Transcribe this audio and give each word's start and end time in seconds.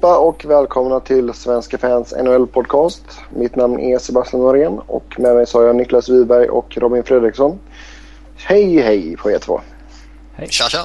Allihopa 0.00 0.18
och 0.18 0.44
välkomna 0.44 1.00
till 1.00 1.32
Svenska 1.32 1.78
fans 1.78 2.14
NHL-podcast. 2.16 3.02
Mitt 3.30 3.56
namn 3.56 3.80
är 3.80 3.98
Sebastian 3.98 4.42
Norén 4.42 4.78
och 4.86 5.20
med 5.20 5.34
mig 5.34 5.46
så 5.46 5.58
har 5.58 5.66
jag 5.66 5.76
Niklas 5.76 6.08
Wiberg 6.08 6.48
och 6.48 6.78
Robin 6.78 7.02
Fredriksson. 7.02 7.58
Hej 8.36 8.80
hej 8.80 9.16
på 9.16 9.30
er 9.30 9.38
två. 9.38 9.60
Hej. 10.32 10.48
Tja 10.50 10.64
tja. 10.68 10.84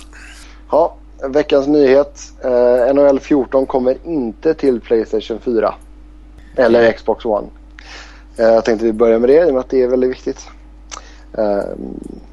Ja, 0.71 0.95
veckans 1.29 1.67
nyhet. 1.67 2.21
Eh, 2.43 2.93
NHL 2.93 3.19
14 3.19 3.65
kommer 3.65 3.97
inte 4.03 4.53
till 4.53 4.81
Playstation 4.81 5.39
4. 5.39 5.75
Eller 6.55 6.91
Xbox 6.91 7.25
One. 7.25 7.47
Eh, 8.37 8.45
jag 8.45 8.65
tänkte 8.65 8.85
vi 8.85 8.93
börjar 8.93 9.19
med 9.19 9.29
det 9.29 9.47
i 9.47 9.49
och 9.49 9.53
med 9.53 9.59
att 9.59 9.69
det 9.69 9.81
är 9.81 9.87
väldigt 9.87 10.09
viktigt. 10.09 10.47
Eh, 11.37 11.63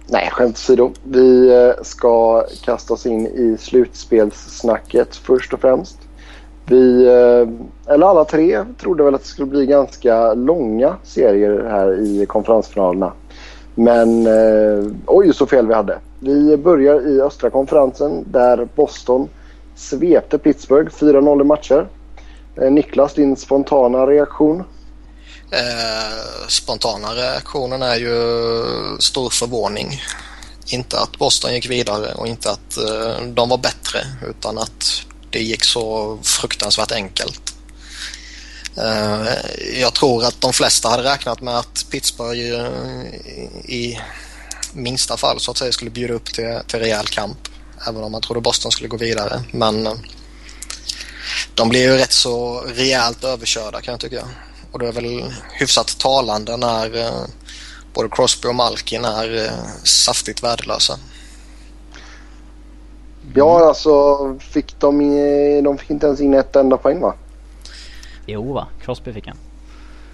nej, 0.07 0.31
skämt 0.33 0.57
åsido. 0.57 0.93
Vi 1.05 1.49
eh, 1.49 1.83
ska 1.83 2.45
kasta 2.65 2.95
oss 2.95 3.07
in 3.07 3.27
i 3.27 3.57
slutspelssnacket 3.61 5.17
först 5.17 5.53
och 5.53 5.61
främst. 5.61 5.99
Vi, 6.71 7.07
eh, 7.07 7.93
eller 7.95 8.07
alla 8.07 8.25
tre, 8.25 8.65
trodde 8.81 9.03
väl 9.03 9.15
att 9.15 9.23
det 9.23 9.29
skulle 9.29 9.47
bli 9.47 9.67
ganska 9.67 10.35
långa 10.35 10.97
serier 11.05 11.65
här 11.71 12.01
i 12.01 12.27
konferensfinalerna. 12.27 13.13
Men 13.75 14.27
eh, 14.27 14.93
oj 15.07 15.35
så 15.35 15.47
fel 15.47 15.67
vi 15.67 15.75
hade. 15.75 15.99
Vi 16.21 16.57
börjar 16.57 17.09
i 17.09 17.21
östra 17.21 17.51
konferensen 17.51 18.25
där 18.33 18.69
Boston 18.75 19.29
svepte 19.77 20.39
Pittsburgh 20.39 20.91
4-0 20.91 21.41
i 21.41 21.45
matcher. 21.45 21.89
Eh, 22.57 22.71
Niklas, 22.71 23.15
din 23.15 23.37
spontana 23.37 24.07
reaktion? 24.07 24.65
Eh, 25.51 26.47
spontana 26.49 27.09
reaktionen 27.09 27.83
är 27.83 27.97
ju 27.97 28.17
stor 28.99 29.31
förvåning. 29.31 29.89
Inte 30.73 30.99
att 30.99 31.19
Boston 31.19 31.55
gick 31.55 31.71
vidare 31.71 32.15
och 32.15 32.27
inte 32.27 32.51
att 32.51 32.77
eh, 32.77 33.27
de 33.27 33.49
var 33.49 33.59
bättre 33.59 33.99
utan 34.29 34.59
att 34.59 35.10
det 35.31 35.43
gick 35.43 35.65
så 35.65 36.19
fruktansvärt 36.23 36.93
enkelt. 36.93 37.55
Eh, 38.77 39.81
jag 39.81 39.95
tror 39.95 40.25
att 40.25 40.41
de 40.41 40.53
flesta 40.53 40.89
hade 40.89 41.03
räknat 41.03 41.41
med 41.41 41.59
att 41.59 41.87
Pittsburgh 41.91 42.41
eh, 42.41 43.15
i 43.71 44.01
minsta 44.73 45.17
fall 45.17 45.41
så 45.41 45.51
att 45.51 45.57
säga 45.57 45.73
skulle 45.73 45.91
bjuda 45.91 46.15
upp 46.15 46.33
till, 46.33 46.61
till 46.67 46.79
rejäl 46.79 47.07
kamp. 47.07 47.39
Även 47.89 48.03
om 48.03 48.13
man 48.13 48.21
trodde 48.21 48.41
Boston 48.41 48.73
skulle 48.73 48.89
gå 48.89 48.97
vidare. 48.97 49.43
Men 49.53 49.87
eh, 49.87 49.95
de 51.55 51.69
blev 51.69 51.83
ju 51.83 51.97
rätt 51.97 52.13
så 52.13 52.61
rejält 52.61 53.25
överkörda 53.25 53.81
kan 53.81 53.93
jag 53.93 54.01
tycka. 54.01 54.29
Och 54.73 54.79
det 54.79 54.89
är 54.89 54.93
väl 54.93 55.35
hyfsat 55.53 55.99
talande 55.99 56.57
när 56.57 57.13
både 57.95 58.09
Crosby 58.09 58.49
och 58.49 58.55
Malkin 58.55 59.05
är 59.05 59.53
saftigt 59.85 60.43
värdelösa. 60.43 60.99
Ja, 63.35 63.69
alltså 63.69 64.19
fick 64.39 64.81
de, 64.81 64.99
de 65.65 65.79
fick 65.79 65.91
inte 65.91 66.07
ens 66.07 66.21
in 66.21 66.35
ett 66.35 66.57
enda 66.57 66.77
poäng 66.77 67.01
va? 67.01 67.15
Jo 68.27 68.53
va, 68.53 68.67
Crosby 68.83 69.13
fick 69.13 69.27
han. 69.27 69.37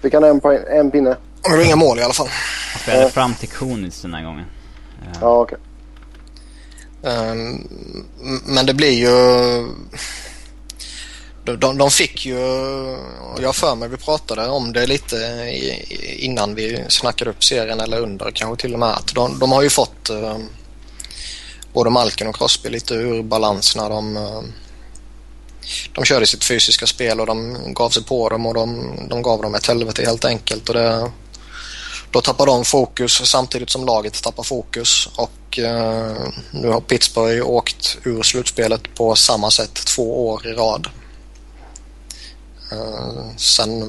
Fick 0.01 0.13
han 0.13 0.23
en, 0.23 0.39
poäng, 0.39 0.59
en 0.67 0.91
pinne? 0.91 1.17
Det 1.43 1.49
var 1.49 1.65
inga 1.65 1.75
mål 1.75 1.99
i 1.99 2.03
alla 2.03 2.13
fall. 2.13 2.27
Han 2.73 2.81
spelade 2.81 3.03
ja. 3.03 3.09
fram 3.09 3.33
till 3.33 3.49
Konitz 3.49 4.01
den 4.01 4.13
här 4.13 4.23
gången. 4.23 4.45
Ja, 5.01 5.19
ja 5.21 5.41
okej. 5.41 5.57
Okay. 5.57 5.67
Um, 7.31 7.67
ehm, 8.21 8.41
men 8.45 8.65
det 8.65 8.73
blir 8.73 8.91
ju... 8.91 9.11
De, 11.57 11.77
de, 11.77 11.91
fick 11.91 12.25
ju, 12.25 12.39
jag 13.39 13.55
för 13.55 13.75
mig 13.75 13.89
vi 13.89 13.97
pratade 13.97 14.47
om 14.47 14.73
det 14.73 14.87
lite 14.87 15.15
innan 16.17 16.55
vi 16.55 16.85
snackade 16.87 17.29
upp 17.29 17.43
serien 17.43 17.79
eller 17.79 18.01
under 18.01 18.31
kanske 18.31 18.61
till 18.61 18.73
och 18.73 18.79
med 18.79 18.89
att 18.89 19.15
de, 19.15 19.39
de 19.39 19.51
har 19.51 19.61
ju 19.61 19.69
fått 19.69 20.09
um, 20.09 20.49
både 21.77 21.89
Malkin 21.89 22.27
och 22.27 22.35
Crosby 22.35 22.69
lite 22.69 22.93
ur 22.93 23.23
balans 23.23 23.75
när 23.75 23.89
de, 23.89 24.17
eh, 24.17 24.41
de 25.93 26.05
körde 26.05 26.27
sitt 26.27 26.43
fysiska 26.43 26.87
spel 26.87 27.19
och 27.19 27.25
de 27.25 27.57
gav 27.73 27.89
sig 27.89 28.03
på 28.03 28.29
dem 28.29 28.45
och 28.45 28.53
de, 28.53 28.91
de 29.09 29.21
gav 29.21 29.41
dem 29.41 29.55
ett 29.55 29.67
helvete 29.67 30.05
helt 30.05 30.25
enkelt. 30.25 30.69
Och 30.69 30.75
det, 30.75 31.11
då 32.11 32.21
tappar 32.21 32.45
de 32.45 32.65
fokus 32.65 33.11
samtidigt 33.31 33.69
som 33.69 33.85
laget 33.85 34.23
tappar 34.23 34.43
fokus 34.43 35.09
och 35.15 35.59
eh, 35.59 36.17
nu 36.51 36.67
har 36.67 36.81
Pittsburgh 36.81 37.47
åkt 37.47 37.97
ur 38.03 38.23
slutspelet 38.23 38.95
på 38.95 39.15
samma 39.15 39.51
sätt 39.51 39.73
två 39.73 40.29
år 40.29 40.47
i 40.47 40.53
rad. 40.53 40.87
Eh, 42.71 43.35
sen 43.37 43.81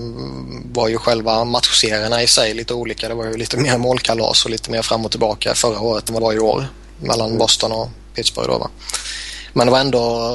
var 0.72 0.88
ju 0.88 0.98
själva 0.98 1.44
matchserierna 1.44 2.22
i 2.22 2.26
sig 2.26 2.54
lite 2.54 2.74
olika. 2.74 3.08
Det 3.08 3.14
var 3.14 3.24
ju 3.24 3.36
lite 3.36 3.56
mer 3.56 3.78
målkalas 3.78 4.44
och 4.44 4.50
lite 4.50 4.70
mer 4.70 4.82
fram 4.82 5.04
och 5.04 5.10
tillbaka 5.10 5.54
förra 5.54 5.80
året 5.80 6.08
än 6.08 6.14
vad 6.14 6.22
det 6.22 6.26
var 6.26 6.32
i 6.32 6.38
år 6.38 6.68
mellan 7.00 7.38
Boston 7.38 7.72
och 7.72 7.88
Pittsburgh. 8.14 8.48
Då, 8.48 8.58
va? 8.58 8.70
Men 9.52 9.66
det 9.66 9.70
var 9.70 9.80
ändå 9.80 10.30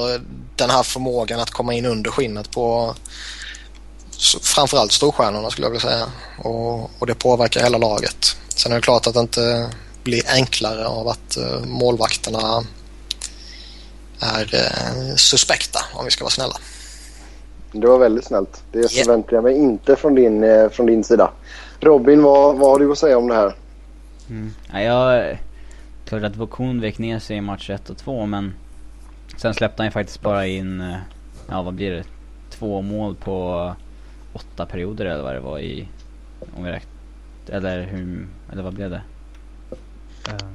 den 0.55 0.69
här 0.69 0.83
förmågan 0.83 1.39
att 1.39 1.49
komma 1.49 1.73
in 1.73 1.85
under 1.85 2.11
skinnet 2.11 2.51
på 2.51 2.95
framförallt 4.41 4.91
storstjärnorna 4.91 5.49
skulle 5.49 5.65
jag 5.65 5.71
vilja 5.71 5.89
säga. 5.89 6.05
Och, 6.37 6.91
och 6.99 7.07
det 7.07 7.15
påverkar 7.15 7.61
hela 7.61 7.77
laget. 7.77 8.37
Sen 8.47 8.71
är 8.71 8.75
det 8.75 8.81
klart 8.81 9.07
att 9.07 9.13
det 9.13 9.19
inte 9.19 9.69
blir 10.03 10.23
enklare 10.27 10.87
av 10.87 11.07
att 11.07 11.37
uh, 11.37 11.65
målvakterna 11.65 12.63
är 14.19 14.55
uh, 14.55 15.15
suspekta 15.15 15.79
om 15.93 16.05
vi 16.05 16.11
ska 16.11 16.23
vara 16.23 16.31
snälla. 16.31 16.55
Det 17.71 17.87
var 17.87 17.97
väldigt 17.97 18.25
snällt. 18.25 18.63
Det 18.71 18.79
yeah. 18.79 18.89
förväntar 18.89 19.33
jag 19.33 19.43
mig 19.43 19.55
inte 19.55 19.95
från 19.95 20.15
din, 20.15 20.43
eh, 20.43 20.69
från 20.69 20.85
din 20.85 21.03
sida. 21.03 21.31
Robin, 21.79 22.23
vad, 22.23 22.57
vad 22.57 22.69
har 22.69 22.79
du 22.79 22.91
att 22.91 22.97
säga 22.97 23.17
om 23.17 23.27
det 23.27 23.35
här? 23.35 23.55
Mm. 24.29 24.53
Ja, 24.73 24.81
jag 24.81 25.37
Klart 26.05 26.23
att 26.23 26.35
Vokun 26.35 26.81
vek 26.81 26.97
ner 26.97 27.19
sig 27.19 27.37
i 27.37 27.41
match 27.41 27.69
1 27.69 27.89
och 27.89 27.97
2 27.97 28.25
men 28.25 28.53
sen 29.37 29.53
släppte 29.53 29.81
han 29.81 29.87
ju 29.87 29.91
faktiskt 29.91 30.21
bara 30.21 30.47
in, 30.47 30.81
eh, 30.81 30.97
ja 31.49 31.61
vad 31.61 31.73
blir 31.73 31.91
det, 31.91 32.03
två 32.49 32.81
mål 32.81 33.15
på 33.15 33.75
åtta 34.33 34.65
perioder 34.65 35.05
eller 35.05 35.23
vad 35.23 35.33
det 35.33 35.39
var 35.39 35.59
i, 35.59 35.87
om 36.57 36.63
vi 36.63 36.71
räknar, 36.71 36.91
eller 37.47 37.83
hur, 37.83 38.27
eller 38.51 38.63
vad 38.63 38.73
blev 38.73 38.89
det? 38.89 39.01
Uh, 40.27 40.49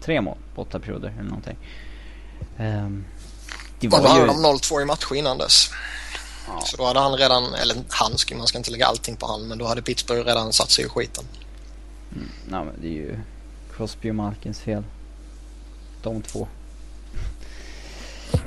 tre 0.00 0.20
mål 0.20 0.36
på 0.54 0.62
åtta 0.62 0.78
perioder 0.78 1.12
eller 1.18 1.28
någonting. 1.28 1.56
Um, 2.58 3.04
det 3.80 3.88
var 3.88 4.02
då 4.02 4.08
hade 4.08 4.26
de 4.26 4.46
0-2 4.46 4.82
i 4.82 4.84
matcher 4.84 5.14
innan 5.14 5.38
dess. 5.38 5.70
Ja. 6.46 6.60
Så 6.60 6.76
då 6.76 6.84
hade 6.84 7.00
han 7.00 7.16
redan, 7.16 7.54
eller 7.54 7.76
han, 7.88 8.12
man 8.36 8.46
ska 8.46 8.58
inte 8.58 8.70
lägga 8.70 8.86
allting 8.86 9.16
på 9.16 9.26
han, 9.26 9.48
men 9.48 9.58
då 9.58 9.66
hade 9.66 9.82
Pittsburgh 9.82 10.26
redan 10.26 10.52
satt 10.52 10.70
sig 10.70 10.84
i 10.84 10.88
skiten. 10.88 11.24
Mm, 12.12 12.28
nej 12.48 12.64
men 12.64 12.74
det 12.80 12.88
är 12.88 12.92
ju 12.92 13.18
Crosby 13.78 14.10
och 14.10 14.14
Malkins 14.14 14.60
fel. 14.60 14.82
De 16.02 16.22
två. 16.22 16.48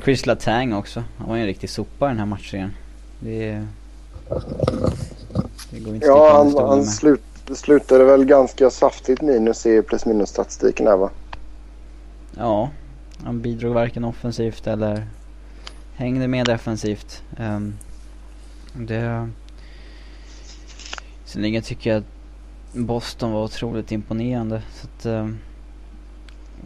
Chris 0.03 0.25
Letang 0.25 0.73
också. 0.73 1.03
Han 1.17 1.29
var 1.29 1.35
ju 1.35 1.41
en 1.41 1.47
riktig 1.47 1.69
sopa 1.69 2.07
den 2.07 2.19
här 2.19 2.25
matchen. 2.25 2.73
Det, 3.19 3.67
det 5.69 5.79
går 5.79 5.95
inte 5.95 6.07
Ja, 6.07 6.33
han, 6.37 6.67
han 6.67 6.85
slut, 6.85 7.23
slutade 7.53 8.03
väl 8.03 8.25
ganska 8.25 8.69
saftigt 8.69 9.21
minus 9.21 9.65
i 9.65 9.81
plus 9.81 10.05
minus 10.05 10.29
statistiken 10.29 10.87
här 10.87 10.97
va? 10.97 11.09
Ja, 12.37 12.69
han 13.23 13.41
bidrog 13.41 13.73
varken 13.73 14.03
offensivt 14.03 14.67
eller 14.67 15.07
hängde 15.95 16.27
med 16.27 16.45
defensivt. 16.45 17.23
Um, 17.37 17.77
det... 18.73 19.29
Sen 21.25 21.61
tycker 21.61 21.89
jag 21.89 21.99
att 21.99 22.20
Boston 22.73 23.31
var 23.31 23.43
otroligt 23.43 23.91
imponerande. 23.91 24.61
Så 24.73 24.87
att, 24.87 25.05
eh, 25.05 25.29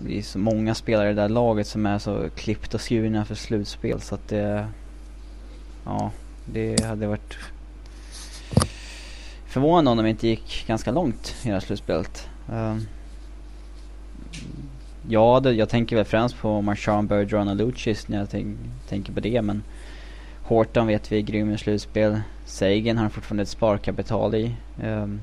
det 0.02 0.18
är 0.18 0.22
så 0.22 0.40
många 0.40 0.76
spelare 0.76 1.10
i 1.10 1.14
det 1.14 1.22
där 1.22 1.30
laget 1.30 1.68
som 1.68 1.86
är 1.86 2.00
så 2.00 2.30
klippt 2.36 2.74
och 2.74 2.82
skurna 2.82 3.26
för 3.26 3.36
slutspel 3.36 4.02
så 4.02 4.16
att 4.16 4.28
det... 4.28 4.68
Ja, 5.86 6.12
det 6.46 6.84
hade 6.84 7.08
varit 7.08 7.38
förvånande 9.46 9.92
om 9.92 9.98
de 9.98 10.10
inte 10.10 10.28
gick 10.28 10.66
ganska 10.68 10.92
långt 10.92 11.36
i 11.44 11.48
det 11.48 11.54
här 11.54 11.60
slutspelet. 11.60 12.30
Um, 12.52 12.88
ja, 15.08 15.40
det, 15.40 15.52
jag 15.52 15.70
tänker 15.70 15.96
väl 15.96 16.06
främst 16.06 16.38
på 16.38 16.62
Marchand 16.62 17.08
Bergeron 17.08 17.48
och 17.48 17.56
Lucis 17.56 18.08
när 18.08 18.18
jag 18.18 18.30
tänk, 18.30 18.58
tänker 18.90 19.14
på 19.14 19.20
det 19.20 19.42
men 19.42 19.64
Horton 20.44 20.88
vet 20.88 21.12
vi 21.12 21.18
är 21.18 21.22
grym 21.22 21.52
i 21.52 21.58
slutspel. 21.58 22.22
Sagan 22.46 22.98
har 22.98 23.10
fortfarande 23.10 23.44
ett 23.44 23.50
sparkapital 23.50 24.36
i. 24.36 24.56
Um, 24.84 25.22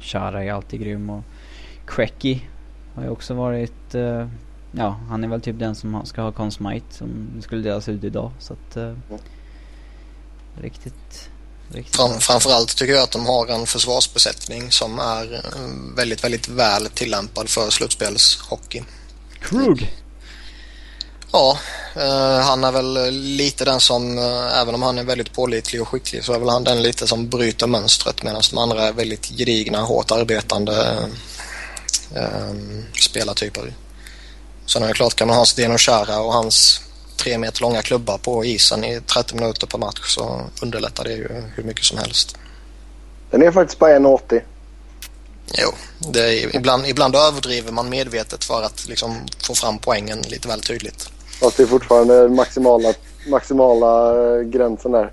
Chara 0.00 0.44
är 0.44 0.52
alltid 0.52 0.80
grym 0.80 1.10
och 1.10 1.24
Cracky 1.86 2.40
har 2.94 3.02
ju 3.02 3.08
också 3.08 3.34
varit, 3.34 3.94
uh, 3.94 4.28
ja 4.72 5.00
han 5.08 5.24
är 5.24 5.28
väl 5.28 5.40
typ 5.40 5.58
den 5.58 5.74
som 5.74 6.06
ska 6.06 6.22
ha 6.22 6.32
Consmite 6.32 6.94
som 6.94 7.28
skulle 7.40 7.62
delas 7.62 7.88
ut 7.88 8.04
idag 8.04 8.32
så 8.38 8.52
att 8.52 8.76
uh, 8.76 8.94
riktigt, 10.60 11.30
riktigt 11.68 11.96
Fram, 11.96 12.20
Framförallt 12.20 12.76
tycker 12.76 12.92
jag 12.92 13.02
att 13.02 13.10
de 13.10 13.26
har 13.26 13.46
en 13.46 13.66
försvarsbesättning 13.66 14.70
som 14.70 14.98
är 14.98 15.34
eh, 15.34 15.96
väldigt, 15.96 16.24
väldigt 16.24 16.48
väl 16.48 16.86
tillämpad 16.86 17.48
för 17.48 17.70
slutspelshockey. 17.70 18.82
Krug! 19.40 19.94
Ja, 21.32 21.58
eh, 21.96 22.38
han 22.40 22.64
är 22.64 22.72
väl 22.72 23.10
lite 23.12 23.64
den 23.64 23.80
som, 23.80 24.18
eh, 24.18 24.60
även 24.60 24.74
om 24.74 24.82
han 24.82 24.98
är 24.98 25.04
väldigt 25.04 25.32
pålitlig 25.32 25.82
och 25.82 25.88
skicklig, 25.88 26.24
så 26.24 26.32
är 26.32 26.38
väl 26.38 26.48
han 26.48 26.64
den 26.64 26.82
lite 26.82 27.06
som 27.06 27.28
bryter 27.28 27.66
mönstret 27.66 28.22
medan 28.22 28.42
de 28.50 28.58
andra 28.58 28.82
är 28.82 28.92
väldigt 28.92 29.26
gedigna, 29.38 29.80
hårt 29.80 30.10
arbetande 30.10 30.96
eh, 32.14 32.54
spelartyper. 33.00 33.74
Sen 34.66 34.82
är 34.82 34.88
det 34.88 34.94
klart, 34.94 35.14
kan 35.14 35.28
man 35.28 35.36
ha 35.36 35.44
Zdeno 35.44 35.78
Chara 35.78 36.20
och 36.20 36.32
hans 36.32 36.80
tre 37.16 37.38
meter 37.38 37.60
långa 37.60 37.82
klubbar 37.82 38.18
på 38.18 38.44
isen 38.44 38.84
i 38.84 39.00
30 39.00 39.34
minuter 39.34 39.66
per 39.66 39.78
match 39.78 40.14
så 40.14 40.40
underlättar 40.62 41.04
det 41.04 41.12
ju 41.12 41.28
hur 41.54 41.64
mycket 41.64 41.84
som 41.84 41.98
helst. 41.98 42.36
Den 43.30 43.42
är 43.42 43.52
faktiskt 43.52 43.78
bara 43.78 43.98
1,80. 43.98 44.42
Jo, 45.54 45.72
det 46.12 46.20
är, 46.20 46.56
ibland, 46.56 46.86
ibland 46.86 47.16
överdriver 47.16 47.72
man 47.72 47.88
medvetet 47.88 48.44
för 48.44 48.62
att 48.62 48.88
liksom 48.88 49.26
få 49.46 49.54
fram 49.54 49.78
poängen 49.78 50.22
lite 50.22 50.48
väl 50.48 50.60
tydligt. 50.60 51.10
Fast 51.40 51.56
det 51.56 51.62
är 51.62 51.66
fortfarande 51.66 52.28
maximala, 52.28 52.92
maximala 53.28 54.10
eh, 54.10 54.42
gränsen 54.42 54.92
där. 54.92 55.12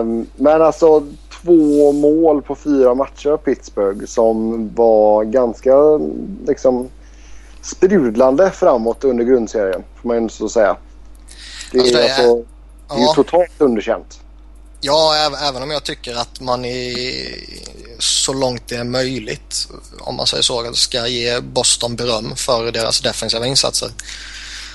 Um, 0.00 0.26
men 0.36 0.62
alltså 0.62 1.06
två 1.42 1.92
mål 1.92 2.42
på 2.42 2.54
fyra 2.54 2.94
matcher 2.94 3.28
av 3.28 3.36
Pittsburgh 3.36 4.06
som 4.06 4.68
var 4.74 5.24
ganska 5.24 5.74
liksom 6.46 6.88
sprudlande 7.62 8.50
framåt 8.50 9.04
under 9.04 9.24
grundserien. 9.24 9.82
Får 10.02 10.08
man 10.08 10.22
ju 10.22 10.28
så 10.28 10.48
säga. 10.48 10.76
Det 11.72 11.78
är, 11.78 11.82
alltså, 11.82 11.96
det 11.96 12.02
är, 12.02 12.08
alltså, 12.08 12.36
det 12.88 12.94
är 12.94 13.00
ja. 13.00 13.12
totalt 13.14 13.52
underkänt. 13.58 14.20
Ja, 14.80 15.30
även 15.48 15.62
om 15.62 15.70
jag 15.70 15.84
tycker 15.84 16.14
att 16.14 16.40
man 16.40 16.64
i, 16.64 16.94
så 17.98 18.32
långt 18.32 18.68
det 18.68 18.76
är 18.76 18.84
möjligt, 18.84 19.68
om 20.00 20.16
man 20.16 20.26
säger 20.26 20.42
så, 20.42 20.72
ska 20.74 21.06
ge 21.06 21.40
Boston 21.40 21.96
beröm 21.96 22.36
för 22.36 22.72
deras 22.72 23.00
defensiva 23.00 23.46
insatser. 23.46 23.88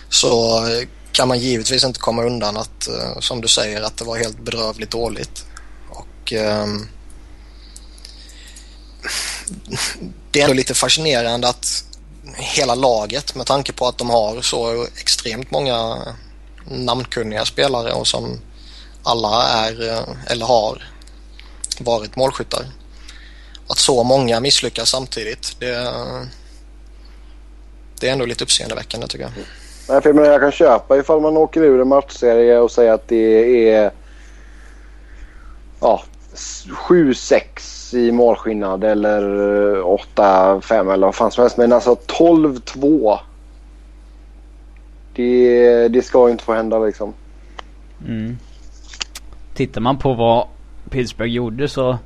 Så 0.09 0.65
eh, 0.67 0.87
kan 1.11 1.27
man 1.27 1.39
givetvis 1.39 1.83
inte 1.83 1.99
komma 1.99 2.23
undan 2.23 2.57
att, 2.57 2.87
eh, 2.87 3.19
som 3.19 3.41
du 3.41 3.47
säger, 3.47 3.81
att 3.81 3.97
det 3.97 4.05
var 4.05 4.17
helt 4.17 4.39
bedrövligt 4.39 4.91
dåligt. 4.91 5.45
Och 5.89 6.33
um, 6.33 6.89
det 10.31 10.39
är 10.39 10.43
ändå 10.43 10.53
lite 10.53 10.73
fascinerande 10.73 11.49
att 11.49 11.83
hela 12.35 12.75
laget 12.75 13.35
med 13.35 13.45
tanke 13.45 13.73
på 13.73 13.87
att 13.87 13.97
de 13.97 14.09
har 14.09 14.41
så 14.41 14.83
extremt 14.83 15.51
många 15.51 15.75
eh, 15.75 16.13
namnkunniga 16.77 17.45
spelare 17.45 17.93
och 17.93 18.07
som 18.07 18.39
alla 19.03 19.47
är 19.47 20.05
eller 20.27 20.45
har 20.45 20.83
varit 21.79 22.15
målskyttar. 22.15 22.65
Att 23.67 23.77
så 23.77 24.03
många 24.03 24.39
misslyckas 24.39 24.89
samtidigt 24.89 25.55
det, 25.59 25.93
det 27.99 28.07
är 28.07 28.13
ändå 28.13 28.25
lite 28.25 28.43
uppseendeväckande 28.43 29.07
tycker 29.07 29.23
jag. 29.23 29.45
Nej, 29.89 30.01
för 30.01 30.25
jag, 30.25 30.41
kan 30.41 30.51
köpa 30.51 30.97
ifall 30.97 31.21
man 31.21 31.37
åker 31.37 31.61
ur 31.61 31.81
en 31.81 31.87
matchserie 31.87 32.59
och 32.59 32.71
säger 32.71 32.93
att 32.93 33.07
det 33.07 33.69
är 33.69 33.91
ja, 35.79 36.03
7-6 36.33 37.95
i 37.95 38.11
målskillnad 38.11 38.83
eller 38.83 39.21
8-5 40.15 40.93
eller 40.93 41.07
vad 41.07 41.15
fan 41.15 41.31
som 41.31 41.41
helst. 41.41 41.57
Men 41.57 41.73
alltså 41.73 41.97
12-2. 42.07 43.19
Det, 45.13 45.87
det 45.87 46.01
ska 46.01 46.29
inte 46.29 46.43
få 46.43 46.53
hända 46.53 46.79
liksom. 46.79 47.13
Mm. 48.07 48.37
Tittar 49.53 49.81
man 49.81 49.97
på 49.97 50.13
vad 50.13 50.47
Pittsburgh 50.89 51.31
gjorde 51.31 51.67
så 51.67 51.97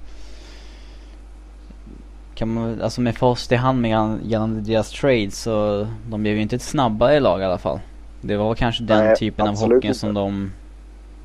kan 2.35 2.53
man, 2.53 2.81
alltså 2.81 3.01
med 3.01 3.17
fast 3.17 3.51
i 3.51 3.55
hand 3.55 3.81
med 3.81 4.19
gällande 4.23 4.61
deras 4.61 4.91
trade 4.91 5.31
så 5.31 5.87
de 6.09 6.21
blev 6.21 6.35
ju 6.35 6.41
inte 6.41 6.55
ett 6.55 6.61
snabbare 6.61 7.19
lag 7.19 7.41
i 7.41 7.43
alla 7.43 7.57
fall. 7.57 7.79
Det 8.21 8.37
var 8.37 8.55
kanske 8.55 8.83
den 8.83 9.05
Nej, 9.05 9.15
typen 9.15 9.47
av 9.47 9.55
hockey 9.55 9.87
inte. 9.87 9.93
som 9.93 10.13
de 10.13 10.51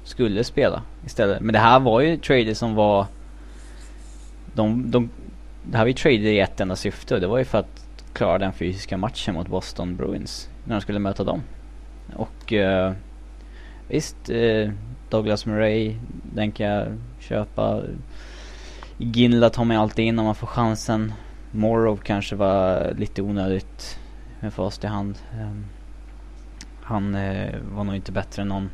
skulle 0.04 0.44
spela 0.44 0.82
istället. 1.06 1.40
Men 1.40 1.52
det 1.52 1.58
här 1.58 1.80
var 1.80 2.00
ju 2.00 2.16
trader 2.16 2.54
som 2.54 2.74
var 2.74 3.06
de, 4.54 4.90
de, 4.90 5.10
det 5.62 5.76
här 5.76 5.84
var 5.84 5.88
ju 5.88 5.94
trader 5.94 6.18
i 6.18 6.40
ett 6.40 6.60
enda 6.60 6.76
syfte 6.76 7.14
och 7.14 7.20
det 7.20 7.26
var 7.26 7.38
ju 7.38 7.44
för 7.44 7.58
att 7.58 7.84
klara 8.12 8.38
den 8.38 8.52
fysiska 8.52 8.96
matchen 8.96 9.34
mot 9.34 9.48
Boston 9.48 9.96
Bruins 9.96 10.48
när 10.64 10.74
de 10.74 10.80
skulle 10.80 10.98
möta 10.98 11.24
dem. 11.24 11.42
Och 12.16 12.52
uh, 12.52 12.92
visst, 13.88 14.30
uh, 14.30 14.70
Douglas 15.10 15.46
Murray, 15.46 15.94
den 16.34 16.52
kan 16.52 16.66
jag 16.66 16.86
köpa. 17.18 17.82
Ginla 19.00 19.50
tar 19.50 19.64
man 19.64 19.76
alltid 19.76 20.04
in 20.04 20.18
om 20.18 20.24
man 20.24 20.34
får 20.34 20.46
chansen. 20.46 21.12
Morrow 21.50 21.96
kanske 21.96 22.36
var 22.36 22.92
lite 22.96 23.22
onödigt 23.22 23.98
med 24.40 24.52
fast 24.52 24.84
i 24.84 24.86
hand. 24.86 25.18
Um, 25.40 25.64
han 26.82 27.14
uh, 27.14 27.54
var 27.74 27.84
nog 27.84 27.94
inte 27.94 28.12
bättre 28.12 28.42
än 28.42 28.48
någon 28.48 28.70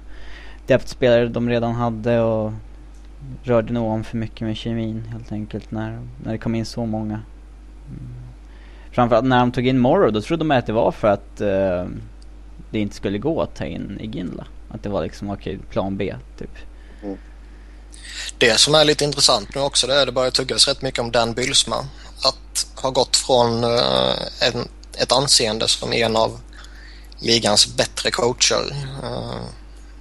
depthspelare 0.67 1.29
de 1.29 1.49
redan 1.49 1.75
hade 1.75 2.21
och 2.21 2.53
rörde 3.43 3.73
nog 3.73 3.91
om 3.91 4.05
för 4.05 4.17
mycket 4.17 4.41
med 4.41 4.57
kemin 4.57 5.05
helt 5.13 5.33
enkelt 5.33 5.71
när, 5.71 5.99
när 6.25 6.33
det 6.33 6.39
kom 6.39 6.55
in 6.55 6.65
så 6.65 6.87
många. 6.87 7.21
Mm. 7.89 8.03
Framförallt 8.91 9.27
när 9.27 9.39
de 9.39 9.53
tog 9.53 9.67
in 9.67 9.79
Morrow, 9.79 10.13
då 10.13 10.21
trodde 10.21 10.45
man 10.45 10.59
att 10.59 10.67
det 10.67 10.73
var 10.73 10.93
för 10.93 11.09
att 11.09 11.41
uh, 11.41 11.91
det 12.71 12.79
inte 12.79 12.95
skulle 12.95 13.19
gå 13.19 13.43
att 13.43 13.55
ta 13.55 13.65
in 13.65 13.99
Iginla. 14.01 14.47
Att 14.69 14.83
det 14.83 14.89
var 14.89 15.03
liksom, 15.03 15.31
okej, 15.31 15.57
okay, 15.57 15.67
plan 15.71 15.97
B 15.97 16.15
typ. 16.39 16.59
Det 18.39 18.61
som 18.61 18.75
är 18.75 18.85
lite 18.85 19.05
intressant 19.05 19.55
nu 19.55 19.61
också 19.61 19.87
det 19.87 19.95
är 19.95 20.01
att 20.01 20.07
det 20.07 20.13
börjar 20.13 20.31
tuggas 20.31 20.69
rätt 20.69 20.83
mycket 20.83 21.01
om 21.01 21.11
Dan 21.13 21.35
Bylsma. 21.35 21.87
Att 22.23 22.67
ha 22.75 22.91
gått 22.91 23.17
från 23.17 23.65
uh, 23.65 24.15
en, 24.41 24.69
ett 24.99 25.13
anseende 25.13 25.69
som 25.69 25.93
en 25.93 26.17
av 26.17 26.41
ligans 27.19 27.67
bättre 27.67 28.11
coacher. 28.11 28.77
Uh, 29.03 29.45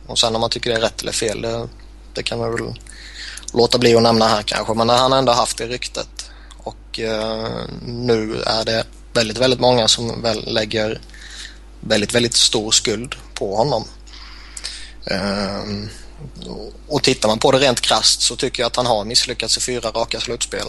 och 0.08 0.20
sen 0.20 0.36
om 0.36 0.42
man 0.42 0.50
tycker 0.50 0.70
det 0.70 0.76
är 0.76 0.82
rätt 0.82 1.02
eller 1.02 1.12
fel, 1.12 1.42
det, 1.42 1.68
det 2.14 2.24
kan 2.24 2.40
man 2.40 2.52
väl 2.52 2.74
låta 3.54 3.78
bli 3.78 3.96
att 3.96 4.04
nämna 4.04 4.28
här 4.28 4.42
kanske. 4.42 4.74
Men 4.74 4.90
han 4.90 5.12
har 5.12 5.20
ändå 5.20 5.32
haft 5.32 5.58
det 5.58 5.68
ryktet. 5.68 6.30
Och 6.58 7.00
uh, 7.00 7.66
nu 7.86 8.42
är 8.46 8.66
det 8.66 8.84
väldigt, 9.14 9.38
väldigt 9.38 9.60
många 9.60 9.88
som 9.88 10.22
väl 10.22 10.54
lägger 10.54 11.02
väldigt, 11.80 12.16
väldigt 12.16 12.34
stor 12.34 12.72
skuld 12.72 13.16
på 13.34 13.56
honom. 13.56 13.88
Och 16.88 17.04
tittar 17.04 17.30
man 17.30 17.40
på 17.40 17.52
det 17.52 17.58
rent 17.58 17.82
krast 17.82 18.22
så 18.22 18.36
tycker 18.36 18.64
jag 18.64 18.68
att 18.68 18.76
han 18.76 18.86
har 18.86 19.06
misslyckats 19.06 19.58
i 19.58 19.62
fyra 19.62 19.90
raka 19.90 20.20
slutspel. 20.20 20.68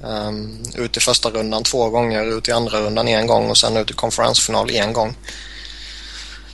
Um, 0.00 0.62
ut 0.76 0.96
i 0.96 1.00
första 1.00 1.30
rundan 1.30 1.62
två 1.62 1.90
gånger, 1.90 2.38
ut 2.38 2.48
i 2.48 2.52
andra 2.52 2.80
rundan 2.80 3.08
en 3.08 3.26
gång 3.26 3.50
och 3.50 3.58
sen 3.58 3.76
ut 3.76 3.90
i 3.90 3.94
konferensfinal 3.94 4.70
en 4.70 4.92
gång. 4.92 5.16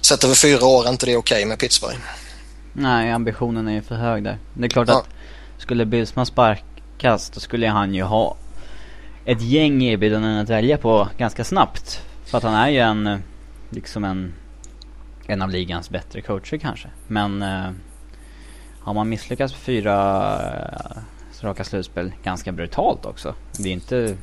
Sett 0.01 0.25
över 0.25 0.35
fyra 0.35 0.67
år 0.67 0.87
är 0.87 0.91
inte 0.91 1.07
det 1.07 1.17
okej 1.17 1.37
okay 1.37 1.47
med 1.47 1.59
Pittsburgh. 1.59 1.99
Nej, 2.73 3.13
ambitionen 3.13 3.69
är 3.69 3.73
ju 3.73 3.83
för 3.83 3.95
hög 3.95 4.25
där. 4.25 4.39
Det 4.55 4.65
är 4.65 4.69
klart 4.69 4.89
ja. 4.89 4.99
att 4.99 5.09
skulle 5.59 5.85
Bylsman 5.85 6.27
sparkas 6.27 7.31
då 7.31 7.41
skulle 7.41 7.69
han 7.69 7.95
ju 7.95 8.03
ha 8.03 8.37
ett 9.25 9.43
gäng 9.43 9.83
erbjudanden 9.83 10.39
att 10.39 10.49
välja 10.49 10.79
på 10.79 11.09
ganska 11.19 11.45
snabbt. 11.45 12.03
För 12.25 12.39
att 12.39 12.45
han 12.45 12.55
är 12.55 12.69
ju 12.69 12.79
en, 12.79 13.23
liksom 13.71 14.05
en, 14.05 14.33
en 15.27 15.43
av 15.43 15.51
ligans 15.51 15.91
bättre 15.91 16.21
coacher 16.21 16.59
kanske. 16.59 16.89
Men 17.07 17.43
eh, 17.43 17.71
har 18.85 18.95
man 18.95 19.09
misslyckats 19.09 19.53
med 19.53 19.61
fyra 19.61 19.95
eh, 20.91 21.03
raka 21.45 21.65
slutspel 21.65 22.13
ganska 22.23 22.53
brutalt 22.53 23.07
också. 23.07 23.35
Det 23.57 23.69
är 23.69 23.73
inte 23.73 24.17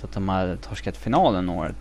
så 0.00 0.06
att 0.06 0.12
de 0.12 0.28
har 0.28 0.58
torskat 0.68 0.96
finalen 0.96 1.48
år, 1.48 1.74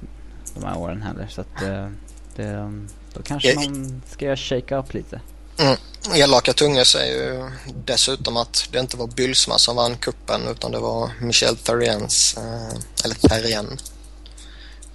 de 0.56 0.66
här 0.66 0.78
åren 0.78 1.02
heller. 1.02 1.28
Så 1.28 1.42
att 1.42 1.62
eh, 1.62 1.88
det, 2.36 2.74
då 3.14 3.22
kanske 3.24 3.56
man 3.56 4.02
ska 4.10 4.36
shake 4.36 4.76
up 4.76 4.94
lite. 4.94 5.22
Mm. 5.60 5.78
Elaka 6.16 6.54
tungor 6.54 6.84
säger 6.84 7.34
ju 7.34 7.52
dessutom 7.86 8.38
att 8.38 8.70
det 8.72 8.80
inte 8.80 8.98
var 8.98 9.08
Bylsma 9.08 9.58
som 9.58 9.76
vann 9.76 9.98
kuppen 9.98 10.42
utan 10.48 10.72
det 10.72 10.80
var 10.80 11.12
Michel 11.22 11.58
Theriens, 11.58 12.38
eh, 12.38 12.80
eller 13.04 13.16
Therrien, 13.16 13.78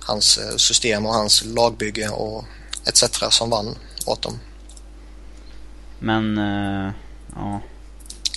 hans 0.00 0.38
eh, 0.38 0.56
system 0.56 1.06
och 1.06 1.14
hans 1.14 1.44
lagbygge 1.44 2.08
och 2.08 2.44
etc. 2.86 3.04
som 3.30 3.50
vann 3.50 3.76
åt 4.06 4.22
dem. 4.22 4.38
Men, 6.02 6.38
uh, 6.38 6.92
ja. 7.34 7.60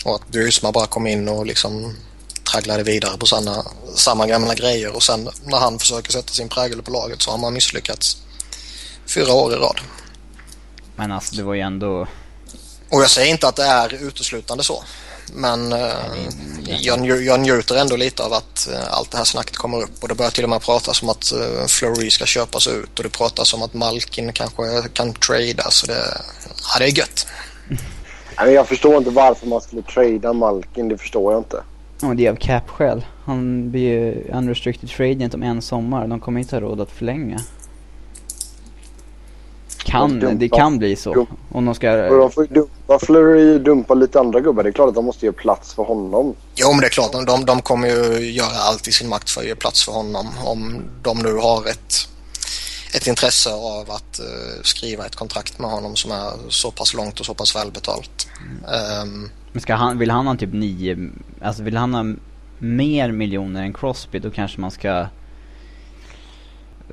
Och 0.05 0.15
att 0.15 0.27
Bylsma 0.27 0.71
bara 0.71 0.87
kom 0.87 1.07
in 1.07 1.29
och 1.29 1.45
liksom 1.45 1.95
tragglade 2.51 2.83
vidare 2.83 3.17
på 3.17 3.25
samma, 3.25 3.65
samma 3.95 4.27
gamla 4.27 4.53
grejer 4.55 4.95
och 4.95 5.03
sen 5.03 5.29
när 5.43 5.57
han 5.57 5.79
försöker 5.79 6.11
sätta 6.11 6.33
sin 6.33 6.49
prägel 6.49 6.81
på 6.81 6.91
laget 6.91 7.21
så 7.21 7.31
har 7.31 7.37
man 7.37 7.53
misslyckats 7.53 8.17
fyra 9.07 9.33
år 9.33 9.53
i 9.53 9.55
rad. 9.55 9.79
Men 10.95 11.11
alltså 11.11 11.35
det 11.35 11.43
var 11.43 11.53
ju 11.53 11.61
ändå... 11.61 12.07
Och 12.89 13.01
jag 13.01 13.09
säger 13.09 13.31
inte 13.31 13.47
att 13.47 13.55
det 13.55 13.63
är 13.63 13.93
uteslutande 13.93 14.63
så. 14.63 14.83
Men 15.33 15.73
eh, 15.73 15.93
jag, 16.65 17.23
jag 17.23 17.39
njuter 17.39 17.75
ändå 17.75 17.95
lite 17.95 18.23
av 18.23 18.33
att 18.33 18.67
eh, 18.67 18.93
allt 18.93 19.11
det 19.11 19.17
här 19.17 19.25
snacket 19.25 19.57
kommer 19.57 19.83
upp 19.83 20.03
och 20.03 20.07
det 20.07 20.15
börjar 20.15 20.31
till 20.31 20.43
och 20.43 20.49
med 20.49 20.61
pratas 20.61 21.01
om 21.01 21.09
att 21.09 21.31
eh, 21.31 21.65
Fleury 21.67 22.09
ska 22.09 22.25
köpas 22.25 22.67
ut 22.67 22.97
och 22.97 23.03
det 23.03 23.09
pratas 23.09 23.53
om 23.53 23.63
att 23.63 23.73
Malkin 23.73 24.33
kanske 24.33 24.89
kan 24.93 25.13
tradas. 25.13 25.81
Och 25.81 25.87
det, 25.87 26.21
ja, 26.73 26.79
det 26.79 26.85
är 26.85 26.97
gött. 26.97 27.27
Jag 28.37 28.67
förstår 28.67 28.97
inte 28.97 29.09
varför 29.09 29.47
man 29.47 29.61
skulle 29.61 29.81
trada 29.81 30.33
Malkin, 30.33 30.89
det 30.89 30.97
förstår 30.97 31.33
jag 31.33 31.39
inte. 31.39 31.63
Ja, 32.01 32.13
det 32.13 32.25
är 32.25 32.31
av 32.31 32.35
cap-skäl. 32.35 33.05
Han 33.23 33.71
blir 33.71 33.81
ju 33.81 34.31
unrestricted 34.33 34.89
trade 34.89 35.29
om 35.33 35.43
en 35.43 35.61
sommar. 35.61 36.07
De 36.07 36.19
kommer 36.19 36.39
inte 36.39 36.55
ha 36.55 36.61
råd 36.61 36.81
att 36.81 36.91
förlänga. 36.91 37.39
Kan, 39.85 40.19
dumpa, 40.19 40.35
det 40.35 40.49
kan 40.49 40.77
bli 40.77 40.95
så. 40.95 41.27
Om 41.51 41.65
de 41.65 41.75
ska... 41.75 41.95
de 41.95 42.31
får 42.31 42.43
ju 42.43 42.53
dumpa 42.53 42.99
Flurry 42.99 43.59
dumpa 43.59 43.93
lite 43.93 44.19
andra 44.19 44.39
gubbar. 44.39 44.63
Det 44.63 44.69
är 44.69 44.71
klart 44.71 44.89
att 44.89 44.95
de 44.95 45.05
måste 45.05 45.25
ge 45.25 45.31
plats 45.31 45.73
för 45.73 45.83
honom. 45.83 46.33
Jo 46.55 46.71
men 46.71 46.79
det 46.79 46.87
är 46.87 46.89
klart. 46.89 47.11
De, 47.27 47.45
de 47.45 47.61
kommer 47.61 47.87
ju 47.87 48.31
göra 48.31 48.57
allt 48.69 48.87
i 48.87 48.91
sin 48.91 49.09
makt 49.09 49.29
för 49.29 49.41
att 49.41 49.47
ge 49.47 49.55
plats 49.55 49.85
för 49.85 49.91
honom. 49.91 50.27
Om 50.45 50.83
de 51.01 51.17
nu 51.17 51.33
har 51.33 51.69
ett, 51.69 52.09
ett 52.97 53.07
intresse 53.07 53.53
av 53.53 53.91
att 53.91 54.19
uh, 54.19 54.61
skriva 54.63 55.05
ett 55.05 55.15
kontrakt 55.15 55.59
med 55.59 55.69
honom 55.69 55.95
som 55.95 56.11
är 56.11 56.31
så 56.49 56.71
pass 56.71 56.93
långt 56.93 57.19
och 57.19 57.25
så 57.25 57.33
pass 57.33 57.55
välbetalt. 57.55 58.27
Mm. 58.41 59.01
Um, 59.01 59.29
Men 59.51 59.61
ska 59.61 59.75
han, 59.75 59.99
vill 59.99 60.11
han 60.11 60.27
ha 60.27 60.35
typ 60.35 60.53
nio, 60.53 61.09
alltså 61.41 61.63
vill 61.63 61.77
han 61.77 61.93
ha 61.93 62.05
mer 62.59 63.11
miljoner 63.11 63.63
än 63.63 63.73
Crosby 63.73 64.19
då 64.19 64.31
kanske 64.31 64.61
man 64.61 64.71
ska, 64.71 64.99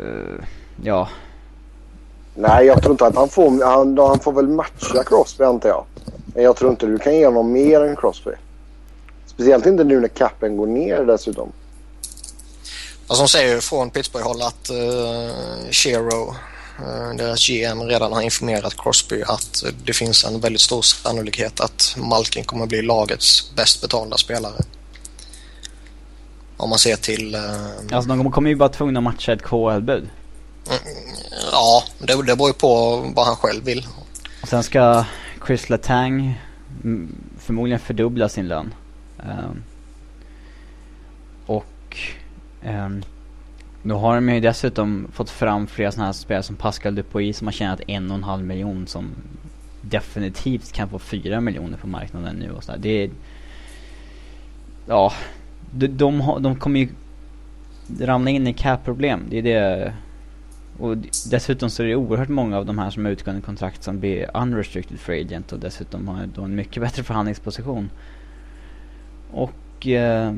uh, 0.00 0.44
ja. 0.82 1.08
Nej 2.34 2.66
jag 2.66 2.82
tror 2.82 2.92
inte 2.92 3.06
att 3.06 3.16
han 3.16 3.28
får, 3.28 3.64
han, 3.64 3.98
han 3.98 4.20
får 4.20 4.32
väl 4.32 4.48
matcha 4.48 5.04
Crosby 5.06 5.44
antar 5.44 5.68
jag. 5.68 5.84
Men 6.34 6.44
jag 6.44 6.56
tror 6.56 6.70
inte 6.70 6.86
du 6.86 6.98
kan 6.98 7.14
ge 7.14 7.26
honom 7.26 7.52
mer 7.52 7.80
än 7.80 7.96
Crosby. 7.96 8.30
Speciellt 9.26 9.66
inte 9.66 9.84
nu 9.84 10.00
när 10.00 10.08
capen 10.08 10.56
går 10.56 10.66
ner 10.66 11.04
dessutom. 11.04 11.52
Vad 13.06 13.18
som 13.18 13.28
säger 13.28 13.60
från 13.60 13.90
Pittsburgh-håll 13.90 14.42
att 14.42 14.70
uh, 14.70 15.70
Shero, 15.70 16.34
uh, 16.80 17.16
deras 17.16 17.48
GM, 17.48 17.82
redan 17.82 18.12
har 18.12 18.22
informerat 18.22 18.76
Crosby 18.76 19.22
att 19.22 19.64
det 19.84 19.92
finns 19.92 20.24
en 20.24 20.40
väldigt 20.40 20.60
stor 20.60 20.82
sannolikhet 20.82 21.60
att 21.60 21.96
Malkin 21.98 22.44
kommer 22.44 22.66
bli 22.66 22.82
lagets 22.82 23.52
bäst 23.56 23.82
betalda 23.82 24.16
spelare. 24.16 24.54
Om 26.56 26.70
man 26.70 26.78
ser 26.78 26.96
till... 26.96 27.34
Uh, 27.34 27.96
alltså 27.96 28.08
de 28.08 28.32
kommer 28.32 28.50
ju 28.50 28.56
bara 28.56 28.68
tvungna 28.68 29.00
att 29.00 29.04
matcha 29.04 29.32
ett 29.32 29.42
KHL-bud. 29.42 30.10
Mm, 30.70 30.80
ja, 31.52 31.82
det, 31.98 32.06
det 32.06 32.36
beror 32.36 32.48
ju 32.48 32.54
på 32.54 32.96
vad 33.14 33.26
han 33.26 33.36
själv 33.36 33.64
vill. 33.64 33.86
Och 34.42 34.48
sen 34.48 34.62
ska 34.62 35.04
Chris 35.46 35.70
Letang 35.70 36.40
förmodligen 37.38 37.80
fördubbla 37.80 38.28
sin 38.28 38.48
lön. 38.48 38.74
Um, 39.18 39.64
um, 42.66 43.02
då 43.82 43.96
har 43.98 44.14
de 44.14 44.28
ju 44.28 44.40
dessutom 44.40 45.08
fått 45.12 45.30
fram 45.30 45.66
flera 45.66 45.92
sådana 45.92 46.06
här 46.06 46.12
spelare 46.12 46.42
som 46.42 46.56
Pascal 46.56 46.94
Dupuis 46.94 47.38
som 47.38 47.46
har 47.46 47.52
tjänat 47.52 47.80
en 47.86 48.10
och 48.10 48.16
en 48.16 48.24
halv 48.24 48.44
miljon 48.44 48.86
som 48.86 49.10
definitivt 49.80 50.72
kan 50.72 50.88
få 50.88 50.98
fyra 50.98 51.40
miljoner 51.40 51.76
på 51.76 51.86
marknaden 51.86 52.36
nu 52.36 52.50
och 52.50 52.64
sådär. 52.64 52.78
Det 52.78 53.04
är... 53.04 53.10
Ja, 54.86 55.12
de, 55.70 55.86
de, 55.86 56.36
de 56.40 56.56
kommer 56.56 56.80
ju 56.80 56.88
ramla 58.00 58.30
in 58.30 58.46
i 58.46 58.52
cap-problem. 58.52 59.20
Det 59.30 59.38
är 59.38 59.42
det 59.42 59.92
och 60.78 60.96
dessutom 61.30 61.70
så 61.70 61.82
är 61.82 61.86
det 61.86 61.96
oerhört 61.96 62.28
många 62.28 62.58
av 62.58 62.66
de 62.66 62.78
här 62.78 62.90
som 62.90 63.04
har 63.04 63.12
utgående 63.12 63.42
kontrakt 63.42 63.82
som 63.82 64.00
blir 64.00 64.30
unrestricted 64.34 65.00
free 65.00 65.24
agent 65.24 65.52
och 65.52 65.58
dessutom 65.58 66.08
har 66.08 66.26
då 66.34 66.42
en 66.42 66.54
mycket 66.54 66.82
bättre 66.82 67.02
förhandlingsposition. 67.02 67.90
Och 69.30 69.86
eh, 69.86 70.34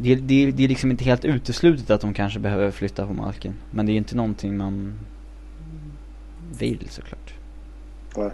det, 0.00 0.14
det, 0.14 0.50
det 0.50 0.64
är 0.64 0.68
liksom 0.68 0.90
inte 0.90 1.04
helt 1.04 1.24
uteslutet 1.24 1.90
att 1.90 2.00
de 2.00 2.14
kanske 2.14 2.38
behöver 2.38 2.70
flytta 2.70 3.06
på 3.06 3.12
marken. 3.12 3.54
Men 3.70 3.86
det 3.86 3.92
är 3.92 3.96
inte 3.96 4.16
någonting 4.16 4.56
man 4.56 4.98
vill 6.58 6.86
såklart. 6.90 7.34
Nej. 8.16 8.30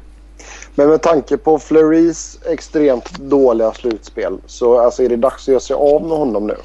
Men 0.75 0.89
med 0.89 1.03
tanke 1.03 1.37
på 1.37 1.59
Flurys 1.59 2.39
extremt 2.47 3.19
dåliga 3.19 3.73
slutspel 3.73 4.39
så 4.47 4.81
alltså 4.81 5.03
är 5.03 5.09
det 5.09 5.17
dags 5.17 5.43
att 5.43 5.49
göra 5.49 5.61
sig 5.61 5.77
av 5.77 6.03
med 6.03 6.19
honom 6.19 6.47
nu. 6.47 6.57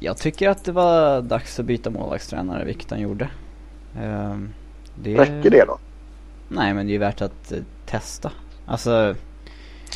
Jag 0.00 0.18
tycker 0.18 0.48
att 0.48 0.64
det 0.64 0.72
var 0.72 1.22
dags 1.22 1.58
att 1.58 1.66
byta 1.66 1.90
målvaktstränare, 1.90 2.64
vilket 2.64 2.90
han 2.90 3.00
gjorde. 3.00 3.24
Uh, 3.96 4.38
det... 4.94 5.16
Räcker 5.16 5.50
det 5.50 5.64
då? 5.66 5.78
Nej, 6.48 6.74
men 6.74 6.86
det 6.86 6.94
är 6.94 6.98
värt 6.98 7.20
att 7.20 7.52
uh, 7.52 7.58
testa. 7.86 8.32
Alltså, 8.66 9.14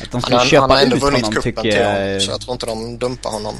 att 0.03 0.11
de 0.11 0.21
skulle 0.21 0.37
han, 0.37 0.45
köpa 0.45 0.61
han 0.61 0.71
har 0.71 0.83
ändå 0.83 0.95
ut 0.95 1.03
vunnit 1.03 1.25
honom 1.25 1.41
tycker 1.41 1.65
jag... 1.65 2.05
Honom, 2.05 2.19
så 2.19 2.31
jag 2.31 2.41
tror 2.41 2.53
inte 2.53 2.65
de 2.65 2.97
dumpar 2.97 3.29
honom. 3.29 3.53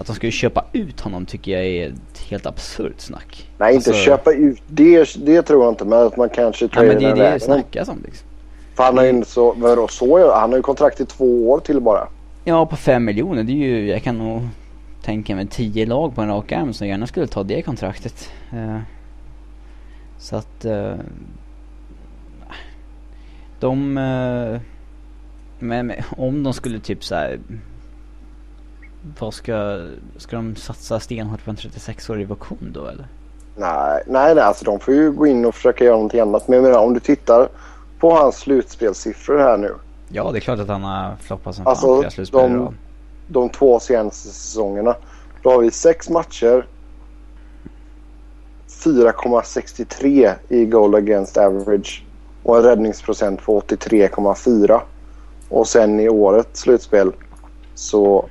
Att 0.00 0.06
de 0.06 0.16
skulle 0.16 0.32
köpa 0.32 0.64
ut 0.72 1.00
honom 1.00 1.26
tycker 1.26 1.52
jag 1.52 1.66
är 1.66 1.88
ett 1.88 2.18
helt 2.18 2.46
absurt 2.46 3.00
snack. 3.00 3.50
Nej, 3.58 3.74
inte 3.74 3.90
alltså... 3.90 4.04
köpa 4.04 4.32
ut. 4.32 4.62
Det, 4.66 5.14
det 5.16 5.42
tror 5.42 5.64
jag 5.64 5.72
inte. 5.72 5.84
Men 5.84 6.06
att 6.06 6.16
man 6.16 6.28
kanske 6.28 6.68
tradar 6.68 6.86
ja, 6.86 6.92
men 6.92 7.02
det 7.02 7.08
är 7.08 7.30
det 7.30 7.34
det 7.34 7.40
snackas 7.40 7.88
om 7.88 8.02
liksom. 8.04 8.28
För 8.74 8.82
han 8.82 8.96
har 8.96 9.04
ju 9.04 9.24
så, 9.24 9.52
vadå, 9.52 9.88
så, 9.88 10.34
han 10.34 10.50
har 10.50 10.56
ju 10.56 10.62
kontrakt 10.62 11.00
i 11.00 11.06
två 11.06 11.50
år 11.50 11.60
till 11.60 11.80
bara. 11.80 12.08
Ja, 12.44 12.66
på 12.66 12.76
fem 12.76 13.04
miljoner. 13.04 13.42
Det 13.42 13.52
är 13.52 13.54
ju, 13.54 13.88
jag 13.88 14.02
kan 14.02 14.18
nog 14.18 14.48
tänker 15.02 15.34
mig 15.34 15.46
tio 15.46 15.86
lag 15.86 16.14
på 16.14 16.22
en 16.22 16.28
rak 16.28 16.52
arm 16.52 16.72
som 16.72 16.86
gärna 16.86 17.06
skulle 17.06 17.26
ta 17.26 17.42
det 17.42 17.62
kontraktet. 17.62 18.30
Uh, 18.54 18.78
så 20.18 20.36
att 20.36 20.64
uh, 20.64 20.94
de... 23.60 23.98
Uh, 23.98 24.60
men, 25.58 25.92
om 26.16 26.42
de 26.42 26.52
skulle 26.52 26.78
typ 26.78 27.04
så 27.04 27.14
här, 27.14 27.38
Vad 29.18 29.34
ska... 29.34 29.86
Ska 30.16 30.36
de 30.36 30.56
satsa 30.56 31.00
stenhårt 31.00 31.44
på 31.44 31.50
en 31.50 31.56
36-årig 31.56 32.28
Vakun 32.28 32.70
då 32.72 32.86
eller? 32.86 33.06
Nej, 33.56 34.02
nej, 34.06 34.34
nej, 34.34 34.44
alltså 34.44 34.64
de 34.64 34.80
får 34.80 34.94
ju 34.94 35.12
gå 35.12 35.26
in 35.26 35.44
och 35.44 35.54
försöka 35.54 35.84
göra 35.84 35.94
någonting 35.94 36.20
annat. 36.20 36.48
Men 36.48 36.56
jag 36.56 36.62
menar 36.62 36.78
om 36.78 36.94
du 36.94 37.00
tittar 37.00 37.48
på 37.98 38.14
hans 38.14 38.36
slutspelssiffror 38.36 39.38
här 39.38 39.56
nu. 39.56 39.74
Ja, 40.08 40.32
det 40.32 40.38
är 40.38 40.40
klart 40.40 40.58
att 40.58 40.68
han 40.68 40.82
har 40.82 41.16
floppat 41.16 41.54
som 41.54 41.66
alltså, 41.66 41.86
fan 41.86 41.98
flera 41.98 42.10
slutspel 42.10 42.40
de, 42.40 42.74
de 43.28 43.48
två 43.48 43.80
senaste 43.80 44.28
säsongerna. 44.28 44.94
Då 45.42 45.50
har 45.50 45.58
vi 45.58 45.70
sex 45.70 46.10
matcher. 46.10 46.66
4,63 48.68 50.34
i 50.48 50.64
goal 50.64 50.94
against 50.94 51.36
average 51.36 52.04
och 52.42 52.56
en 52.56 52.62
räddningsprocent 52.62 53.42
på 53.42 53.60
83,4. 53.60 54.80
Och 55.48 55.68
sen 55.68 56.00
i 56.00 56.08
årets 56.08 56.60
slutspel 56.60 57.12
så 57.74 58.28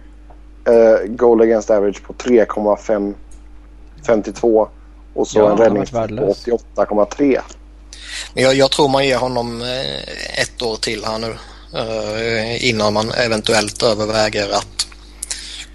uh, 0.67 0.97
goal 1.07 1.41
against 1.41 1.69
average 1.69 2.03
på 2.03 2.13
3,52 2.13 4.67
och 5.13 5.27
så 5.27 5.39
ja, 5.39 5.51
en 5.51 5.57
räddningsprocent 5.57 6.45
på 6.45 6.57
88,3. 6.75 7.39
Men 8.33 8.43
jag, 8.43 8.55
jag, 8.55 8.71
tror 8.71 8.87
man 8.87 9.05
ger 9.05 9.17
honom 9.17 9.61
eh, 9.61 10.41
ett 10.41 10.61
år 10.61 10.75
till 10.75 11.05
här 11.05 11.17
nu 11.17 11.27
uh, 11.27 12.69
innan 12.69 12.93
man 12.93 13.11
eventuellt 13.11 13.83
överväger 13.83 14.49
att 14.49 14.87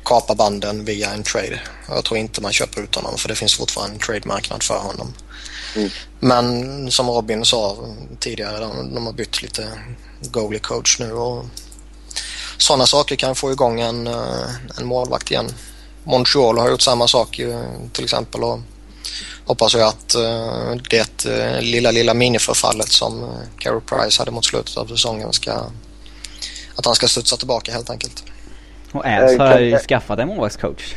kapa 0.05 0.35
banden 0.35 0.85
via 0.85 1.11
en 1.11 1.23
trade. 1.23 1.61
Jag 1.89 2.05
tror 2.05 2.19
inte 2.19 2.41
man 2.41 2.53
köper 2.53 2.83
ut 2.83 2.95
honom 2.95 3.19
för 3.19 3.29
det 3.29 3.35
finns 3.35 3.55
fortfarande 3.55 3.95
en 3.95 4.01
trade-marknad 4.01 4.63
för 4.63 4.79
honom. 4.79 5.15
Mm. 5.77 5.91
Men 6.21 6.91
som 6.91 7.11
Robin 7.11 7.45
sa 7.45 7.77
tidigare, 8.19 8.59
de, 8.59 8.95
de 8.95 9.07
har 9.07 9.13
bytt 9.13 9.43
lite 9.43 9.69
goalie 10.21 10.59
coach 10.59 10.99
nu 10.99 11.13
och 11.13 11.45
sådana 12.59 12.87
saker 12.87 13.17
kan 13.17 13.35
få 13.35 13.53
igång 13.53 13.81
en, 13.81 14.07
eh, 14.07 14.79
en 14.79 14.87
målvakt 14.87 15.31
igen. 15.31 15.49
Montreal 16.05 16.59
har 16.59 16.71
gjort 16.71 16.81
samma 16.81 17.09
sak 17.09 17.41
till 17.93 18.05
exempel 18.05 18.43
och 18.43 18.59
hoppas 19.47 19.75
jag 19.75 19.89
att 19.89 20.15
uh, 20.19 20.83
det 20.91 21.27
uh, 21.27 21.61
lilla, 21.61 21.91
lilla 21.91 22.15
miniförfallet 22.15 22.89
som 22.89 23.39
Carey 23.59 23.81
Price 23.81 24.21
hade 24.21 24.31
mot 24.31 24.45
slutet 24.45 24.77
av 24.77 24.87
säsongen 24.87 25.33
ska 25.33 25.53
att 26.77 26.87
han 26.87 26.95
ska 26.95 27.07
studsa 27.07 27.37
tillbaka 27.37 27.73
helt 27.73 27.91
enkelt. 27.91 28.25
Och 28.93 29.07
Ernst 29.07 29.39
har 29.39 29.59
ju 29.59 29.79
skaffat 29.79 30.19
en 30.19 30.29
målvaktscoach. 30.29 30.95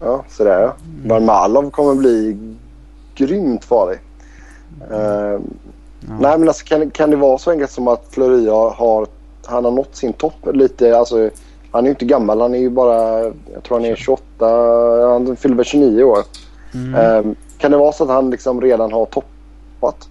Ja, 0.00 0.24
sådär 0.30 0.60
ja. 0.60 0.76
Varmalov 1.04 1.70
kommer 1.70 1.94
bli 1.94 2.36
grymt 3.14 3.64
farlig. 3.64 3.98
Uh, 4.90 4.96
ja. 4.96 5.38
Nej 6.20 6.38
men 6.38 6.48
alltså 6.48 6.64
kan, 6.64 6.90
kan 6.90 7.10
det 7.10 7.16
vara 7.16 7.38
så 7.38 7.50
enkelt 7.50 7.70
som 7.70 7.88
att 7.88 8.06
Fleury 8.10 8.48
har, 8.48 9.06
han 9.46 9.64
har 9.64 9.72
nått 9.72 9.96
sin 9.96 10.12
topp 10.12 10.48
lite. 10.52 10.96
Alltså, 10.96 11.30
han 11.70 11.84
är 11.84 11.88
ju 11.88 11.90
inte 11.90 12.04
gammal. 12.04 12.40
Han 12.40 12.54
är 12.54 12.58
ju 12.58 12.70
bara, 12.70 13.22
jag 13.52 13.62
tror 13.62 13.76
han 13.78 13.84
är 13.84 13.96
28. 13.96 14.24
Han 15.08 15.36
fyller 15.36 15.56
väl 15.56 15.64
29 15.64 16.02
år. 16.02 16.18
Mm. 16.74 16.94
Uh, 16.94 17.34
kan 17.58 17.70
det 17.70 17.76
vara 17.76 17.92
så 17.92 18.04
att 18.04 18.10
han 18.10 18.30
liksom 18.30 18.60
redan 18.60 18.92
har 18.92 19.06
toppat? 19.06 20.08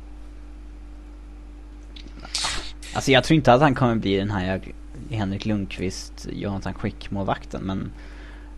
Alltså 2.96 3.12
jag 3.12 3.24
tror 3.24 3.36
inte 3.36 3.54
att 3.54 3.62
han 3.62 3.76
kommer 3.76 3.96
bli 3.96 4.18
den 4.18 4.32
här 4.32 4.62
Henrik 5.10 5.46
Lundqvist, 5.46 6.28
Jonathan 6.32 6.74
Quick-målvakten. 6.74 7.62
Men 7.62 7.92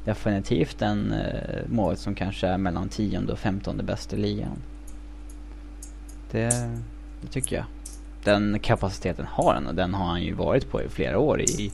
definitivt 0.06 0.82
en 0.82 1.12
eh, 1.12 1.62
mål 1.68 1.98
som 1.98 2.16
kanske 2.16 2.48
är 2.48 2.58
mellan 2.58 2.90
tionde 2.90 3.34
och 3.34 3.40
femtonde 3.40 3.84
bäst 3.84 4.14
i 4.14 4.18
ligan. 4.18 4.58
Det, 6.32 6.50
det, 7.22 7.28
tycker 7.32 7.56
jag. 7.56 7.66
Den 8.24 8.60
kapaciteten 8.60 9.26
har 9.30 9.54
han 9.54 9.68
och 9.68 9.76
den 9.76 9.94
har 9.94 10.06
han 10.06 10.24
ju 10.24 10.34
varit 10.34 10.72
på 10.72 10.82
i 10.82 10.90
flera 10.90 11.20
år 11.20 11.42
i, 11.42 11.72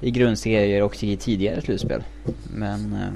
i 0.00 0.10
grundserier 0.10 0.82
och 0.82 1.04
i 1.04 1.16
tidigare 1.16 1.60
slutspel. 1.60 2.02
Men 2.54 2.92
eh, 2.92 3.12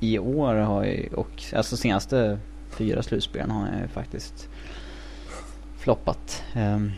i 0.00 0.18
år 0.18 0.54
har 0.54 0.84
jag, 0.84 1.08
och 1.14 1.44
alltså 1.54 1.76
senaste 1.76 2.38
fyra 2.70 3.02
slutspelen 3.02 3.50
har 3.50 3.68
jag 3.80 3.90
faktiskt 3.90 4.48
floppat. 5.78 6.42
Um, 6.56 6.92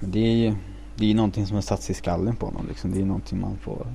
det 0.00 0.18
är 0.18 0.36
ju 0.36 0.54
det 0.96 1.10
är 1.10 1.14
någonting 1.14 1.46
som 1.46 1.54
har 1.54 1.62
satt 1.62 1.82
sig 1.82 1.92
i 1.92 1.96
skallen 1.96 2.36
på 2.36 2.46
honom 2.46 2.66
liksom. 2.68 2.92
Det 2.92 3.00
är 3.00 3.04
någonting 3.04 3.40
man 3.40 3.56
får 3.56 3.86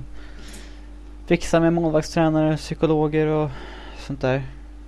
fixa 1.26 1.60
med 1.60 1.72
målvaktstränare, 1.72 2.56
psykologer 2.56 3.26
och 3.26 3.50
sånt 3.98 4.20
där. 4.20 4.42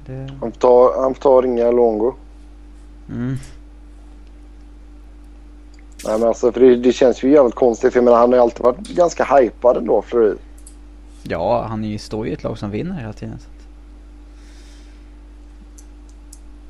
Det... 0.06 0.30
Han, 0.40 0.52
får 0.52 1.02
han 1.02 1.14
får 1.14 1.22
ta 1.22 1.30
och 1.30 1.42
ringa 1.42 1.70
Longo. 1.70 2.14
Mm. 3.08 3.36
Nej, 6.04 6.18
men 6.18 6.28
alltså, 6.28 6.52
för 6.52 6.60
det, 6.60 6.76
det 6.76 6.92
känns 6.92 7.22
ju 7.22 7.30
jävligt 7.30 7.54
konstigt. 7.54 7.92
För 7.92 7.98
jag 7.98 8.04
menar, 8.04 8.18
han 8.18 8.30
har 8.30 8.36
ju 8.36 8.42
alltid 8.42 8.64
varit 8.64 8.88
ganska 8.88 9.24
hypad 9.24 9.76
ändå, 9.76 10.02
Fleury. 10.02 10.36
Ja, 11.22 11.66
han 11.68 11.84
är 11.84 11.98
står 11.98 12.26
ju 12.26 12.30
i 12.30 12.34
ett 12.34 12.42
lag 12.42 12.58
som 12.58 12.70
vinner 12.70 13.00
hela 13.00 13.12
tiden. 13.12 13.38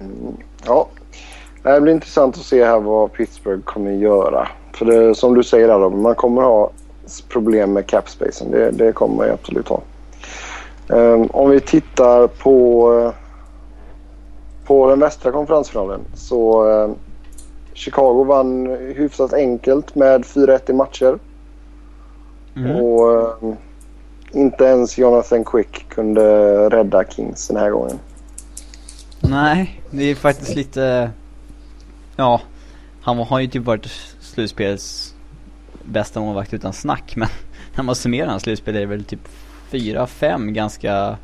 Mm, 0.01 0.37
ja, 0.65 0.89
det 1.63 1.81
blir 1.81 1.93
intressant 1.93 2.37
att 2.37 2.43
se 2.43 2.65
här 2.65 2.81
vad 2.81 3.13
Pittsburgh 3.13 3.63
kommer 3.63 3.91
göra. 3.91 4.49
För 4.73 4.87
det, 4.87 5.15
som 5.15 5.35
du 5.35 5.43
säger, 5.43 5.69
där, 5.69 5.91
man 5.91 6.15
kommer 6.15 6.43
ha 6.43 6.71
problem 7.29 7.73
med 7.73 7.87
capspacen. 7.87 8.51
Det, 8.51 8.71
det 8.71 8.93
kommer 8.93 9.17
man 9.17 9.31
absolut 9.31 9.69
ha. 9.69 9.81
Um, 10.89 11.29
om 11.31 11.51
vi 11.51 11.61
tittar 11.61 12.27
på, 12.27 13.13
på 14.65 14.91
den 14.91 15.01
västra 15.01 15.33
konferensfinalen 15.33 16.01
så 16.15 16.71
ehm, 16.71 16.95
Chicago 17.81 18.25
vann 18.25 18.67
hyfsat 18.97 19.33
enkelt 19.33 19.95
med 19.95 20.25
4-1 20.25 20.71
i 20.71 20.73
matcher. 20.73 21.19
Mm. 22.57 22.77
Och 22.77 23.43
um, 23.43 23.57
inte 24.33 24.65
ens 24.65 24.99
Jonathan 24.99 25.45
Quick 25.45 25.89
kunde 25.89 26.23
rädda 26.71 27.05
Kings 27.05 27.49
den 27.49 27.57
här 27.57 27.71
gången. 27.71 27.99
Nej, 29.21 29.83
det 29.91 30.05
är 30.05 30.15
faktiskt 30.15 30.55
lite... 30.55 31.11
Ja, 32.17 32.41
han 33.03 33.19
har 33.19 33.41
ju 33.41 33.47
typ 33.47 33.65
varit 33.65 33.87
slutspelets 34.21 35.15
bästa 35.85 36.21
målvakt 36.21 36.55
utan 36.55 36.73
snack. 36.73 37.13
Men 37.17 37.29
när 37.77 37.85
man 37.85 37.95
summerar 37.95 38.27
hans 38.27 38.43
slutspel 38.43 38.77
är 38.77 38.81
det 38.81 38.87
väl 38.87 39.05
typ 39.05 39.29
fyra, 39.71 40.07
fem 40.07 40.53
ganska 40.53 41.17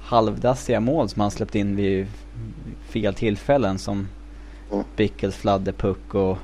halvdassiga 0.00 0.80
mål 0.80 1.08
som 1.08 1.20
han 1.20 1.30
släppt 1.30 1.54
in 1.54 1.76
vid 1.76 2.06
fel 2.88 3.14
tillfällen 3.14 3.78
som 3.78 4.08
mm. 4.72 4.84
Bickles 4.96 5.36
fladderpuck 5.36 6.14
och 6.14 6.38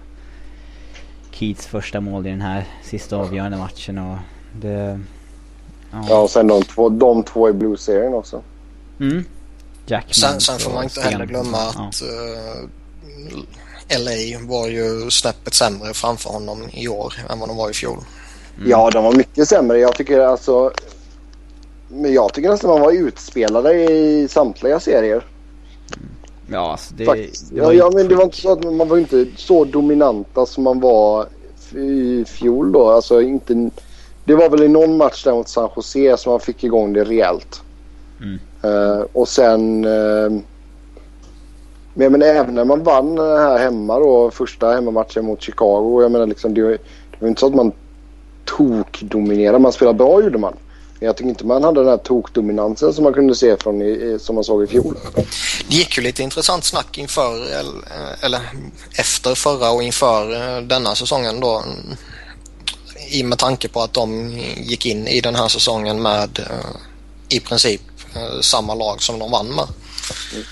Keats 1.30 1.66
första 1.66 2.00
mål 2.00 2.26
i 2.26 2.30
den 2.30 2.40
här 2.40 2.64
sista 2.84 3.16
avgörande 3.16 3.56
matchen 3.58 3.98
och 3.98 4.16
det... 4.60 5.00
Ja, 5.92 6.04
ja 6.08 6.20
och 6.20 6.30
sen 6.30 6.46
de 6.46 6.62
två, 6.62 6.88
de 6.88 7.22
två 7.22 7.48
i 7.48 7.52
Blues-serien 7.52 8.14
också. 8.14 8.42
Mm. 9.00 9.24
Jackman 9.86 10.14
sen, 10.14 10.40
sen 10.40 10.58
får 10.58 10.72
man 10.72 10.84
inte 10.84 11.00
heller 11.00 11.26
glömma 11.26 11.58
att 11.58 12.02
ja. 12.02 12.06
uh, 12.06 12.68
eh, 13.88 13.98
LA 13.98 14.46
var 14.48 14.68
ju 14.68 15.10
snäppet 15.10 15.54
sämre 15.54 15.94
framför 15.94 16.30
honom 16.30 16.68
i 16.72 16.88
år 16.88 17.14
än 17.30 17.38
vad 17.38 17.48
de 17.48 17.56
var 17.56 17.70
i 17.70 17.72
fjol. 17.72 17.98
Mm. 18.56 18.70
Ja, 18.70 18.90
de 18.90 19.04
var 19.04 19.12
mycket 19.12 19.48
sämre. 19.48 19.78
Jag 19.78 19.94
tycker 19.94 20.20
alltså... 20.20 20.72
Men 21.88 22.12
jag 22.12 22.32
tycker 22.32 22.48
nästan 22.48 22.70
man 22.70 22.80
var 22.80 22.92
utspelade 22.92 23.74
i 23.74 24.28
samtliga 24.28 24.80
serier. 24.80 25.24
Ja, 26.46 26.70
alltså 26.72 26.94
det, 26.94 27.04
Faktiskt. 27.04 27.54
det 27.54 27.60
var 27.60 27.72
ja, 27.72 27.78
ja, 27.78 27.90
men 27.94 28.08
det 28.08 28.14
var 28.14 28.24
inte 28.24 28.36
så 28.36 28.52
att 28.52 28.64
man 28.64 28.88
var 28.88 28.98
inte 28.98 29.26
så 29.36 29.64
dominanta 29.64 30.46
som 30.46 30.64
man 30.64 30.80
var 30.80 31.26
i 31.74 32.24
fjol 32.24 32.72
då. 32.72 32.88
Alltså 32.88 33.22
inte... 33.22 33.70
Det 34.24 34.34
var 34.34 34.50
väl 34.50 34.62
i 34.62 34.68
någon 34.68 34.96
match 34.96 35.24
där 35.24 35.32
mot 35.32 35.48
San 35.48 35.70
Jose 35.76 36.16
som 36.16 36.30
man 36.30 36.40
fick 36.40 36.64
igång 36.64 36.92
det 36.92 37.04
rejält. 37.04 37.62
Mm. 38.20 38.38
Uh, 38.64 39.04
och 39.12 39.28
sen... 39.28 39.84
Uh, 39.84 40.40
men, 41.94 42.12
men 42.12 42.22
även 42.22 42.54
när 42.54 42.64
man 42.64 42.82
vann 42.82 43.18
här 43.18 43.58
hemma 43.58 43.98
då, 43.98 44.30
första 44.30 44.72
hemmamatchen 44.72 45.24
mot 45.24 45.42
Chicago. 45.42 46.02
Jag 46.02 46.12
menar 46.12 46.26
liksom, 46.26 46.54
det, 46.54 46.62
det 46.62 46.78
var 47.18 47.28
inte 47.28 47.40
så 47.40 47.46
att 47.46 47.54
man 47.54 47.72
tokdominerade. 48.44 49.58
Man 49.58 49.72
spelade 49.72 49.98
bra 49.98 50.22
gjorde 50.22 50.38
man. 50.38 50.56
Jag 51.00 51.16
tycker 51.16 51.28
inte 51.28 51.46
man 51.46 51.64
hade 51.64 51.80
den 51.80 51.88
här 51.88 51.96
tokdominansen 51.96 52.94
som 52.94 53.04
man 53.04 53.12
kunde 53.12 53.34
se 53.34 53.56
från 53.56 53.82
i, 53.82 54.18
som 54.20 54.34
man 54.34 54.44
såg 54.44 54.64
i 54.64 54.66
fjol. 54.66 54.98
Det 55.68 55.74
gick 55.74 55.96
ju 55.96 56.02
lite 56.02 56.22
intressant 56.22 56.64
snack 56.64 56.98
inför 56.98 57.46
eller 58.20 58.40
efter 58.96 59.34
förra 59.34 59.70
och 59.70 59.82
inför 59.82 60.34
eh, 60.34 60.62
denna 60.62 60.94
säsongen 60.94 61.40
då. 61.40 61.64
I 63.10 63.22
med 63.22 63.38
tanke 63.38 63.68
på 63.68 63.82
att 63.82 63.92
de 63.92 64.38
gick 64.56 64.86
in 64.86 65.08
i 65.08 65.20
den 65.20 65.34
här 65.34 65.48
säsongen 65.48 66.02
med 66.02 66.38
eh, 66.38 66.76
i 67.28 67.40
princip 67.40 67.82
eh, 68.14 68.40
samma 68.40 68.74
lag 68.74 69.02
som 69.02 69.18
de 69.18 69.30
vann 69.30 69.46
med. 69.46 69.66
Mm. 70.32 70.44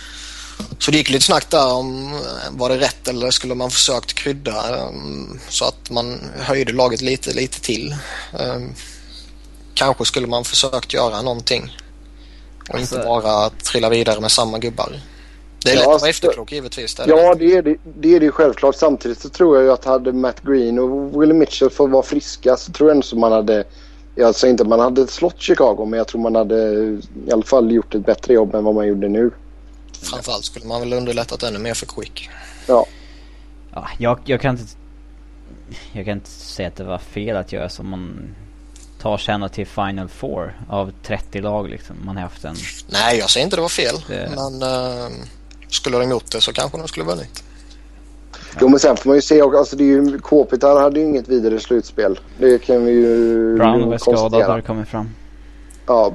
Så 0.79 0.91
det 0.91 0.97
gick 0.97 1.11
lite 1.11 1.25
snack 1.25 1.51
där 1.51 1.73
om 1.73 2.21
var 2.51 2.69
det 2.69 2.79
rätt 2.79 3.09
eller 3.09 3.31
skulle 3.31 3.55
man 3.55 3.71
försökt 3.71 4.15
krydda 4.15 4.89
så 5.49 5.65
att 5.65 5.91
man 5.91 6.31
höjde 6.39 6.73
laget 6.73 7.01
lite, 7.01 7.33
lite 7.33 7.61
till. 7.61 7.95
Kanske 9.75 10.05
skulle 10.05 10.27
man 10.27 10.45
försökt 10.45 10.93
göra 10.93 11.23
någonting 11.23 11.77
och 12.69 12.75
alltså, 12.75 12.95
inte 12.95 13.07
bara 13.07 13.51
trilla 13.51 13.89
vidare 13.89 14.21
med 14.21 14.31
samma 14.31 14.59
gubbar. 14.59 15.01
Det 15.65 15.71
är 15.71 15.75
ja, 15.75 15.81
lätt 15.81 15.95
att 15.95 16.01
vara 16.01 16.11
efterklok 16.11 16.53
givetvis. 16.53 16.95
Det 16.95 17.05
ja, 17.07 17.35
det 17.35 17.53
är 17.55 17.63
det, 17.63 17.77
det 18.01 18.17
är 18.17 18.21
det 18.21 18.31
självklart. 18.31 18.75
Samtidigt 18.75 19.21
så 19.21 19.29
tror 19.29 19.57
jag 19.57 19.65
ju 19.65 19.73
att 19.73 19.85
hade 19.85 20.13
Matt 20.13 20.41
Green 20.43 20.79
och 20.79 21.23
Willie 21.23 21.35
Mitchell 21.35 21.71
fått 21.71 21.91
vara 21.91 22.03
friska 22.03 22.57
så 22.57 22.73
tror 22.73 22.91
jag 22.91 22.95
ändå 22.95 23.07
att 23.07 23.19
man 23.19 23.33
hade... 23.33 23.65
Jag 24.15 24.35
säger 24.35 24.51
inte 24.51 24.63
att 24.63 24.69
man 24.69 24.81
hade 24.81 25.07
slått 25.07 25.41
Chicago 25.41 25.87
men 25.87 25.99
jag 25.99 26.09
tror 26.09 26.21
man 26.21 26.35
hade 26.35 26.57
i 27.27 27.33
alla 27.33 27.43
fall 27.43 27.73
gjort 27.73 27.95
ett 27.95 28.07
bättre 28.07 28.35
jobb 28.35 28.55
än 28.55 28.65
vad 28.65 28.75
man 28.75 28.87
gjorde 28.87 29.09
nu. 29.09 29.31
Framförallt 30.03 30.45
skulle 30.45 30.67
man 30.67 30.81
väl 30.81 30.93
underlättat 30.93 31.43
ännu 31.43 31.59
mer 31.59 31.75
för 31.75 31.87
Quick. 31.87 32.31
Ja. 32.67 32.87
ja 33.73 33.89
jag, 33.99 34.19
jag 34.25 34.41
kan 34.41 34.59
inte... 34.59 34.73
Jag 35.93 36.05
kan 36.05 36.13
inte 36.13 36.31
säga 36.31 36.69
att 36.69 36.77
det 36.77 36.85
var 36.85 36.99
fel 36.99 37.37
att 37.37 37.53
göra 37.53 37.69
som 37.69 37.91
man 37.91 38.35
sig 39.19 39.35
ända 39.35 39.49
till 39.49 39.67
Final 39.67 40.09
Four 40.09 40.57
av 40.69 40.93
30 41.03 41.41
lag 41.41 41.69
liksom. 41.69 41.97
Man 42.05 42.17
har 42.17 42.23
haft 42.23 42.45
en... 42.45 42.57
Nej, 42.89 43.19
jag 43.19 43.31
säger 43.31 43.45
inte 43.45 43.57
det 43.57 43.63
var 43.63 43.69
fel. 43.69 43.95
Det... 44.09 44.31
Men 44.37 44.63
uh, 44.63 45.09
skulle 45.69 45.99
de 45.99 46.11
gjort 46.11 46.33
det 46.33 46.41
så 46.41 46.53
kanske 46.53 46.79
de 46.79 46.89
skulle 46.89 47.07
vunnit. 47.07 47.45
Jo 48.61 48.69
men 48.69 48.81
sen 48.81 48.97
får 48.97 49.11
man 49.11 49.17
ju 49.17 49.23
se 49.23 49.43
också, 49.43 49.59
alltså 49.59 49.77
det 49.77 49.85
är 49.85 49.87
ju, 49.87 50.19
Kåpitar 50.19 50.81
hade 50.81 51.01
ju 51.01 51.07
inget 51.07 51.29
vidare 51.29 51.61
slutspel. 51.61 52.21
Det 52.39 52.59
kan 52.59 52.85
vi 52.85 52.93
ju 52.93 53.57
Brown 53.57 53.91
var 53.91 53.99
skadad 53.99 54.43
har 54.43 54.57
det 54.57 54.63
kommit 54.63 54.89
fram. 54.89 55.11
Ja, 55.87 56.13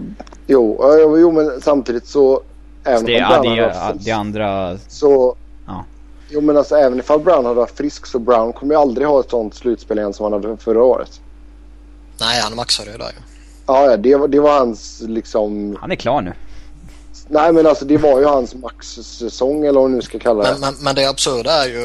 jo, 0.47 0.77
jo 1.17 1.31
men 1.31 1.61
samtidigt 1.61 2.07
så... 2.07 2.41
Även 2.83 2.99
så 2.99 3.05
det, 3.05 3.13
ja, 3.13 3.41
det, 3.41 3.59
är, 3.59 3.93
det 4.05 4.11
andra... 4.11 4.77
Så... 4.87 5.35
Ja. 5.67 5.85
Jo 6.29 6.41
men 6.41 6.57
alltså 6.57 6.75
även 6.75 6.99
ifall 6.99 7.19
Brown 7.19 7.45
hade 7.45 7.55
varit 7.55 7.77
frisk 7.77 8.05
så 8.05 8.19
Brown 8.19 8.53
kommer 8.53 8.73
ju 8.73 8.81
aldrig 8.81 9.07
ha 9.07 9.19
ett 9.19 9.29
sånt 9.29 9.55
slutspel 9.55 9.99
igen 9.99 10.13
som 10.13 10.23
han 10.23 10.33
hade 10.33 10.57
förra 10.57 10.83
året. 10.83 11.21
Nej, 12.21 12.41
han 12.41 12.55
maxade 12.55 12.91
ju 12.91 12.97
där 12.97 13.05
ju. 13.05 13.21
Ja, 13.67 13.97
det 13.97 14.15
var, 14.15 14.27
det 14.27 14.39
var 14.39 14.59
hans 14.59 15.01
liksom... 15.07 15.77
Han 15.81 15.91
är 15.91 15.95
klar 15.95 16.21
nu. 16.21 16.33
Nej 17.31 17.53
men 17.53 17.67
alltså 17.67 17.85
det 17.85 17.97
var 17.97 18.19
ju 18.19 18.25
hans 18.25 18.55
maxsäsong 18.55 19.65
eller 19.65 19.79
vad 19.79 19.89
man 19.89 19.95
nu 19.95 20.01
ska 20.01 20.19
kalla 20.19 20.43
det. 20.43 20.51
Men, 20.51 20.59
men, 20.59 20.75
men 20.83 20.95
det 20.95 21.05
absurda 21.05 21.51
är 21.51 21.67
ju, 21.67 21.83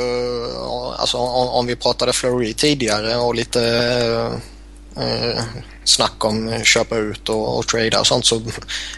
alltså 0.98 1.16
om, 1.16 1.48
om 1.48 1.66
vi 1.66 1.76
pratade 1.76 2.12
Fleury 2.12 2.54
tidigare 2.54 3.16
och 3.16 3.34
lite 3.34 3.62
eh, 4.96 5.42
snack 5.84 6.24
om 6.24 6.64
köpa 6.64 6.96
ut 6.96 7.28
och, 7.28 7.58
och 7.58 7.66
trada 7.66 8.00
och 8.00 8.06
sånt 8.06 8.26
så 8.26 8.42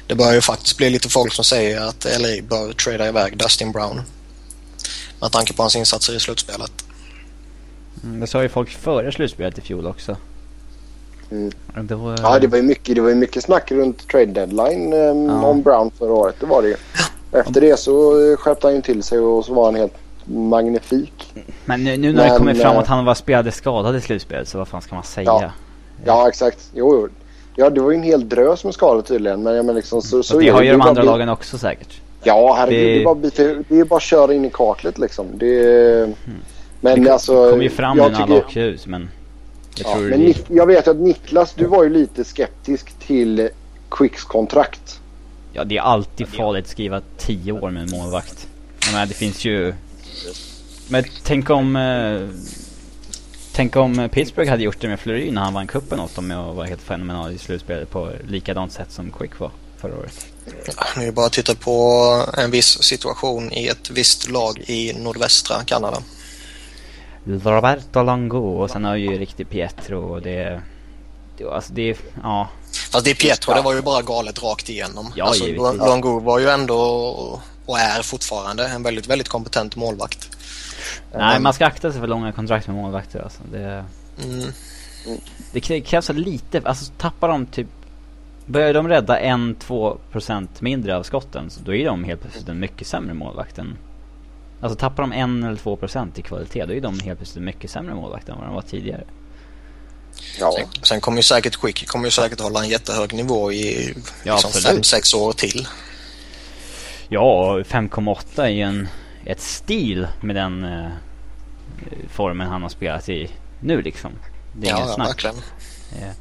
det 0.07 0.15
börjar 0.15 0.35
ju 0.35 0.41
faktiskt 0.41 0.77
bli 0.77 0.91
lite 0.91 1.09
folk 1.09 1.33
som 1.33 1.45
säger 1.45 1.81
att 1.81 2.07
LA 2.19 2.43
bör 2.49 2.73
trada 2.73 3.09
iväg 3.09 3.39
Dustin 3.39 3.73
Brown. 3.73 4.03
Med 5.21 5.33
tanke 5.33 5.53
på 5.53 5.63
hans 5.63 5.77
insatser 5.77 6.17
i 6.17 6.21
slutspelet. 6.21 6.85
Mm, 8.03 8.21
det 8.21 8.27
sa 8.27 8.43
ju 8.43 8.49
folk 8.49 8.71
före 8.71 9.13
slutspelet 9.13 9.59
i 9.59 9.61
fjol 9.61 9.87
också. 9.87 10.17
Mm. 11.31 11.51
Det 11.83 11.95
var... 11.95 12.17
Ja, 12.23 12.39
det 12.39 12.47
var 12.47 12.57
ju 12.57 12.63
mycket, 12.63 12.95
det 12.95 13.01
var 13.01 13.15
mycket 13.15 13.43
snack 13.43 13.73
runt 13.73 14.09
trade 14.09 14.27
deadline 14.27 14.93
um, 14.93 15.29
ja. 15.29 15.47
om 15.47 15.63
Brown 15.63 15.91
förra 15.99 16.13
året. 16.13 16.37
Det 16.41 16.47
var 16.47 16.63
det 16.63 16.69
ju. 16.69 16.77
Efter 17.33 17.61
det 17.61 17.79
så 17.79 18.13
skärpte 18.39 18.67
han 18.67 18.75
ju 18.75 18.83
till 18.83 19.03
sig 19.03 19.19
och 19.19 19.45
så 19.45 19.55
var 19.55 19.65
han 19.65 19.75
helt 19.75 19.95
magnifik. 20.25 21.35
Men 21.65 21.85
nu, 21.85 21.97
nu 21.97 22.13
när 22.13 22.23
Men, 22.23 22.33
det 22.33 22.39
kommer 22.39 22.55
fram 22.55 22.77
att 22.77 22.87
han 22.87 23.05
var 23.05 23.15
spelade 23.15 23.53
skadad 23.53 23.97
i 23.97 24.01
slutspelet 24.01 24.49
så 24.49 24.59
vad 24.59 24.69
fan 24.69 24.83
ska 24.83 24.95
man 24.95 25.05
säga? 25.05 25.25
Ja, 25.25 25.51
ja 26.05 26.29
exakt. 26.29 26.71
Jo, 26.75 26.95
jo. 26.95 27.09
Ja, 27.57 27.71
det 27.71 27.81
var 27.81 27.91
ju 27.91 27.97
en 27.97 28.03
hel 28.03 28.29
drös 28.29 28.65
med 28.65 28.75
skador 28.75 29.03
tydligen. 29.03 29.43
Men, 29.43 29.67
men 29.67 29.75
liksom, 29.75 30.03
så, 30.03 30.23
så 30.23 30.39
det 30.39 30.49
har 30.49 30.63
ju 30.63 30.73
de 30.73 30.81
andra 30.81 31.03
bli... 31.03 31.11
lagen 31.11 31.29
också 31.29 31.59
säkert. 31.59 32.01
Ja, 32.23 32.55
herregud. 32.59 32.87
Det, 32.87 32.95
det, 32.95 33.01
är, 33.01 33.05
bara 33.05 33.65
det 33.69 33.81
är 33.81 33.85
bara 33.85 33.97
att 33.97 34.03
köra 34.03 34.35
in 34.35 34.45
i 34.45 34.51
kaklet 34.51 34.99
liksom. 34.99 35.27
Det... 35.35 35.63
Mm. 36.03 36.15
Men 36.81 37.05
det 37.05 37.11
alltså... 37.11 37.45
Det 37.45 37.51
kommer 37.51 37.63
ju 37.63 37.71
fram 37.71 37.97
nu 37.97 38.03
när 38.03 38.23
alla 38.23 38.35
åker 38.35 38.61
ut 38.61 38.87
men... 38.87 39.09
Jag, 39.79 39.91
ja, 39.91 39.99
men 39.99 40.21
Nik 40.21 40.45
jag 40.49 40.67
vet 40.67 40.89
att 40.89 40.97
Niklas, 40.97 41.55
du 41.55 41.67
var 41.67 41.85
ju 41.85 41.91
lite 41.91 42.25
skeptisk 42.25 42.99
till 43.07 43.49
Quicks 43.91 44.25
kontrakt. 44.25 45.01
Ja, 45.53 45.65
det 45.65 45.77
är 45.77 45.83
alltid 45.83 46.29
farligt 46.29 46.65
att 46.65 46.71
skriva 46.71 47.01
10 47.19 47.53
år 47.53 47.71
med 47.71 47.83
en 47.83 47.91
målvakt. 47.91 48.47
Men 48.93 49.09
det 49.09 49.15
finns 49.15 49.45
ju... 49.45 49.75
Men 50.89 51.05
tänk 51.23 51.51
om... 51.51 51.77
Eh... 51.77 52.29
Tänk 53.53 53.77
om 53.77 54.09
Pittsburgh 54.13 54.51
hade 54.51 54.63
gjort 54.63 54.81
det 54.81 54.89
med 54.89 55.01
Fleury 55.01 55.31
när 55.31 55.43
han 55.43 55.55
vann 55.55 55.67
cupen 55.67 56.01
åt 56.01 56.15
dem 56.15 56.31
och 56.31 56.57
var 56.57 56.65
helt 56.65 56.81
fenomenal 56.81 57.33
i 57.33 57.39
slutspelet 57.39 57.91
på 57.91 58.11
likadant 58.29 58.73
sätt 58.73 58.93
som 58.93 59.11
Quick 59.11 59.39
var 59.39 59.51
förra 59.77 59.99
året. 59.99 60.27
Ja, 60.67 60.85
nu 60.97 61.07
är 61.07 61.13
bara 61.13 61.27
att 61.27 61.33
titta 61.33 61.55
på 61.55 62.25
en 62.39 62.51
viss 62.51 62.83
situation 62.83 63.53
i 63.53 63.67
ett 63.67 63.91
visst 63.91 64.31
lag 64.31 64.65
i 64.67 64.93
nordvästra 64.93 65.65
Kanada. 65.65 66.03
Roberto 67.27 68.03
Longo 68.03 68.39
och 68.39 68.71
sen 68.71 68.85
har 68.85 68.97
ju 68.97 69.19
riktigt 69.19 69.51
Pietro 69.51 70.15
och 70.15 70.23
det... 70.23 70.61
det 71.39 71.45
alltså 71.45 71.73
det 71.73 71.99
ja. 72.23 72.49
Fast 72.93 73.05
det 73.05 73.11
är 73.11 73.15
Pietro, 73.15 73.55
det 73.55 73.63
var 73.63 73.75
ju 73.75 73.83
bara 73.83 74.03
galet 74.03 74.43
rakt 74.43 74.69
igenom. 74.69 75.13
Ja, 75.17 75.25
alltså, 75.25 75.45
givetvis. 75.45 75.81
Longo 75.81 76.21
var 76.21 76.39
ju 76.39 76.49
ändå 76.49 76.77
och 77.67 77.79
är 77.79 78.03
fortfarande 78.03 78.69
en 78.69 78.83
väldigt, 78.83 79.07
väldigt 79.07 79.29
kompetent 79.29 79.77
målvakt. 79.77 80.37
Nej, 81.15 81.41
man 81.41 81.53
ska 81.53 81.67
akta 81.67 81.93
sig 81.93 82.01
för 82.01 82.07
långa 82.07 82.33
kontrakt 82.33 82.67
med 82.67 82.77
målvakter 82.77 83.21
alltså. 83.21 83.43
Det, 83.53 83.85
mm. 84.25 84.53
det 85.53 85.61
krävs 85.81 86.09
lite, 86.09 86.63
alltså 86.65 86.93
tappar 86.99 87.29
de 87.29 87.47
typ 87.47 87.69
Börjar 88.49 88.75
de 88.75 88.89
rädda 88.89 89.19
en, 89.19 89.55
två 89.55 89.99
procent 90.13 90.61
mindre 90.61 90.97
av 90.97 91.03
skotten 91.03 91.51
så 91.51 91.61
då 91.61 91.75
är 91.75 91.87
de 91.87 92.05
helt 92.05 92.21
plötsligt 92.21 92.49
en 92.49 92.61
mycket 92.61 92.87
sämre 92.87 93.15
målvakt 93.15 93.59
än 93.59 93.77
Alltså 94.61 94.79
tappar 94.79 95.03
de 95.03 95.13
en 95.13 95.43
eller 95.45 95.57
två 95.57 95.77
procent 95.77 96.19
i 96.19 96.23
kvalitet 96.23 96.65
då 96.67 96.73
är 96.73 96.81
de 96.81 97.01
helt 97.01 97.19
plötsligt 97.19 97.45
mycket 97.45 97.71
sämre 97.71 97.95
målvakter 97.95 98.33
än 98.33 98.39
vad 98.39 98.49
de 98.49 98.55
var 98.55 98.63
tidigare. 98.63 99.05
Ja. 100.41 100.53
Sen, 100.59 100.67
sen 100.83 101.01
kommer 101.01 101.17
ju 101.19 101.23
säkert 101.23 101.57
Quick 101.61 101.89
kommer 101.89 102.05
ju 102.05 102.11
säkert 102.11 102.41
hålla 102.41 102.61
en 102.63 102.69
jättehög 102.69 103.13
nivå 103.15 103.53
i 103.53 103.95
Ja, 104.25 104.35
liksom 104.35 104.51
absolut. 104.55 104.85
5-6 104.85 105.17
år 105.17 105.33
till. 105.33 105.67
Ja, 107.09 107.59
5,8 107.59 108.43
är 108.43 108.49
ju 108.49 108.63
en, 108.63 108.89
ett 109.25 109.41
stil 109.41 110.07
med 110.21 110.37
den 110.37 110.65
eh, 110.65 110.87
formen 112.09 112.49
han 112.49 112.63
har 112.63 112.69
spelat 112.69 113.09
i 113.09 113.31
nu 113.61 113.83
liksom. 113.83 114.11
Det 114.53 114.67
är 114.67 114.71
Ja, 114.71 114.77
inget 114.77 114.89
ja, 114.89 114.95
snack. 114.95 115.09
verkligen. 115.09 115.37
Eh, 116.03 116.15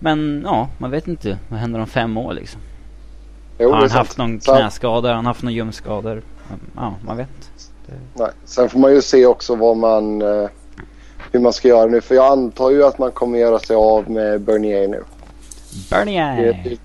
Men 0.00 0.42
ja, 0.44 0.68
man 0.78 0.90
vet 0.90 1.08
inte. 1.08 1.38
Vad 1.48 1.58
händer 1.60 1.80
om 1.80 1.86
fem 1.86 2.16
år 2.16 2.32
liksom? 2.34 2.60
Jo, 3.58 3.70
har 3.72 3.78
han 3.80 3.88
sant. 3.88 3.98
haft 3.98 4.18
någon 4.18 4.40
Sen- 4.40 4.56
knäskada? 4.56 5.08
Har 5.08 5.14
han 5.14 5.26
haft 5.26 5.42
någon 5.42 5.52
ljumskador? 5.54 6.22
Ja, 6.76 6.94
man 7.06 7.16
vet. 7.16 7.28
Nej. 8.14 8.30
Sen 8.44 8.68
får 8.68 8.78
man 8.78 8.92
ju 8.92 9.02
se 9.02 9.26
också 9.26 9.54
vad 9.54 9.76
man, 9.76 10.22
eh, 10.22 10.48
hur 11.32 11.40
man 11.40 11.52
ska 11.52 11.68
göra 11.68 11.86
nu. 11.86 12.00
För 12.00 12.14
jag 12.14 12.32
antar 12.32 12.70
ju 12.70 12.84
att 12.84 12.98
man 12.98 13.12
kommer 13.12 13.38
göra 13.38 13.58
sig 13.58 13.76
av 13.76 14.10
med 14.10 14.40
Bernier 14.40 14.88
nu. 14.88 15.04
Bernier! 15.90 16.36
Det, 16.36 16.70
det 16.70 16.78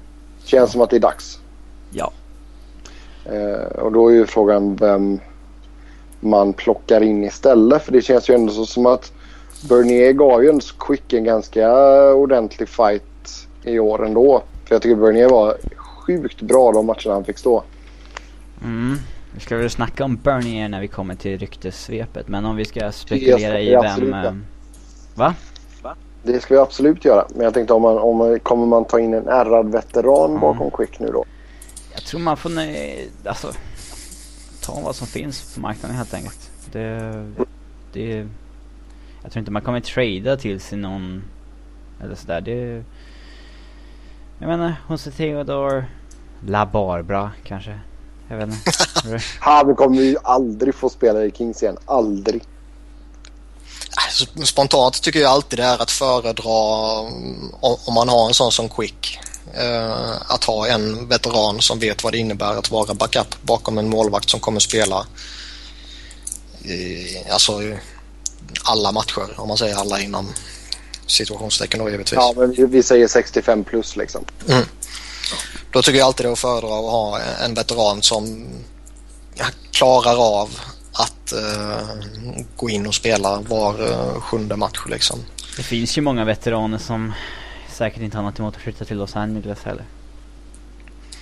känns 0.44 0.72
som 0.72 0.82
att 0.82 0.90
det 0.90 0.96
är 0.96 1.00
dags. 1.00 1.40
Ja. 1.92 2.12
Eh, 3.26 3.80
och 3.80 3.92
då 3.92 4.08
är 4.08 4.14
ju 4.14 4.26
frågan 4.26 4.76
vem 4.76 5.20
man 6.20 6.54
plockar 6.54 7.04
in 7.04 7.24
istället. 7.24 7.84
För 7.84 7.92
det 7.92 8.02
känns 8.02 8.30
ju 8.30 8.36
ändå 8.36 8.54
så 8.54 8.66
som 8.66 8.86
att 8.86 9.12
Bernier 9.70 10.12
gav 10.14 10.44
ju 10.44 10.50
en 10.50 10.60
Quick 10.60 11.14
en 11.14 11.24
ganska 11.24 11.74
ordentlig 12.14 12.70
fight 12.70 13.48
i 13.64 13.80
år 13.80 14.06
ändå. 14.06 14.44
För 14.66 14.76
jag 14.76 14.82
tycker 14.82 14.96
Bernier 14.96 15.30
var 15.30 15.58
sjukt 15.76 16.42
bra 16.42 16.72
de 16.72 16.86
matcherna 16.86 17.14
han 17.14 17.26
fick 17.26 17.38
stå. 17.38 17.64
Mm. 18.64 18.98
Vi 19.34 19.40
ska 19.40 19.58
väl 19.58 19.70
snacka 19.70 20.06
om 20.06 20.16
Bernier 20.16 20.70
när 20.70 20.82
vi 20.82 20.88
kommer 20.88 21.16
till 21.16 21.38
ryktessvepet. 21.38 22.28
Men 22.28 22.46
om 22.46 22.56
vi 22.56 22.66
ska 22.66 22.92
spekulera 22.92 23.60
i 23.60 23.76
vem... 23.76 24.14
ja. 24.14 24.26
eh, 24.26 24.34
Va? 25.16 25.36
Det 26.24 26.40
ska 26.40 26.54
vi 26.54 26.60
absolut 26.60 27.06
göra. 27.06 27.26
Men 27.36 27.44
jag 27.44 27.54
tänkte 27.54 27.74
om 27.74 27.82
man, 27.82 27.98
om 27.98 28.18
man, 28.18 28.40
kommer 28.40 28.66
man 28.66 28.86
ta 28.86 29.00
in 29.00 29.14
en 29.14 29.28
ärrad 29.28 29.72
veteran 29.72 30.40
bakom 30.40 30.72
Quick 30.72 31.00
nu 31.00 31.08
då? 31.08 31.26
Jag 31.94 32.04
tror 32.04 32.20
man 32.20 32.38
får 32.38 32.50
nej, 32.50 33.10
alltså 33.26 33.52
ta 34.62 34.82
vad 34.84 34.96
som 34.96 35.08
finns 35.08 35.56
på 35.56 35.62
marknaden 35.62 35.98
helt 35.98 36.14
enkelt. 36.14 36.52
Det, 36.72 37.26
det, 37.94 38.28
jag 39.24 39.32
tror 39.32 39.40
inte 39.40 39.52
man 39.52 39.62
kommer 39.62 39.80
trada 39.80 40.38
till 40.38 40.60
sig 40.60 40.78
någon 40.78 41.24
eller 42.04 42.16
sådär. 42.16 42.42
Det, 42.42 42.84
jag 44.40 44.48
menar, 44.48 44.74
Jose 44.90 45.12
Theodor, 45.12 45.86
La 46.48 46.66
Barbara 46.66 47.32
kanske. 47.44 47.80
Jag 48.32 48.38
vet 48.38 48.48
inte. 48.48 48.72
Han 49.40 49.76
kommer 49.76 50.02
ju 50.02 50.16
aldrig 50.24 50.76
få 50.76 50.90
spela 50.90 51.24
i 51.24 51.32
Kings 51.32 51.64
igen. 51.64 51.78
Aldrig. 51.86 52.42
Äh, 54.38 54.44
Spontant 54.44 55.02
tycker 55.02 55.20
jag 55.20 55.32
alltid 55.32 55.60
det 55.60 55.66
är 55.66 55.82
att 55.82 55.92
föredra 55.92 57.00
mm, 57.08 57.54
om 57.60 57.94
man 57.94 58.10
har 58.10 58.28
en 58.28 58.34
sån 58.34 58.52
som 58.52 58.70
Quick. 58.70 59.20
eh, 59.54 60.12
Att 60.28 60.44
ha 60.44 60.68
en 60.68 61.08
veteran 61.08 61.62
som 61.62 61.80
vet 61.80 62.04
vad 62.04 62.14
det 62.14 62.18
innebär 62.18 62.58
att 62.58 62.72
vara 62.72 62.94
backup 62.94 63.42
bakom 63.42 63.78
en 63.78 63.90
målvakt 63.90 64.30
som 64.30 64.40
kommer 64.40 64.60
spela 64.60 65.06
i, 66.64 67.06
alltså 67.32 67.62
alla 68.64 68.92
matcher 68.92 69.34
om 69.38 69.48
man 69.48 69.58
säger 69.58 69.76
alla 69.76 70.00
inom 70.02 70.28
situationstecken 71.08 71.80
då 71.80 71.90
givetvis. 71.90 72.18
Ja, 72.18 72.34
men 72.38 72.52
vi, 72.52 72.66
vi 72.66 72.84
säger 72.84 73.08
65 73.08 73.64
plus 73.64 73.96
liksom. 73.96 74.26
Då 75.72 75.82
tycker 75.82 76.00
jag 76.00 76.06
alltid 76.06 76.26
det 76.26 76.30
är 76.30 76.34
att 76.34 76.40
föredra 76.40 76.68
att 76.68 76.92
ha 76.92 77.20
en 77.20 77.54
veteran 77.54 78.02
som 78.02 78.48
klarar 79.72 80.42
av 80.42 80.50
att 80.94 81.32
eh, 81.32 81.88
gå 82.56 82.70
in 82.70 82.88
och 82.88 82.96
spela 82.96 83.42
var 83.42 83.92
eh, 83.92 84.22
sjunde 84.22 84.56
match 84.56 84.80
liksom. 84.90 85.20
Det 85.58 85.64
finns 85.64 85.98
ju 85.98 86.02
många 86.02 86.26
veteraner 86.26 86.78
som 86.78 87.14
säkert 87.74 88.02
inte 88.02 88.18
har 88.18 88.24
något 88.24 88.40
emot 88.40 88.56
att 88.56 88.62
flytta 88.62 88.86
till 88.86 88.98
Los 88.98 89.16
Angeles 89.16 89.60
heller. 89.64 89.86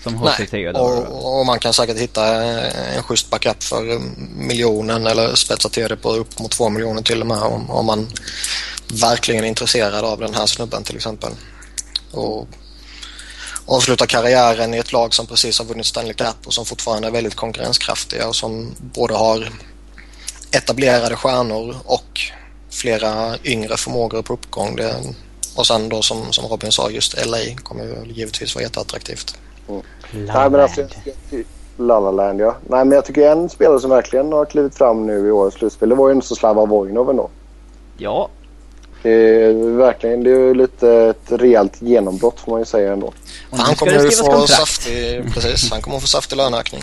Som 0.04 0.14
Jose 0.14 0.48
Nej, 0.52 0.70
och, 0.70 1.40
och 1.40 1.46
man 1.46 1.60
kan 1.60 1.74
säkert 1.74 1.98
hitta 1.98 2.44
eh, 2.44 2.98
en 2.98 3.04
schysst 3.04 3.30
backup 3.30 3.64
för 3.64 4.00
miljonen 4.48 5.08
eller 5.08 5.36
spetsa 5.36 5.70
till 5.70 5.88
det 5.88 5.98
på 5.98 6.12
upp 6.12 6.40
mot 6.40 6.52
två 6.52 6.70
miljoner 6.70 7.02
till 7.02 7.22
och 7.22 7.28
med 7.28 7.38
om, 7.38 7.70
om 7.70 7.86
man 7.86 8.08
verkligen 8.94 9.44
är 9.44 9.48
intresserad 9.48 10.06
av 10.06 10.20
den 10.20 10.34
här 10.34 10.46
snubben 10.46 10.84
till 10.84 10.96
exempel. 10.96 11.32
Och 12.12 12.48
avsluta 13.70 14.06
karriären 14.06 14.74
i 14.74 14.78
ett 14.78 14.94
lag 14.94 15.14
som 15.14 15.26
precis 15.28 15.60
har 15.60 15.66
vunnit 15.66 15.86
Stanley 15.86 16.14
Cup 16.14 16.48
och 16.48 16.54
som 16.54 16.66
fortfarande 16.66 17.08
är 17.08 17.12
väldigt 17.12 17.36
konkurrenskraftiga 17.36 18.28
och 18.28 18.36
som 18.36 18.76
både 18.80 19.14
har 19.14 19.50
etablerade 20.52 21.16
stjärnor 21.16 21.76
och 21.86 22.20
flera 22.70 23.38
yngre 23.44 23.78
förmågor 23.78 24.22
på 24.22 24.34
uppgång. 24.34 24.76
Det, 24.76 24.96
och 25.56 25.68
sen 25.68 25.90
då 25.90 26.02
som, 26.02 26.32
som 26.32 26.46
Robin 26.46 26.72
sa 26.72 26.90
just 26.90 27.26
LA 27.26 27.38
kommer 27.64 27.84
ju 27.84 28.14
givetvis 28.14 28.56
vara 28.56 28.64
jätteattraktivt. 28.64 29.38
Nej, 30.12 30.50
men 30.50 30.56
alltså, 30.56 30.82
jag, 30.82 30.90
jag, 31.30 31.46
Lalaland, 31.78 32.42
ja. 32.42 32.56
Nej, 32.68 32.86
men 32.86 32.96
jag 32.96 33.06
tycker 33.06 33.32
en 33.32 33.50
spelare 33.50 33.80
som 33.80 33.90
verkligen 33.90 34.34
har 34.34 34.46
klivit 34.46 34.76
fram 34.76 35.06
nu 35.06 35.28
i 35.28 35.32
årets 35.32 35.58
slutspel 35.58 35.90
det 35.90 35.96
var 35.96 36.10
ju 36.10 36.16
en 36.16 36.22
Slava 36.22 36.66
Vojnov 36.66 37.10
ändå. 37.10 37.30
Ja, 37.98 38.30
Det 39.02 39.44
är 39.44 39.54
verkligen 39.78 40.24
det 40.24 40.32
är 40.32 40.40
ju 40.40 40.54
lite 40.54 40.90
ett 40.92 41.32
rejält 41.32 41.82
genombrott 41.82 42.40
får 42.40 42.52
man 42.52 42.62
ju 42.62 42.66
säga 42.66 42.94
ändå. 42.94 43.14
Han 43.52 43.76
kommer 43.76 43.94
ju 43.94 44.12
få 44.12 44.48
saftig, 44.48 45.34
precis, 45.34 45.72
han 45.72 45.82
kommer 45.82 45.98
att 45.98 46.04
få 46.04 46.08
saftig 46.08 46.36
löneökning. 46.36 46.82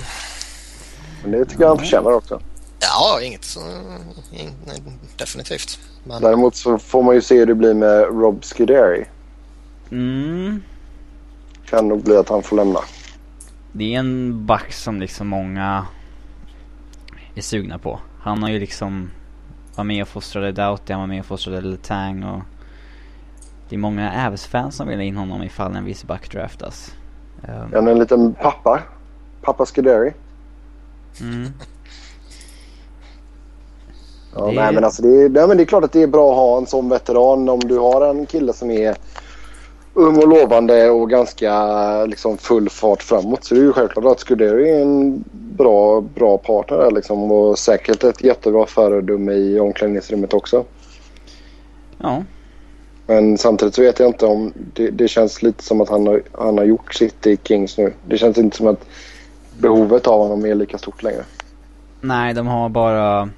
Men 1.22 1.32
det 1.32 1.44
tycker 1.44 1.62
jag 1.62 1.68
han 1.68 1.78
förtjänar 1.78 2.12
också. 2.12 2.40
Ja, 2.80 3.20
inget, 3.22 3.56
eh, 3.56 4.40
in, 4.40 4.52
nej, 4.66 4.82
definitivt. 5.16 5.78
Men 6.04 6.22
Däremot 6.22 6.56
så 6.56 6.78
får 6.78 7.02
man 7.02 7.14
ju 7.14 7.20
se 7.20 7.38
hur 7.38 7.46
det 7.46 7.54
blir 7.54 7.74
med 7.74 8.02
Rob 8.02 8.44
Scuderi. 8.44 9.04
Mm. 9.90 10.62
Kan 11.70 11.88
nog 11.88 12.02
bli 12.02 12.16
att 12.16 12.28
han 12.28 12.42
får 12.42 12.56
lämna. 12.56 12.80
Det 13.72 13.94
är 13.94 13.98
en 13.98 14.46
back 14.46 14.72
som 14.72 15.00
liksom 15.00 15.28
många 15.28 15.86
är 17.34 17.42
sugna 17.42 17.78
på. 17.78 18.00
Han 18.20 18.42
har 18.42 18.50
ju 18.50 18.58
liksom 18.60 19.10
var 19.76 19.84
med 19.84 20.02
och 20.02 20.08
fostrade 20.08 20.52
Doughty, 20.52 20.92
han 20.92 21.00
var 21.00 21.06
med 21.06 21.20
och 21.20 21.26
fostrade 21.26 21.60
Letang 21.60 22.24
och 22.24 22.40
det 23.68 23.74
är 23.74 23.78
många 23.78 24.26
Avs-fans 24.26 24.76
som 24.76 24.88
vill 24.88 25.00
in 25.00 25.16
honom 25.16 25.42
ifall 25.42 25.76
en 25.76 25.84
viss 25.84 26.04
back 26.04 26.30
draftas. 26.32 26.94
Um, 27.48 27.72
Han 27.74 27.86
är 27.88 27.92
en 27.92 27.98
liten 27.98 28.34
pappa. 28.34 28.82
Pappa 29.42 29.66
Scuderi. 29.66 30.12
mm. 31.20 31.52
Ja, 34.34 34.46
Det- 34.46 34.52
nej, 34.52 34.74
men 34.74 34.84
alltså 34.84 35.02
det, 35.02 35.08
är, 35.08 35.28
nej, 35.28 35.48
men 35.48 35.56
det 35.56 35.62
är 35.62 35.64
klart 35.64 35.84
att 35.84 35.92
det 35.92 36.02
är 36.02 36.06
bra 36.06 36.30
att 36.30 36.36
ha 36.36 36.58
en 36.58 36.66
sån 36.66 36.88
veteran 36.88 37.48
om 37.48 37.60
du 37.60 37.78
har 37.78 38.06
en 38.10 38.26
kille 38.26 38.52
som 38.52 38.70
är 38.70 38.96
ung 39.96 40.16
och 40.16 40.28
lovande 40.28 40.90
och 40.90 41.10
ganska 41.10 42.04
liksom, 42.04 42.38
full 42.38 42.68
fart 42.68 43.02
framåt. 43.02 43.44
Så 43.44 43.54
det 43.54 43.60
är 43.60 43.64
ju 43.64 43.72
självklart 43.72 44.04
att 44.04 44.20
Scuderi 44.20 44.70
är 44.70 44.82
en 44.82 45.24
bra, 45.32 46.00
bra 46.00 46.38
partner 46.38 46.78
där, 46.78 46.90
liksom, 46.90 47.32
och 47.32 47.58
säkert 47.58 48.04
ett 48.04 48.24
jättebra 48.24 48.66
föredöme 48.66 49.32
i 49.32 49.60
omklädningsrummet 49.60 50.34
också. 50.34 50.64
Ja, 51.98 52.24
Men 53.06 53.38
samtidigt 53.38 53.74
så 53.74 53.82
vet 53.82 53.98
jag 53.98 54.08
inte 54.08 54.26
om 54.26 54.52
det, 54.56 54.90
det 54.90 55.08
känns 55.08 55.42
lite 55.42 55.64
som 55.64 55.80
att 55.80 55.88
han 55.88 56.06
har, 56.06 56.22
han 56.32 56.58
har 56.58 56.64
gjort 56.64 56.94
sitt 56.94 57.26
i 57.26 57.38
Kings 57.44 57.78
nu. 57.78 57.92
Det 58.08 58.18
känns 58.18 58.38
inte 58.38 58.56
som 58.56 58.66
att 58.66 58.86
behovet 59.58 60.06
av 60.06 60.20
honom 60.20 60.44
är 60.46 60.54
lika 60.54 60.78
stort 60.78 61.02
längre. 61.02 61.24
nej 62.00 62.34
de 62.34 62.46
har 62.46 62.68
bara 62.68 63.28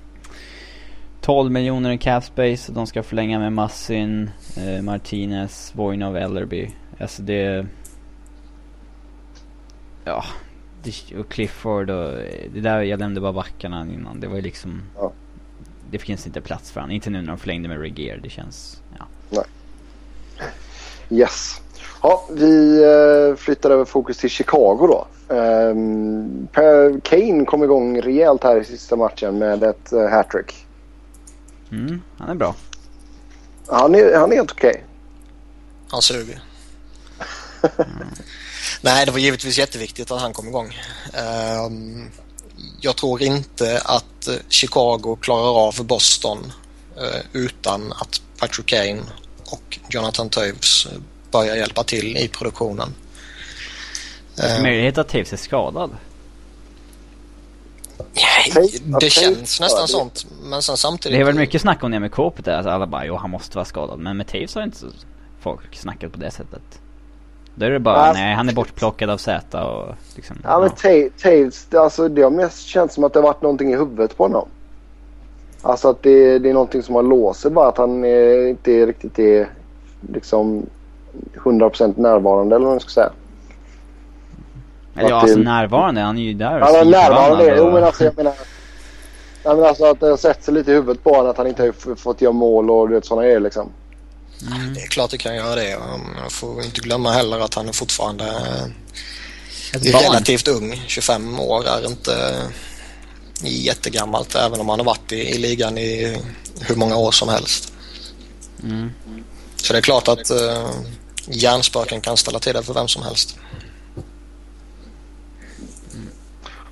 12 1.28 1.52
miljoner 1.52 1.90
i 1.90 1.98
cap 1.98 2.24
space 2.24 2.72
och 2.72 2.74
de 2.74 2.86
ska 2.86 3.02
förlänga 3.02 3.38
med 3.38 3.52
Massin, 3.52 4.30
eh, 4.56 4.82
Martinez, 4.82 5.72
Voinov, 5.74 6.16
Ellerby. 6.16 6.70
Alltså 7.00 7.22
det... 7.22 7.66
Ja. 10.04 10.24
Det, 10.82 11.18
och 11.18 11.28
Clifford 11.28 11.90
och... 11.90 12.12
Det 12.54 12.60
där, 12.60 12.82
jag 12.82 13.00
nämnde 13.00 13.20
bara 13.20 13.32
backarna 13.32 13.86
innan. 13.94 14.20
Det 14.20 14.26
var 14.26 14.36
ju 14.36 14.42
liksom... 14.42 14.82
Ja. 14.96 15.12
Det 15.90 15.98
finns 15.98 16.26
inte 16.26 16.40
plats 16.40 16.70
för 16.70 16.80
honom. 16.80 16.94
Inte 16.94 17.10
nu 17.10 17.20
när 17.20 17.28
de 17.28 17.38
förlängde 17.38 17.68
med 17.68 17.80
Regier. 17.80 18.20
Det 18.22 18.30
känns... 18.30 18.82
Ja. 19.30 19.44
Yes. 21.10 21.60
Ja, 22.02 22.28
vi 22.32 22.82
eh, 22.84 23.36
flyttar 23.36 23.70
över 23.70 23.84
fokus 23.84 24.18
till 24.18 24.30
Chicago 24.30 24.86
då. 24.86 25.06
Ehm, 25.34 26.48
Kane 27.02 27.44
kom 27.44 27.64
igång 27.64 28.00
rejält 28.00 28.44
här 28.44 28.60
i 28.60 28.64
sista 28.64 28.96
matchen 28.96 29.38
med 29.38 29.62
ett 29.62 29.92
uh, 29.92 30.08
hattrick. 30.08 30.67
Mm, 31.70 32.02
han 32.18 32.28
är 32.28 32.34
bra. 32.34 32.54
Han 33.66 33.94
är, 33.94 34.14
han 34.18 34.32
är 34.32 34.36
helt 34.36 34.52
okej. 34.52 34.84
han 35.90 36.02
suger. 36.02 36.40
Nej, 38.80 39.06
det 39.06 39.12
var 39.12 39.18
givetvis 39.18 39.58
jätteviktigt 39.58 40.10
att 40.10 40.20
han 40.20 40.32
kom 40.32 40.48
igång. 40.48 40.76
Ehm, 41.12 42.10
jag 42.80 42.96
tror 42.96 43.22
inte 43.22 43.80
att 43.84 44.28
Chicago 44.48 45.18
klarar 45.20 45.68
av 45.68 45.84
Boston 45.86 46.52
eh, 46.96 47.20
utan 47.32 47.92
att 47.92 48.22
Patrick 48.38 48.66
Kane 48.66 49.02
och 49.44 49.78
Jonathan 49.88 50.28
Toews 50.28 50.88
börjar 51.30 51.56
hjälpa 51.56 51.84
till 51.84 52.16
i 52.16 52.28
produktionen. 52.28 52.94
Ehm, 54.42 54.62
Möjlighet 54.62 54.98
att 54.98 55.08
Taves 55.08 55.32
är 55.32 55.36
skadad. 55.36 55.90
Nej, 57.98 58.70
det 59.00 59.10
känns 59.10 59.60
nästan 59.60 59.88
sånt. 59.88 60.26
Men 60.50 60.62
sen 60.62 60.76
samtidigt... 60.76 61.18
Det 61.18 61.20
är 61.20 61.24
väl 61.26 61.34
mycket 61.34 61.60
snack 61.62 61.84
om 61.84 61.90
det 61.90 62.00
med 62.00 62.12
Kåpet 62.12 62.44
där. 62.44 62.56
Alltså 62.56 62.70
alla 62.70 62.86
bara, 62.86 63.06
jo 63.06 63.16
han 63.16 63.30
måste 63.30 63.56
vara 63.56 63.64
skadad. 63.64 63.98
Men 63.98 64.16
med 64.16 64.26
Taves 64.26 64.54
har 64.54 64.62
inte 64.62 64.78
folk 65.40 65.76
snackat 65.76 66.12
på 66.12 66.18
det 66.18 66.30
sättet. 66.30 66.62
Då 67.54 67.66
är 67.66 67.70
det 67.70 67.78
bara, 67.80 68.06
Ja. 68.06 68.12
nej 68.12 68.34
han 68.34 68.48
är 68.48 68.52
bortplockad 68.52 69.10
av 69.10 69.16
Z 69.18 69.64
och 69.64 69.94
liksom. 70.16 70.36
Ja 70.44 70.60
men 70.60 70.70
Ta- 70.70 71.10
Taves, 71.22 71.66
det, 71.70 71.78
alltså, 71.78 72.08
det 72.08 72.22
har 72.22 72.30
mest 72.30 72.62
känts 72.66 72.94
som 72.94 73.04
att 73.04 73.12
det 73.12 73.18
har 73.18 73.24
varit 73.26 73.42
någonting 73.42 73.72
i 73.72 73.76
huvudet 73.76 74.16
på 74.16 74.24
honom. 74.24 74.48
Alltså 75.62 75.88
att 75.88 76.02
det, 76.02 76.38
det 76.38 76.50
är 76.50 76.54
någonting 76.54 76.82
som 76.82 76.94
har 76.94 77.02
låst 77.02 77.40
sig 77.40 77.50
bara. 77.50 77.68
Att 77.68 77.78
han 77.78 78.04
eh, 78.04 78.48
inte 78.50 78.86
riktigt 78.86 79.18
är 79.18 79.48
liksom 80.12 80.66
100% 81.34 82.00
närvarande 82.00 82.56
eller 82.56 82.66
vad 82.66 82.74
man 82.74 82.80
ska 82.80 82.90
säga. 82.90 83.10
Eller 84.98 85.10
ja, 85.10 85.20
alltså 85.20 85.36
det- 85.36 85.44
närvarande. 85.44 86.00
Han 86.00 86.18
är 86.18 86.22
ju 86.22 86.34
där 86.34 86.60
Han 86.60 86.74
är 86.74 86.84
närvarande. 86.84 87.54
Jo 87.56 87.70
men 87.70 87.84
alltså 87.84 88.04
jag 88.04 88.16
menar. 88.16 88.32
Nej, 89.44 89.56
men 89.56 89.64
alltså 89.64 89.84
att 89.84 90.00
det 90.00 90.06
har 90.06 90.16
sett 90.16 90.44
sig 90.44 90.54
lite 90.54 90.70
i 90.70 90.74
huvudet 90.74 91.04
på 91.04 91.10
honom 91.14 91.30
att 91.30 91.36
han 91.36 91.46
inte 91.46 91.62
har 91.62 91.96
fått 91.96 92.20
göra 92.20 92.32
mål 92.32 92.70
och 92.70 92.88
du 92.88 92.94
vet, 92.94 93.06
sådana 93.06 93.22
grejer 93.26 93.40
liksom. 93.40 93.70
Mm. 94.52 94.74
Det 94.74 94.80
är 94.80 94.86
klart 94.86 95.10
det 95.10 95.18
kan 95.18 95.36
göra 95.36 95.54
det. 95.54 95.74
Um, 95.74 96.16
Jag 96.22 96.32
får 96.32 96.64
inte 96.64 96.80
glömma 96.80 97.12
heller 97.12 97.40
att 97.40 97.54
han 97.54 97.68
är 97.68 97.72
fortfarande 97.72 98.24
eh, 98.24 98.64
Ett 99.74 99.92
barn. 99.92 100.02
relativt 100.02 100.48
ung. 100.48 100.82
25 100.86 101.40
år 101.40 101.66
är 101.68 101.86
inte 101.86 102.34
jättegammalt 103.42 104.34
även 104.34 104.60
om 104.60 104.68
han 104.68 104.78
har 104.78 104.86
varit 104.86 105.12
i, 105.12 105.16
i 105.34 105.38
ligan 105.38 105.78
i 105.78 106.16
hur 106.60 106.76
många 106.76 106.96
år 106.96 107.10
som 107.10 107.28
helst. 107.28 107.72
Mm. 108.62 108.90
Så 109.56 109.72
det 109.72 109.78
är 109.78 109.82
klart 109.82 110.08
att 110.08 110.30
uh, 110.30 110.70
hjärnspöken 111.26 112.00
kan 112.00 112.16
ställa 112.16 112.38
till 112.38 112.54
det 112.54 112.62
för 112.62 112.74
vem 112.74 112.88
som 112.88 113.02
helst. 113.02 113.36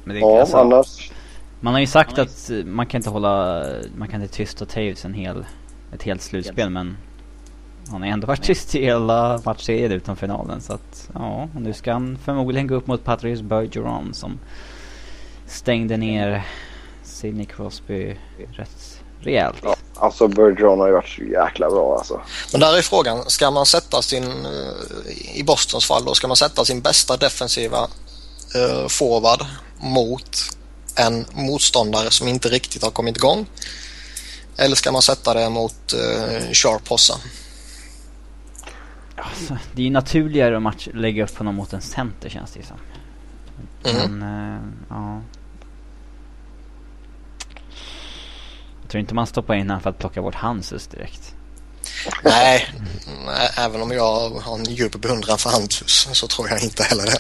Men 0.07 0.15
det, 0.15 0.21
Ja, 0.21 0.41
alltså, 0.41 0.57
annars. 0.57 1.11
Man 1.61 1.73
har 1.73 1.81
ju 1.81 1.87
sagt 1.87 2.19
att 2.19 2.51
eh, 2.51 2.65
man 2.65 2.87
kan 2.87 2.99
inte 2.99 3.11
hålla, 3.11 3.65
man 3.97 4.09
kan 4.09 4.23
inte 4.23 4.35
tysta 4.35 4.67
Taves 4.67 5.05
en 5.05 5.15
hel, 5.15 5.45
ett 5.95 6.03
helt 6.03 6.23
slutspel 6.23 6.71
men 6.71 6.97
han 7.89 8.03
har 8.03 8.09
ändå 8.09 8.27
varit 8.27 8.43
tyst 8.43 8.75
i 8.75 8.85
hela 8.85 9.41
matchserien 9.45 9.93
utom 9.93 10.17
finalen 10.17 10.61
så 10.61 10.73
att 10.73 11.11
ja, 11.15 11.49
nu 11.59 11.73
ska 11.73 11.93
han 11.93 12.19
förmodligen 12.25 12.67
gå 12.67 12.75
upp 12.75 12.87
mot 12.87 13.05
Patrice 13.05 13.43
Bergeron 13.43 14.15
som 14.15 14.39
stängde 15.47 15.97
ner 15.97 16.47
Sidney 17.03 17.47
Crosby 17.47 18.17
rätt 18.53 19.03
rejält. 19.21 19.57
Ja, 19.63 19.77
alltså 19.95 20.29
Bergeron 20.29 20.81
har 20.81 20.87
ju 20.87 20.93
varit 20.93 21.09
så 21.09 21.23
jäkla 21.23 21.71
bra 21.71 21.97
alltså. 21.99 22.21
Men 22.53 22.61
där 22.61 22.79
är 22.79 22.83
frågan, 22.83 23.25
ska 23.27 23.51
man 23.51 23.67
sätta 23.67 24.03
sin, 24.03 24.25
eh, 24.25 25.39
i 25.39 25.45
Bostons 25.45 25.87
fall 25.87 26.05
då, 26.05 26.15
ska 26.15 26.29
man 26.29 26.37
sätta 26.37 26.65
sin 26.65 26.81
bästa 26.81 27.17
defensiva 27.17 27.79
eh, 28.55 28.89
forward 28.89 29.47
mot 29.79 30.37
en 30.99 31.27
motståndare 31.33 32.11
som 32.11 32.29
inte 32.29 32.49
riktigt 32.49 32.83
har 32.83 32.91
kommit 32.91 33.17
igång? 33.17 33.47
Eller 34.57 34.77
ska 34.77 34.93
man 34.93 35.03
sätta 35.03 35.35
det 35.35 35.51
mot 35.51 35.93
eh, 35.93 36.53
Sharp 36.53 36.89
Hossa? 36.89 37.15
Alltså, 39.17 39.59
det 39.73 39.83
är 39.83 39.85
ju 39.85 39.91
naturligare 39.91 40.57
att 40.57 40.63
match, 40.63 40.89
lägga 40.95 41.25
upp 41.25 41.39
honom 41.39 41.55
mot 41.55 41.73
en 41.73 41.81
center 41.81 42.29
känns 42.29 42.53
det 42.53 42.61
ju 42.61 42.67
som. 42.67 42.77
Mhm. 43.85 44.19
Men, 44.19 44.55
eh, 44.55 44.61
ja. 44.89 45.21
Jag 48.83 48.91
tror 48.91 49.01
inte 49.01 49.15
man 49.15 49.27
stoppar 49.27 49.55
in 49.55 49.71
honom 49.71 49.83
för 49.83 49.91
att 49.91 49.99
plocka 49.99 50.23
bort 50.23 50.35
Hansus 50.35 50.87
direkt. 50.87 51.36
Nej, 52.23 52.71
även 53.57 53.83
om 53.83 53.91
jag 53.91 54.31
har 54.31 54.55
en 54.59 54.65
djup 54.65 54.93
beundran 55.01 55.39
för 55.39 55.51
Hantus 55.51 56.09
så 56.13 56.27
tror 56.27 56.49
jag 56.49 56.63
inte 56.63 56.83
heller 56.83 57.05
det. 57.07 57.19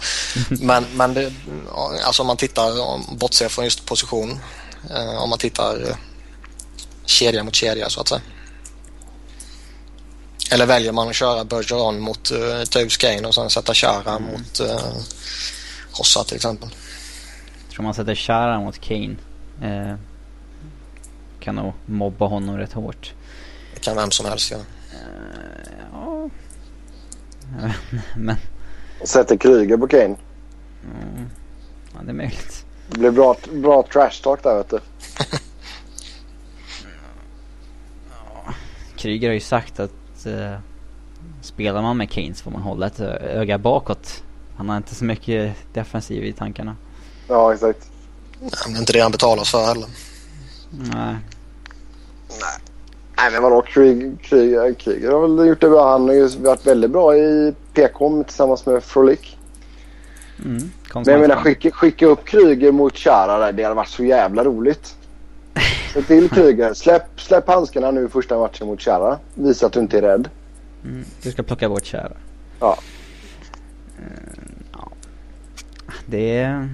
Men, 0.64 0.86
men 0.94 1.14
det, 1.14 1.32
alltså 2.04 2.22
om 2.22 2.26
man 2.26 2.36
tittar, 2.36 2.80
om- 2.80 3.16
bortser 3.18 3.48
från 3.48 3.64
just 3.64 3.86
position, 3.86 4.38
eh, 4.90 5.22
om 5.22 5.30
man 5.30 5.38
tittar 5.38 5.88
eh, 5.88 5.96
kedja 7.04 7.44
mot 7.44 7.54
kedja 7.54 7.88
så 7.90 8.00
att 8.00 8.08
säga. 8.08 8.20
Eller 10.50 10.66
väljer 10.66 10.92
man 10.92 11.08
att 11.08 11.14
köra 11.14 11.44
Bergeron 11.44 12.00
mot 12.00 12.32
uh, 12.32 12.64
Toews 12.64 12.96
Kane 12.96 13.28
och 13.28 13.34
sen 13.34 13.50
sätta 13.50 13.74
Chara 13.74 14.18
mot 14.18 14.60
uh, 14.60 14.96
Hossa 15.92 16.24
till 16.24 16.36
exempel. 16.36 16.68
Tror 17.72 17.82
man 17.84 17.94
sätter 17.94 18.14
Chara 18.14 18.60
mot 18.60 18.80
Kane. 18.80 19.16
Eh, 19.62 19.94
kan 21.40 21.54
nog 21.54 21.72
mobba 21.86 22.26
honom 22.26 22.56
rätt 22.58 22.72
hårt. 22.72 23.12
Det 23.76 23.80
kan 23.80 23.96
vem 23.96 24.10
som 24.10 24.26
helst 24.26 24.50
göra. 24.50 24.60
Eh, 24.60 25.72
ja. 25.92 26.30
Men, 28.16 28.36
Sätter 29.04 29.36
Kryger 29.36 29.76
på 29.76 29.88
Kane. 29.88 30.04
mm, 30.04 31.30
ja 31.94 32.00
det 32.02 32.10
är 32.10 32.14
möjligt. 32.14 32.64
Det 32.88 32.98
blir 32.98 33.10
bra, 33.10 33.36
bra 33.52 33.86
trash 33.92 34.22
talk 34.22 34.42
där 34.42 34.56
vet 34.56 34.70
du. 34.70 34.80
Kryger 38.96 39.28
har 39.28 39.34
ju 39.34 39.40
sagt 39.40 39.80
att 39.80 40.26
eh, 40.26 40.58
spelar 41.42 41.82
man 41.82 41.96
med 41.96 42.10
Kane 42.10 42.34
så 42.34 42.44
får 42.44 42.50
man 42.50 42.62
hålla 42.62 42.86
ett 42.86 43.00
öga 43.00 43.58
bakåt. 43.58 44.22
Han 44.56 44.68
har 44.68 44.76
inte 44.76 44.94
så 44.94 45.04
mycket 45.04 45.56
defensiv 45.72 46.24
i 46.24 46.32
tankarna. 46.32 46.76
Ja 47.28 47.54
exakt. 47.54 47.90
Nej, 48.40 48.50
men 48.64 48.72
det 48.72 48.78
är 48.78 48.80
inte 48.80 48.92
det 48.92 49.00
han 49.00 49.12
betalas 49.12 49.50
för 49.50 49.66
heller. 49.66 49.88
Nej. 50.70 51.16
Nej 52.28 52.65
men 53.32 53.42
vadå 53.42 53.62
Kryger, 53.62 54.74
Kryger 54.74 55.10
har 55.12 55.28
väl 55.28 55.46
gjort 55.48 55.60
det 55.60 55.68
bra. 55.68 55.90
Han 55.90 56.08
har 56.08 56.14
ju 56.14 56.26
varit 56.28 56.66
väldigt 56.66 56.90
bra 56.90 57.16
i 57.16 57.54
PK 57.74 58.22
tillsammans 58.22 58.66
med 58.66 58.82
Frolik. 58.82 59.38
Mm, 60.44 60.70
Men 60.94 61.04
jag 61.04 61.20
menar 61.20 61.36
skicka, 61.36 61.70
skicka 61.70 62.06
upp 62.06 62.24
Kryger 62.24 62.72
mot 62.72 62.96
Chara 62.96 63.38
där. 63.38 63.52
Det 63.52 63.62
hade 63.62 63.74
varit 63.74 63.88
så 63.88 64.04
jävla 64.04 64.44
roligt. 64.44 64.96
Se 65.94 66.02
till 66.02 66.28
Kryger. 66.30 66.74
Släpp, 66.74 67.20
släpp 67.20 67.48
handskarna 67.48 67.90
nu 67.90 68.04
i 68.04 68.08
första 68.08 68.38
matchen 68.38 68.66
mot 68.66 68.80
Chara. 68.82 69.18
Visa 69.34 69.66
att 69.66 69.72
du 69.72 69.80
inte 69.80 69.98
är 69.98 70.02
rädd. 70.02 70.28
Mm, 70.84 71.04
du 71.22 71.30
ska 71.32 71.42
plocka 71.42 71.68
bort 71.68 71.86
Chara. 71.86 72.12
Ja. 72.60 72.78
Eh, 73.98 74.42
ja. 74.72 74.88
Det, 76.06 76.66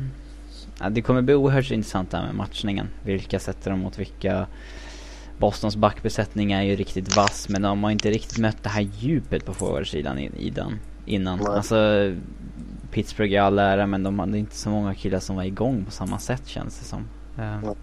ja, 0.80 0.88
det 0.90 1.02
kommer 1.02 1.22
bli 1.22 1.34
oerhört 1.34 1.70
intressant 1.70 2.12
här 2.12 2.26
med 2.26 2.34
matchningen. 2.34 2.88
Vilka 3.04 3.38
sätter 3.38 3.70
de 3.70 3.78
mot 3.80 3.98
vilka? 3.98 4.46
Bostons 5.38 5.76
backbesättning 5.76 6.52
är 6.52 6.62
ju 6.62 6.76
riktigt 6.76 7.16
vass 7.16 7.48
men 7.48 7.62
de 7.62 7.84
har 7.84 7.90
inte 7.90 8.10
riktigt 8.10 8.38
mött 8.38 8.62
det 8.62 8.68
här 8.68 8.88
djupet 8.98 9.44
på 9.44 9.54
forwardsidan 9.54 10.18
i, 10.18 10.30
i 10.38 10.50
den 10.50 10.78
innan. 11.06 11.38
Nej. 11.38 11.48
Alltså 11.48 11.76
Pittsburgh 12.90 13.34
är 13.34 13.40
all 13.40 13.58
ära 13.58 13.86
men 13.86 14.02
de 14.02 14.18
hade 14.18 14.38
inte 14.38 14.56
så 14.56 14.70
många 14.70 14.94
killar 14.94 15.18
som 15.18 15.36
var 15.36 15.44
igång 15.44 15.84
på 15.84 15.90
samma 15.90 16.18
sätt 16.18 16.46
känns 16.46 16.78
det 16.78 16.84
som. 16.84 17.00
Eh, 17.38 17.60
Nej. 17.64 17.74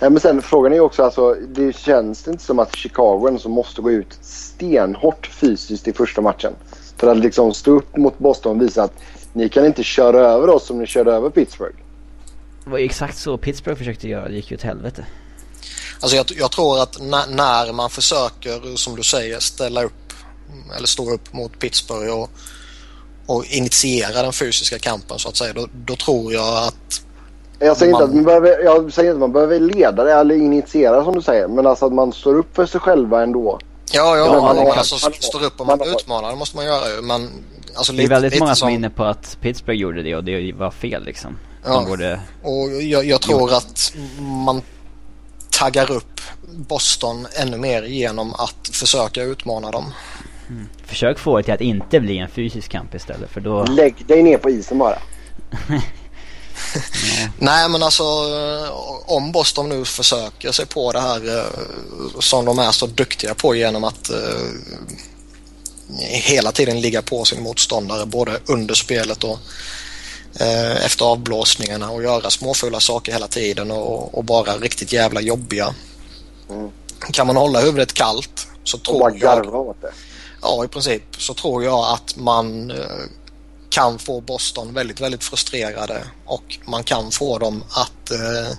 Nej, 0.00 0.10
men 0.10 0.20
sen 0.20 0.42
frågan 0.42 0.72
är 0.72 0.76
ju 0.76 0.82
också 0.82 1.02
alltså. 1.02 1.34
Det 1.34 1.76
känns 1.76 2.28
inte 2.28 2.44
som 2.44 2.58
att 2.58 2.76
Chicago 2.76 3.38
så 3.38 3.48
måste 3.48 3.82
gå 3.82 3.90
ut 3.90 4.18
stenhårt 4.20 5.26
fysiskt 5.26 5.88
i 5.88 5.92
första 5.92 6.20
matchen. 6.20 6.52
För 6.96 7.06
att 7.06 7.18
liksom 7.18 7.54
stå 7.54 7.70
upp 7.70 7.96
mot 7.96 8.18
Boston 8.18 8.56
och 8.56 8.62
visa 8.62 8.82
att 8.82 9.02
ni 9.32 9.48
kan 9.48 9.66
inte 9.66 9.82
köra 9.82 10.18
över 10.18 10.48
oss 10.48 10.66
som 10.66 10.78
ni 10.78 10.86
körde 10.86 11.12
över 11.12 11.30
Pittsburgh. 11.30 11.76
Det 12.64 12.70
var 12.70 12.78
ju 12.78 12.84
exakt 12.84 13.16
så 13.16 13.38
Pittsburgh 13.38 13.78
försökte 13.78 14.08
göra, 14.08 14.28
det 14.28 14.34
gick 14.34 14.50
ju 14.50 14.56
åt 14.56 14.62
helvete. 14.62 15.06
Alltså 16.04 16.16
jag, 16.16 16.26
jag 16.36 16.50
tror 16.50 16.82
att 16.82 17.00
när, 17.00 17.26
när 17.26 17.72
man 17.72 17.90
försöker, 17.90 18.76
som 18.76 18.96
du 18.96 19.02
säger, 19.02 19.40
ställa 19.40 19.82
upp 19.82 20.12
eller 20.76 20.86
stå 20.86 21.14
upp 21.14 21.32
mot 21.32 21.58
Pittsburgh 21.58 22.12
och, 22.12 22.30
och 23.26 23.44
initiera 23.44 24.22
den 24.22 24.32
fysiska 24.32 24.78
kampen 24.78 25.18
så 25.18 25.28
att 25.28 25.36
säga, 25.36 25.52
då, 25.52 25.68
då 25.86 25.96
tror 25.96 26.32
jag 26.32 26.64
att 26.64 27.02
Jag 27.58 27.76
säger, 27.76 27.92
Man- 27.92 28.02
inte 28.02 28.10
att 28.10 28.14
man 28.14 28.24
behöver, 28.24 28.64
jag 28.64 28.92
säger 28.92 29.10
inte 29.10 29.16
att 29.16 29.20
man 29.20 29.32
behöver 29.32 29.60
leda 29.60 30.04
det 30.04 30.12
eller 30.12 30.34
initiera 30.34 31.04
som 31.04 31.14
du 31.14 31.22
säger. 31.22 31.48
Men 31.48 31.66
alltså 31.66 31.86
att 31.86 31.92
man 31.92 32.12
står 32.12 32.34
upp 32.38 32.56
för 32.56 32.66
sig 32.66 32.80
själva 32.80 33.22
ändå. 33.22 33.58
Ja, 33.92 34.16
ja, 34.16 34.26
Ja, 34.26 34.40
man, 34.40 34.56
man 34.56 34.78
alltså, 34.78 35.08
man 35.08 35.12
står 35.20 35.44
upp 35.44 35.60
och 35.60 35.66
man 35.66 35.78
man 35.78 35.88
utmanar, 35.88 36.30
det 36.30 36.36
måste 36.36 36.56
man 36.56 36.66
göra 36.66 36.88
ju. 36.96 37.02
Men 37.02 37.30
alltså, 37.74 37.92
Det 37.92 37.96
är 37.96 38.02
lite, 38.02 38.14
väldigt 38.14 38.32
lite 38.32 38.44
många 38.44 38.54
som 38.54 38.68
är 38.68 38.72
inne 38.72 38.90
på 38.90 39.04
att 39.04 39.38
Pittsburgh 39.40 39.78
gjorde 39.80 40.02
det 40.02 40.16
och 40.16 40.24
det 40.24 40.52
var 40.52 40.70
fel 40.70 41.04
liksom. 41.04 41.38
Ja. 41.64 41.72
De 41.72 41.84
borde, 41.86 42.20
Och 42.42 42.82
jag, 42.82 43.04
jag 43.04 43.20
tror 43.20 43.52
att 43.52 43.92
man 44.44 44.62
taggar 45.58 45.90
upp 45.90 46.20
Boston 46.48 47.26
ännu 47.36 47.58
mer 47.58 47.82
genom 47.82 48.34
att 48.34 48.68
försöka 48.72 49.22
utmana 49.22 49.70
dem. 49.70 49.92
försök 50.86 51.18
få 51.18 51.36
det 51.36 51.42
till 51.42 51.54
att 51.54 51.60
inte 51.60 52.00
bli 52.00 52.18
en 52.18 52.28
fysisk 52.28 52.70
kamp 52.70 52.94
istället 52.94 53.30
för 53.30 53.40
då, 53.40 53.64
Lägg 53.64 54.06
dig 54.06 54.22
ner 54.22 54.38
på 54.38 54.50
isen 54.50 54.78
bara. 54.78 54.98
Nej 57.38 57.68
men 57.68 57.82
alltså 57.82 58.04
om 59.06 59.32
Boston 59.32 59.68
nu 59.68 59.84
försöker 59.84 60.52
sig 60.52 60.66
på 60.66 60.92
det 60.92 61.00
här 61.00 61.38
eh, 61.38 61.44
som 62.20 62.44
de 62.44 62.58
är 62.58 62.70
så 62.70 62.86
duktiga 62.86 63.34
på 63.34 63.54
genom 63.54 63.84
att 63.84 64.10
eh, 64.10 64.50
hela 66.00 66.52
tiden 66.52 66.80
ligga 66.80 67.02
på 67.02 67.24
sin 67.24 67.42
motståndare 67.42 68.06
både 68.06 68.38
under 68.46 68.74
spelet 68.74 69.24
och 69.24 69.38
eh, 70.40 70.84
efter 70.86 71.04
avblåsningarna 71.04 71.90
och 71.90 72.02
göra 72.02 72.30
småfulla 72.30 72.80
saker 72.80 73.12
hela 73.12 73.28
tiden 73.28 73.70
och, 73.70 74.18
och 74.18 74.24
bara 74.24 74.56
riktigt 74.56 74.92
jävla 74.92 75.20
jobbiga. 75.20 75.74
Mm. 76.50 76.70
Kan 77.12 77.26
man 77.26 77.36
hålla 77.36 77.60
huvudet 77.60 77.92
kallt 77.92 78.48
så 78.64 78.76
Och 78.76 78.98
bara 79.00 79.10
tror 79.10 79.44
jag, 79.44 79.54
åt 79.54 79.82
det. 79.82 79.92
ja 80.42 80.64
i 80.64 80.68
princip, 80.68 81.02
så 81.18 81.34
tror 81.34 81.64
jag 81.64 81.92
att 81.94 82.16
man 82.16 82.70
eh, 82.70 82.76
kan 83.68 83.98
få 83.98 84.20
Boston 84.20 84.74
väldigt, 84.74 85.00
väldigt 85.00 85.24
frustrerade 85.24 86.04
och 86.24 86.58
man 86.64 86.84
kan 86.84 87.10
få 87.10 87.38
dem 87.38 87.64
att 87.70 88.10
eh, 88.10 88.56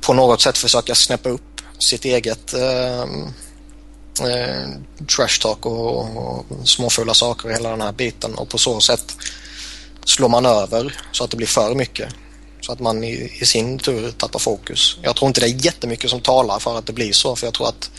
på 0.00 0.12
något 0.12 0.40
sätt 0.40 0.58
försöka 0.58 0.94
snäppa 0.94 1.28
upp 1.28 1.60
sitt 1.78 2.04
eget 2.04 2.54
eh, 2.54 3.02
eh, 4.30 4.68
trash 5.16 5.40
talk 5.40 5.66
och, 5.66 6.16
och 6.16 6.46
småfulla 6.64 7.14
saker 7.14 7.48
och 7.48 7.54
hela 7.54 7.70
den 7.70 7.80
här 7.80 7.92
biten 7.92 8.34
och 8.34 8.48
på 8.48 8.58
så 8.58 8.80
sätt 8.80 9.16
slår 10.06 10.28
man 10.28 10.46
över 10.46 10.94
så 11.12 11.24
att 11.24 11.30
det 11.30 11.36
blir 11.36 11.46
för 11.46 11.74
mycket. 11.74 12.14
Så 12.60 12.72
att 12.72 12.80
man 12.80 13.04
i, 13.04 13.32
i, 13.40 13.46
sin 13.46 13.78
tur 13.78 14.10
tappar 14.10 14.38
fokus. 14.38 14.98
Jag 15.02 15.16
tror 15.16 15.28
inte 15.28 15.40
det 15.40 15.46
är 15.46 15.64
jättemycket 15.66 16.10
som 16.10 16.20
talar 16.20 16.58
för 16.58 16.78
att 16.78 16.86
det 16.86 16.92
blir 16.92 17.12
så 17.12 17.36
för 17.36 17.46
jag 17.46 17.54
tror 17.54 17.68
att 17.68 17.90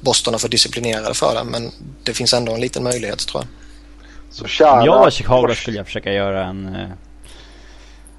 Boston 0.00 0.34
är 0.34 0.38
för 0.38 0.48
disciplinerade 0.48 1.14
för 1.14 1.34
det 1.34 1.44
men 1.44 1.70
det 2.04 2.12
finns 2.12 2.34
ändå 2.34 2.52
en 2.52 2.60
liten 2.60 2.82
möjlighet 2.82 3.18
tror 3.18 3.42
jag. 3.42 3.48
Så 4.34 4.46
kära 4.46 4.80
Om 4.80 4.86
jag 4.86 4.98
var 4.98 5.10
Chicago 5.10 5.54
skulle 5.54 5.76
jag 5.76 5.86
försöka 5.86 6.12
göra 6.12 6.44
en... 6.44 6.76
Eh, 6.76 6.88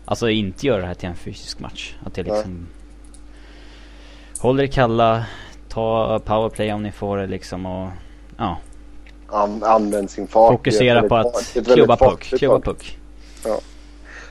alltså 0.06 0.30
inte 0.30 0.68
göra 0.68 0.82
det 0.82 0.88
här 0.88 0.94
till 0.94 1.10
en 1.10 1.16
fysisk 1.16 1.60
match. 1.60 1.96
Att 2.06 2.14
det 2.14 2.24
liksom... 2.24 2.68
Håll 4.40 4.60
er 4.60 4.68
kalla, 4.68 5.26
ta 5.70 6.20
powerplay 6.26 6.74
om 6.74 6.84
ni 6.84 6.92
får 6.92 7.18
det 7.18 7.28
liksom 7.28 7.66
och... 7.66 7.90
Ja. 8.38 8.58
An 9.28 9.64
använd 9.64 10.10
sin 10.10 10.28
fart. 10.28 10.52
Fokusera 10.52 11.10
på 11.10 11.16
att 11.16 11.58
klubba 11.66 11.98
puck. 11.98 12.24
Klubba 12.24 12.60
puck. 12.60 12.98
Ja. 13.46 13.60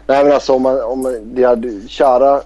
Nej 0.06 0.24
men 0.24 0.32
alltså 0.32 0.52
om, 0.52 0.62
man, 0.62 0.82
om 0.82 1.20
det 1.24 1.44
hade 1.44 1.88
Chara 1.88 2.42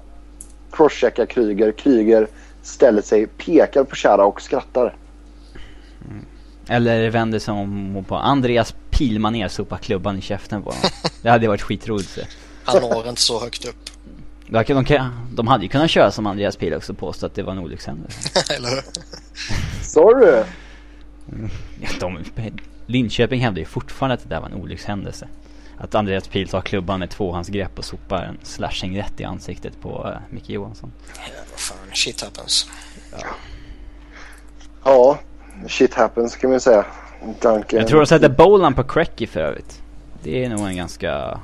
crosscheckar 0.72 1.26
Kryger. 1.26 1.72
Kryger 1.72 2.28
ställer 2.62 3.02
sig, 3.02 3.26
pekar 3.26 3.84
på 3.84 3.96
Chara 3.96 4.24
och 4.24 4.42
skrattar. 4.42 4.96
Mm. 6.10 6.24
Eller 6.68 7.10
vänder 7.10 7.38
sig 7.38 7.54
om 7.54 8.04
på 8.08 8.16
Andreas 8.16 8.74
Pilmaner 8.90 9.48
sopa 9.48 9.78
klubban 9.78 10.18
i 10.18 10.20
käften 10.20 10.62
på 10.62 10.70
honom. 10.70 10.90
Det 11.22 11.30
hade 11.30 11.48
varit 11.48 11.62
skitroligt 11.62 12.18
Han 12.64 12.82
når 12.82 13.08
inte 13.08 13.20
så 13.20 13.40
högt 13.40 13.64
upp. 13.64 13.90
De, 14.48 14.62
de, 14.62 15.10
de 15.32 15.46
hade 15.46 15.62
ju 15.62 15.68
kunnat 15.68 15.90
köra 15.90 16.10
som 16.10 16.26
Andreas 16.26 16.56
Pil 16.56 16.74
också 16.74 16.94
påstå 16.94 17.26
att 17.26 17.34
det 17.34 17.42
var 17.42 17.52
en 17.52 17.58
olyckshändelse. 17.58 18.30
Eller 18.56 18.68
hur? 18.68 18.82
Sorry! 19.82 20.42
Ja, 21.80 21.88
de, 22.00 22.18
Linköping 22.86 23.40
hävdar 23.40 23.58
ju 23.58 23.64
fortfarande 23.64 24.14
att 24.14 24.22
det 24.22 24.28
där 24.28 24.40
var 24.40 24.48
en 24.48 24.54
olyckshändelse. 24.54 25.28
Att 25.78 25.94
Andreas 25.94 26.28
Pil 26.28 26.48
tar 26.48 26.60
klubban 26.60 27.00
med 27.00 27.10
tvåhandsgrepp 27.10 27.78
och 27.78 27.84
sopar 27.84 28.22
en 28.22 28.38
slashing 28.42 28.98
rätt 28.98 29.20
i 29.20 29.24
ansiktet 29.24 29.80
på 29.80 30.08
uh, 30.08 30.16
Micke 30.30 30.50
Johansson. 30.50 30.92
Ja, 31.14 31.22
vad 31.50 31.60
fan, 31.60 31.76
shit 31.92 32.22
happens. 32.22 32.70
Ja. 33.12 33.26
ja, 34.84 35.18
shit 35.68 35.94
happens 35.94 36.36
kan 36.36 36.50
man 36.50 36.60
säga. 36.60 36.84
Duncan. 37.40 37.78
Jag 37.78 37.88
tror 37.88 38.00
de 38.00 38.06
sätter 38.06 38.28
bowlan 38.28 38.74
på 38.74 38.84
Cracky 38.84 39.26
för 39.26 39.40
övrigt. 39.40 39.82
Det 40.22 40.44
är 40.44 40.48
nog 40.48 40.60
en 40.60 40.76
ganska 40.76 41.40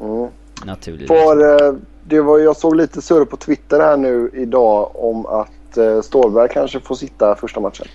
mm. 0.00 0.28
naturlig 0.64 1.08
för, 1.08 1.64
uh, 1.64 1.74
det 2.04 2.20
var, 2.20 2.38
Jag 2.38 2.56
såg 2.56 2.76
lite 2.76 3.02
surr 3.02 3.24
på 3.24 3.36
Twitter 3.36 3.80
här 3.80 3.96
nu 3.96 4.30
idag 4.34 5.04
om 5.04 5.26
att 5.26 5.78
uh, 5.78 6.00
Stålberg 6.00 6.48
kanske 6.48 6.80
får 6.80 6.94
sitta 6.94 7.34
första 7.34 7.60
matchen. 7.60 7.86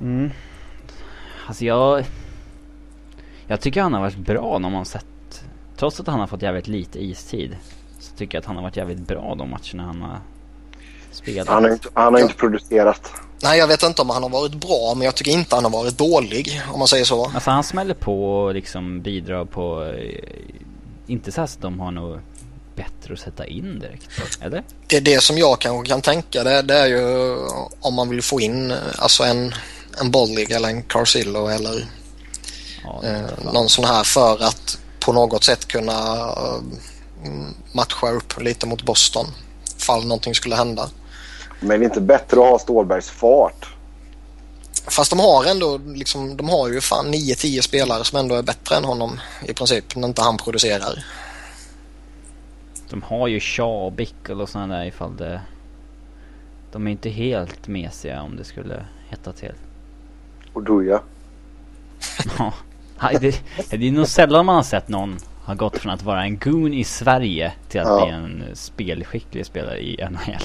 Mm. 0.00 0.30
Alltså 1.46 1.64
jag... 1.64 2.04
Jag 3.46 3.60
tycker 3.60 3.82
han 3.82 3.92
har 3.92 4.00
varit 4.00 4.16
bra 4.16 4.58
när 4.58 4.70
man 4.70 4.84
sett... 4.84 5.06
Trots 5.76 6.00
att 6.00 6.06
han 6.06 6.20
har 6.20 6.26
fått 6.26 6.42
jävligt 6.42 6.68
lite 6.68 7.04
istid. 7.04 7.56
Så 8.00 8.16
tycker 8.16 8.36
jag 8.36 8.40
att 8.40 8.46
han 8.46 8.56
har 8.56 8.62
varit 8.62 8.76
jävligt 8.76 9.06
bra 9.06 9.34
de 9.34 9.50
matcherna 9.50 9.82
han 9.82 10.02
har 10.02 10.18
spelat. 11.10 11.48
Han 11.48 11.64
har 11.64 11.70
inte, 11.70 11.88
han 11.94 12.14
har 12.14 12.20
inte 12.20 12.34
producerat. 12.34 13.12
Nej, 13.42 13.58
jag 13.58 13.66
vet 13.66 13.82
inte 13.82 14.02
om 14.02 14.10
han 14.10 14.22
har 14.22 14.30
varit 14.30 14.54
bra, 14.54 14.94
men 14.96 15.04
jag 15.04 15.14
tycker 15.14 15.30
inte 15.30 15.54
han 15.54 15.64
har 15.64 15.70
varit 15.70 15.98
dålig, 15.98 16.60
om 16.72 16.78
man 16.78 16.88
säger 16.88 17.04
så. 17.04 17.24
Alltså 17.24 17.50
han 17.50 17.64
smäller 17.64 17.94
på 17.94 18.34
och 18.34 18.54
liksom 18.54 19.02
bidrar 19.02 19.44
på... 19.44 19.84
Eh, 19.84 20.20
inte 21.06 21.32
så 21.32 21.40
att 21.40 21.58
de 21.60 21.80
har 21.80 21.90
något 21.90 22.20
bättre 22.74 23.14
att 23.14 23.20
sätta 23.20 23.46
in 23.46 23.78
direkt, 23.78 24.08
eller? 24.40 24.62
Det 24.86 24.96
är 24.96 25.00
det 25.00 25.22
som 25.22 25.38
jag 25.38 25.58
kanske 25.58 25.88
kan 25.88 26.00
tänka, 26.00 26.44
det, 26.44 26.62
det 26.62 26.74
är 26.74 26.86
ju 26.86 27.36
om 27.80 27.94
man 27.94 28.08
vill 28.08 28.22
få 28.22 28.40
in 28.40 28.74
alltså 28.98 29.22
en, 29.22 29.52
en 30.00 30.10
Bollig 30.10 30.50
eller 30.50 30.68
en 30.68 30.82
Carcillo 30.82 31.46
eller 31.46 31.84
ja, 32.84 33.02
eh, 33.04 33.52
någon 33.52 33.68
sån 33.68 33.84
här 33.84 34.04
för 34.04 34.44
att 34.44 34.78
på 35.00 35.12
något 35.12 35.44
sätt 35.44 35.68
kunna 35.68 35.92
eh, 35.92 36.60
matcha 37.72 38.10
upp 38.10 38.42
lite 38.42 38.66
mot 38.66 38.82
Boston. 38.82 39.26
Fall 39.78 40.06
någonting 40.06 40.34
skulle 40.34 40.54
hända. 40.56 40.88
Men 41.60 41.80
det 41.80 41.84
är 41.84 41.88
inte 41.88 42.00
bättre 42.00 42.40
att 42.40 42.50
ha 42.50 42.58
Stålbergs 42.58 43.10
fart? 43.10 43.68
Fast 44.88 45.10
de 45.10 45.18
har 45.18 45.44
ändå 45.44 45.78
liksom, 45.78 46.36
de 46.36 46.48
har 46.48 46.68
ju 46.68 46.80
fan 46.80 47.14
9-10 47.14 47.60
spelare 47.60 48.04
som 48.04 48.18
ändå 48.18 48.34
är 48.34 48.42
bättre 48.42 48.76
än 48.76 48.84
honom 48.84 49.20
i 49.46 49.54
princip 49.54 49.96
när 49.96 50.08
inte 50.08 50.22
han 50.22 50.36
producerar. 50.36 51.04
De 52.90 53.02
har 53.02 53.28
ju 53.28 53.40
Shaw 53.40 53.86
och 53.86 53.92
Bickle 53.92 54.34
och 54.34 54.48
sådana 54.48 54.76
där 54.76 54.84
ifall 54.84 55.16
det... 55.16 55.40
De 56.72 56.86
är 56.86 56.90
inte 56.90 57.10
helt 57.10 57.68
mesiga 57.68 58.22
om 58.22 58.36
det 58.36 58.44
skulle 58.44 58.86
hetta 59.08 59.32
till. 59.32 59.54
Och 60.52 60.62
Duja. 60.62 61.00
ja. 62.38 62.52
Det, 63.20 63.42
det 63.70 63.88
är 63.88 63.92
nog 63.92 64.08
sällan 64.08 64.46
man 64.46 64.56
har 64.56 64.62
sett 64.62 64.88
någon 64.88 65.16
har 65.44 65.54
gått 65.54 65.78
från 65.78 65.92
att 65.92 66.02
vara 66.02 66.22
en 66.22 66.38
goon 66.38 66.74
i 66.74 66.84
Sverige 66.84 67.52
till 67.68 67.80
att 67.80 67.88
ja. 67.88 68.04
bli 68.04 68.14
en 68.14 68.44
spelskicklig 68.54 69.46
spelare 69.46 69.80
i 69.80 70.08
NHL 70.10 70.42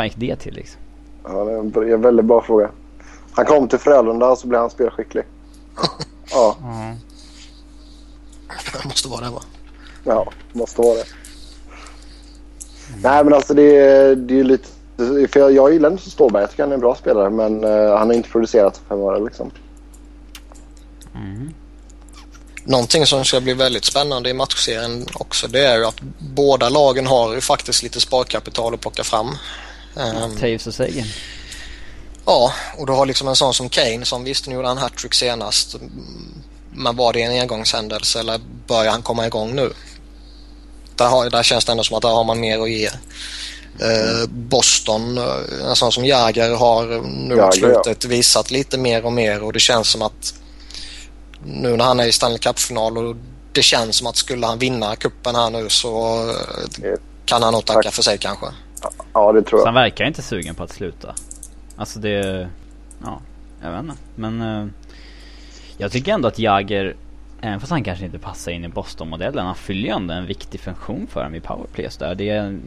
fan 0.00 0.04
gick 0.04 0.16
det 0.16 0.36
till 0.36 0.54
liksom? 0.54 0.80
Ja, 1.24 1.44
det 1.44 1.80
är 1.80 1.94
en 1.94 2.02
väldigt 2.02 2.24
bra 2.26 2.42
fråga. 2.42 2.70
Han 3.32 3.44
kom 3.44 3.68
till 3.68 3.78
Frölunda 3.78 4.30
och 4.30 4.38
så 4.38 4.46
blev 4.46 4.60
han 4.60 4.70
spelskicklig. 4.70 5.24
ja. 6.30 6.56
Mm. 6.62 6.96
Det 8.72 8.84
måste 8.84 9.08
vara 9.08 9.20
det 9.20 9.30
va? 9.30 9.42
Ja, 10.04 10.32
måste 10.52 10.80
vara 10.80 10.94
det. 10.94 11.04
Mm. 12.88 13.00
Nej 13.02 13.24
men 13.24 13.34
alltså 13.34 13.54
det 13.54 13.78
är, 13.78 14.16
det 14.16 14.40
är 14.40 14.44
lite... 14.44 14.68
För 15.28 15.40
jag, 15.40 15.52
jag 15.52 15.72
gillar 15.72 15.90
inte 15.90 16.10
Stålberg. 16.10 16.42
Jag 16.42 16.50
tycker 16.50 16.62
han 16.62 16.70
är 16.70 16.74
en 16.74 16.80
bra 16.80 16.94
spelare. 16.94 17.30
Men 17.30 17.64
uh, 17.64 17.96
han 17.96 18.08
har 18.08 18.14
inte 18.14 18.28
producerat 18.28 18.76
för 18.76 18.84
fem 18.84 18.98
år 18.98 19.24
liksom. 19.24 19.50
Mm. 21.14 21.54
Någonting 22.64 23.06
som 23.06 23.24
ska 23.24 23.40
bli 23.40 23.54
väldigt 23.54 23.84
spännande 23.84 24.30
i 24.30 24.34
matchserien 24.34 25.06
också 25.12 25.48
det 25.48 25.66
är 25.66 25.78
ju 25.78 25.84
att 25.84 26.00
båda 26.18 26.68
lagen 26.68 27.06
har 27.06 27.34
ju 27.34 27.40
faktiskt 27.40 27.82
lite 27.82 28.00
sparkapital 28.00 28.74
att 28.74 28.80
plocka 28.80 29.04
fram. 29.04 29.28
Um, 29.94 30.36
Taves 30.36 30.66
och 30.66 30.74
Sagan. 30.74 31.06
Ja, 32.26 32.52
och 32.78 32.86
du 32.86 32.92
har 32.92 33.06
liksom 33.06 33.28
en 33.28 33.36
sån 33.36 33.54
som 33.54 33.68
Kane 33.68 34.04
som 34.04 34.24
visst 34.24 34.46
nu 34.46 34.54
gjorde 34.54 34.68
han 34.68 34.78
hattrick 34.78 35.14
senast. 35.14 35.76
Men 36.72 36.96
var 36.96 37.12
det 37.12 37.22
en 37.22 37.40
engångshändelse 37.40 38.20
eller 38.20 38.40
börjar 38.66 38.90
han 38.90 39.02
komma 39.02 39.26
igång 39.26 39.54
nu? 39.54 39.72
Där, 40.96 41.08
har, 41.08 41.30
där 41.30 41.42
känns 41.42 41.64
det 41.64 41.72
ändå 41.72 41.84
som 41.84 41.96
att 41.96 42.02
där 42.02 42.08
har 42.08 42.24
man 42.24 42.40
mer 42.40 42.58
att 42.62 42.70
ge. 42.70 42.88
Uh, 43.82 44.26
Boston, 44.28 45.18
uh, 45.18 45.68
en 45.68 45.76
sån 45.76 45.92
som 45.92 46.04
Jäger 46.04 46.54
har 46.54 46.86
nu 47.02 47.36
mot 47.36 47.54
slutet 47.54 48.04
ja. 48.04 48.10
visat 48.10 48.50
lite 48.50 48.78
mer 48.78 49.04
och 49.04 49.12
mer 49.12 49.42
och 49.42 49.52
det 49.52 49.60
känns 49.60 49.88
som 49.88 50.02
att 50.02 50.34
nu 51.44 51.76
när 51.76 51.84
han 51.84 52.00
är 52.00 52.06
i 52.06 52.12
Stanley 52.12 52.38
Cup-final 52.38 52.98
och 52.98 53.16
det 53.52 53.62
känns 53.62 53.96
som 53.96 54.06
att 54.06 54.16
skulle 54.16 54.46
han 54.46 54.58
vinna 54.58 54.96
kuppen 54.96 55.34
här 55.34 55.50
nu 55.50 55.68
så 55.68 56.24
uh, 56.24 56.94
kan 57.24 57.42
han 57.42 57.52
nog 57.52 57.64
tacka 57.64 57.90
för 57.90 58.02
sig 58.02 58.18
kanske. 58.18 58.46
Ja, 59.12 59.32
det 59.32 59.42
tror 59.42 59.58
jag. 59.58 59.60
Så 59.60 59.66
han 59.66 59.74
verkar 59.74 60.04
inte 60.04 60.22
sugen 60.22 60.54
på 60.54 60.62
att 60.62 60.72
sluta. 60.72 61.14
Alltså 61.76 61.98
det... 61.98 62.48
Ja, 63.04 63.20
jag 63.62 63.70
vet 63.70 63.80
inte. 63.80 63.96
Men... 64.14 64.42
Uh, 64.42 64.66
jag 65.80 65.92
tycker 65.92 66.12
ändå 66.12 66.28
att 66.28 66.38
Jagger, 66.38 66.96
även 67.40 67.60
fast 67.60 67.70
han 67.70 67.84
kanske 67.84 68.04
inte 68.04 68.18
passar 68.18 68.52
in 68.52 68.64
i 68.64 68.68
Boston-modellen, 68.68 69.46
han 69.46 69.54
fyller 69.54 69.88
ju 69.88 69.94
ändå 69.94 70.14
en 70.14 70.26
viktig 70.26 70.60
funktion 70.60 71.06
för 71.06 71.24
dem 71.24 71.34
i 71.34 71.40
powerplays 71.40 71.96
där. 71.96 72.14
Det 72.14 72.28
är 72.28 72.58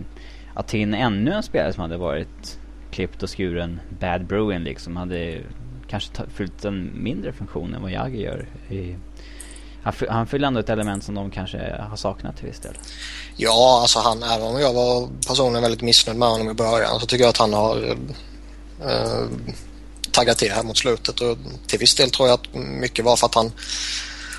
att 0.53 0.67
ta 0.67 0.77
in 0.77 0.93
ännu 0.93 1.31
en 1.31 1.43
spelare 1.43 1.73
som 1.73 1.81
hade 1.81 1.97
varit 1.97 2.59
klippt 2.91 3.23
och 3.23 3.37
skuren 3.37 3.79
Bad 3.99 4.25
Bruin 4.25 4.63
liksom 4.63 4.95
hade 4.95 5.41
kanske 5.93 6.23
fyllt 6.35 6.65
en 6.65 7.03
mindre 7.03 7.33
funktion 7.33 7.73
än 7.73 7.81
vad 7.81 7.91
Jagger 7.91 8.19
gör 8.19 8.47
i 8.69 8.95
han, 9.83 9.93
han 10.09 10.27
fyller 10.27 10.47
ändå 10.47 10.59
ett 10.59 10.69
element 10.69 11.03
som 11.03 11.15
de 11.15 11.31
kanske 11.31 11.75
har 11.89 11.97
saknat 11.97 12.37
till 12.37 12.45
viss 12.45 12.59
del. 12.59 12.77
Ja, 13.35 13.79
alltså 13.81 13.99
han, 13.99 14.23
även 14.23 14.47
om 14.47 14.59
jag 14.61 14.73
var 14.73 15.09
personligen 15.27 15.61
väldigt 15.61 15.81
missnöjd 15.81 16.19
med 16.19 16.29
honom 16.29 16.49
i 16.49 16.53
början 16.53 16.99
så 16.99 17.05
tycker 17.05 17.23
jag 17.23 17.29
att 17.29 17.37
han 17.37 17.53
har 17.53 17.97
eh, 18.81 19.25
taggat 20.11 20.37
till 20.37 20.51
här 20.51 20.63
mot 20.63 20.77
slutet 20.77 21.21
och 21.21 21.37
till 21.67 21.79
viss 21.79 21.95
del 21.95 22.09
tror 22.09 22.27
jag 22.27 22.33
att 22.33 22.55
mycket 22.55 23.05
var 23.05 23.15
för 23.15 23.25
att 23.25 23.35
han, 23.35 23.51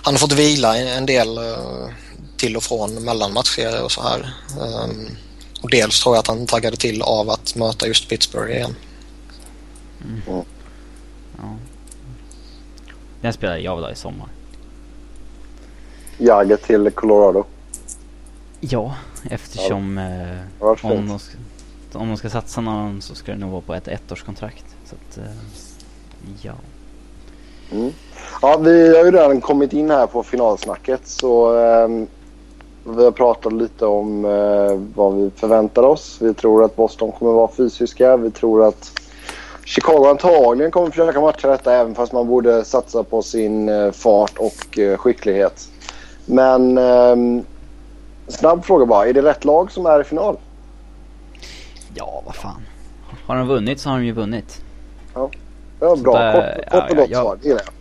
han 0.02 0.14
har 0.14 0.18
fått 0.18 0.32
vila 0.32 0.78
en 0.78 1.06
del 1.06 1.38
eh, 1.38 1.88
till 2.36 2.56
och 2.56 2.62
från 2.62 3.04
mellan 3.04 3.32
matcher 3.32 3.82
och 3.84 3.92
så 3.92 4.02
här. 4.02 4.34
Um, 4.60 5.16
och 5.62 5.70
dels 5.70 6.02
tror 6.02 6.14
jag 6.14 6.20
att 6.20 6.26
han 6.26 6.46
taggade 6.46 6.76
till 6.76 7.02
av 7.02 7.30
att 7.30 7.54
möta 7.54 7.86
just 7.86 8.08
Pittsburgh 8.08 8.52
igen. 8.52 8.74
Mm. 10.04 10.44
Ja. 11.36 11.44
Den 13.20 13.32
spelar 13.32 13.56
jag 13.56 13.80
väl 13.80 13.92
i 13.92 13.96
sommar. 13.96 14.28
Jagger 16.18 16.56
till 16.56 16.90
Colorado. 16.90 17.44
Ja, 18.60 18.94
eftersom 19.30 19.96
ja. 20.60 20.66
Eh, 20.66 20.84
om, 20.84 21.08
de 21.08 21.18
ska, 21.18 21.38
om 21.92 22.08
de 22.08 22.16
ska 22.16 22.30
satsa 22.30 22.60
någon 22.60 23.02
så 23.02 23.14
ska 23.14 23.32
det 23.32 23.38
nog 23.38 23.50
vara 23.50 23.60
på 23.60 23.74
ett 23.74 23.88
ettårskontrakt. 23.88 24.64
Så 24.84 24.94
att, 24.94 25.18
eh, 25.18 25.24
ja. 26.42 26.54
Ja, 28.42 28.56
vi 28.56 28.96
har 28.96 29.04
ju 29.04 29.10
redan 29.10 29.40
kommit 29.40 29.72
in 29.72 29.90
här 29.90 30.06
på 30.06 30.22
finalsnacket 30.22 31.00
så 31.04 31.58
eh, 31.58 31.88
vi 32.84 33.04
har 33.04 33.10
pratat 33.10 33.52
lite 33.52 33.86
om 33.86 34.24
eh, 34.24 34.80
vad 34.94 35.14
vi 35.14 35.30
förväntar 35.30 35.82
oss. 35.82 36.18
Vi 36.20 36.34
tror 36.34 36.64
att 36.64 36.76
Boston 36.76 37.12
kommer 37.12 37.32
vara 37.32 37.48
fysiska. 37.48 38.16
Vi 38.16 38.30
tror 38.30 38.68
att 38.68 38.92
Chicago 39.64 40.06
antagligen 40.10 40.70
kommer 40.70 40.90
försöka 40.90 41.20
matcha 41.20 41.48
detta 41.48 41.74
även 41.74 41.94
fast 41.94 42.12
man 42.12 42.26
borde 42.26 42.64
satsa 42.64 43.04
på 43.04 43.22
sin 43.22 43.68
eh, 43.68 43.90
fart 43.92 44.38
och 44.38 44.78
eh, 44.78 44.96
skicklighet. 44.98 45.68
Men 46.26 46.78
ehm, 46.78 47.44
snabb 48.28 48.64
fråga 48.64 48.86
bara. 48.86 49.06
Är 49.08 49.12
det 49.12 49.22
rätt 49.22 49.44
lag 49.44 49.72
som 49.72 49.86
är 49.86 50.00
i 50.00 50.04
final? 50.04 50.36
Ja, 51.94 52.22
vad 52.26 52.34
fan. 52.34 52.62
Har 53.26 53.36
de 53.36 53.46
vunnit 53.48 53.80
så 53.80 53.90
har 53.90 53.96
de 53.98 54.04
ju 54.06 54.12
vunnit. 54.12 54.60
Ja, 55.14 55.30
bra. 55.96 56.18
där- 56.18 56.64
Kort, 56.70 56.88
kort 56.88 56.90
och 56.90 56.96
ja, 56.96 57.00
gott 57.02 57.10
ja, 57.10 57.20
svar. 57.20 57.38
Det 57.42 57.48
gillar 57.48 57.62
jag. 57.64 57.74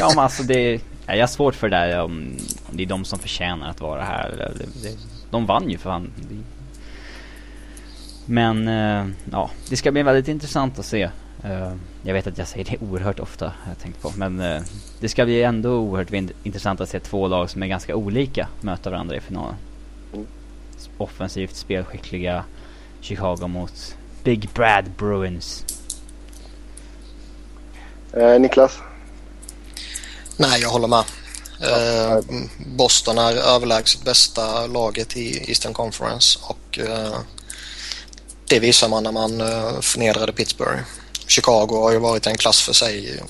Ja 0.00 0.12
men 0.14 0.24
alltså 0.24 0.42
det, 0.42 0.72
ja, 1.06 1.14
jag 1.14 1.22
har 1.22 1.26
svårt 1.26 1.54
för 1.54 1.68
det 1.68 1.76
där 1.76 2.00
om, 2.02 2.36
om 2.70 2.76
det 2.76 2.82
är 2.82 2.86
de 2.86 3.04
som 3.04 3.18
förtjänar 3.18 3.70
att 3.70 3.80
vara 3.80 4.02
här. 4.02 4.30
Det, 4.58 4.88
det, 4.88 4.96
de 5.30 5.46
vann 5.46 5.70
ju 5.70 5.78
för 5.78 5.90
fan. 5.90 6.10
Men 8.30 8.68
eh, 8.68 9.06
ja, 9.32 9.50
det 9.68 9.76
ska 9.76 9.92
bli 9.92 10.02
väldigt 10.02 10.28
intressant 10.28 10.78
att 10.78 10.86
se. 10.86 11.02
Eh, 11.44 11.72
jag 12.02 12.14
vet 12.14 12.26
att 12.26 12.38
jag 12.38 12.48
säger 12.48 12.64
det 12.64 12.86
oerhört 12.86 13.20
ofta, 13.20 13.44
har 13.44 13.70
jag 13.70 13.78
tänkt 13.78 14.02
på. 14.02 14.12
Men 14.16 14.40
eh, 14.40 14.62
det 15.00 15.08
ska 15.08 15.24
bli 15.24 15.42
ändå 15.42 15.70
oerhört 15.70 16.32
intressant 16.42 16.80
att 16.80 16.88
se 16.88 17.00
två 17.00 17.28
lag 17.28 17.50
som 17.50 17.62
är 17.62 17.66
ganska 17.66 17.96
olika 17.96 18.48
möta 18.60 18.90
varandra 18.90 19.16
i 19.16 19.20
finalen. 19.20 19.54
Mm. 20.12 20.26
Offensivt 20.98 21.56
spelskickliga 21.56 22.44
Chicago 23.00 23.46
mot 23.46 23.96
Big 24.24 24.48
Brad 24.54 24.84
Bruins. 24.98 25.64
Eh, 28.12 28.40
Niklas? 28.40 28.78
Nej, 30.36 30.60
jag 30.60 30.70
håller 30.70 30.88
med. 30.88 31.04
Eh, 31.60 32.24
Boston 32.66 33.18
är 33.18 33.36
överlägset 33.36 34.04
bästa 34.04 34.66
laget 34.66 35.16
i 35.16 35.44
Eastern 35.48 35.72
Conference 35.74 36.38
och 36.42 36.78
eh, 36.78 37.18
det 38.50 38.60
visar 38.60 38.88
man 38.88 39.02
när 39.02 39.12
man 39.12 39.40
eh, 39.40 39.80
förnedrade 39.80 40.32
Pittsburgh. 40.32 40.80
Chicago 41.26 41.82
har 41.82 41.92
ju 41.92 41.98
varit 41.98 42.26
en 42.26 42.36
klass 42.36 42.62
för 42.62 42.72
sig 42.72 43.22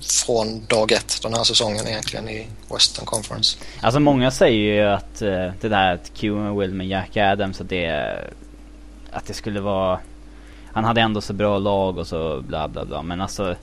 från 0.00 0.66
dag 0.66 0.92
ett 0.92 1.22
den 1.22 1.34
här 1.34 1.44
säsongen 1.44 1.86
egentligen 1.86 2.28
i 2.28 2.46
Western 2.72 3.06
Conference. 3.06 3.58
Alltså 3.80 4.00
många 4.00 4.30
säger 4.30 4.74
ju 4.74 4.88
att 4.88 5.22
eh, 5.22 5.50
det 5.60 5.68
där 5.68 5.94
att 5.94 6.14
Q 6.14 6.34
Will 6.58 6.74
med 6.74 6.88
Jack 6.88 7.16
Adams 7.16 7.60
att 7.60 7.68
det 7.68 8.18
att 9.10 9.26
det 9.26 9.34
skulle 9.34 9.60
vara 9.60 10.00
han 10.72 10.84
hade 10.84 11.00
ändå 11.00 11.20
så 11.20 11.32
bra 11.32 11.58
lag 11.58 11.98
och 11.98 12.06
så 12.06 12.40
bla 12.40 12.68
bla 12.68 12.84
bla 12.84 13.02
men 13.02 13.20
alltså 13.20 13.56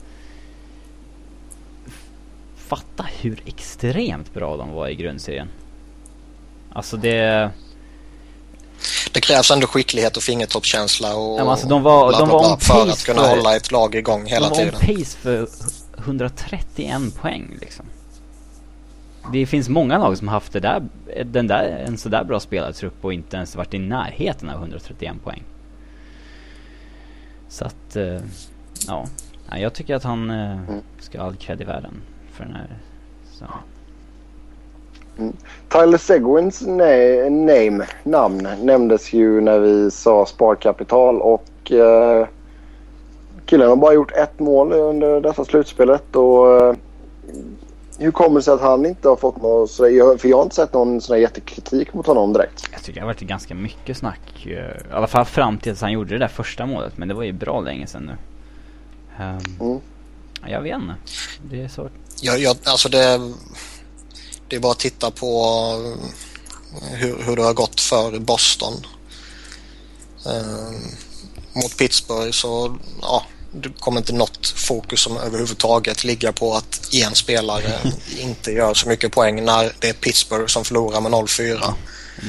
fatta 2.56 3.06
hur 3.20 3.42
extremt 3.46 4.34
bra 4.34 4.56
de 4.56 4.72
var 4.72 4.88
i 4.88 4.94
grundserien. 4.94 5.48
Alltså 6.72 6.96
det 6.96 7.50
det 9.12 9.20
krävs 9.20 9.50
ändå 9.50 9.66
skicklighet 9.66 10.16
och 10.16 10.22
fingertoppskänsla 10.22 11.16
och 11.16 11.40
Ja, 11.40 11.50
alltså, 11.50 11.68
de 11.68 11.82
var- 11.82 12.08
bla, 12.08 12.18
de 12.18 12.28
bla, 12.28 12.34
var 12.38 12.48
bla, 12.48 12.56
för 12.56 12.88
att 12.90 13.04
kunna 13.04 13.22
för- 13.22 13.28
hålla 13.36 13.56
ett 13.56 13.72
lag 13.72 13.94
igång 13.94 14.26
hela 14.26 14.48
de 14.48 14.50
var 14.50 14.56
tiden. 14.56 14.74
on 14.74 14.80
pace 14.96 15.18
för 15.18 15.48
131 16.04 17.14
poäng 17.20 17.56
liksom. 17.60 17.86
Det 19.32 19.46
finns 19.46 19.68
många 19.68 19.98
lag 19.98 20.18
som 20.18 20.28
haft 20.28 20.52
det 20.52 20.60
där, 20.60 20.82
den 21.24 21.46
där, 21.46 21.84
en 21.86 21.98
sådär 21.98 22.24
bra 22.24 22.40
spelartrupp 22.40 23.04
och 23.04 23.12
inte 23.12 23.36
ens 23.36 23.56
varit 23.56 23.74
i 23.74 23.78
närheten 23.78 24.50
av 24.50 24.58
131 24.60 25.14
poäng. 25.24 25.42
Så 27.48 27.64
att, 27.64 27.96
eh, 27.96 28.20
ja. 28.86 29.06
Jag 29.58 29.72
tycker 29.74 29.94
att 29.94 30.04
han 30.04 30.30
eh, 30.30 30.58
ska 31.00 31.18
ha 31.20 31.26
all 31.26 31.36
cred 31.36 31.60
i 31.60 31.64
världen 31.64 32.02
för 32.32 32.44
den 32.44 32.54
här. 32.54 32.78
Så. 33.38 33.44
Tyler 35.68 35.98
Seguins 35.98 36.62
na- 36.62 37.30
name, 37.30 37.86
namn 38.02 38.48
nämndes 38.62 39.12
ju 39.12 39.40
när 39.40 39.58
vi 39.58 39.90
sa 39.90 40.26
sparkapital 40.26 41.20
och 41.20 41.72
eh, 41.72 42.26
killen 43.46 43.68
har 43.68 43.76
bara 43.76 43.92
gjort 43.94 44.12
ett 44.12 44.38
mål 44.40 44.72
under 44.72 45.20
detta 45.20 45.44
slutspelet 45.44 46.16
och 46.16 46.62
eh, 46.62 46.74
hur 47.98 48.10
kommer 48.10 48.36
det 48.36 48.42
sig 48.42 48.54
att 48.54 48.60
han 48.60 48.86
inte 48.86 49.08
har 49.08 49.16
fått 49.16 49.42
något 49.42 49.70
sådär, 49.70 50.16
för 50.18 50.28
jag 50.28 50.36
har 50.36 50.42
inte 50.42 50.56
sett 50.56 50.72
någon 50.72 51.00
sån 51.00 51.14
här 51.14 51.20
jättekritik 51.20 51.94
mot 51.94 52.06
honom 52.06 52.32
direkt. 52.32 52.68
Jag 52.72 52.82
tycker 52.82 53.00
det 53.00 53.06
har 53.06 53.12
varit 53.12 53.20
ganska 53.20 53.54
mycket 53.54 53.96
snack. 53.96 54.46
eh, 54.46 54.50
I 54.52 54.92
alla 54.92 55.06
fall 55.06 55.24
fram 55.24 55.58
till 55.58 55.72
att 55.72 55.80
han 55.80 55.92
gjorde 55.92 56.10
det 56.10 56.18
där 56.18 56.28
första 56.28 56.66
målet. 56.66 56.98
Men 56.98 57.08
det 57.08 57.14
var 57.14 57.22
ju 57.22 57.32
bra 57.32 57.60
länge 57.60 57.86
sedan 57.86 58.02
nu. 58.06 58.12
Ehm, 59.24 59.38
Mm. 59.60 59.78
ja, 60.42 60.48
Jag 60.48 60.60
vet 60.60 60.74
inte. 60.74 60.94
Det 61.50 61.62
är 61.62 61.68
svårt. 61.68 61.92
Jag, 62.22 62.38
jag, 62.38 62.56
alltså 62.64 62.88
det, 62.88 63.20
det 64.50 64.56
är 64.56 64.60
bara 64.60 64.72
att 64.72 64.78
titta 64.78 65.10
på 65.10 65.46
hur, 66.90 67.22
hur 67.22 67.36
det 67.36 67.42
har 67.42 67.54
gått 67.54 67.80
för 67.80 68.18
Boston. 68.18 68.86
Eh, 70.26 70.70
mot 71.52 71.76
Pittsburgh 71.78 72.30
så 72.30 72.78
ja, 73.02 73.22
det 73.52 73.68
kommer 73.80 74.00
inte 74.00 74.12
något 74.12 74.46
fokus 74.46 75.00
som 75.00 75.16
överhuvudtaget 75.16 76.04
ligga 76.04 76.32
på 76.32 76.54
att 76.54 76.94
en 76.94 77.14
spelare 77.14 77.72
inte 78.18 78.52
gör 78.52 78.74
så 78.74 78.88
mycket 78.88 79.12
poäng 79.12 79.44
när 79.44 79.72
det 79.80 79.88
är 79.88 79.92
Pittsburgh 79.92 80.46
som 80.46 80.64
förlorar 80.64 81.00
med 81.00 81.12
0-4. 81.12 81.72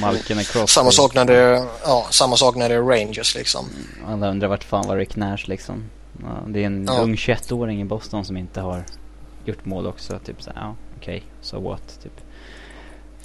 Malkin 0.00 0.38
är 0.38 0.44
cross. 0.44 0.70
Samma 0.70 0.90
sak 0.90 1.14
när 1.14 1.24
det, 1.24 1.66
ja, 1.84 2.06
samma 2.10 2.36
sak 2.36 2.56
när 2.56 2.68
det 2.68 2.74
är 2.74 2.82
Rangers 2.82 3.34
liksom. 3.34 3.68
Alla 4.06 4.30
undrar 4.30 4.48
vart 4.48 4.64
fan 4.64 4.86
var 4.86 4.96
Rick 4.96 5.16
Nash 5.16 5.44
liksom. 5.44 5.84
Det 6.48 6.62
är 6.62 6.66
en 6.66 6.84
Ja. 6.84 6.98
ung 6.98 7.14
21-åring 7.14 7.80
i 7.80 7.84
Boston 7.84 8.24
som 8.24 8.36
inte 8.36 8.60
har 8.60 8.84
gjort 9.44 9.64
mål 9.64 9.86
också. 9.86 10.18
Typ 10.24 10.42
såhär, 10.42 10.60
ja 10.60 10.76
okej, 11.02 11.22
so 11.40 11.60
what 11.60 11.98
typ. 12.02 12.12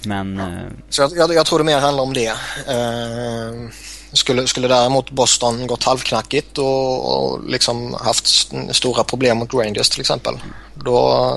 Men, 0.06 0.40
eh, 0.40 0.46
Så 0.88 1.02
jag, 1.02 1.12
jag, 1.16 1.34
jag 1.34 1.46
tror 1.46 1.58
det 1.58 1.64
mer 1.64 1.78
handlar 1.80 2.02
om 2.02 2.12
det. 2.14 2.26
Eh, 2.68 3.68
skulle, 4.12 4.46
skulle 4.46 4.68
däremot 4.68 5.10
Boston 5.10 5.66
gått 5.66 5.84
halvknackigt 5.84 6.58
och, 6.58 7.22
och 7.32 7.44
liksom 7.48 7.94
haft 8.00 8.26
st- 8.26 8.74
stora 8.74 9.04
problem 9.04 9.38
mot 9.38 9.54
Rangers 9.54 9.88
till 9.88 10.00
exempel. 10.00 10.34
Då 10.74 11.34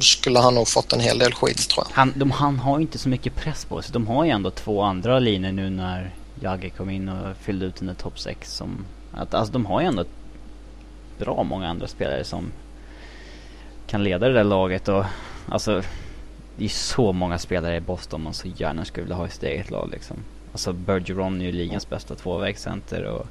skulle 0.00 0.38
han 0.38 0.54
nog 0.54 0.68
fått 0.68 0.92
en 0.92 1.00
hel 1.00 1.18
del 1.18 1.34
skit 1.34 1.68
tror 1.68 1.86
jag. 1.88 1.96
han, 1.96 2.12
de, 2.16 2.30
han 2.30 2.58
har 2.58 2.78
ju 2.78 2.82
inte 2.82 2.98
så 2.98 3.08
mycket 3.08 3.34
press 3.36 3.64
på 3.64 3.82
sig. 3.82 3.92
De 3.92 4.06
har 4.06 4.24
ju 4.24 4.30
ändå 4.30 4.50
två 4.50 4.82
andra 4.82 5.18
linjer 5.18 5.52
nu 5.52 5.70
när 5.70 6.10
Jagge 6.40 6.70
kom 6.70 6.90
in 6.90 7.08
och 7.08 7.36
fyllde 7.36 7.66
ut 7.66 7.76
den 7.76 7.86
där 7.86 7.94
topp 7.94 8.18
6 8.18 8.54
som... 8.56 8.84
Att, 9.12 9.34
alltså 9.34 9.52
de 9.52 9.66
har 9.66 9.80
ju 9.80 9.86
ändå 9.86 10.04
bra 11.18 11.42
många 11.42 11.68
andra 11.68 11.86
spelare 11.88 12.24
som 12.24 12.52
kan 13.86 14.04
leda 14.04 14.28
det 14.28 14.34
där 14.34 14.44
laget 14.44 14.88
och 14.88 15.04
alltså 15.48 15.82
det 16.56 16.60
är 16.60 16.62
ju 16.62 16.68
så 16.68 17.12
många 17.12 17.38
spelare 17.38 17.76
i 17.76 17.80
Boston 17.80 18.22
man 18.22 18.34
så 18.34 18.48
gärna 18.56 18.84
skulle 18.84 19.04
vilja 19.04 19.16
ha 19.16 19.26
i 19.26 19.30
sitt 19.30 19.42
eget 19.42 19.70
lag 19.70 19.88
liksom. 19.92 20.16
Alltså 20.52 20.72
Bergeron 20.72 21.40
är 21.40 21.44
ju 21.44 21.52
ligans 21.52 21.88
bästa 21.88 22.14
tvåvägscenter 22.14 23.04
och 23.04 23.26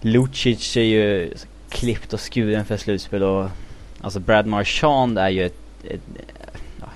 Lucic 0.00 0.76
är 0.76 0.80
ju 0.80 1.34
klippt 1.68 2.12
och 2.12 2.32
skuren 2.32 2.64
för 2.64 2.76
slutspel 2.76 3.22
och 3.22 3.48
alltså 4.00 4.20
Brad 4.20 4.46
Marchand 4.46 5.18
är 5.18 5.28
ju 5.28 5.46
ett, 5.46 5.84
ett 5.84 6.02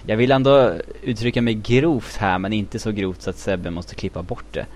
jag 0.07 0.17
vill 0.17 0.33
ändå 0.33 0.75
uttrycka 1.03 1.43
mig 1.43 1.55
grovt 1.55 2.17
här 2.17 2.39
men 2.39 2.53
inte 2.53 2.79
så 2.79 2.93
grovt 2.93 3.23
så 3.23 3.31
att 3.31 3.39
Sebbe 3.39 3.71
måste 3.71 3.95
klippa 3.95 4.23
bort 4.23 4.53
det. 4.53 4.67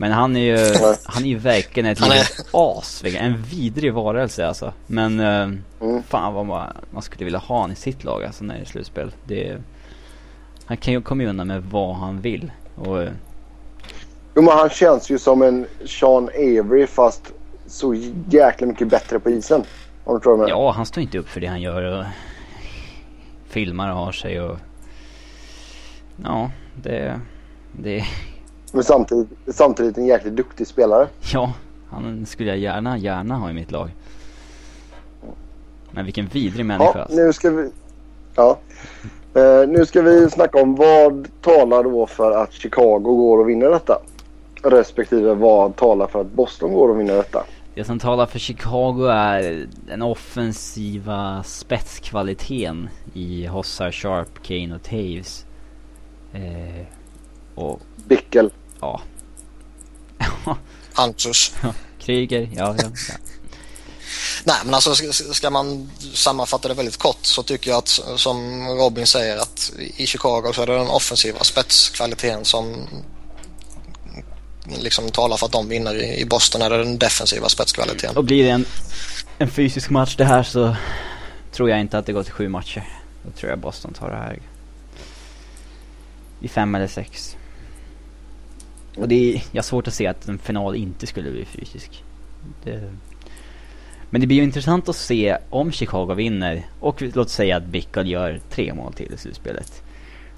Men 0.00 0.12
han 0.12 0.36
är 0.36 0.40
ju, 0.40 0.74
han 1.04 1.24
är 1.24 1.28
ju 1.28 1.38
verkligen 1.38 1.90
ett 1.90 2.00
litet 2.00 2.46
as, 2.52 3.04
en 3.04 3.42
vidrig 3.42 3.92
varelse 3.94 4.46
alltså. 4.46 4.72
Men 4.86 5.20
eh, 5.20 5.48
Mm. 5.80 6.02
fan 6.02 6.34
vad 6.34 6.46
man, 6.46 6.72
man 6.90 7.02
skulle 7.02 7.24
vilja 7.24 7.38
ha 7.38 7.60
han 7.60 7.72
i 7.72 7.74
sitt 7.74 8.04
lag 8.04 8.24
alltså 8.24 8.44
när 8.44 8.54
det 8.54 8.60
är 8.60 8.64
slutspel. 8.64 9.12
Det, 9.24 9.58
han 10.66 10.76
kan 10.76 10.94
ju 10.94 11.02
komma 11.02 11.24
undan 11.24 11.46
med 11.46 11.62
vad 11.62 11.96
han 11.96 12.20
vill. 12.20 12.52
Och 12.74 13.02
eh, 13.02 13.10
Jo, 14.34 14.42
men 14.42 14.58
han 14.58 14.70
känns 14.70 15.10
ju 15.10 15.18
som 15.18 15.42
en 15.42 15.66
Sean 15.86 16.28
Avery 16.34 16.86
fast 16.86 17.32
så 17.66 17.94
jäkla 18.30 18.66
mycket 18.66 18.88
bättre 18.88 19.18
på 19.20 19.30
isen. 19.30 19.62
Om 20.04 20.14
du 20.14 20.20
tror 20.20 20.38
jag 20.40 20.48
ja, 20.50 20.70
han 20.70 20.86
står 20.86 21.02
inte 21.02 21.18
upp 21.18 21.28
för 21.28 21.40
det 21.40 21.46
han 21.46 21.60
gör 21.60 21.82
och 21.82 22.04
filmar 23.48 23.90
och 23.90 23.96
har 23.96 24.12
sig 24.12 24.40
och 24.40 24.58
ja, 26.24 26.50
det, 26.82 27.20
det, 27.72 28.04
Men 28.78 28.84
samtidigt, 28.84 29.28
samtidigt 29.46 29.98
en 29.98 30.06
jäkligt 30.06 30.36
duktig 30.36 30.66
spelare. 30.66 31.08
ja, 31.32 31.52
han 31.90 32.26
skulle 32.26 32.48
jag 32.50 32.58
gärna, 32.58 32.98
gärna 32.98 33.36
ha 33.36 33.50
i 33.50 33.52
mitt 33.52 33.70
lag. 33.70 33.90
Men 35.90 36.04
vilken 36.04 36.26
vidrig 36.26 36.66
människa 36.66 36.92
Ja, 36.94 37.02
alltså. 37.02 37.16
nu 37.16 37.32
ska 37.32 37.50
vi... 37.50 37.70
Ja. 38.34 38.58
Eh, 39.34 39.68
nu 39.68 39.86
ska 39.86 40.02
vi 40.02 40.30
snacka 40.30 40.62
om 40.62 40.74
vad 40.74 41.28
talar 41.40 41.82
då 41.84 42.06
för 42.06 42.42
att 42.42 42.52
Chicago 42.52 42.98
går 42.98 43.38
och 43.38 43.48
vinner 43.48 43.70
detta? 43.70 43.98
Respektive 44.62 45.34
vad 45.34 45.76
talar 45.76 46.06
för 46.06 46.20
att 46.20 46.32
Boston 46.32 46.72
går 46.72 46.88
och 46.88 47.00
vinner 47.00 47.14
detta? 47.14 47.44
Det 47.74 47.84
som 47.84 47.98
talar 47.98 48.26
för 48.26 48.38
Chicago 48.38 49.06
är 49.06 49.66
den 49.86 50.02
offensiva 50.02 51.42
spetskvaliteten 51.42 52.88
i 53.14 53.46
Hossa, 53.46 53.92
Sharp, 53.92 54.42
Kane 54.42 54.74
och 54.74 54.82
Taves. 54.82 55.46
Eh, 56.32 56.86
och 57.54 57.80
Bickel. 58.08 58.50
Ja. 58.80 59.02
Antus. 60.94 61.52
Kryger, 62.00 62.48
ja, 62.52 62.74
ja, 62.78 62.90
ja. 63.08 63.14
Nej, 64.44 64.56
men 64.64 64.74
alltså 64.74 64.94
ska 65.34 65.50
man 65.50 65.90
sammanfatta 66.14 66.68
det 66.68 66.74
väldigt 66.74 66.96
kort 66.96 67.18
så 67.22 67.42
tycker 67.42 67.70
jag 67.70 67.78
att 67.78 68.00
som 68.16 68.66
Robin 68.68 69.06
säger 69.06 69.36
att 69.36 69.72
i 69.96 70.06
Chicago 70.06 70.52
så 70.54 70.62
är 70.62 70.66
det 70.66 70.78
den 70.78 70.88
offensiva 70.88 71.44
spetskvaliteten 71.44 72.44
som 72.44 72.86
liksom 74.82 75.08
talar 75.10 75.36
för 75.36 75.46
att 75.46 75.52
de 75.52 75.68
vinner. 75.68 75.94
I 76.02 76.24
Boston 76.24 76.62
är 76.62 76.70
det 76.70 76.78
den 76.78 76.98
defensiva 76.98 77.48
spetskvaliteten. 77.48 78.16
Och 78.16 78.24
blir 78.24 78.44
det 78.44 78.50
en, 78.50 78.64
en 79.38 79.50
fysisk 79.50 79.90
match 79.90 80.16
det 80.16 80.24
här 80.24 80.42
så 80.42 80.76
tror 81.52 81.70
jag 81.70 81.80
inte 81.80 81.98
att 81.98 82.06
det 82.06 82.12
går 82.12 82.22
till 82.22 82.32
sju 82.32 82.48
matcher. 82.48 82.88
Då 83.22 83.30
tror 83.30 83.50
jag 83.50 83.58
Boston 83.58 83.92
tar 83.92 84.10
det 84.10 84.16
här 84.16 84.42
i 86.40 86.48
fem 86.48 86.74
eller 86.74 86.88
sex. 86.88 87.36
Och 88.98 89.08
det 89.08 89.34
är, 89.34 89.42
jag 89.52 89.62
har 89.62 89.62
svårt 89.62 89.88
att 89.88 89.94
se 89.94 90.06
att 90.06 90.28
en 90.28 90.38
final 90.38 90.76
inte 90.76 91.06
skulle 91.06 91.30
bli 91.30 91.44
fysisk. 91.44 92.04
Det, 92.64 92.92
men 94.10 94.20
det 94.20 94.26
blir 94.26 94.36
ju 94.36 94.42
intressant 94.42 94.88
att 94.88 94.96
se 94.96 95.36
om 95.50 95.72
Chicago 95.72 96.14
vinner 96.14 96.66
och 96.80 97.02
låt 97.02 97.30
säga 97.30 97.56
att 97.56 97.64
Bickle 97.64 98.02
gör 98.02 98.40
tre 98.50 98.74
mål 98.74 98.92
till 98.92 99.12
i 99.14 99.16
slutspelet. 99.16 99.82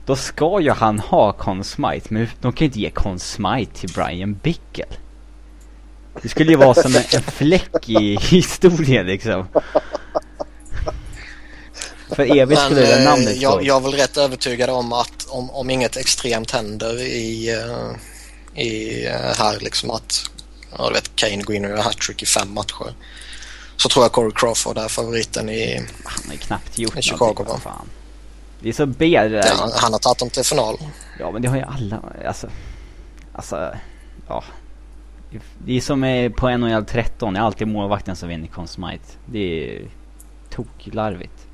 Då 0.06 0.16
ska 0.16 0.60
ju 0.60 0.70
han 0.70 0.98
ha 0.98 1.32
Conn 1.32 1.64
Smite, 1.64 2.06
men 2.08 2.28
de 2.40 2.52
kan 2.52 2.64
ju 2.64 2.66
inte 2.66 2.80
ge 2.80 2.90
Conn 2.90 3.18
Smite 3.18 3.72
till 3.80 3.92
Brian 3.92 4.40
Bickle. 4.42 4.84
Det 6.22 6.28
skulle 6.28 6.50
ju 6.50 6.56
vara 6.56 6.74
som 6.74 6.96
en, 6.96 7.02
en 7.14 7.22
fläck 7.22 7.88
i 7.88 8.16
historien 8.20 9.06
liksom. 9.06 9.46
För 12.08 12.36
evigt 12.36 12.60
skulle 12.60 12.80
det 12.80 13.04
namnet 13.04 13.28
eh, 13.28 13.42
jag, 13.42 13.64
jag 13.64 13.76
är 13.76 13.80
väl 13.80 13.92
rätt 13.92 14.16
övertygad 14.16 14.70
om 14.70 14.92
att 14.92 15.26
om, 15.28 15.50
om 15.50 15.70
inget 15.70 15.96
extremt 15.96 16.50
händer 16.50 17.00
i, 17.00 17.56
uh, 17.56 17.96
i 18.60 19.06
uh, 19.08 19.12
här 19.12 19.60
liksom 19.60 19.90
att 19.90 20.30
ja, 20.78 20.88
du 20.88 20.94
vet, 20.94 21.16
Kane 21.16 21.42
går 21.42 21.56
in 21.56 21.64
och 21.64 21.70
gör 21.70 21.82
hattrick 21.82 22.22
i 22.22 22.26
fem 22.26 22.54
matcher. 22.54 22.94
Så 23.76 23.88
tror 23.88 24.04
jag 24.04 24.12
Corey 24.12 24.32
Crawford 24.34 24.78
är 24.78 24.88
favoriten 24.88 25.48
i 25.48 25.76
Han 26.04 26.24
har 26.26 26.32
ju 26.32 26.38
knappt 26.38 26.78
gjort 26.78 26.98
i 26.98 27.02
Chicago. 27.02 27.44
Va? 27.48 27.60
Fan. 27.62 27.88
Det 28.62 28.68
är 28.68 28.72
så 28.72 28.86
B. 28.86 29.06
Ja, 29.06 29.70
han 29.74 29.92
har 29.92 29.98
tagit 29.98 30.18
dem 30.18 30.30
till 30.30 30.44
final. 30.44 30.78
Ja 31.18 31.30
men 31.30 31.42
det 31.42 31.48
har 31.48 31.56
ju 31.56 31.62
alla, 31.62 32.00
alltså. 32.26 32.48
Alltså, 33.32 33.76
ja. 34.28 34.44
Det 35.58 35.76
är 35.76 35.80
som 35.80 36.04
är 36.04 36.30
på 36.30 36.56
NHL 36.56 36.84
13, 36.84 37.34
det 37.34 37.40
är 37.40 37.44
alltid 37.44 37.68
målvakten 37.68 38.16
som 38.16 38.28
vinner 38.28 38.46
Conn 38.46 38.68
Smite. 38.68 39.04
Det 39.26 39.38
är 39.38 39.82
toklarvigt. 40.50 41.46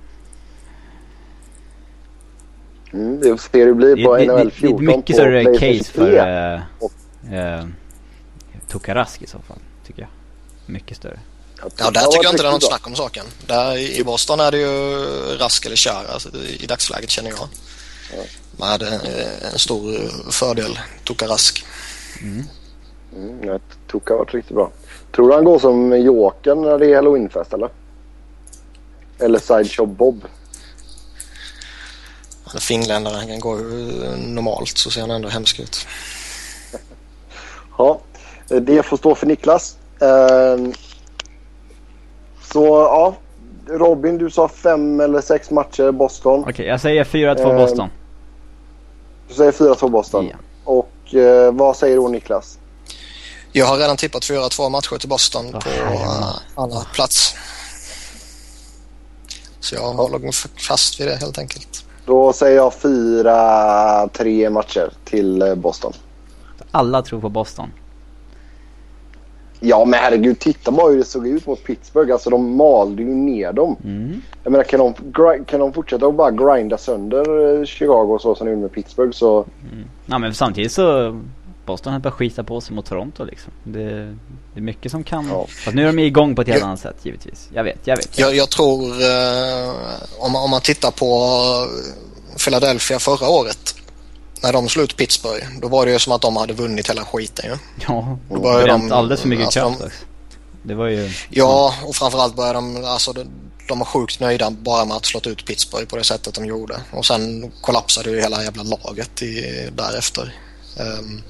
Mm, 2.92 3.20
det 3.20 3.38
ser 3.38 3.58
hur 3.58 3.66
det 3.66 3.74
blir 3.74 4.04
på 4.04 4.16
det, 4.16 4.26
NHL 4.26 4.50
14 4.50 4.84
Det 4.84 4.92
är 4.92 4.96
mycket 4.96 5.16
större 5.16 5.44
case 5.44 5.92
för 5.92 6.10
uh, 6.12 7.60
uh, 7.60 7.68
Tokarask 8.68 9.22
i 9.22 9.26
så 9.26 9.38
fall, 9.38 9.58
tycker 9.86 10.02
jag. 10.02 10.10
Mycket 10.66 10.96
större. 10.96 11.20
Ja, 11.78 11.90
där 11.90 12.00
tycker 12.00 12.24
jag 12.24 12.32
inte 12.32 12.42
det 12.42 12.48
är 12.48 12.52
något 12.52 12.64
snack 12.64 12.86
om 12.86 12.94
saken. 12.94 13.24
Där 13.46 13.98
I 14.00 14.04
Boston 14.04 14.40
är 14.40 14.50
det 14.50 14.58
ju 14.58 15.04
rask 15.38 15.66
eller 15.66 15.76
kör 15.76 16.04
alltså, 16.12 16.28
i 16.58 16.66
dagsläget 16.66 17.10
känner 17.10 17.30
jag. 17.30 17.38
Ja. 18.16 18.22
Med 18.56 18.82
en 19.52 19.58
stor 19.58 19.98
fördel, 20.30 20.78
Toka 21.04 21.26
Rask. 21.26 21.64
Mm. 22.22 22.44
Mm, 23.16 23.60
Toka 23.86 24.14
har 24.14 24.18
varit 24.18 24.34
riktigt 24.34 24.56
bra. 24.56 24.70
Tror 25.14 25.28
du 25.28 25.34
han 25.34 25.44
går 25.44 25.58
som 25.58 26.00
Jokern 26.00 26.62
när 26.62 26.78
det 26.78 26.86
är 26.86 26.96
halloweenfest 26.96 27.52
eller? 27.52 27.68
Eller 29.18 29.38
Sideshow 29.38 29.88
Bob? 29.88 30.24
Han 32.46 32.56
är 32.56 32.60
finländare, 32.60 33.14
han 33.16 33.26
kan 33.26 33.40
gå 33.40 33.54
normalt 34.16 34.78
så 34.78 34.90
ser 34.90 35.00
han 35.00 35.10
ändå 35.10 35.28
hemsk 35.28 35.60
ut. 35.60 35.86
ja, 37.78 38.00
det 38.48 38.82
får 38.82 38.96
stå 38.96 39.14
för 39.14 39.26
Niklas. 39.26 39.76
Uh, 40.02 40.72
så 42.52 42.66
ja, 42.66 43.14
Robin 43.68 44.18
du 44.18 44.30
sa 44.30 44.48
fem 44.48 45.00
eller 45.00 45.20
sex 45.20 45.50
matcher 45.50 45.90
Boston. 45.90 46.40
Okej, 46.40 46.52
okay, 46.52 46.66
jag 46.66 46.80
säger 46.80 47.04
4-2 47.04 47.50
uh, 47.50 47.56
Boston. 47.56 47.88
Du 49.28 49.34
säger 49.34 49.52
4-2 49.52 49.90
Boston. 49.90 50.26
Ja. 50.26 50.36
Och 50.64 51.14
uh, 51.14 51.52
vad 51.52 51.76
säger 51.76 51.96
då 51.96 52.08
Niklas? 52.08 52.58
Jag 53.52 53.66
har 53.66 53.78
redan 53.78 53.96
tippat 53.96 54.22
4-2 54.22 54.70
matcher 54.70 54.98
till 54.98 55.08
Boston 55.08 55.46
oh, 55.46 55.60
på 55.60 55.70
uh, 55.70 56.36
andra 56.54 56.80
plats. 56.94 57.34
Så 59.60 59.74
jag 59.74 59.80
håller 59.80 60.60
fast 60.60 61.00
vid 61.00 61.08
det 61.08 61.16
helt 61.16 61.38
enkelt. 61.38 61.85
Då 62.06 62.32
säger 62.32 62.56
jag 62.56 62.72
4-3 62.72 64.50
matcher 64.50 64.90
till 65.04 65.42
eh, 65.42 65.54
Boston. 65.54 65.92
Alla 66.70 67.02
tror 67.02 67.20
på 67.20 67.28
Boston. 67.28 67.70
Ja 69.60 69.84
men 69.84 70.00
herregud, 70.00 70.38
titta 70.38 70.70
bara 70.70 70.90
hur 70.90 70.98
det 70.98 71.04
såg 71.04 71.26
ut 71.26 71.46
mot 71.46 71.64
Pittsburgh. 71.64 72.12
Alltså 72.12 72.30
de 72.30 72.56
malde 72.56 73.02
ju 73.02 73.14
ner 73.14 73.52
dem. 73.52 73.76
Mm. 73.84 74.22
Jag 74.42 74.50
menar 74.50 74.64
kan 74.64 74.80
de, 74.80 75.44
kan 75.44 75.60
de 75.60 75.72
fortsätta 75.72 76.06
att 76.06 76.14
bara 76.14 76.30
grinda 76.30 76.78
sönder 76.78 77.58
eh, 77.60 77.64
Chicago 77.64 78.18
så 78.20 78.34
som 78.34 78.46
de 78.46 78.50
gjorde 78.52 78.62
med 78.62 78.72
Pittsburgh 78.72 79.12
så... 79.12 79.44
Mm. 79.72 79.84
Ja 80.06 80.18
men 80.18 80.34
samtidigt 80.34 80.72
så 80.72 81.20
Boston 81.66 82.02
på 82.02 82.08
att 82.08 82.14
skita 82.14 82.44
på 82.44 82.60
sig 82.60 82.74
mot 82.74 82.86
Toronto 82.86 83.24
liksom. 83.24 83.52
Det, 83.64 84.16
det 84.54 84.60
är 84.60 84.60
mycket 84.60 84.92
som 84.92 85.04
kan... 85.04 85.28
Ja. 85.28 85.46
Fast 85.46 85.76
nu 85.76 85.82
är 85.82 85.86
de 85.86 85.98
igång 85.98 86.34
på 86.34 86.42
ett 86.42 86.48
helt 86.48 86.60
jag, 86.60 86.66
annat 86.66 86.80
sätt 86.80 86.96
givetvis. 87.02 87.48
Jag 87.52 87.64
vet, 87.64 87.78
jag 87.84 87.96
vet. 87.96 88.18
Jag, 88.18 88.34
jag 88.36 88.50
tror 88.50 89.02
eh, 89.02 89.74
om, 90.18 90.36
om 90.36 90.50
man 90.50 90.60
tittar 90.60 90.90
på 90.90 91.08
Philadelphia 92.44 92.98
förra 92.98 93.28
året. 93.28 93.74
När 94.42 94.52
de 94.52 94.68
slog 94.68 94.84
ut 94.84 94.96
Pittsburgh. 94.96 95.46
Då 95.62 95.68
var 95.68 95.86
det 95.86 95.92
ju 95.92 95.98
som 95.98 96.12
att 96.12 96.22
de 96.22 96.36
hade 96.36 96.52
vunnit 96.52 96.90
hela 96.90 97.04
skiten 97.04 97.50
ju. 97.50 97.56
Ja, 97.88 98.18
då 98.30 98.40
började 98.40 98.66
de, 98.66 98.92
alldeles 98.92 99.20
för 99.20 99.28
mycket 99.28 99.44
alltså 99.46 99.60
kraft 99.60 99.80
de, 100.62 100.68
Det 100.68 100.74
var 100.74 100.86
ju... 100.88 101.10
Ja, 101.30 101.74
och 101.84 101.96
framförallt 101.96 102.36
började 102.36 102.58
de... 102.58 102.84
Alltså, 102.84 103.12
de, 103.12 103.26
de 103.68 103.78
var 103.78 103.86
sjukt 103.86 104.20
nöjda 104.20 104.50
bara 104.50 104.84
med 104.84 104.96
att 104.96 105.06
slå 105.06 105.20
ut 105.24 105.46
Pittsburgh 105.46 105.86
på 105.86 105.96
det 105.96 106.04
sättet 106.04 106.34
de 106.34 106.46
gjorde. 106.46 106.80
Och 106.92 107.06
sen 107.06 107.52
kollapsade 107.60 108.10
ju 108.10 108.20
hela 108.20 108.42
jävla 108.42 108.62
laget 108.62 109.22
i, 109.22 109.70
därefter. 109.76 110.34
Um, 110.80 111.22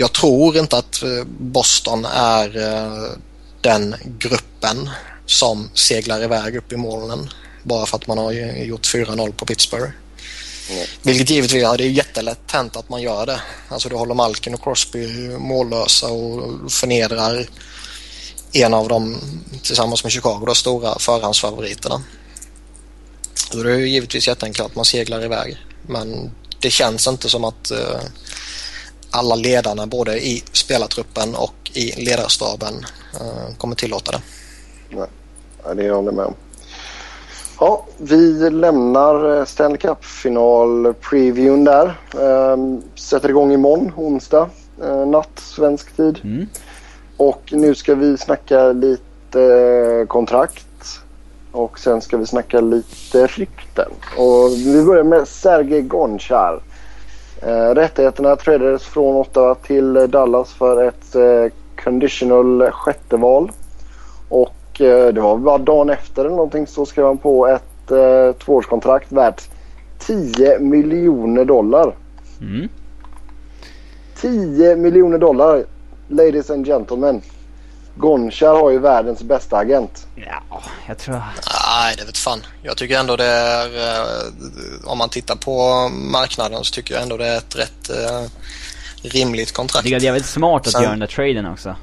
jag 0.00 0.12
tror 0.12 0.56
inte 0.56 0.76
att 0.78 1.02
eh, 1.02 1.24
Boston 1.38 2.04
är 2.04 2.56
uh, 2.56 3.10
den 3.60 3.94
gruppen 4.18 4.90
som 5.26 5.70
seglar 5.74 6.22
iväg 6.22 6.56
upp 6.56 6.72
i 6.72 6.76
molnen 6.76 7.30
bara 7.62 7.86
för 7.86 7.96
att 7.96 8.06
man 8.06 8.18
har 8.18 8.32
gjort 8.32 8.86
4-0 8.86 9.32
på 9.32 9.46
Pittsburgh. 9.46 9.90
Mm. 10.70 10.86
Vilket 11.02 11.30
givetvis 11.30 11.62
ja, 11.62 11.76
det 11.76 11.84
är 11.84 11.90
jättelätt 11.90 12.50
hänt 12.52 12.76
att 12.76 12.88
man 12.88 13.02
gör 13.02 13.26
det. 13.26 13.40
Alltså 13.68 13.88
du 13.88 13.96
håller 13.96 14.14
Malkin 14.14 14.54
och 14.54 14.62
Crosby 14.62 15.08
mållösa 15.38 16.06
och 16.08 16.72
förnedrar 16.72 17.46
en 18.52 18.74
av 18.74 18.88
dem 18.88 19.20
tillsammans 19.62 20.04
med 20.04 20.12
Chicago, 20.12 20.46
de 20.46 20.54
stora 20.54 20.98
förhandsfavoriterna. 20.98 22.02
Då 23.52 23.60
är 23.60 23.64
det 23.64 23.88
givetvis 23.88 24.28
jätteenkelt 24.28 24.70
att 24.70 24.76
man 24.76 24.84
seglar 24.84 25.24
iväg. 25.24 25.56
Men 25.86 26.30
det 26.60 26.70
känns 26.70 27.06
inte 27.06 27.28
som 27.28 27.44
att 27.44 27.72
uh, 27.72 28.00
alla 29.10 29.34
ledarna 29.34 29.86
både 29.86 30.26
i 30.26 30.42
spelartruppen 30.52 31.34
och 31.34 31.70
i 31.74 32.04
ledarstaben 32.04 32.74
uh, 33.14 33.56
kommer 33.58 33.76
tillåta 33.76 34.12
det. 34.12 34.20
Nej, 34.90 35.06
det 35.76 35.90
håller 35.90 36.08
jag 36.08 36.14
med 36.14 36.24
om. 36.24 36.34
Ja, 37.60 37.84
vi 37.98 38.50
lämnar 38.50 39.38
eh, 39.38 39.44
Stanley 39.44 39.78
Cup-final-previewn 39.78 41.64
där. 41.64 41.98
Ehm, 42.20 42.82
sätter 42.94 43.28
igång 43.28 43.52
imorgon, 43.52 43.92
onsdag 43.96 44.48
eh, 44.82 45.06
natt, 45.06 45.30
svensk 45.34 45.96
tid. 45.96 46.20
Mm. 46.24 46.46
Och 47.16 47.42
nu 47.52 47.74
ska 47.74 47.94
vi 47.94 48.18
snacka 48.18 48.72
lite 48.72 49.42
eh, 49.42 50.06
kontrakt. 50.06 50.66
Och 51.52 51.78
sen 51.78 52.00
ska 52.00 52.16
vi 52.16 52.26
snacka 52.26 52.60
lite 52.60 53.26
rykten. 53.26 53.90
Och 54.16 54.50
vi 54.56 54.84
börjar 54.84 55.04
med 55.04 55.28
Sergej 55.28 55.82
Gonchar. 55.82 56.60
Eh, 57.42 57.74
rättigheterna 57.74 58.36
tradades 58.36 58.84
från 58.84 59.16
Ottawa 59.16 59.54
till 59.54 59.92
Dallas 60.08 60.52
för 60.52 60.84
ett 60.84 61.14
eh, 61.14 61.52
conditional 61.84 62.70
sjätte 62.70 63.16
val. 63.16 63.52
Och 64.28 64.54
Eh, 64.80 65.08
det 65.08 65.20
var 65.20 65.38
bara 65.38 65.58
dagen 65.58 65.90
efter 65.90 66.24
eller 66.24 66.36
någonting 66.36 66.66
så 66.66 66.86
skrev 66.86 67.06
han 67.06 67.18
på 67.18 67.46
ett 67.46 67.90
eh, 67.90 68.32
tvåårskontrakt 68.32 69.12
värt 69.12 69.50
10 69.98 70.58
miljoner 70.58 71.44
dollar. 71.44 71.94
Mm. 72.40 72.68
10 74.20 74.76
miljoner 74.76 75.18
dollar, 75.18 75.64
ladies 76.08 76.50
and 76.50 76.66
gentlemen. 76.66 77.20
Gonchar 77.94 78.54
har 78.54 78.70
ju 78.70 78.78
världens 78.78 79.22
bästa 79.22 79.56
agent. 79.56 80.06
Ja, 80.14 80.62
jag 80.86 80.98
tror... 80.98 81.14
Nej, 81.14 81.94
det 81.98 82.04
vet 82.04 82.18
fan. 82.18 82.42
Jag 82.62 82.76
tycker 82.76 82.98
ändå 82.98 83.16
det 83.16 83.24
är... 83.24 83.66
Eh, 83.66 84.90
om 84.90 84.98
man 84.98 85.08
tittar 85.08 85.36
på 85.36 85.88
marknaden 85.88 86.64
så 86.64 86.74
tycker 86.74 86.94
jag 86.94 87.02
ändå 87.02 87.16
det 87.16 87.26
är 87.26 87.38
ett 87.38 87.56
rätt 87.56 87.90
eh, 87.90 88.26
rimligt 89.02 89.52
kontrakt. 89.52 89.84
Det 89.84 89.94
är 89.94 90.00
jävligt 90.00 90.26
smart 90.26 90.66
att 90.66 90.72
Sen... 90.72 90.82
göra 90.82 90.90
den 90.90 91.00
där 91.00 91.06
traden 91.06 91.46
också. 91.46 91.76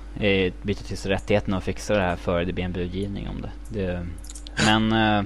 Byta 0.61 0.83
till 0.83 0.97
sig 0.97 1.11
rättigheterna 1.11 1.57
och 1.57 1.63
fixa 1.63 1.93
det 1.93 2.01
här 2.01 2.15
före 2.15 2.45
det 2.45 2.53
blir 2.53 2.65
en 2.65 2.73
budgivning 2.73 3.29
om 3.29 3.41
det. 3.41 3.51
det 3.69 4.07
men... 4.65 4.91
Eh, 4.91 5.23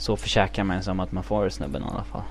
så 0.00 0.16
försäkrar 0.16 0.64
man 0.64 0.82
sig 0.82 0.90
om 0.90 1.00
att 1.00 1.12
man 1.12 1.24
får 1.24 1.48
snubben 1.48 1.82
i 1.82 1.84
alla 1.84 2.04
fall. 2.04 2.22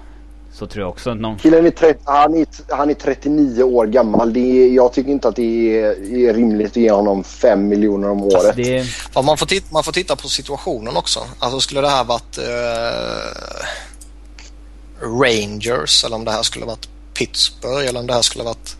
Så 0.59 0.67
tror 0.67 0.83
jag 0.83 0.89
också 0.89 1.09
att 1.09 1.17
någon... 1.17 1.37
Killen 1.37 1.65
är, 1.65 1.71
30, 1.71 1.99
han 2.05 2.35
är, 2.35 2.47
han 2.69 2.89
är 2.89 2.93
39 2.93 3.63
år 3.63 3.85
gammal. 3.85 4.33
Det 4.33 4.39
är, 4.39 4.67
jag 4.67 4.93
tycker 4.93 5.11
inte 5.11 5.27
att 5.27 5.35
det 5.35 5.79
är, 5.79 6.15
är 6.15 6.33
rimligt 6.33 6.71
att 6.71 6.77
ge 6.77 6.91
honom 6.91 7.23
5 7.23 7.67
miljoner 7.67 8.09
om 8.09 8.23
året. 8.23 8.35
Alltså 8.35 8.51
det, 8.51 8.85
Ja, 9.13 9.21
man, 9.21 9.37
får 9.37 9.45
titta, 9.45 9.67
man 9.73 9.83
får 9.83 9.91
titta 9.91 10.15
på 10.15 10.27
situationen 10.27 10.97
också. 10.97 11.19
Alltså 11.39 11.59
skulle 11.59 11.81
det 11.81 11.89
här 11.89 12.03
varit 12.03 12.37
eh, 12.37 12.43
Rangers 15.01 16.05
eller 16.05 16.15
om 16.15 16.25
det 16.25 16.31
här 16.31 16.43
skulle 16.43 16.65
varit 16.65 16.89
Pittsburgh 17.13 17.87
eller 17.89 17.99
om 17.99 18.07
det 18.07 18.13
här 18.13 18.21
skulle 18.21 18.43
varit 18.43 18.75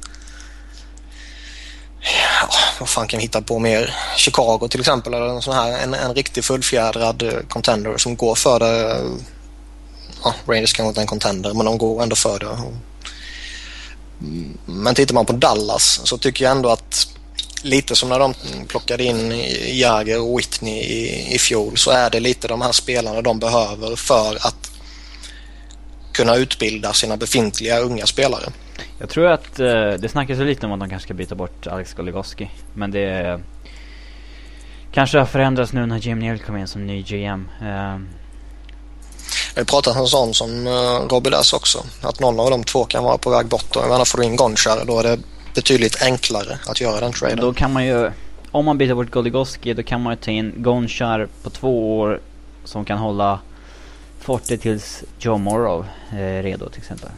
Ja, 2.02 2.50
vad 2.80 2.90
fan 2.90 3.08
kan 3.08 3.18
vi 3.18 3.24
hitta 3.24 3.42
på 3.42 3.60
mer? 3.60 3.96
Chicago 4.18 4.68
till 4.70 4.80
exempel 4.80 5.14
eller 5.14 5.28
en 5.28 5.42
sån 5.42 5.54
här 5.54 5.84
en, 5.84 5.94
en 5.94 6.16
riktig 6.16 6.44
fullfjädrad 6.44 7.24
eh, 7.24 7.40
contender 7.50 7.98
som 7.98 8.16
går 8.16 8.36
för 8.36 8.60
det. 8.60 9.02
Ja, 10.24 10.36
Rangers 10.48 10.74
kanske 10.74 10.90
inte 10.90 11.00
är 11.00 11.02
en 11.02 11.08
contender 11.08 11.54
men 11.54 11.66
de 11.66 11.78
går 11.78 12.04
ändå 12.04 12.16
för 12.16 12.40
det. 12.40 12.58
Men 14.66 14.96
tittar 14.96 15.14
man 15.14 15.26
på 15.26 15.34
Dallas 15.34 16.02
så 16.04 16.18
tycker 16.18 16.46
jag 16.46 16.52
ändå 16.52 16.70
att 16.70 17.08
lite 17.64 17.96
som 17.96 18.10
när 18.10 18.20
de 18.20 18.34
plockade 18.68 19.04
in 19.04 19.44
Jagger 19.80 20.22
och 20.22 20.40
Whitney 20.40 20.80
i, 20.80 21.36
i 21.36 21.40
fjol 21.40 21.78
så 21.78 21.92
är 21.92 22.10
det 22.10 22.20
lite 22.20 22.48
de 22.48 22.62
här 22.62 22.72
spelarna 22.72 23.22
de 23.22 23.40
behöver 23.40 23.96
för 23.96 24.36
att 24.36 24.72
kunna 26.12 26.36
utbilda 26.36 26.94
sina 26.94 27.18
befintliga 27.18 27.80
unga 27.80 28.06
spelare. 28.06 28.44
jag 29.00 29.10
tror 29.10 29.28
att 29.28 29.60
eh, 29.60 29.92
det 29.92 30.10
snackas 30.10 30.40
ju 30.40 30.46
lite 30.46 30.66
om 30.66 30.72
att 30.72 30.80
de 30.80 30.90
kanske 30.90 31.08
ska 31.08 31.14
byta 31.14 31.36
bort 31.36 31.68
Alex 31.68 31.94
Goligoski. 31.94 32.50
Men 32.74 32.92
det 32.92 33.42
kanske 34.92 35.18
har 35.18 35.26
förändrats 35.26 35.74
nu 35.74 35.86
när 35.86 35.98
Jim 35.98 36.20
Neal 36.20 36.40
kom 36.40 36.58
in 36.58 36.68
som 36.68 36.88
ny 36.88 37.02
GM. 37.02 37.50
Eh, 37.62 38.00
vi 39.56 39.62
har 39.62 39.66
pratat 39.66 39.98
om 39.98 40.08
sån 40.08 40.34
som 40.34 40.68
uh, 40.68 41.08
Robbie 41.10 41.30
Lass 41.30 41.54
också. 41.54 41.84
Att 42.02 42.20
någon 42.20 42.40
av 42.40 42.50
de 42.50 42.64
två 42.64 42.86
kan 42.86 43.04
vara 43.04 43.18
på 43.18 43.30
väg 43.30 43.46
bort. 43.46 43.76
Och 43.76 43.90
menar, 43.90 44.06
får 44.06 44.18
du 44.18 44.24
in 44.24 44.36
Gonchar 44.36 44.86
då 44.86 45.00
är 45.00 45.04
det 45.04 45.20
betydligt 45.56 46.02
enklare 46.02 46.60
att 46.66 46.82
göra 46.82 47.00
den 47.00 47.14
traden. 47.14 47.38
Då 47.38 47.54
kan 47.54 47.74
man 47.74 47.86
ju, 47.86 48.12
om 48.52 48.66
man 48.66 48.78
byter 48.78 48.94
bort 48.94 49.12
Goligoski, 49.12 49.74
då 49.74 49.84
kan 49.84 50.02
man 50.02 50.14
ju 50.14 50.18
ta 50.18 50.32
in 50.32 50.54
Gonchar 50.58 51.28
på 51.44 51.50
två 51.50 52.00
år 52.00 52.20
som 52.64 52.86
kan 52.86 52.98
hålla 52.98 53.40
fortet 54.20 54.62
tills 54.62 55.04
Joe 55.20 55.38
Morrow 55.38 55.86
är 56.12 56.44
redo 56.44 56.70
till 56.70 56.82
exempel. 56.82 57.10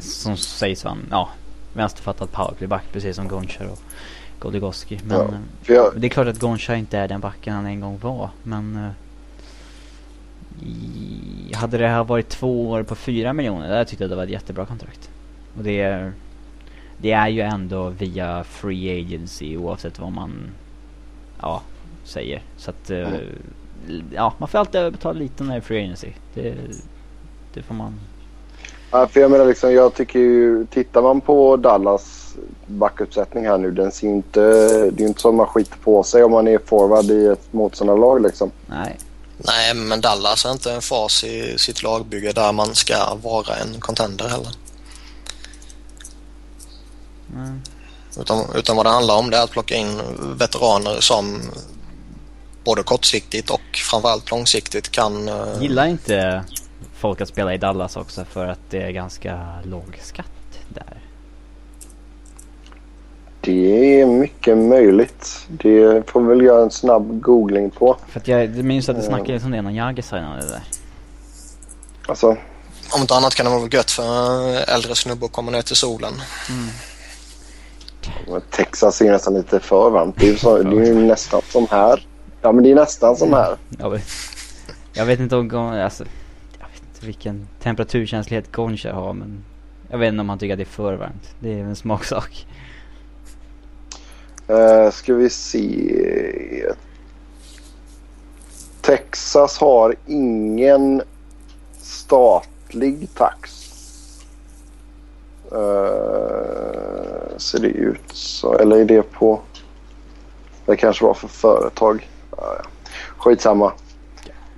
Som 0.00 0.36
sägs 0.36 0.84
vara 0.84 0.96
ja, 1.10 1.28
vänsterfattad 1.72 2.32
powerplayback 2.32 2.84
precis 2.92 3.16
som 3.16 3.28
Gonchar 3.28 3.64
och 3.64 3.78
Goligoski. 4.38 5.00
Men 5.04 5.18
Ja, 5.18 5.24
eh, 5.24 5.74
jag, 5.74 5.92
det 5.96 6.06
är 6.06 6.08
klart 6.08 6.26
att 6.26 6.38
Gonchar 6.38 6.74
inte 6.74 6.98
är 6.98 7.08
den 7.08 7.20
backen 7.20 7.54
han 7.54 7.66
en 7.66 7.80
gång 7.80 7.98
var, 7.98 8.30
men 8.42 8.76
eh, 8.76 8.90
hade 11.54 11.78
det 11.78 11.88
här 11.88 12.04
varit 12.04 12.28
två 12.28 12.70
år 12.70 12.82
på 12.82 12.94
fyra 12.94 13.32
miljoner, 13.32 13.68
där 13.68 13.84
tyckte 13.84 14.04
jag 14.04 14.10
det 14.10 14.16
var 14.16 14.24
ett 14.24 14.30
jättebra 14.30 14.66
kontrakt. 14.66 15.10
Och 15.58 15.64
det 15.64 15.80
är, 15.80 16.12
det 16.98 17.12
är 17.12 17.28
ju 17.28 17.40
ändå 17.40 17.88
via 17.88 18.44
free 18.44 19.00
agency 19.00 19.56
oavsett 19.56 19.98
vad 19.98 20.12
man, 20.12 20.50
ja, 21.40 21.62
säger. 22.04 22.42
Så 22.56 22.70
att, 22.70 22.90
eh, 22.90 23.08
Mm. 23.88 24.04
ja, 24.14 24.34
man 24.38 24.48
får 24.48 24.58
alltid 24.58 24.92
betala 24.92 25.18
lite 25.18 25.44
när 25.44 25.50
det 25.50 25.56
är 25.56 25.60
free 25.60 25.84
agency. 25.84 26.08
Det, 26.34 26.54
det 27.54 27.62
får 27.62 27.74
man. 27.74 27.94
ja, 28.90 29.06
för 29.06 29.20
jag 29.20 29.30
menar 29.30 29.46
liksom, 29.46 29.72
jag 29.72 29.94
tycker 29.94 30.18
ju, 30.18 30.66
tittar 30.66 31.02
man 31.02 31.20
på 31.20 31.56
Dallas 31.56 32.36
backuppsättning 32.66 33.46
här 33.46 33.58
nu, 33.58 33.70
den 33.70 33.92
ser 33.92 34.08
inte, 34.08 34.40
det 34.90 34.96
är 34.96 35.00
ju 35.00 35.06
inte 35.06 35.20
som 35.20 35.36
man 35.36 35.46
skiter 35.46 35.78
på 35.78 36.02
sig 36.02 36.24
om 36.24 36.32
man 36.32 36.48
är 36.48 36.58
forward 36.58 37.04
i 37.04 37.26
ett 37.26 37.52
motståndarlag 37.52 38.22
liksom. 38.22 38.50
Nej. 38.66 38.98
Nej, 39.38 39.74
men 39.74 40.00
Dallas 40.00 40.44
är 40.44 40.52
inte 40.52 40.72
en 40.72 40.82
fas 40.82 41.24
i 41.24 41.58
sitt 41.58 41.82
lagbygge 41.82 42.32
där 42.32 42.52
man 42.52 42.74
ska 42.74 43.14
vara 43.14 43.56
en 43.56 43.80
contender 43.80 44.28
heller. 44.28 44.52
nej. 47.26 47.58
Utan, 48.20 48.46
utan 48.54 48.76
vad 48.76 48.86
det 48.86 48.90
handlar 48.90 49.16
om 49.16 49.30
det 49.30 49.36
är 49.36 49.44
att 49.44 49.50
plocka 49.50 49.74
in 49.74 50.00
veteraner 50.38 51.00
som 51.00 51.40
både 52.64 52.82
kortsiktigt 52.82 53.50
och 53.50 53.60
framförallt 53.90 54.30
långsiktigt 54.30 54.90
kan... 54.90 55.28
eh, 55.28 55.62
Gillar 55.62 55.86
inte 55.86 56.44
folk 56.94 57.20
att 57.20 57.28
spela 57.28 57.54
i 57.54 57.58
Dallas 57.58 57.96
också 57.96 58.24
för 58.24 58.46
att 58.46 58.60
det 58.70 58.82
är 58.82 58.90
ganska 58.90 59.60
låg 59.64 59.98
skatt 60.02 60.26
där? 60.68 61.02
Det 63.44 64.00
är 64.00 64.06
mycket 64.06 64.58
möjligt. 64.58 65.46
Det 65.48 66.10
får 66.10 66.20
vi 66.22 66.28
väl 66.28 66.42
göra 66.42 66.62
en 66.62 66.70
snabb 66.70 67.20
googling 67.20 67.70
på. 67.70 67.96
För 68.08 68.20
att 68.20 68.28
jag 68.28 68.64
minns 68.64 68.88
att 68.88 68.96
det 68.96 69.02
Ja. 69.02 69.08
snackades 69.08 69.44
om 69.44 69.50
det 69.50 69.62
när 69.62 69.70
Jagger 69.70 70.02
signade 70.02 70.40
det 70.42 70.48
där. 70.48 70.62
Alltså, 72.08 72.26
Om 72.94 73.00
inte 73.00 73.14
annat 73.14 73.34
kan 73.34 73.46
det 73.46 73.52
vara 73.52 73.68
gött 73.72 73.90
för 73.90 74.70
äldre 74.74 74.94
snubbe 74.94 75.26
att 75.26 75.32
komma 75.32 75.50
ner 75.50 75.62
till 75.62 75.76
solen. 75.76 76.12
Texas 78.50 79.00
är 79.00 79.10
nästan 79.12 79.34
lite 79.34 79.60
för 79.60 79.90
varmt. 79.90 80.14
Det 80.18 80.26
är 80.26 80.30
ju, 80.30 80.36
så, 80.36 80.62
det 80.62 80.76
är 80.76 80.84
ju 80.86 80.94
nästan 81.06 81.42
som 81.48 81.66
här. 81.70 82.06
Ja, 82.42 82.52
men 82.52 82.64
det 82.64 82.70
är 82.70 82.74
nästan 82.74 83.16
som 83.16 83.32
här. 83.32 83.56
Jag 83.78 83.90
vet, 83.90 84.02
jag 84.92 85.06
vet 85.06 85.20
inte 85.20 85.36
om 85.36 85.50
alltså, 85.56 86.04
jag 86.60 86.66
vet 86.66 86.82
inte 86.94 87.06
vilken 87.06 87.48
temperaturkänslighet 87.62 88.52
Goncha 88.52 88.92
har 88.92 89.12
men 89.12 89.44
jag 89.90 89.98
vet 89.98 90.08
inte 90.08 90.20
om 90.20 90.28
han 90.28 90.38
tycker 90.38 90.54
att 90.54 90.58
det 90.58 90.62
är 90.62 90.66
för 90.66 90.94
varmt. 90.94 91.34
Det 91.40 91.52
är 91.60 91.64
en 91.64 91.76
smaksak. 91.76 92.46
Uh, 94.50 94.90
ska 94.90 95.14
vi 95.14 95.30
se. 95.30 96.72
Texas 98.80 99.58
har 99.58 99.94
ingen 100.06 101.02
statlig 101.80 103.08
tax. 103.14 103.60
Uh, 105.52 105.58
ser 107.36 107.58
det 107.58 107.68
ut 107.68 108.12
så? 108.12 108.58
Eller 108.58 108.76
är 108.76 108.84
det 108.84 109.02
på... 109.02 109.40
Det 110.66 110.76
kanske 110.76 111.04
var 111.04 111.14
för 111.14 111.28
företag. 111.28 112.08
Uh. 112.32 112.66
Skitsamma. 113.16 113.72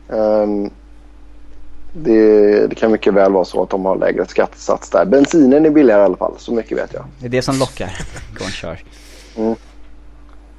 Um, 0.08 0.70
det, 1.92 2.66
det 2.66 2.74
kan 2.74 2.92
mycket 2.92 3.14
väl 3.14 3.32
vara 3.32 3.44
så 3.44 3.62
att 3.62 3.70
de 3.70 3.84
har 3.84 3.96
lägre 3.96 4.26
skattesats 4.26 4.90
där. 4.90 5.04
Bensinen 5.04 5.66
är 5.66 5.70
billigare 5.70 6.00
i 6.00 6.04
alla 6.04 6.16
fall. 6.16 6.34
Så 6.38 6.52
mycket 6.52 6.78
vet 6.78 6.92
jag. 6.92 7.04
Det 7.18 7.26
är 7.26 7.30
det 7.30 7.42
som 7.42 7.58
lockar 7.58 7.98
Gonchar. 8.38 8.82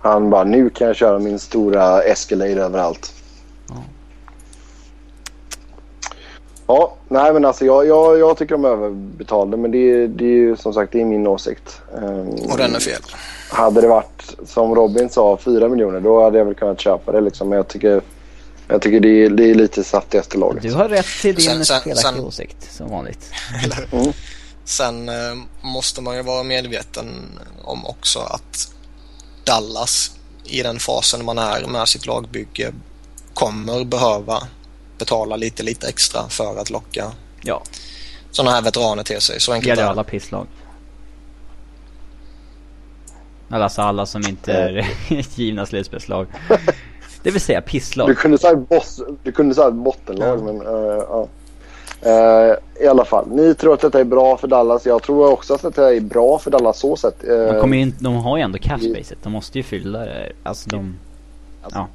Han 0.08 0.30
bara, 0.30 0.43
nu 0.43 0.70
kan 0.70 0.88
jag 0.88 0.95
köra 0.95 1.20
min 1.20 1.39
stora 1.39 2.01
Escalade 2.03 2.62
överallt. 2.64 3.14
Ja. 3.70 3.76
Ja, 6.68 6.95
nej 7.08 7.34
men 7.34 7.45
alltså 7.45 7.66
jag, 7.66 7.88
jag, 7.88 8.20
jag 8.20 8.38
tycker 8.38 8.51
de 8.55 8.66
är 8.66 8.70
överbetalda 8.70 9.58
men 9.58 9.72
det, 9.72 10.08
det 10.08 10.24
är 10.26 10.28
ju 10.30 10.58
som 10.58 10.74
sagt 10.74 10.91
det 10.91 11.01
är 11.01 11.05
min 11.05 11.28
åsikt. 11.28 11.82
Um, 11.95 12.28
Och 12.30 12.58
den 12.58 12.76
är 12.76 12.80
fel. 12.80 13.01
Hade 13.49 13.82
det 13.82 13.88
varit 13.88 14.36
som 14.45 14.76
Robin 14.76 15.10
sa 15.10 15.38
4 15.38 15.70
miljoner 15.70 15.99
då 15.99 16.24
hade 16.24 16.38
jag 16.38 16.45
väl 16.45 16.55
kunnat 16.55 16.80
köpa 16.82 17.12
det 17.12 17.22
liksom. 17.22 17.49
Men 17.49 17.55
jag 17.58 17.68
tycker, 17.68 18.01
jag 18.68 18.82
tycker 18.82 18.99
det, 18.99 19.10
är, 19.26 19.30
det 19.30 19.43
är 19.51 19.55
lite 19.55 19.84
efter 20.12 20.38
laget. 20.38 20.64
Du 20.64 20.74
har 20.74 20.89
rätt 20.89 21.05
till 21.22 21.36
din 21.36 21.45
Sen- 21.45 21.66
sen- 21.66 21.82
felaktiga 21.82 21.95
sen- 22.12 22.20
åsikt 22.26 22.74
som 22.74 22.89
vanligt. 22.89 23.32
Mm. 23.91 24.12
Sen 24.66 25.10
eh, 25.10 25.16
måste 25.62 26.01
man 26.01 26.16
ju 26.16 26.22
vara 26.22 26.43
medveten 26.43 27.08
om 27.64 27.86
också 27.86 28.20
att 28.20 28.72
Dallas 29.47 30.11
i 30.45 30.61
den 30.63 30.79
fasen 30.79 31.25
man 31.25 31.37
är 31.37 31.67
med 31.67 31.87
sitt 31.87 32.05
lagbygge 32.05 32.71
kommer 33.33 33.85
behöva 33.85 34.43
betala 34.97 35.35
lite, 35.35 35.63
lite 35.63 35.87
extra 35.87 36.29
för 36.29 36.57
att 36.57 36.69
locka 36.69 37.11
Ja, 37.41 37.63
sådana 38.31 38.51
här 38.51 38.61
veteraner 38.61 39.03
till 39.03 39.21
sig. 39.21 39.39
Så 39.39 39.51
det 39.51 39.55
enkelt 39.55 39.67
gäller 39.69 39.81
är 39.81 39.85
det. 39.85 39.91
alla 39.91 40.03
pisslag. 40.03 40.47
Alltså 43.49 43.81
alla 43.81 44.05
som 44.05 44.27
inte 44.27 44.53
är 44.53 44.87
givna 45.39 45.65
slutspelslag. 45.65 46.27
Det 47.23 47.31
vill 47.31 47.41
säga 47.41 47.61
pisslag. 47.61 48.07
Du 48.09 48.15
kunde 48.15 48.37
säga, 48.37 48.55
boss, 48.55 49.01
du 49.23 49.31
kunde 49.31 49.55
säga 49.55 49.71
bottenlag 49.71 50.39
Ja. 50.39 50.43
men 50.43 50.61
uh, 50.61 50.67
ja. 51.09 51.27
Eh, 52.01 52.83
I 52.83 52.87
alla 52.87 53.05
fall, 53.05 53.27
ni 53.29 53.55
tror 53.55 53.73
att 53.73 53.79
detta 53.81 53.99
är 53.99 54.03
bra 54.03 54.37
för 54.37 54.47
Dallas. 54.47 54.85
Jag 54.85 55.03
tror 55.03 55.31
också 55.31 55.53
att 55.53 55.61
detta 55.61 55.93
är 55.95 55.99
bra 55.99 56.39
för 56.39 56.51
Dallas 56.51 56.79
så 56.79 56.95
sett. 56.95 57.23
Eh, 57.23 57.37
De, 57.37 57.61
kommer 57.61 57.77
ju 57.77 57.83
inte, 57.83 58.03
de 58.03 58.15
har 58.15 58.37
ju 58.37 58.43
ändå 58.43 58.57
cap 58.57 58.81
spacet. 58.81 59.17
De 59.23 59.31
måste 59.33 59.57
ju 59.59 59.63
fylla 59.63 59.99
det. 59.99 60.31
Alltså 60.43 60.69
de... 60.69 60.95
Ja. 61.73 61.87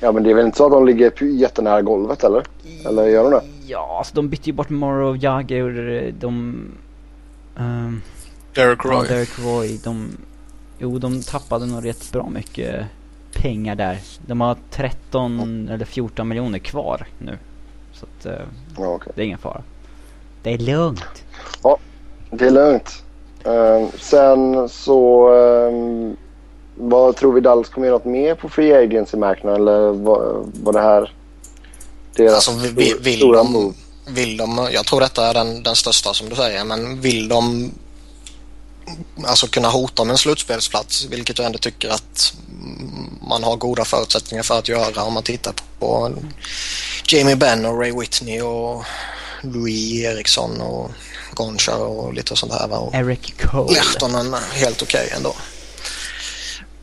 Ja 0.00 0.12
men 0.12 0.22
det 0.22 0.30
är 0.30 0.34
väl 0.34 0.46
inte 0.46 0.58
så 0.58 0.66
att 0.66 0.72
de 0.72 0.86
ligger 0.86 1.22
jättenära 1.24 1.82
golvet 1.82 2.24
eller? 2.24 2.42
Eller 2.86 3.06
gör 3.06 3.22
de 3.22 3.30
det? 3.30 3.42
Ja, 3.66 3.96
alltså 3.98 4.14
de 4.14 4.28
bytte 4.28 4.50
ju 4.50 4.52
bort 4.52 4.68
Morrow, 4.70 5.16
Jagger, 5.24 6.12
de... 6.20 6.60
ehm, 7.58 8.02
Derek 8.54 8.80
ja, 8.84 8.90
Roy. 8.90 9.08
Derek 9.08 9.38
Roy, 9.38 9.80
de... 9.84 10.08
Jo, 10.78 10.98
de 10.98 11.22
tappade 11.22 11.66
nog 11.66 11.84
rätt 11.84 12.12
bra 12.12 12.28
mycket 12.30 12.86
pengar 13.32 13.74
där. 13.74 13.98
De 14.26 14.40
har 14.40 14.56
13 14.70 15.68
eller 15.68 15.84
14 15.84 16.28
miljoner 16.28 16.58
kvar 16.58 17.06
nu. 17.18 17.38
Så 18.00 18.06
att 18.06 18.26
eh, 18.26 18.46
Ja, 18.78 18.86
okej. 18.94 19.12
det 19.16 19.22
är 19.22 19.26
ingen 19.26 19.38
fara. 19.38 19.62
Det 20.42 20.52
är 20.52 20.58
lugnt. 20.58 21.04
Det 22.30 22.46
är 22.46 22.50
lugnt. 22.50 23.02
Eh, 23.44 23.88
sen 24.00 24.68
så... 24.68 25.28
eh, 25.34 26.12
vad 26.80 27.16
tror 27.16 27.32
vi 27.32 27.40
Dallas 27.40 27.68
kommer 27.68 27.86
göra 27.86 27.96
något 27.96 28.04
mer 28.04 28.34
på 28.34 28.48
Free 28.48 28.72
Agency-marknaden? 28.74 29.60
Eller 29.60 29.92
var, 29.92 30.44
var 30.62 30.72
det 30.72 30.80
här 30.80 31.12
deras 32.16 32.34
Alltså, 32.34 32.52
vi- 32.52 32.68
vi- 32.72 32.90
stor- 32.90 33.00
vill 33.02 33.16
stora 33.18 33.38
de- 33.38 33.52
move? 33.52 33.74
vill 34.08 34.36
de, 34.36 34.68
jag 34.72 34.86
tror 34.86 35.00
detta 35.00 35.26
är 35.26 35.34
den, 35.34 35.62
den 35.62 35.74
största 35.76 36.14
som 36.14 36.28
du 36.28 36.36
säger, 36.36 36.64
men 36.64 37.00
vill 37.00 37.28
de 37.28 37.70
alltså 39.26 39.46
kunna 39.46 39.68
hota 39.68 40.02
om 40.02 40.10
en 40.10 40.18
slutspelsplats, 40.18 41.04
vilket 41.04 41.38
jag 41.38 41.46
ändå 41.46 41.58
tycker 41.58 41.88
att 41.88 42.34
man 43.28 43.44
har 43.44 43.56
goda 43.56 43.84
förutsättningar 43.84 44.42
för 44.42 44.58
att 44.58 44.68
göra 44.68 45.02
om 45.02 45.14
man 45.14 45.22
tittar 45.22 45.54
på 45.78 46.14
Jamie 47.08 47.36
Benn 47.36 47.66
och 47.66 47.80
Ray 47.80 47.92
Whitney 47.92 48.40
och 48.40 48.84
Louis 49.42 50.04
Eriksson 50.04 50.60
och 50.60 50.90
Goncha 51.32 51.76
och 51.76 52.14
lite 52.14 52.36
sånt 52.36 52.52
här. 52.52 52.80
Och 52.80 52.94
Eric 52.94 53.34
Cole. 53.40 53.74
Lehtonen 53.74 54.34
helt 54.52 54.82
okej 54.82 55.04
okay 55.06 55.16
ändå. 55.16 55.34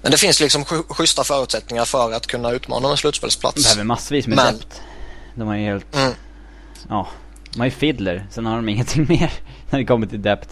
Men 0.01 0.12
det 0.12 0.18
finns 0.18 0.39
liksom 0.39 0.66
schyssta 0.66 1.24
förutsättningar 1.24 1.86
för 1.86 2.12
att 2.12 2.28
kunna 2.28 2.51
utmana 2.51 2.89
en 2.89 2.97
slutspelsplats. 2.97 3.56
De 3.56 3.62
behöver 3.64 3.84
massvis 3.84 4.28
med 4.28 4.36
Men... 4.36 4.53
depth. 4.53 4.78
De 5.36 5.47
har 5.47 5.56
ju 5.56 5.64
helt... 5.64 5.95
Mm. 5.95 6.14
Ja. 6.89 7.08
De 7.53 7.60
har 7.60 7.66
ju 7.66 7.72
Fiddler, 7.72 8.28
sen 8.32 8.45
har 8.45 8.56
de 8.56 8.70
ingenting 8.70 9.06
mer 9.10 9.34
när 9.70 9.80
det 9.80 9.86
kommer 9.86 10.08
till 10.08 10.22
depth. 10.22 10.49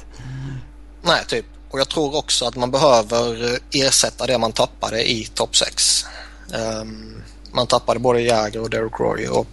Nej, 1.03 1.25
typ. 1.27 1.45
Och 1.69 1.79
jag 1.79 1.89
tror 1.89 2.15
också 2.15 2.45
att 2.45 2.55
man 2.55 2.71
behöver 2.71 3.59
ersätta 3.71 4.27
det 4.27 4.37
man 4.37 4.51
tappade 4.51 5.11
i 5.11 5.25
topp 5.33 5.55
6. 5.55 6.05
Um, 6.49 6.59
ehm, 6.61 7.23
man 7.51 7.67
tappade 7.67 7.99
både 7.99 8.21
Jäger 8.21 8.61
och 8.61 8.69
Derek 8.69 8.99
Roy 8.99 9.27
och 9.27 9.47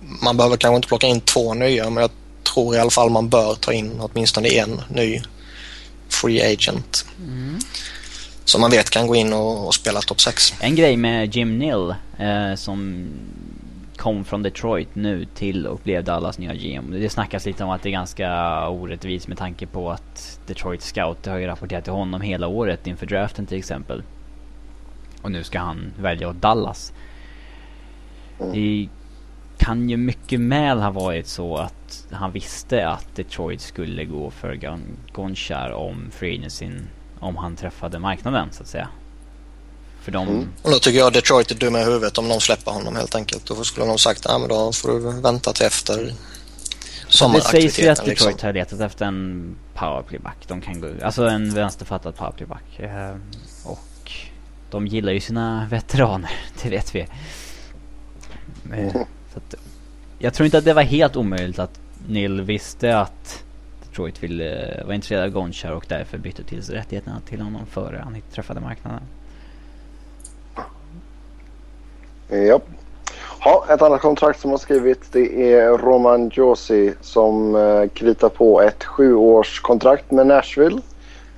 man 0.00 0.36
behöver 0.36 0.56
kanske 0.56 0.76
inte 0.76 0.88
plocka 0.88 1.06
in 1.06 1.20
två 1.20 1.54
nya 1.54 1.90
men 1.90 2.00
jag 2.00 2.10
tror 2.52 2.74
i 2.74 2.78
alla 2.78 2.90
fall 2.90 3.10
man 3.10 3.28
bör 3.28 3.54
ta 3.54 3.72
in 3.72 4.00
åtminstone 4.00 4.48
en 4.48 4.82
ny 4.88 5.22
free 6.08 6.52
agent. 6.52 7.04
Mm. 7.18 7.58
Som 8.44 8.60
man 8.60 8.70
vet 8.70 8.90
kan 8.90 9.06
gå 9.06 9.14
in 9.14 9.32
och, 9.32 9.66
och 9.66 9.74
spela 9.74 10.00
topp 10.00 10.20
6. 10.20 10.54
En 10.60 10.74
grej 10.74 10.96
med 10.96 11.36
Jim 11.36 11.58
Nill 11.58 11.94
eh, 12.18 12.54
som 12.56 13.06
kom 14.06 14.24
från 14.24 14.42
Detroit 14.42 14.94
nu 14.94 15.24
till 15.24 15.66
och 15.66 15.80
blev 15.84 16.04
Dallas 16.04 16.38
nya 16.38 16.54
GM. 16.54 16.90
Det 16.90 17.10
snackas 17.10 17.46
lite 17.46 17.64
om 17.64 17.70
att 17.70 17.82
det 17.82 17.88
är 17.88 17.90
ganska 17.90 18.68
orättvist 18.68 19.28
med 19.28 19.38
tanke 19.38 19.66
på 19.66 19.90
att 19.90 20.40
Detroit 20.46 20.82
Scout 20.82 21.26
har 21.26 21.38
ju 21.38 21.46
rapporterat 21.46 21.84
till 21.84 21.92
honom 21.92 22.20
hela 22.20 22.46
året 22.46 22.86
inför 22.86 23.06
draften 23.06 23.46
till 23.46 23.58
exempel. 23.58 24.02
Och 25.22 25.32
nu 25.32 25.44
ska 25.44 25.58
han 25.58 25.92
välja 26.00 26.28
åt 26.28 26.36
Dallas. 26.36 26.92
Mm. 28.40 28.52
Det 28.52 28.88
kan 29.58 29.90
ju 29.90 29.96
mycket 29.96 30.40
väl 30.40 30.78
ha 30.78 30.90
varit 30.90 31.26
så 31.26 31.56
att 31.56 32.06
han 32.10 32.32
visste 32.32 32.88
att 32.88 33.16
Detroit 33.16 33.60
skulle 33.60 34.04
gå 34.04 34.30
för 34.30 34.78
Gonchar 35.12 35.70
om 35.70 36.10
free 36.10 36.48
om 37.18 37.36
han 37.36 37.56
träffade 37.56 37.98
marknaden 37.98 38.48
så 38.52 38.62
att 38.62 38.68
säga. 38.68 38.88
För 40.06 40.12
de... 40.12 40.28
Mm. 40.28 40.48
Och 40.62 40.70
då 40.70 40.78
tycker 40.78 40.98
jag 40.98 41.12
Detroit 41.12 41.50
är 41.50 41.54
dumma 41.54 41.80
i 41.80 41.84
huvudet 41.84 42.18
om 42.18 42.28
de 42.28 42.40
släpper 42.40 42.70
honom 42.70 42.96
helt 42.96 43.14
enkelt. 43.14 43.46
Då 43.46 43.54
skulle 43.64 43.86
de 43.86 43.98
sagt 43.98 44.26
att 44.26 44.40
ja, 44.40 44.46
då 44.48 44.72
får 44.72 44.88
du 44.88 45.20
vänta 45.20 45.52
till 45.52 45.66
efter. 45.66 46.12
Det 47.32 47.40
sägs 47.40 47.78
ju 47.78 47.88
att 47.88 47.98
Detroit 47.98 48.20
liksom. 48.20 48.46
har 48.46 48.52
letat 48.52 48.80
efter 48.80 49.06
en 49.06 49.56
powerplayback. 49.74 50.36
De 50.48 50.60
kan 50.60 50.80
gå, 50.80 50.88
alltså 51.02 51.24
en 51.26 51.54
vänsterfattad 51.54 52.16
powerplayback. 52.16 52.78
Eh, 52.78 53.16
och 53.64 54.12
de 54.70 54.86
gillar 54.86 55.12
ju 55.12 55.20
sina 55.20 55.66
veteraner, 55.70 56.30
det 56.62 56.68
vet 56.68 56.94
vi. 56.94 57.00
Eh, 58.72 58.92
så 59.32 59.38
att, 59.38 59.54
jag 60.18 60.34
tror 60.34 60.44
inte 60.44 60.58
att 60.58 60.64
det 60.64 60.74
var 60.74 60.82
helt 60.82 61.16
omöjligt 61.16 61.58
att 61.58 61.80
Neil 62.08 62.42
visste 62.42 62.98
att 62.98 63.44
Detroit 63.88 64.22
ville, 64.22 64.82
var 64.86 64.94
intresserad 64.94 65.24
av 65.24 65.30
Gonchar 65.30 65.72
och 65.72 65.84
därför 65.88 66.18
bytte 66.18 66.44
till 66.44 66.62
sig 66.62 66.74
rättigheterna 66.74 67.20
till 67.28 67.40
honom 67.40 67.66
före 67.66 68.00
han 68.04 68.22
träffade 68.32 68.60
marknaden. 68.60 69.02
Ja. 72.28 72.60
ja. 73.44 73.66
Ett 73.70 73.82
annat 73.82 74.00
kontrakt 74.00 74.40
som 74.40 74.50
har 74.50 74.58
skrivits 74.58 75.08
det 75.12 75.52
är 75.52 75.78
Roman 75.78 76.30
Josi 76.34 76.94
som 77.00 77.56
eh, 77.56 77.88
kritar 77.88 78.28
på 78.28 78.60
ett 78.60 78.84
sjuårskontrakt 78.84 80.10
med 80.10 80.26
Nashville. 80.26 80.80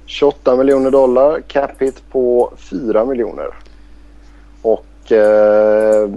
28 0.06 0.56
miljoner 0.56 0.90
dollar, 0.90 1.40
cap 1.40 1.70
hit 1.82 2.02
på 2.10 2.52
4 2.56 3.04
miljoner. 3.04 3.54
Och 4.62 5.12
eh, 5.12 6.10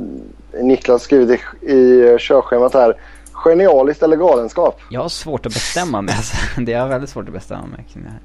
Niklas 0.62 1.04
skrivit 1.04 1.42
i, 1.62 1.72
i 1.74 2.18
körschemat 2.20 2.74
här. 2.74 2.96
Genialiskt 3.34 4.04
eller 4.04 4.16
galenskap? 4.16 4.80
Jag 4.90 5.02
har 5.02 5.10
svårt 5.10 5.46
att 5.46 5.54
bestämma 5.54 6.02
mig. 6.02 6.16
Det 6.58 6.74
är 6.74 6.88
väldigt 6.88 7.10
svårt 7.10 7.28
att 7.28 7.34
bestämma 7.34 7.66
mig 7.66 7.86
kring 7.94 8.04
det 8.04 8.10
här. 8.10 8.20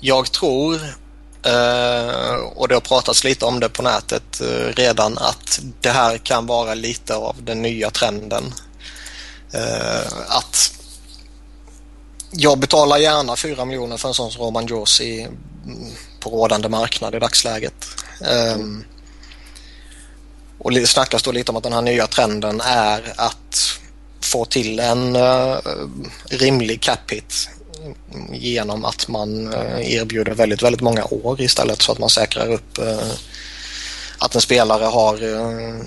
Jag 0.00 0.32
tror 0.32 0.76
Eh, 1.44 2.34
och 2.34 2.68
det 2.68 2.74
har 2.74 2.80
pratats 2.80 3.24
lite 3.24 3.44
om 3.44 3.60
det 3.60 3.68
på 3.68 3.82
nätet 3.82 4.40
uh, 4.42 4.72
redan 4.76 5.18
att 5.18 5.60
det 5.80 5.90
här 5.90 6.18
kan 6.18 6.46
vara 6.46 6.74
lite 6.74 7.16
av 7.16 7.36
den 7.42 7.62
nya 7.62 7.90
trenden. 7.90 8.44
Uh, 9.54 10.12
att 10.28 10.74
jag 12.30 12.58
betalar 12.58 12.98
gärna 12.98 13.36
4 13.36 13.64
miljoner 13.64 13.96
för 13.96 14.08
en 14.08 14.14
sån 14.14 14.30
som 14.30 14.42
Roman 14.42 14.66
Josi 14.66 15.28
på 16.20 16.30
rådande 16.30 16.68
marknad 16.68 17.14
i 17.14 17.18
dagsläget. 17.18 17.86
Um, 18.54 18.84
och 20.58 20.72
det 20.72 20.86
snackas 20.86 21.22
då 21.22 21.32
lite 21.32 21.50
om 21.50 21.56
att 21.56 21.62
den 21.62 21.72
här 21.72 21.82
nya 21.82 22.06
trenden 22.06 22.60
är 22.60 23.14
att 23.16 23.78
få 24.20 24.44
till 24.44 24.80
en 24.80 25.16
rimlig 26.30 26.80
cap 26.80 27.10
hit 27.10 27.48
genom 28.32 28.84
att 28.84 29.08
man 29.08 29.54
eh, 29.54 29.94
erbjuder 29.94 30.34
väldigt, 30.34 30.62
väldigt 30.62 30.80
många 30.80 31.04
år 31.04 31.40
istället 31.40 31.82
så 31.82 31.92
att 31.92 31.98
man 31.98 32.10
säkrar 32.10 32.52
upp 32.52 32.78
eh, 32.78 33.12
att 34.18 34.34
en 34.34 34.40
spelare 34.40 34.84
har 34.84 35.22
eh, 35.22 35.86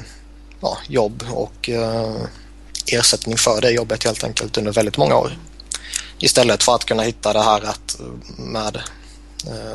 ja, 0.62 0.78
jobb 0.88 1.24
och 1.32 1.70
ersättning 2.86 3.38
för 3.38 3.62
det 3.62 3.72
jobbet 3.72 4.04
helt 4.04 4.24
enkelt 4.24 4.58
under 4.58 4.72
väldigt 4.72 4.98
många 4.98 5.16
år. 5.16 5.38
Istället 6.20 6.64
för 6.64 6.76
att 6.76 6.86
kunna 6.86 7.04
hitta 7.04 7.34
det 7.34 7.42
här 7.42 7.62
att 7.62 8.00
med 8.38 8.80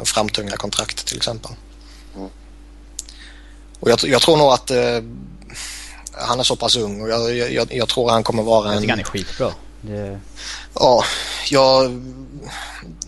framtunga 0.05 0.57
kontrakt 0.57 1.07
till 1.07 1.17
exempel. 1.17 1.51
Mm. 2.17 2.29
Och 3.81 3.91
jag, 3.91 3.99
jag, 4.05 4.23
tror 4.23 4.37
nog 4.37 4.53
att 4.53 4.71
han 6.13 6.41
är 6.41 6.43
så 6.43 6.57
pass 6.57 6.77
ung 6.77 7.03
och 7.03 7.09
jag, 7.09 7.53
jag, 7.53 7.75
jag 7.75 7.89
tror 7.89 8.11
han 8.11 8.23
kommer 8.23 8.43
vara 8.43 8.69
en... 8.69 8.73
Jag 8.73 8.81
tycker 8.81 8.93
han 8.93 9.01
är 9.01 9.05
skitbra. 9.05 9.53
Det... 9.83 10.20
Ja, 10.74 11.05
jag, 11.51 12.03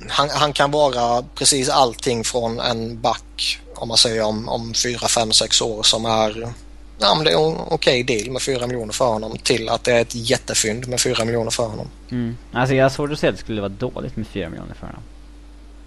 han, 0.08 0.28
han, 0.30 0.52
kan 0.52 0.70
vara 0.70 1.24
precis 1.34 1.68
allting 1.68 2.24
från 2.24 2.60
en 2.60 3.00
back 3.00 3.60
om 3.76 3.88
man 3.88 3.96
säger 3.96 4.24
om, 4.24 4.48
om 4.48 4.74
4, 4.74 5.08
5, 5.08 5.32
6 5.32 5.62
år 5.62 5.82
som 5.82 6.04
är 6.04 6.54
ja, 6.98 7.14
men 7.14 7.24
det 7.24 7.30
är 7.30 7.50
en 7.50 7.56
okej 7.70 8.02
deal 8.02 8.30
med 8.30 8.42
4 8.42 8.66
miljoner 8.66 8.92
för 8.92 9.12
honom 9.12 9.36
till 9.42 9.68
att 9.68 9.84
det 9.84 9.92
är 9.92 10.00
ett 10.00 10.14
jättefynd 10.14 10.88
med 10.88 11.00
4 11.00 11.24
miljoner 11.24 11.50
för 11.50 11.66
honom. 11.66 11.86
Mm. 12.10 12.36
Alltså 12.52 12.74
jag 12.74 12.84
har 12.84 12.90
svårt 12.90 13.12
att 13.12 13.18
säga 13.18 13.30
att 13.30 13.36
det 13.36 13.42
skulle 13.42 13.60
vara 13.60 13.72
dåligt 13.78 14.16
med 14.16 14.26
4 14.26 14.48
miljoner 14.48 14.74
för 14.74 14.86
honom. 14.86 15.02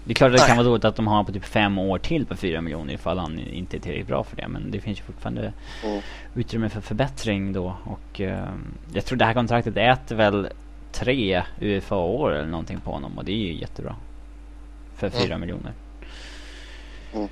Det 0.04 0.12
är 0.12 0.14
klart 0.14 0.28
att 0.28 0.32
det 0.32 0.38
Nej. 0.38 0.48
kan 0.48 0.56
vara 0.56 0.66
dåligt 0.66 0.84
att 0.84 0.96
de 0.96 1.06
har 1.06 1.14
honom 1.14 1.26
på 1.26 1.32
typ 1.32 1.44
5 1.44 1.78
år 1.78 1.98
till 1.98 2.26
på 2.26 2.36
4 2.36 2.60
miljoner 2.60 2.94
ifall 2.94 3.18
han 3.18 3.38
inte 3.38 3.76
är 3.76 3.80
tillräckligt 3.80 4.06
bra 4.06 4.24
för 4.24 4.36
det. 4.36 4.48
Men 4.48 4.70
det 4.70 4.80
finns 4.80 4.98
ju 4.98 5.02
fortfarande 5.02 5.52
mm. 5.84 6.02
utrymme 6.34 6.68
för 6.68 6.80
förbättring 6.80 7.52
då. 7.52 7.76
Och 7.84 8.20
uh, 8.20 8.44
jag 8.92 9.04
tror 9.04 9.18
det 9.18 9.24
här 9.24 9.34
kontraktet 9.34 9.76
äter 9.76 10.16
väl 10.16 10.48
tre 10.92 11.42
UFA-år 11.60 12.32
eller 12.32 12.48
någonting 12.48 12.80
på 12.84 12.90
honom 12.90 13.18
och 13.18 13.24
det 13.24 13.32
är 13.32 13.46
ju 13.46 13.60
jättebra. 13.60 13.96
För 14.94 15.10
fyra 15.10 15.34
mm. 15.34 15.40
miljoner. 15.40 15.72
Mm. 17.14 17.28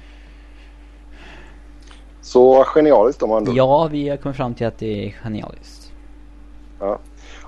Så 2.21 2.65
genialiskt 2.65 3.23
om 3.23 3.31
man 3.31 3.45
då. 3.45 3.53
Ja, 3.55 3.89
vi 3.93 4.09
har 4.09 4.17
kommit 4.17 4.37
fram 4.37 4.55
till 4.55 4.67
att 4.67 4.79
det 4.79 5.07
är 5.07 5.11
genialiskt. 5.11 5.93
Ja. 6.81 6.99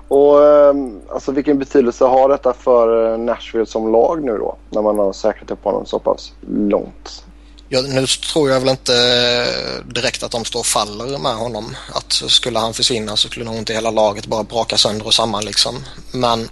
Och 0.07 0.43
ehm, 0.45 1.01
alltså 1.09 1.31
vilken 1.31 1.59
betydelse 1.59 2.05
har 2.05 2.29
detta 2.29 2.53
för 2.53 3.17
Nashville 3.17 3.65
som 3.65 3.91
lag 3.91 4.23
nu 4.23 4.37
då? 4.37 4.55
När 4.69 4.81
man 4.81 4.99
har 4.99 5.13
säkrat 5.13 5.51
upp 5.51 5.63
honom 5.63 5.85
så 5.85 5.99
pass 5.99 6.33
långt? 6.47 7.25
Jag, 7.71 7.89
nu 7.89 8.07
tror 8.07 8.49
jag 8.49 8.59
väl 8.59 8.69
inte 8.69 8.95
eh, 8.95 9.85
direkt 9.93 10.23
att 10.23 10.31
de 10.31 10.45
står 10.45 10.59
och 10.59 10.65
faller 10.65 11.17
med 11.17 11.35
honom. 11.35 11.75
Att 11.93 12.13
skulle 12.13 12.59
han 12.59 12.73
försvinna 12.73 13.17
så 13.17 13.27
skulle 13.27 13.45
nog 13.45 13.55
inte 13.55 13.73
hela 13.73 13.91
laget 13.91 14.25
bara 14.25 14.43
braka 14.43 14.77
sönder 14.77 15.05
och 15.05 15.13
samman 15.13 15.45
liksom. 15.45 15.85
Men 16.11 16.49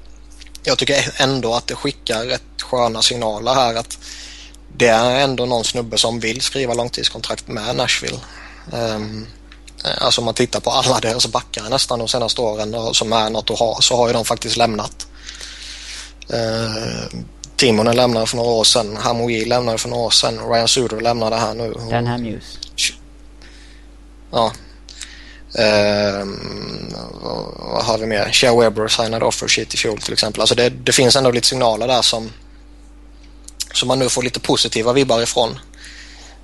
jag 0.64 0.78
tycker 0.78 1.14
ändå 1.18 1.54
att 1.54 1.68
det 1.68 1.76
skickar 1.76 2.26
rätt 2.26 2.62
sköna 2.62 3.02
signaler 3.02 3.54
här 3.54 3.76
att 3.76 3.98
det 4.78 4.88
är 4.88 5.20
ändå 5.20 5.46
någon 5.46 5.64
snubbe 5.64 5.98
som 5.98 6.20
vill 6.20 6.42
skriva 6.42 6.74
långtidskontrakt 6.74 7.48
med 7.48 7.76
Nashville. 7.76 8.20
Um, 8.72 9.28
alltså 9.84 10.22
om 10.22 10.26
man 10.26 10.34
tittar 10.34 10.60
på 10.60 10.70
alla 10.70 11.00
deras 11.00 11.28
backar 11.28 11.70
nästan 11.70 12.00
de 12.00 12.08
senaste 12.08 12.42
åren 12.42 12.94
som 12.94 13.14
är 13.14 13.30
något 13.30 13.50
att 13.50 13.60
ha 13.60 13.82
så 13.82 13.96
har 13.96 14.08
ju 14.08 14.14
de 14.14 14.26
faktiskt 14.26 14.58
lämnat. 14.58 15.08
Uh, 16.34 17.20
Timonen 17.58 17.96
lämnade 17.96 18.26
för 18.26 18.38
några 18.38 18.50
år 18.50 18.64
sedan. 18.64 18.98
Hamouille 18.98 19.46
lämnade 19.46 19.78
för 19.78 19.90
några 19.90 20.04
år 20.04 20.10
sedan. 20.10 20.40
Ryan 20.50 20.68
Suder 20.68 21.02
lämnade 21.02 21.36
här 21.36 21.54
nu. 21.54 21.74
Dan 21.92 22.08
Hamuse. 22.08 22.58
Ja. 24.32 24.52
Um, 25.48 26.94
vad 27.56 27.84
har 27.84 27.98
vi 27.98 28.06
mer? 28.06 28.30
Shea 28.32 28.60
Weber 28.60 28.88
signade 28.88 29.26
offer 29.26 29.48
shit 29.48 29.74
i 29.74 29.78
fjol 29.78 30.02
till 30.02 30.14
exempel. 30.14 30.42
Alltså 30.42 30.56
det, 30.56 30.70
det, 30.70 30.92
finns 30.92 31.16
ändå 31.16 31.32
lite 31.32 31.48
signaler 31.48 31.88
där 31.88 32.02
som, 32.02 32.32
som 33.74 33.88
man 33.88 34.00
nu 34.00 34.10
får 34.10 34.24
lite 34.24 34.40
positiva 34.40 34.94
vibbar 34.94 35.22
ifrån. 35.22 35.60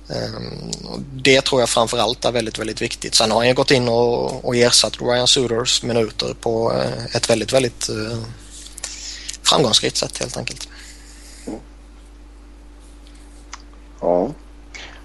Um, 0.08 0.70
det 1.12 1.40
tror 1.40 1.60
jag 1.60 1.68
framförallt 1.68 2.24
är 2.24 2.32
väldigt, 2.32 2.58
väldigt 2.58 2.82
viktigt. 2.82 3.14
Sen 3.14 3.30
har 3.30 3.38
han 3.38 3.48
ju 3.48 3.54
gått 3.54 3.70
in 3.70 3.88
och, 3.88 4.44
och 4.44 4.56
ersatt 4.56 5.00
Ryan 5.00 5.26
Suders 5.26 5.82
minuter 5.82 6.34
på 6.40 6.72
uh, 6.72 7.16
ett 7.16 7.30
väldigt, 7.30 7.52
väldigt 7.52 7.90
uh, 7.90 8.22
framgångsrikt 9.42 9.96
sätt 9.96 10.18
helt 10.18 10.36
enkelt. 10.36 10.68
Ja. 14.04 14.28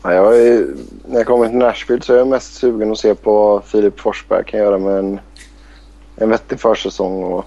ja 0.04 0.14
jag 0.14 0.38
är, 0.38 0.68
när 1.08 1.18
jag 1.18 1.28
kommer 1.28 1.48
till 1.48 1.58
Nashville 1.58 2.02
så 2.02 2.14
är 2.14 2.18
jag 2.18 2.28
mest 2.28 2.54
sugen 2.54 2.92
att 2.92 2.98
se 2.98 3.16
på 3.16 3.34
vad 3.34 3.64
Filip 3.64 4.00
Forsberg 4.00 4.44
kan 4.46 4.60
göra 4.60 4.78
med 4.78 5.00
en, 5.00 5.20
en 6.16 6.30
vettig 6.30 6.60
försäsong 6.60 7.24
och 7.24 7.46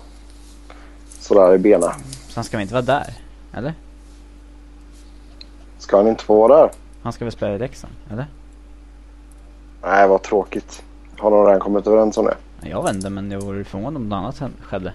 sådär 1.20 1.54
i 1.54 1.58
bena. 1.58 1.92
Så 2.28 2.34
han 2.34 2.44
ska 2.44 2.56
väl 2.56 2.62
inte 2.62 2.74
vara 2.74 2.84
där? 2.84 3.14
Eller? 3.52 3.74
Ska 5.78 5.96
han 5.96 6.08
inte 6.08 6.24
få 6.24 6.48
vara 6.48 6.62
där? 6.62 6.70
Han 7.02 7.12
ska 7.12 7.24
väl 7.24 7.32
spela 7.32 7.54
i 7.54 7.58
Leksand? 7.58 7.94
Eller? 8.10 8.26
Nej, 9.82 10.08
vad 10.08 10.22
tråkigt. 10.22 10.82
Har 11.18 11.30
de 11.30 11.46
redan 11.46 11.60
kommit 11.60 11.86
överens 11.86 12.18
om 12.18 12.24
det? 12.24 12.36
Jag 12.68 12.90
inte, 12.90 13.10
men 13.10 13.30
jag 13.30 13.40
vore 13.40 13.64
förvånad 13.64 13.96
om 13.96 14.08
något 14.08 14.16
annat 14.16 14.52
skedde. 14.62 14.92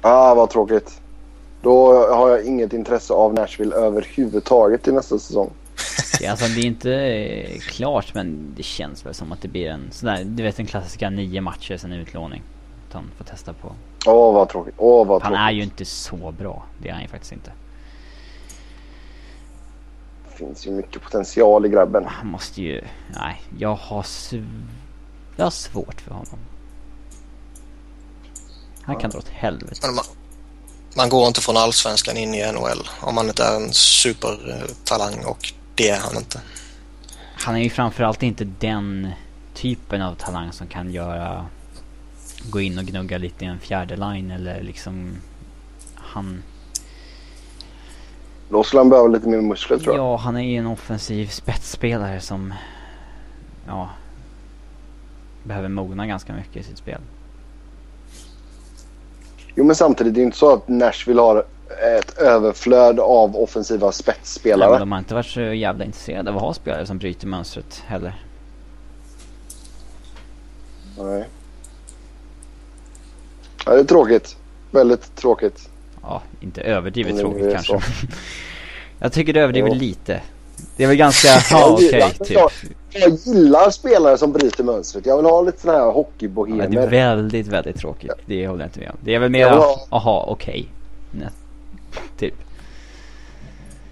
Ah, 0.00 0.34
vad 0.34 0.50
tråkigt. 0.50 1.00
Då 1.66 2.06
har 2.14 2.28
jag 2.30 2.44
inget 2.46 2.72
intresse 2.72 3.12
av 3.12 3.34
Nashville 3.34 3.74
överhuvudtaget 3.74 4.88
i 4.88 4.92
nästa 4.92 5.18
säsong. 5.18 5.50
Ja, 6.20 6.30
alltså 6.30 6.46
det 6.46 6.60
är 6.60 6.64
inte 6.64 6.92
eh, 6.92 7.58
klart 7.58 8.14
men 8.14 8.54
det 8.56 8.62
känns 8.62 9.06
väl 9.06 9.14
som 9.14 9.32
att 9.32 9.42
det 9.42 9.48
blir 9.48 9.68
en 9.68 9.88
sån 9.90 10.06
där, 10.06 10.24
du 10.24 10.42
vet 10.42 10.58
en 10.58 10.66
klassiska 10.66 11.10
nio 11.10 11.40
matcher 11.40 11.76
sen 11.76 11.92
utlåning. 11.92 12.42
Att 12.88 12.94
han 12.94 13.10
får 13.16 13.24
testa 13.24 13.52
på. 13.52 13.72
Åh 14.06 14.14
oh, 14.14 14.34
vad 14.34 14.48
tråkigt. 14.48 14.74
Åh 14.76 15.02
oh, 15.02 15.06
vad 15.06 15.22
han 15.22 15.32
tråkigt. 15.32 15.46
är 15.48 15.50
ju 15.50 15.62
inte 15.62 15.84
så 15.84 16.34
bra. 16.38 16.64
Det 16.82 16.88
är 16.88 16.92
han 16.92 17.02
ju 17.02 17.08
faktiskt 17.08 17.32
inte. 17.32 17.52
Det 20.28 20.36
finns 20.36 20.66
ju 20.66 20.70
mycket 20.70 21.02
potential 21.02 21.66
i 21.66 21.68
grabben. 21.68 22.04
Han 22.06 22.26
måste 22.26 22.62
ju, 22.62 22.82
nej 23.14 23.42
jag 23.58 23.74
har 23.74 24.02
sv- 24.02 24.66
jag 25.36 25.44
har 25.44 25.50
svårt 25.50 26.00
för 26.00 26.10
honom. 26.10 26.38
Han 28.82 28.96
kan 28.96 29.10
dra 29.10 29.18
åt 29.18 29.28
helvete. 29.28 29.86
Man 30.96 31.08
går 31.08 31.26
inte 31.26 31.40
från 31.40 31.56
allsvenskan 31.56 32.16
in 32.16 32.34
i 32.34 32.52
NHL 32.52 32.88
om 33.00 33.14
man 33.14 33.28
inte 33.28 33.44
är 33.44 33.56
en 33.56 33.72
supertalang 33.72 35.24
och 35.24 35.52
det 35.74 35.88
är 35.88 36.00
han 36.00 36.16
inte. 36.16 36.40
Han 37.38 37.56
är 37.56 37.60
ju 37.60 37.70
framförallt 37.70 38.22
inte 38.22 38.44
den 38.44 39.10
typen 39.54 40.02
av 40.02 40.14
talang 40.14 40.52
som 40.52 40.66
kan 40.66 40.90
göra 40.90 41.46
gå 42.50 42.60
in 42.60 42.78
och 42.78 42.84
gnugga 42.84 43.18
lite 43.18 43.44
i 43.44 43.48
en 43.48 43.58
fjärde 43.58 43.96
line 43.96 44.30
eller 44.30 44.62
liksom 44.62 45.16
han 45.94 46.42
Då 48.48 48.62
skulle 48.62 48.80
han 48.80 48.90
behöva 48.90 49.08
lite 49.08 49.28
mer 49.28 49.40
muskler 49.40 49.78
tror 49.78 49.96
jag. 49.96 50.04
Ja, 50.04 50.16
han 50.16 50.36
är 50.36 50.42
ju 50.42 50.56
en 50.56 50.66
offensiv 50.66 51.26
spetsspelare 51.26 52.20
som 52.20 52.54
ja 53.66 53.90
behöver 55.42 55.68
mogna 55.68 56.06
ganska 56.06 56.32
mycket 56.32 56.56
i 56.56 56.62
sitt 56.62 56.78
spel. 56.78 57.00
Jo 59.56 59.64
men 59.64 59.76
samtidigt 59.76 60.14
det 60.14 60.20
är 60.20 60.22
inte 60.22 60.36
så 60.38 60.52
att 60.52 60.68
Nashville 60.68 61.20
har 61.20 61.44
ett 61.98 62.18
överflöd 62.18 63.00
av 63.00 63.36
offensiva 63.36 63.92
spetsspelare. 63.92 64.70
Nej, 64.70 64.78
de 64.78 64.92
har 64.92 64.98
inte 64.98 65.14
varit 65.14 65.26
så 65.26 65.40
jävla 65.40 65.84
intresserade 65.84 66.30
av 66.30 66.36
att 66.36 66.42
ha 66.42 66.54
spelare 66.54 66.86
som 66.86 66.98
bryter 66.98 67.26
mönstret 67.26 67.82
heller. 67.86 68.22
Nej. 70.98 71.24
Ja, 73.66 73.72
det 73.72 73.80
är 73.80 73.84
tråkigt. 73.84 74.36
Väldigt 74.70 75.16
tråkigt. 75.16 75.68
Ja, 76.02 76.22
inte 76.40 76.60
överdrivet 76.60 77.14
Men 77.14 77.24
det 77.24 77.30
tråkigt 77.30 77.52
kanske. 77.52 77.80
jag 78.98 79.12
tycker 79.12 79.32
det 79.32 79.40
överdriver 79.40 79.68
Jo. 79.68 79.74
lite. 79.74 80.22
Det 80.76 80.84
är 80.84 80.88
väl 80.88 80.96
ganska, 80.96 81.28
ja 81.50 81.70
okej 81.72 81.98
jag, 81.98 82.26
typ. 82.26 82.38
Jag, 83.00 83.10
gillar 83.10 83.70
spelare 83.70 84.18
som 84.18 84.32
bryter 84.32 84.64
mönstret. 84.64 85.06
Jag 85.06 85.16
vill 85.16 85.26
ha 85.26 85.42
lite 85.42 85.60
sådana 85.60 85.78
här 85.78 85.86
Ja, 85.86 85.92
hockeybohemer. 85.92 86.58
men 86.62 86.70
det 86.70 86.80
är 86.82 86.86
väldigt, 86.90 87.46
väldigt 87.46 87.76
tråkigt. 87.76 88.10
Det 88.26 88.46
håller 88.48 88.60
jag 88.60 88.68
inte 88.68 88.80
med 88.80 88.90
om. 88.90 88.96
Det 89.00 89.14
är 89.14 89.18
väl 89.18 89.30
mer, 89.30 89.50
ha- 89.50 89.86
aha, 89.90 90.24
okej. 90.28 90.68
Nej. 91.10 91.28
Typ. 92.18 92.34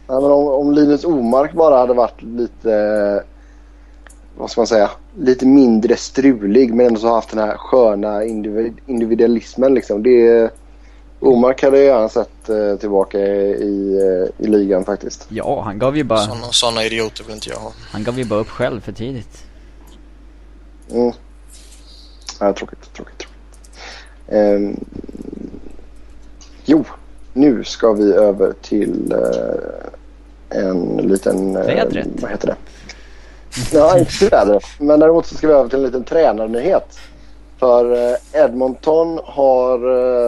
Nej, 0.09 0.21
men 0.23 0.31
om, 0.31 0.49
om 0.49 0.73
Linus 0.73 1.05
Omark 1.05 1.53
bara 1.53 1.77
hade 1.79 1.95
varit 1.95 2.23
lite, 2.23 3.25
vad 4.39 4.51
ska 4.51 4.61
man 4.61 4.67
säga, 4.67 4.91
lite 5.19 5.47
mindre 5.47 5.97
strulig 5.97 6.75
men 6.75 6.87
ändå 6.87 7.01
så 7.01 7.09
haft 7.09 7.31
den 7.31 7.39
här 7.39 7.57
sköna 7.57 8.25
individ, 8.25 8.75
individualismen 8.87 9.75
liksom. 9.75 10.03
Det, 10.03 10.51
Omark 11.25 11.63
hade 11.63 11.77
jag 11.79 11.87
gärna 11.87 12.09
sett 12.09 12.49
eh, 12.49 12.77
tillbaka 12.77 13.19
i, 13.19 13.99
eh, 14.39 14.45
i 14.47 14.49
ligan 14.49 14.85
faktiskt. 14.85 15.27
Ja, 15.29 15.63
han 15.65 15.79
gav 15.79 15.97
ju 15.97 16.05
bara, 16.05 16.19
Sådana, 16.19 16.47
sådana 16.53 16.85
idioter 16.85 17.25
vill 17.25 17.35
inte 17.35 17.51
jag 17.51 17.57
ha. 17.57 17.73
han 17.93 18.05
gav 18.05 18.19
ju 18.19 18.25
bara 18.25 18.41
upp 18.41 18.49
själv 18.49 18.81
för 18.81 18.93
tidigt. 18.93 19.45
Mm. 20.91 21.13
Ja, 22.41 22.53
tråkigt, 22.53 22.93
tråkigt, 22.95 23.19
tråkigt. 23.19 23.29
Ehm, 24.29 24.77
jo, 26.65 26.85
nu 27.33 27.65
ska 27.65 27.93
vi 27.93 28.13
över 28.13 28.53
till 28.63 29.13
eh, 29.13 30.61
en 30.61 30.97
liten... 30.97 31.57
eh, 31.57 31.67
Vädret. 31.67 32.09
Vad 32.23 32.31
heter 32.31 32.47
det? 32.47 32.57
Ja, 33.73 33.99
inte 33.99 34.29
vädret. 34.29 34.65
Men 34.79 35.01
däremot 35.01 35.27
så 35.27 35.35
ska 35.35 35.47
vi 35.47 35.53
över 35.53 35.69
till 35.69 35.79
en 35.79 35.85
liten 35.85 36.05
tränarnyhet. 36.05 36.99
För 37.59 37.93
eh, 38.13 38.17
Edmonton 38.33 39.21
har 39.25 39.79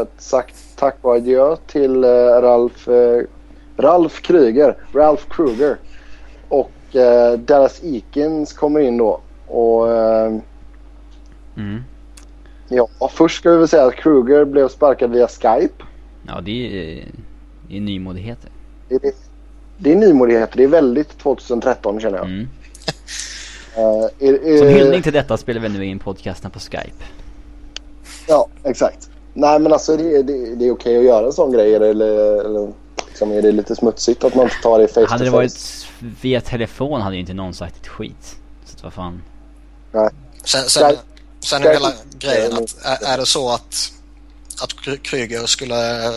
eh, 0.01 0.07
sagt 0.18 0.55
tack 0.77 0.97
och 1.03 1.14
adjö 1.16 1.57
till 1.66 2.05
eh, 2.05 2.09
Ralf, 2.41 2.89
eh, 2.89 3.22
Ralf 3.77 4.22
Kryger, 4.22 4.77
Ralph 4.93 5.24
Kruger. 5.31 5.77
Och 6.49 6.97
eh, 6.97 7.39
Dallas 7.39 7.81
Eakins 7.85 8.53
kommer 8.53 8.81
in 8.81 8.97
då. 8.99 9.20
Och 9.47 9.89
Mm. 11.57 11.83
ja, 12.68 12.89
först 13.12 13.37
ska 13.39 13.51
vi 13.51 13.57
väl 13.57 13.68
säga 13.68 13.85
att 13.85 13.95
Kruger 13.95 14.45
blev 14.45 14.68
sparkad 14.68 15.11
via 15.11 15.29
Skype. 15.29 15.85
Ja, 16.27 16.41
det 16.41 16.51
är 17.01 17.05
det 17.68 17.77
är 17.77 17.81
nymodigheter. 17.81 18.51
Det 18.89 18.95
är, 18.95 19.12
det 19.79 19.93
är 19.93 19.97
nymodigheter. 19.97 20.57
Det 20.57 20.64
är 20.64 20.68
väldigt 20.68 21.18
2013 21.18 22.01
känner 22.01 22.18
jag. 22.18 22.27
Mm. 22.27 22.49
Är- 24.18 24.45
är- 24.47 24.59
Som 24.59 24.68
hyllning 24.68 25.03
till 25.03 25.12
detta 25.12 25.37
spelar 25.37 25.61
vi 25.61 25.68
nu 25.68 25.85
in 25.85 25.99
podcasten 25.99 26.51
på 26.51 26.59
Skype. 26.59 27.05
Ja, 28.29 28.49
exakt. 28.64 29.11
Nej 29.39 29.59
men 29.59 29.72
alltså 29.72 29.97
det, 29.97 30.22
det, 30.22 30.55
det 30.55 30.66
är 30.66 30.70
okej 30.70 30.99
att 30.99 31.05
göra 31.05 31.26
en 31.26 31.32
sån 31.32 31.53
grej 31.53 31.74
eller, 31.74 31.91
eller 32.45 32.72
liksom, 33.09 33.32
är 33.32 33.43
det 33.43 33.53
lite 33.53 33.76
smutsigt 33.76 34.24
att 34.24 34.34
man 34.34 34.45
inte 34.45 34.57
tar 34.62 34.78
det 34.78 34.89
face 34.89 35.07
Hade 35.09 35.24
det 35.24 35.30
varit 35.30 35.87
via 36.20 36.41
telefon 36.41 37.01
hade 37.01 37.16
ju 37.16 37.20
inte 37.20 37.34
någon 37.34 37.55
sagt 37.55 37.76
ett 37.76 37.89
skit. 37.89 38.37
Så 38.64 38.76
vad 38.82 38.93
fan. 38.93 39.22
Sen, 40.45 40.68
sen, 40.68 40.91
Sky- 40.91 40.97
sen 41.41 41.62
är 41.62 41.72
hela 41.72 41.93
grejen 42.18 42.53
att 42.53 43.03
är, 43.03 43.18
det 43.18 43.26
så 43.26 43.51
att, 43.51 43.93
att 44.62 44.70
Kry- 44.70 45.03
Kryger 45.03 45.47
skulle 45.47 46.05
eh, 46.07 46.12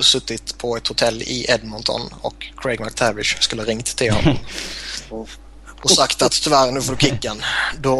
suttit 0.00 0.58
på 0.58 0.76
ett 0.76 0.88
hotell 0.88 1.22
i 1.22 1.46
Edmonton 1.48 2.00
och 2.20 2.46
Craig 2.56 2.80
McTavish 2.80 3.36
skulle 3.40 3.62
ringt 3.62 3.96
till 3.96 4.12
honom 4.12 4.36
och 5.84 5.90
sagt 5.90 6.22
att 6.22 6.32
tyvärr 6.32 6.72
nu 6.72 6.80
får 6.82 6.92
du 6.94 6.98
kicken. 6.98 7.36
Då, 7.80 7.96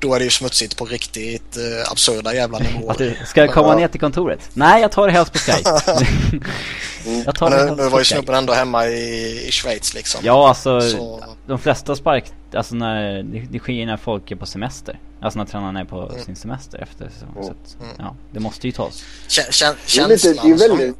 då 0.00 0.14
är 0.14 0.18
det 0.18 0.24
ju 0.24 0.30
smutsigt 0.30 0.76
på 0.76 0.84
riktigt 0.84 1.56
eh, 1.56 1.90
absurda 1.92 2.34
jävla 2.34 2.58
nivåer. 2.58 2.90
Att 2.90 2.98
du, 2.98 3.16
ska 3.26 3.40
jag 3.40 3.52
komma 3.54 3.74
ner 3.74 3.88
till 3.88 4.00
kontoret? 4.00 4.40
Nej, 4.54 4.82
jag 4.82 4.92
tar 4.92 5.06
det 5.06 5.12
helst 5.12 5.32
på 5.32 5.38
Skype. 5.38 5.70
jag 7.26 7.34
tar 7.34 7.50
det 7.50 7.56
Men 7.56 7.76
nu, 7.76 7.82
nu 7.82 7.88
var 7.88 7.98
ju 7.98 8.04
snubben 8.04 8.34
ändå 8.34 8.52
hemma 8.52 8.86
i, 8.86 9.44
i 9.48 9.52
Schweiz 9.52 9.94
liksom. 9.94 10.20
Ja, 10.24 10.48
alltså 10.48 10.80
Så- 10.80 11.24
de 11.46 11.58
flesta 11.58 11.96
spark, 11.96 12.24
alltså 12.54 12.74
när, 12.74 13.22
det, 13.22 13.46
det 13.50 13.58
sker 13.58 13.86
när 13.86 13.96
folk 13.96 14.30
är 14.30 14.36
på 14.36 14.46
semester. 14.46 15.00
Alltså 15.20 15.38
när 15.38 15.46
tränarna 15.46 15.80
är 15.80 15.84
på 15.84 16.08
Mm. 16.08 16.24
sin 16.24 16.36
semester 16.36 16.78
efter 16.82 17.10
säsong. 17.14 17.28
Så 17.34 17.50
att, 17.50 17.82
Mm. 17.82 17.94
ja, 17.98 18.14
det 18.32 18.40
måste 18.40 18.66
ju 18.66 18.72
tas. 18.72 19.04
Kä- 19.28 19.50
kä- 19.50 19.74
Det, 19.96 20.02
är 20.02 20.08
lite, 20.08 20.18
känslan 20.22 20.48
det, 20.58 20.64
är 20.64 20.68
som- 20.68 20.78
väldigt, 20.78 20.96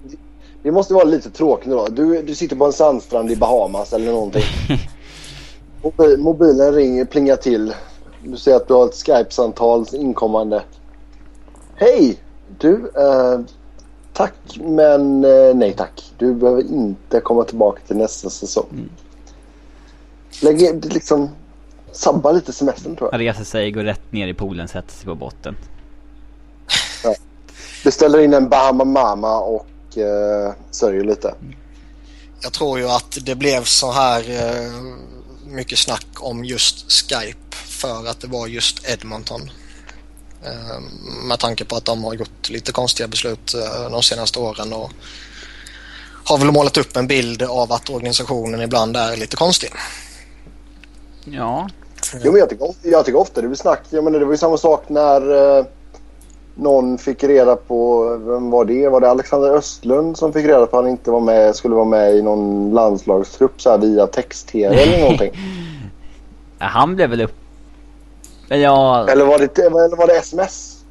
det 0.63 0.71
måste 0.73 0.95
vara 0.95 1.05
lite 1.05 1.31
tråkigt 1.31 1.71
då. 1.71 1.89
Du, 1.89 2.23
du 2.23 2.35
sitter 2.35 2.57
på 2.57 2.67
en 2.67 2.73
sandstrand 2.73 3.31
i 3.31 3.37
Bahamas 3.37 3.93
eller 3.93 4.13
någonting. 4.13 4.45
Mobil, 5.83 6.19
mobilen 6.19 6.75
ringer, 6.75 7.05
plingar 7.05 7.37
till. 7.37 7.75
Du 8.23 8.37
ser 8.37 8.55
att 8.55 8.69
du 8.69 8.75
har 8.75 8.87
ett 8.87 8.95
Skype-samtal 8.95 9.87
inkommande. 9.93 10.63
Hej! 11.75 12.19
Du, 12.59 12.93
eh, 12.97 13.41
tack 14.13 14.35
men 14.61 15.25
eh, 15.25 15.55
nej 15.55 15.73
tack. 15.73 16.13
Du 16.19 16.35
behöver 16.35 16.63
inte 16.63 17.21
komma 17.21 17.45
tillbaka 17.45 17.81
till 17.87 17.97
nästa 17.97 18.31
säsong. 18.31 18.67
Mm. 18.71 18.91
Lägg 20.43 20.85
liksom 20.93 21.31
sabba 21.93 22.33
lite 22.33 22.53
semestern 22.53 22.97
tror 22.97 23.11
jag. 23.13 23.21
Reser 23.21 23.45
sig, 23.45 23.71
går 23.71 23.83
rätt 23.83 24.13
ner 24.13 24.29
i 24.29 24.35
poolen, 24.35 24.69
sätter 24.69 24.93
sig 24.93 25.07
på 25.07 25.15
botten. 25.15 25.57
Beställer 27.85 28.19
in 28.19 28.35
en 28.35 28.49
Bahama 28.49 28.85
Mama 28.85 29.41
och 29.41 29.99
eh, 29.99 30.55
sörjer 30.71 31.05
lite. 31.05 31.35
Jag 32.43 32.53
tror 32.53 32.79
ju 32.79 32.89
att 32.89 33.19
det 33.27 33.35
blev 33.35 33.63
så 33.63 33.91
här 33.91 34.21
eh, 34.31 34.73
mycket 35.49 35.79
snack 35.79 36.07
om 36.21 36.45
just 36.45 36.93
Skype 36.93 37.57
för 37.67 38.07
att 38.07 38.21
det 38.21 38.27
var 38.27 38.47
just 38.47 38.89
Edmonton. 38.89 39.51
Eh, 40.45 40.81
med 41.25 41.39
tanke 41.39 41.65
på 41.65 41.77
att 41.77 41.85
de 41.85 42.05
har 42.05 42.15
gjort 42.15 42.51
lite 42.51 42.73
konstiga 42.73 43.09
beslut 43.09 43.55
eh, 43.55 43.91
de 43.91 44.03
senaste 44.03 44.39
åren 44.39 44.73
och 44.73 44.91
har 46.25 46.39
väl 46.39 46.51
målat 46.53 46.77
upp 46.77 46.97
en 46.97 47.07
bild 47.07 47.43
av 47.43 47.73
att 47.73 47.91
organisationen 47.91 48.61
ibland 48.63 48.97
är 48.97 49.17
lite 49.17 49.37
konstig. 49.37 49.73
Ja. 51.25 51.69
Jo, 52.25 52.33
men 52.33 52.41
jag, 52.41 52.49
tycker, 52.51 52.65
of- 52.65 52.77
jag 52.83 53.05
tycker 53.05 53.19
ofta 53.19 53.41
det 53.41 53.49
blir 53.49 53.57
snack. 53.57 53.81
Jag 53.91 54.05
menar, 54.05 54.19
det 54.19 54.25
var 54.25 54.33
ju 54.33 54.39
samma 54.39 54.59
sak 54.59 54.89
när 54.89 55.59
eh, 55.59 55.65
någon 56.59 56.99
fick 56.99 57.25
reda 57.25 57.57
på... 57.57 58.09
Vem 58.17 58.51
var 58.51 58.65
det? 58.65 58.89
Var 58.89 59.01
det 59.01 59.11
Alexander 59.11 59.51
Östlund 59.51 60.19
som 60.19 60.33
fick 60.33 60.47
reda 60.47 60.67
på 60.67 60.79
att 60.79 60.85
han 60.85 60.91
inte 60.91 61.11
var 61.11 61.21
med, 61.21 61.57
skulle 61.57 61.75
vara 61.75 61.85
med 61.85 62.15
i 62.15 62.23
någon 62.23 62.71
landslagstrupp 62.75 63.63
så 63.63 63.71
här 63.71 63.79
via 63.79 64.07
text-tv 64.07 64.83
eller 64.83 65.01
någonting? 65.03 65.33
Ja, 66.59 66.67
Han 66.67 66.97
blev 66.97 67.11
väl 67.11 67.21
upp... 67.21 67.35
Ja, 68.49 69.09
eller, 69.09 69.25
var 69.25 69.39
det, 69.39 69.59
eller 69.59 69.97
var 69.97 70.07
det 70.07 70.19
sms? 70.19 70.85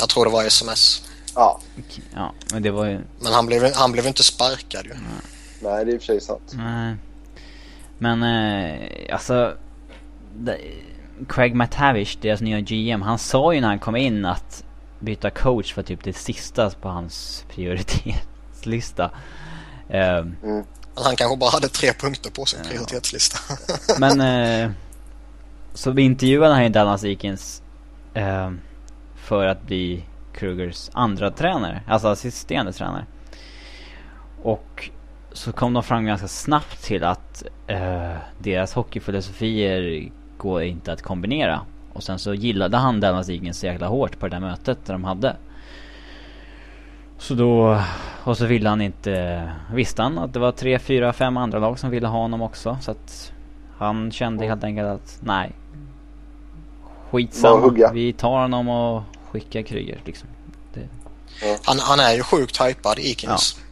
Jag 0.00 0.08
tror 0.08 0.24
det 0.24 0.30
var 0.30 0.44
sms. 0.44 1.02
Ja. 1.34 1.60
ja, 2.14 2.32
men 2.52 2.62
det 2.62 2.70
var 2.70 2.86
ju... 2.86 2.98
Men 3.20 3.32
han 3.32 3.46
blev, 3.46 3.74
han 3.74 3.92
blev 3.92 4.06
inte 4.06 4.22
sparkad 4.22 4.84
ju. 4.84 4.92
Nej, 5.60 5.84
det 5.84 5.90
är 5.90 5.94
i 5.94 5.96
och 5.96 6.00
för 6.00 6.06
sig 6.06 6.20
sant. 6.20 6.52
Nej. 6.52 6.94
Men 7.98 8.22
eh, 8.22 9.14
alltså... 9.14 9.52
Det, 10.38 10.58
Craig 11.28 11.54
McTavish, 11.54 12.18
deras 12.20 12.40
nya 12.40 12.60
GM, 12.60 13.02
han 13.02 13.18
sa 13.18 13.54
ju 13.54 13.60
när 13.60 13.68
han 13.68 13.78
kom 13.78 13.96
in 13.96 14.24
att 14.24 14.65
byta 14.98 15.30
coach 15.30 15.76
var 15.76 15.82
typ 15.82 16.04
det 16.04 16.12
sista 16.12 16.70
på 16.70 16.88
hans 16.88 17.44
prioritetslista. 17.48 19.10
Ehm, 19.90 20.36
Men 20.42 21.04
han 21.04 21.16
kanske 21.16 21.36
bara 21.36 21.50
hade 21.50 21.68
tre 21.68 21.92
punkter 21.92 22.30
på 22.30 22.44
sin 22.44 22.60
prioritetslista. 22.68 23.38
men 23.98 24.20
eh, 24.20 24.70
så 25.74 25.90
vi 25.90 26.02
intervjuade 26.02 26.54
han 26.54 26.62
ju 26.62 26.68
Dallas 26.68 27.04
Eakins 27.04 27.62
eh, 28.14 28.50
för 29.16 29.46
att 29.46 29.62
bli 29.62 30.04
Krugers 30.34 30.90
andra 30.92 31.30
tränare, 31.30 31.82
alltså 31.86 32.08
assisterande 32.08 32.72
tränare. 32.72 33.06
Och 34.42 34.90
så 35.32 35.52
kom 35.52 35.72
de 35.72 35.82
fram 35.82 36.04
ganska 36.04 36.28
snabbt 36.28 36.82
till 36.84 37.04
att 37.04 37.42
eh, 37.66 38.16
deras 38.38 38.72
hockeyfilosofier 38.72 40.10
går 40.38 40.62
inte 40.62 40.92
att 40.92 41.02
kombinera. 41.02 41.60
Och 41.96 42.02
sen 42.02 42.18
så 42.18 42.34
gillade 42.34 42.76
han 42.76 43.00
Dallas 43.00 43.28
Eakins 43.28 43.58
så 43.58 43.66
jäkla 43.66 43.86
hårt 43.86 44.18
på 44.18 44.28
det 44.28 44.36
där 44.36 44.40
mötet 44.40 44.78
där 44.86 44.92
de 44.92 45.04
hade. 45.04 45.36
Så 47.18 47.34
då, 47.34 47.82
och 48.24 48.38
så 48.38 48.46
ville 48.46 48.68
han 48.68 48.80
inte, 48.80 49.42
visste 49.72 50.02
han 50.02 50.18
att 50.18 50.32
det 50.32 50.38
var 50.38 50.52
tre, 50.52 50.78
fyra, 50.78 51.12
fem 51.12 51.36
andra 51.36 51.58
lag 51.58 51.78
som 51.78 51.90
ville 51.90 52.06
ha 52.06 52.18
honom 52.18 52.42
också. 52.42 52.78
Så 52.80 52.90
att 52.90 53.32
han 53.78 54.12
kände 54.12 54.46
helt 54.46 54.64
enkelt 54.64 54.88
att 54.88 55.18
nej. 55.20 55.52
Skitsamma, 57.10 57.90
vi 57.92 58.12
tar 58.12 58.40
honom 58.40 58.68
och 58.68 59.02
skickar 59.30 59.62
Kryger 59.62 60.00
liksom. 60.04 60.28
Han, 61.64 61.78
han 61.78 62.00
är 62.00 62.14
ju 62.14 62.22
sjukt 62.22 62.60
hypad, 62.60 62.98
Eakins. 62.98 63.58
Eh, 63.58 63.65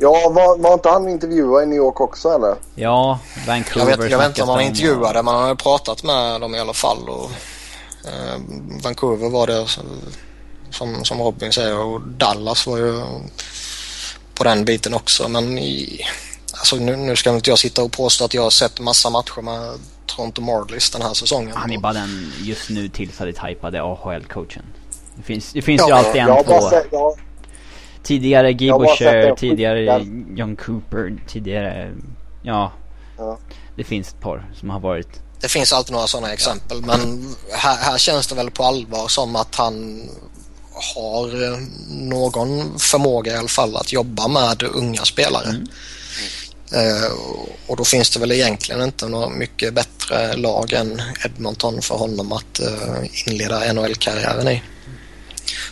Ja, 0.00 0.28
var, 0.34 0.58
var 0.58 0.74
inte 0.74 0.88
han 0.88 1.08
intervjuad 1.08 1.62
i 1.62 1.66
New 1.66 1.76
York 1.78 2.00
också 2.00 2.28
eller? 2.28 2.54
Ja, 2.74 3.18
Jag 3.36 3.46
Vancouver 3.46 3.96
vet, 3.96 4.10
jag 4.10 4.18
vet 4.18 4.28
inte 4.28 4.42
om 4.42 4.48
han 4.48 4.60
intervjuade 4.60 5.22
men 5.22 5.34
han 5.34 5.48
har 5.48 5.54
pratat 5.54 6.02
med 6.02 6.40
dem 6.40 6.54
i 6.54 6.58
alla 6.60 6.72
fall. 6.72 7.08
Och, 7.08 7.30
eh, 8.04 8.40
Vancouver 8.82 9.28
var 9.30 9.46
det 9.46 9.66
som, 10.70 11.04
som 11.04 11.20
Robin 11.22 11.52
säger 11.52 11.78
och 11.78 12.00
Dallas 12.00 12.66
var 12.66 12.76
ju 12.78 13.02
på 14.34 14.44
den 14.44 14.64
biten 14.64 14.94
också. 14.94 15.28
Men 15.28 15.58
i, 15.58 16.00
alltså 16.52 16.76
nu, 16.76 16.96
nu 16.96 17.16
ska 17.16 17.30
inte 17.30 17.50
jag 17.50 17.58
sitta 17.58 17.82
och 17.82 17.92
påstå 17.92 18.24
att 18.24 18.34
jag 18.34 18.42
har 18.42 18.50
sett 18.50 18.80
massa 18.80 19.10
matcher 19.10 19.42
med 19.42 19.78
Toronto 20.06 20.42
Marlies 20.42 20.90
den 20.90 21.02
här 21.02 21.14
säsongen. 21.14 21.52
Han 21.56 21.70
är 21.72 21.78
bara 21.78 21.92
den 21.92 22.32
just 22.42 22.70
nu 22.70 22.88
tillfälligt 22.88 23.38
hypade 23.38 23.80
AHL-coachen. 23.82 24.62
Det 25.16 25.22
finns, 25.22 25.52
det 25.52 25.62
finns 25.62 25.80
Ja, 25.80 25.88
ju 25.88 25.92
alltid 25.94 26.22
jag 26.22 26.38
en 26.38 26.44
på. 26.44 26.68
sett, 26.70 26.86
jag, 26.90 27.18
Tidigare 28.06 28.52
Guy 28.52 28.70
Boucher, 28.70 29.34
tidigare 29.36 30.06
John 30.36 30.56
Cooper, 30.56 31.16
tidigare... 31.28 31.92
Ja. 32.42 32.72
Ja. 33.18 33.38
Det 33.76 33.84
finns 33.84 34.08
ett 34.08 34.20
par 34.20 34.50
som 34.54 34.70
har 34.70 34.80
varit... 34.80 35.08
Det 35.40 35.48
finns 35.48 35.72
alltid 35.72 35.92
några 35.92 36.06
sådana 36.06 36.32
exempel 36.32 36.82
men 36.82 37.34
här, 37.52 37.76
här 37.76 37.98
känns 37.98 38.26
det 38.26 38.34
väl 38.34 38.50
på 38.50 38.64
allvar 38.64 39.08
som 39.08 39.36
att 39.36 39.54
han 39.54 40.02
har 40.94 41.58
någon 42.08 42.78
förmåga 42.78 43.32
i 43.32 43.36
alla 43.36 43.48
fall 43.48 43.76
att 43.76 43.92
jobba 43.92 44.28
med 44.28 44.62
unga 44.62 45.04
spelare. 45.04 45.66
Eh, 46.72 47.12
och 47.66 47.76
då 47.76 47.84
finns 47.84 48.10
det 48.10 48.20
väl 48.20 48.32
egentligen 48.32 48.82
inte 48.82 49.08
något 49.08 49.36
mycket 49.36 49.74
bättre 49.74 50.36
lag 50.36 50.72
än 50.72 51.02
Edmonton 51.24 51.82
för 51.82 51.94
honom 51.94 52.32
att 52.32 52.60
eh, 52.60 53.28
inleda 53.28 53.72
NHL-karriären 53.72 54.48
i. 54.48 54.62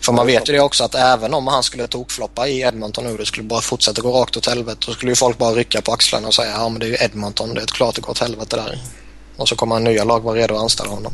För 0.02 0.12
man 0.12 0.26
vet 0.26 0.48
ju 0.48 0.52
det 0.52 0.60
också 0.60 0.84
att 0.84 0.94
även 0.94 1.34
om 1.34 1.46
han 1.46 1.62
skulle 1.62 1.86
tokfloppa 1.86 2.48
i 2.48 2.60
Edmonton 2.60 3.04
nu, 3.04 3.16
det 3.16 3.26
skulle 3.26 3.48
bara 3.48 3.60
fortsätta 3.60 4.02
gå 4.02 4.12
rakt 4.12 4.36
åt 4.36 4.46
helvete, 4.46 4.78
då 4.86 4.92
skulle 4.92 5.12
ju 5.12 5.16
folk 5.16 5.38
bara 5.38 5.54
rycka 5.54 5.80
på 5.80 5.92
axlarna 5.92 6.28
och 6.28 6.34
säga 6.34 6.50
ja 6.50 6.68
men 6.68 6.80
det 6.80 6.86
är 6.86 6.90
ju 6.90 6.96
Edmonton, 7.00 7.54
det 7.54 7.60
är 7.60 7.64
ett 7.64 7.72
klart 7.72 7.94
det 7.94 8.00
går 8.00 8.10
åt 8.10 8.18
helvete 8.18 8.56
där. 8.56 8.78
Och 9.36 9.48
så 9.48 9.56
kommer 9.56 9.80
nya 9.80 10.04
lag 10.04 10.20
vara 10.20 10.36
redo 10.36 10.54
att 10.54 10.62
anställa 10.62 10.90
honom. 10.90 11.12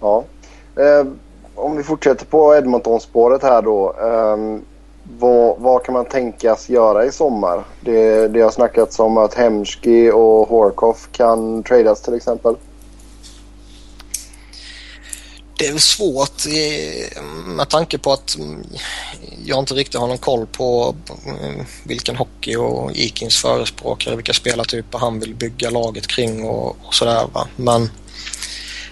ja. 0.00 0.24
Eh, 0.76 1.06
om 1.54 1.76
vi 1.76 1.82
fortsätter 1.82 2.26
på 2.26 2.54
Edmonton-spåret 2.54 3.42
här 3.42 3.62
då. 3.62 3.94
Eh, 4.00 4.60
vad, 5.18 5.58
vad 5.58 5.82
kan 5.82 5.92
man 5.92 6.04
tänkas 6.04 6.68
göra 6.68 7.04
i 7.04 7.12
sommar? 7.12 7.64
Det, 7.80 8.28
det 8.28 8.40
har 8.40 8.50
snackats 8.50 8.98
om 8.98 9.18
att 9.18 9.34
Hemski 9.34 10.10
och 10.10 10.48
Horkoff 10.48 11.08
kan 11.12 11.62
tradas 11.62 12.00
till 12.00 12.14
exempel. 12.14 12.56
Det 15.58 15.66
är 15.66 15.70
väl 15.70 15.80
svårt 15.80 16.46
eh, 16.46 17.22
med 17.46 17.68
tanke 17.68 17.98
på 17.98 18.12
att 18.12 18.34
mm, 18.36 18.66
jag 19.44 19.58
inte 19.58 19.74
riktigt 19.74 20.00
har 20.00 20.06
någon 20.06 20.18
koll 20.18 20.46
på 20.46 20.94
mm, 21.26 21.66
vilken 21.84 22.16
hockey 22.16 22.56
och 22.56 22.92
Ikins 22.94 23.36
förespråkare, 23.36 24.16
vilka 24.16 24.32
spelartyper 24.32 24.98
han 24.98 25.20
vill 25.20 25.34
bygga 25.34 25.70
laget 25.70 26.06
kring 26.06 26.44
och, 26.44 26.76
och 26.82 26.94
sådär. 26.94 27.26
Va? 27.32 27.48
Men 27.56 27.90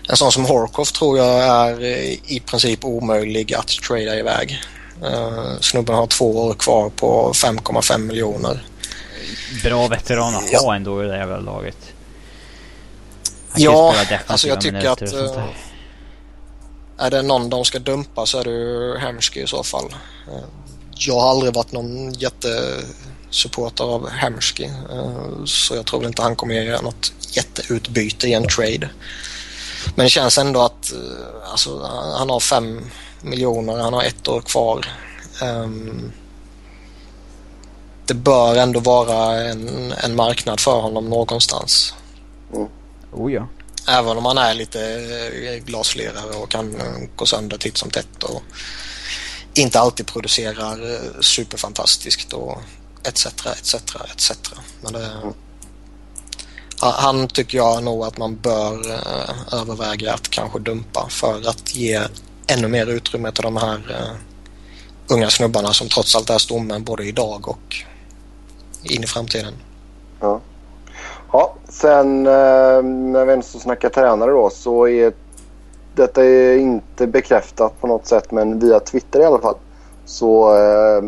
en 0.08 0.16
sån 0.16 0.32
som 0.32 0.44
Horkoff 0.44 0.92
tror 0.92 1.18
jag 1.18 1.42
är 1.44 1.80
eh, 1.82 2.12
i 2.26 2.42
princip 2.46 2.84
omöjlig 2.84 3.54
att 3.54 3.68
trada 3.68 4.16
iväg. 4.18 4.60
Uh, 5.04 5.60
snubben 5.60 5.94
har 5.94 6.06
två 6.06 6.36
år 6.46 6.54
kvar 6.54 6.90
på 6.90 7.32
5,5 7.34 7.98
miljoner. 7.98 8.64
Bra 9.64 9.88
veteran 9.88 10.34
att 10.34 10.52
Ja. 10.52 10.60
ha 10.60 10.74
ändå 10.76 11.04
i 11.04 11.06
det 11.06 11.16
jävla 11.16 11.38
laget. 11.40 11.76
Han 13.48 13.62
Ja, 13.62 13.94
alltså 14.26 14.48
jag 14.48 14.60
tycker 14.60 14.88
att, 14.88 15.02
och 15.02 15.08
sånt 15.08 15.34
där. 15.34 15.40
eh, 15.40 15.48
Är 17.02 17.10
det 17.10 17.22
någon 17.22 17.50
de 17.50 17.64
ska 17.64 17.78
dumpa 17.78 18.26
så 18.26 18.38
är 18.38 18.44
det 18.44 18.50
ju 18.50 18.96
Hemsky 18.98 19.40
i 19.42 19.46
så 19.46 19.62
fall. 19.62 19.94
Eh, 20.28 20.44
Jag 20.90 21.20
har 21.20 21.30
aldrig 21.30 21.54
varit 21.54 21.72
någon 21.72 22.12
jättesupporter 22.12 23.84
av 23.84 24.08
Hemsky 24.08 24.64
eh, 24.64 25.44
så 25.44 25.74
jag 25.76 25.86
tror 25.86 26.00
väl 26.00 26.08
inte 26.08 26.22
han 26.22 26.36
kommer 26.36 26.54
ge 26.54 26.80
något 26.80 27.12
jätteutbyte 27.32 28.26
i 28.28 28.32
en 28.32 28.48
trade. 28.48 28.90
Men 29.94 30.04
det 30.06 30.10
känns 30.10 30.38
ändå 30.38 30.60
att 30.62 30.92
eh, 30.92 31.50
alltså, 31.50 31.82
han 32.18 32.30
har 32.30 32.40
fem 32.40 32.80
miljoner, 33.22 33.78
han 33.78 33.92
har 33.94 34.02
ett 34.02 34.28
år 34.28 34.40
kvar. 34.40 34.86
Ehm, 35.42 36.12
Det 38.06 38.14
bör 38.14 38.56
ändå 38.56 38.80
vara 38.80 39.40
en, 39.40 39.92
en 39.92 40.16
marknad 40.16 40.60
för 40.60 40.80
honom 40.80 41.08
någonstans. 41.10 41.94
Oh 43.12 43.32
ja. 43.32 43.46
Även 43.88 44.16
om 44.16 44.24
han 44.24 44.38
är 44.38 44.54
lite 44.54 44.80
eh, 44.80 45.64
glaslirare 45.64 46.36
och 46.36 46.50
kan 46.50 46.80
eh, 46.80 47.08
gå 47.16 47.26
sönder 47.26 47.58
titt 47.58 47.76
som 47.76 47.90
tätt 47.90 48.22
och 48.22 48.42
inte 49.54 49.80
alltid 49.80 50.06
producerar 50.06 50.94
eh, 50.94 51.20
superfantastiskt 51.20 52.32
och 52.32 52.58
etc. 53.04 53.26
etc. 53.26 53.74
etc. 54.14 54.32
Men 54.80 54.92
det, 54.92 55.08
han, 56.78 56.92
han 56.92 57.28
tycker 57.28 57.58
jag 57.58 57.84
nog 57.84 58.04
att 58.04 58.18
man 58.18 58.36
bör 58.36 59.00
överväga 59.52 60.14
att 60.14 60.28
kanske 60.28 60.58
dumpa 60.58 61.08
för 61.08 61.48
att 61.48 61.74
ge 61.74 62.00
ännu 62.46 62.68
mer 62.68 62.86
utrymme 62.86 63.32
till 63.32 63.42
de 63.42 63.56
här 63.56 63.80
unga 65.08 65.30
snubbarna 65.30 65.72
som 65.72 65.88
trots 65.88 66.16
allt 66.16 66.30
är 66.30 66.38
stommen 66.38 66.84
både 66.84 67.04
idag 67.04 67.48
och 67.48 67.76
in 68.82 69.04
i 69.04 69.06
framtiden. 69.06 69.54
Ja. 70.20 70.40
Ja, 71.32 71.54
sen 71.68 72.26
eh, 72.26 72.82
när 72.82 73.24
vi 73.24 73.32
ändå 73.32 73.42
snackar 73.42 73.88
tränare 73.88 74.30
då 74.30 74.50
så 74.50 74.88
är 74.88 75.12
detta 75.94 76.24
är 76.24 76.58
inte 76.58 77.06
bekräftat 77.06 77.80
på 77.80 77.86
något 77.86 78.06
sätt 78.06 78.30
men 78.30 78.58
via 78.58 78.80
Twitter 78.80 79.20
i 79.20 79.24
alla 79.24 79.38
fall 79.38 79.54
så 80.04 80.56
eh, 80.56 81.02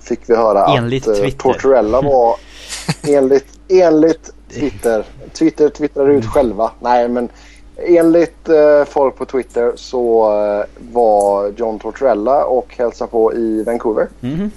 fick 0.00 0.20
vi 0.30 0.36
höra 0.36 0.76
Enligt 0.76 1.08
att 1.08 1.18
eh. 1.18 1.30
Tortorella 1.30 2.00
var 2.00 2.36
enligt, 3.08 3.46
enligt 3.68 4.30
Twitter. 4.54 5.04
Twitter 5.32 5.68
twittrar 5.68 6.08
ut 6.08 6.26
själva. 6.26 6.70
Nej 6.80 7.08
men 7.08 7.28
enligt 7.76 8.48
eh, 8.48 8.84
folk 8.84 9.16
på 9.16 9.24
Twitter 9.24 9.72
så 9.76 10.32
eh, 10.44 10.64
var 10.92 11.52
John 11.56 11.78
Tortorella 11.78 12.44
och 12.44 12.74
hälsade 12.78 13.10
på 13.10 13.34
i 13.34 13.62
Vancouver. 13.62 14.08
Mhm. 14.20 14.50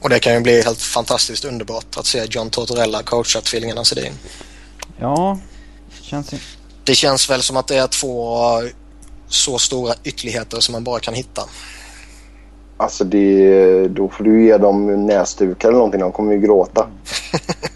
Och 0.00 0.08
det 0.08 0.18
kan 0.18 0.34
ju 0.34 0.40
bli 0.40 0.62
helt 0.62 0.80
fantastiskt 0.80 1.44
underbart 1.44 1.96
att 1.96 2.06
se 2.06 2.24
John 2.30 2.50
Tortorella 2.50 3.02
coacha 3.02 3.40
tvillingarna 3.40 3.84
Sedin. 3.84 4.12
Ja, 4.98 5.38
känns 6.02 6.32
ju... 6.32 6.38
Det 6.84 6.94
känns 6.94 7.30
väl 7.30 7.42
som 7.42 7.56
att 7.56 7.66
det 7.66 7.76
är 7.76 7.86
två 7.86 8.38
så 9.28 9.58
stora 9.58 9.94
ytterligheter 10.04 10.60
som 10.60 10.72
man 10.72 10.84
bara 10.84 11.00
kan 11.00 11.14
hitta. 11.14 11.42
Alltså 12.76 13.04
det, 13.04 13.88
då 13.88 14.08
får 14.08 14.24
du 14.24 14.44
ge 14.44 14.56
dem 14.56 15.06
näsdukar 15.06 15.68
eller 15.68 15.78
någonting. 15.78 16.00
De 16.00 16.12
kommer 16.12 16.32
ju 16.32 16.40
gråta. 16.40 16.88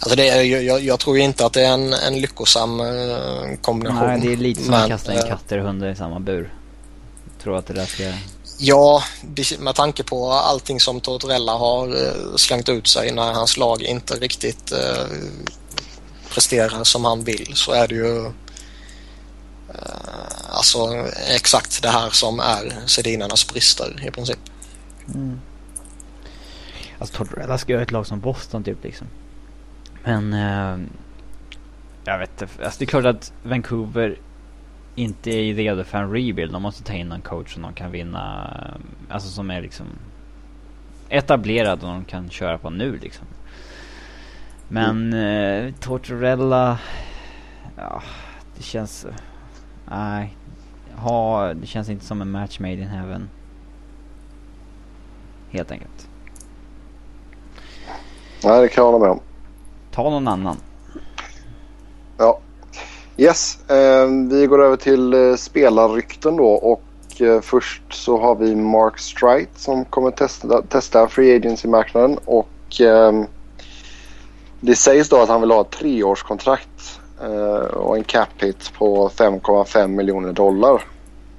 Alltså 0.00 0.16
det 0.16 0.28
är, 0.28 0.42
jag, 0.42 0.80
jag 0.80 1.00
tror 1.00 1.18
inte 1.18 1.46
att 1.46 1.52
det 1.52 1.66
är 1.66 1.72
en, 1.72 1.92
en 1.92 2.20
lyckosam 2.20 2.80
eh, 2.80 3.56
kombination. 3.60 4.06
Nej, 4.06 4.20
det 4.20 4.32
är 4.32 4.36
lite 4.36 4.62
som 4.62 4.74
att 4.74 4.88
kasta 4.88 5.12
in 5.12 5.18
eh, 5.18 5.26
katter 5.26 5.58
och 5.58 5.66
hundar 5.66 5.88
i 5.88 5.96
samma 5.96 6.20
bur. 6.20 6.54
Jag 7.24 7.42
tror 7.42 7.56
att 7.56 7.66
det 7.66 7.74
där 7.74 7.84
ska... 7.84 8.04
Ja, 8.58 9.02
med 9.58 9.74
tanke 9.74 10.02
på 10.02 10.32
allting 10.32 10.80
som 10.80 11.00
Tortorella 11.00 11.52
har 11.52 11.88
eh, 11.88 12.36
slängt 12.36 12.68
ut 12.68 12.86
sig 12.86 13.12
när 13.12 13.32
hans 13.32 13.56
lag 13.56 13.82
inte 13.82 14.14
riktigt 14.14 14.72
eh, 14.72 15.06
presterar 16.30 16.84
som 16.84 17.04
han 17.04 17.24
vill 17.24 17.50
så 17.54 17.72
är 17.72 17.88
det 17.88 17.94
ju 17.94 18.26
eh, 18.26 18.32
alltså 20.50 21.06
exakt 21.34 21.82
det 21.82 21.88
här 21.88 22.10
som 22.10 22.40
är 22.40 22.86
Sedinarnas 22.86 23.48
brister 23.48 24.06
i 24.08 24.10
princip. 24.10 24.38
Mm. 25.14 25.40
Alltså 26.98 27.16
Tortorella 27.16 27.58
ska 27.58 27.72
göra 27.72 27.82
ett 27.82 27.90
lag 27.90 28.06
som 28.06 28.20
Boston 28.20 28.64
typ 28.64 28.84
liksom. 28.84 29.06
Men... 30.04 30.32
Eh, 30.32 30.86
jag 32.04 32.18
vet 32.18 32.30
inte. 32.42 32.64
Alltså 32.64 32.78
det 32.78 32.84
är 32.84 32.86
klart 32.86 33.04
att 33.04 33.32
Vancouver 33.42 34.18
inte 34.96 35.30
är 35.30 35.54
redo 35.54 35.84
för 35.84 35.98
en 35.98 36.12
rebuild. 36.12 36.52
De 36.52 36.62
måste 36.62 36.84
ta 36.84 36.92
in 36.92 37.12
en 37.12 37.20
coach 37.20 37.54
som 37.54 37.62
de 37.62 37.72
kan 37.72 37.90
vinna. 37.90 38.50
Alltså 39.08 39.28
som 39.28 39.50
är 39.50 39.62
liksom 39.62 39.86
etablerad 41.08 41.82
och 41.82 41.88
de 41.88 42.04
kan 42.04 42.30
köra 42.30 42.58
på 42.58 42.70
nu 42.70 42.98
liksom. 42.98 43.26
Men 44.68 45.12
eh, 45.12 45.74
Tortorella... 45.80 46.78
Ja, 47.76 48.02
det 48.56 48.62
känns... 48.62 49.06
Nej. 49.90 50.36
Ha, 50.96 51.54
det 51.54 51.66
känns 51.66 51.88
inte 51.88 52.04
som 52.04 52.20
en 52.22 52.30
match 52.30 52.60
made 52.60 52.72
in 52.72 52.88
heaven. 52.88 53.28
Helt 55.50 55.70
enkelt. 55.70 56.08
Nej, 58.44 58.60
det 58.60 58.68
kan 58.68 58.84
jag 58.84 58.92
hålla 58.92 59.04
med 59.04 59.10
om. 59.10 59.20
Ta 59.90 60.10
någon 60.10 60.28
annan. 60.28 60.56
Ja. 62.16 62.40
Yes, 63.18 63.58
eh, 63.70 64.06
vi 64.30 64.46
går 64.46 64.64
över 64.64 64.76
till 64.76 65.12
eh, 65.14 65.36
spelarrykten 65.36 66.36
då 66.36 66.46
och 66.48 66.82
eh, 67.20 67.40
först 67.40 67.82
så 67.90 68.18
har 68.20 68.34
vi 68.34 68.54
Mark 68.54 68.98
Strite 68.98 69.60
som 69.60 69.84
kommer 69.84 70.10
testa, 70.10 70.62
testa 70.62 71.08
Free 71.08 71.36
Agency-marknaden 71.36 72.18
och 72.24 72.80
eh, 72.80 73.12
det 74.60 74.76
sägs 74.76 75.08
då 75.08 75.22
att 75.22 75.28
han 75.28 75.40
vill 75.40 75.50
ha 75.50 75.60
ett 75.60 75.70
treårskontrakt 75.70 77.00
eh, 77.22 77.54
och 77.76 77.96
en 77.96 78.04
cap 78.04 78.28
hit 78.38 78.72
på 78.78 79.08
5,5 79.08 79.88
miljoner 79.88 80.32
dollar. 80.32 80.84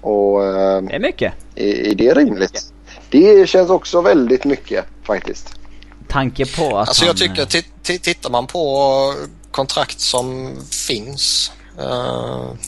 Och 0.02 0.46
eh, 0.46 0.82
Det 0.82 0.96
är 0.96 1.00
mycket. 1.00 1.34
är, 1.56 1.88
är 1.92 1.96
det 1.96 2.14
rimligt? 2.14 2.74
Det 3.10 3.50
känns 3.50 3.70
också 3.70 4.02
väldigt 4.02 4.46
mycket 4.46 4.86
faktiskt. 5.04 5.54
Tanke 6.08 6.46
på 6.58 6.78
att 6.78 6.88
Alltså 6.88 7.06
han, 7.06 7.08
jag 7.08 7.18
tycker, 7.18 7.46
ti- 7.46 7.66
ti- 7.84 8.00
tittar 8.00 8.30
man 8.30 8.48
på 8.48 9.14
kontrakt 9.52 10.00
som 10.00 10.56
finns 10.88 11.52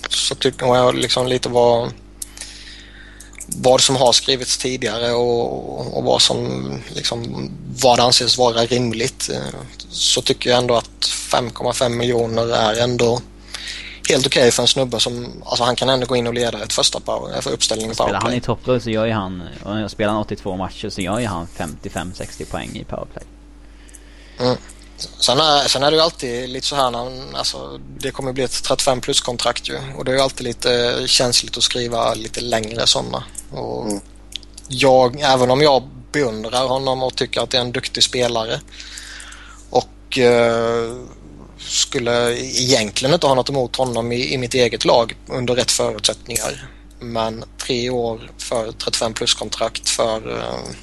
så 0.09 0.35
tycker 0.35 0.65
jag 0.65 0.95
liksom 0.95 1.27
lite 1.27 1.49
vad 1.49 1.91
vad 3.55 3.81
som 3.81 3.95
har 3.95 4.11
skrivits 4.11 4.57
tidigare 4.57 5.11
och, 5.11 5.97
och 5.97 6.03
vad 6.03 6.21
som 6.21 6.71
liksom 6.89 7.49
vad 7.81 7.99
anses 7.99 8.37
vara 8.37 8.61
rimligt 8.61 9.29
eh, 9.33 9.59
så 9.89 10.21
tycker 10.21 10.49
jag 10.49 10.59
ändå 10.59 10.75
att 10.75 11.05
5,5 11.31 11.89
miljoner 11.89 12.55
är 12.55 12.83
ändå 12.83 13.21
helt 14.09 14.27
okej 14.27 14.51
för 14.51 14.63
en 14.63 14.67
snubbe 14.67 14.99
som 14.99 15.43
alltså 15.45 15.63
han 15.63 15.75
kan 15.75 15.89
ändå 15.89 16.05
gå 16.05 16.15
in 16.15 16.27
och 16.27 16.33
leda 16.33 16.63
ett 16.63 16.73
första 16.73 16.99
power, 16.99 17.41
för 17.41 17.51
uppställning 17.51 17.91
i 17.91 17.93
Spelar 17.93 18.13
han 18.13 18.21
powerplay. 18.21 18.37
i 18.37 18.41
topplag 18.41 18.81
så 18.81 18.89
gör 18.89 19.05
ju 19.05 19.11
han, 19.11 19.43
spelar 19.89 20.13
han 20.13 20.21
82 20.21 20.55
matcher 20.55 20.89
så 20.89 21.01
gör 21.01 21.19
ju 21.19 21.25
han 21.25 21.47
55-60 21.57 22.45
poäng 22.51 22.69
i 22.75 22.83
powerplay. 22.83 23.23
Sen 25.19 25.39
är, 25.39 25.67
sen 25.67 25.83
är 25.83 25.91
det 25.91 25.97
ju 25.97 26.03
alltid 26.03 26.49
lite 26.49 26.67
så 26.67 26.75
här 26.75 26.91
när, 26.91 27.37
alltså, 27.37 27.79
det 27.99 28.11
kommer 28.11 28.33
bli 28.33 28.43
ett 28.43 28.63
35 28.63 29.01
plus 29.01 29.21
kontrakt 29.21 29.69
ju 29.69 29.77
och 29.97 30.05
det 30.05 30.11
är 30.11 30.15
ju 30.15 30.21
alltid 30.21 30.47
lite 30.47 31.03
känsligt 31.05 31.57
att 31.57 31.63
skriva 31.63 32.13
lite 32.13 32.41
längre 32.41 32.87
sådana. 32.87 33.23
Och 33.51 33.85
Mm. 33.87 33.99
jag, 34.67 35.19
även 35.21 35.51
om 35.51 35.61
jag 35.61 35.83
beundrar 36.11 36.67
honom 36.67 37.03
och 37.03 37.15
tycker 37.15 37.41
att 37.41 37.49
det 37.49 37.57
är 37.57 37.61
en 37.61 37.71
duktig 37.71 38.03
spelare 38.03 38.61
och 39.69 40.17
eh, 40.17 40.95
skulle 41.59 42.39
egentligen 42.39 43.13
inte 43.13 43.27
ha 43.27 43.35
något 43.35 43.49
emot 43.49 43.75
honom 43.75 44.11
i, 44.11 44.33
i 44.33 44.37
mitt 44.37 44.53
eget 44.53 44.85
lag 44.85 45.15
under 45.27 45.55
rätt 45.55 45.71
förutsättningar. 45.71 46.69
Men 46.99 47.43
tre 47.57 47.89
år 47.89 48.31
för 48.37 48.71
35 48.71 49.13
plus 49.13 49.33
kontrakt 49.33 49.89
för 49.89 50.37
eh, 50.37 50.73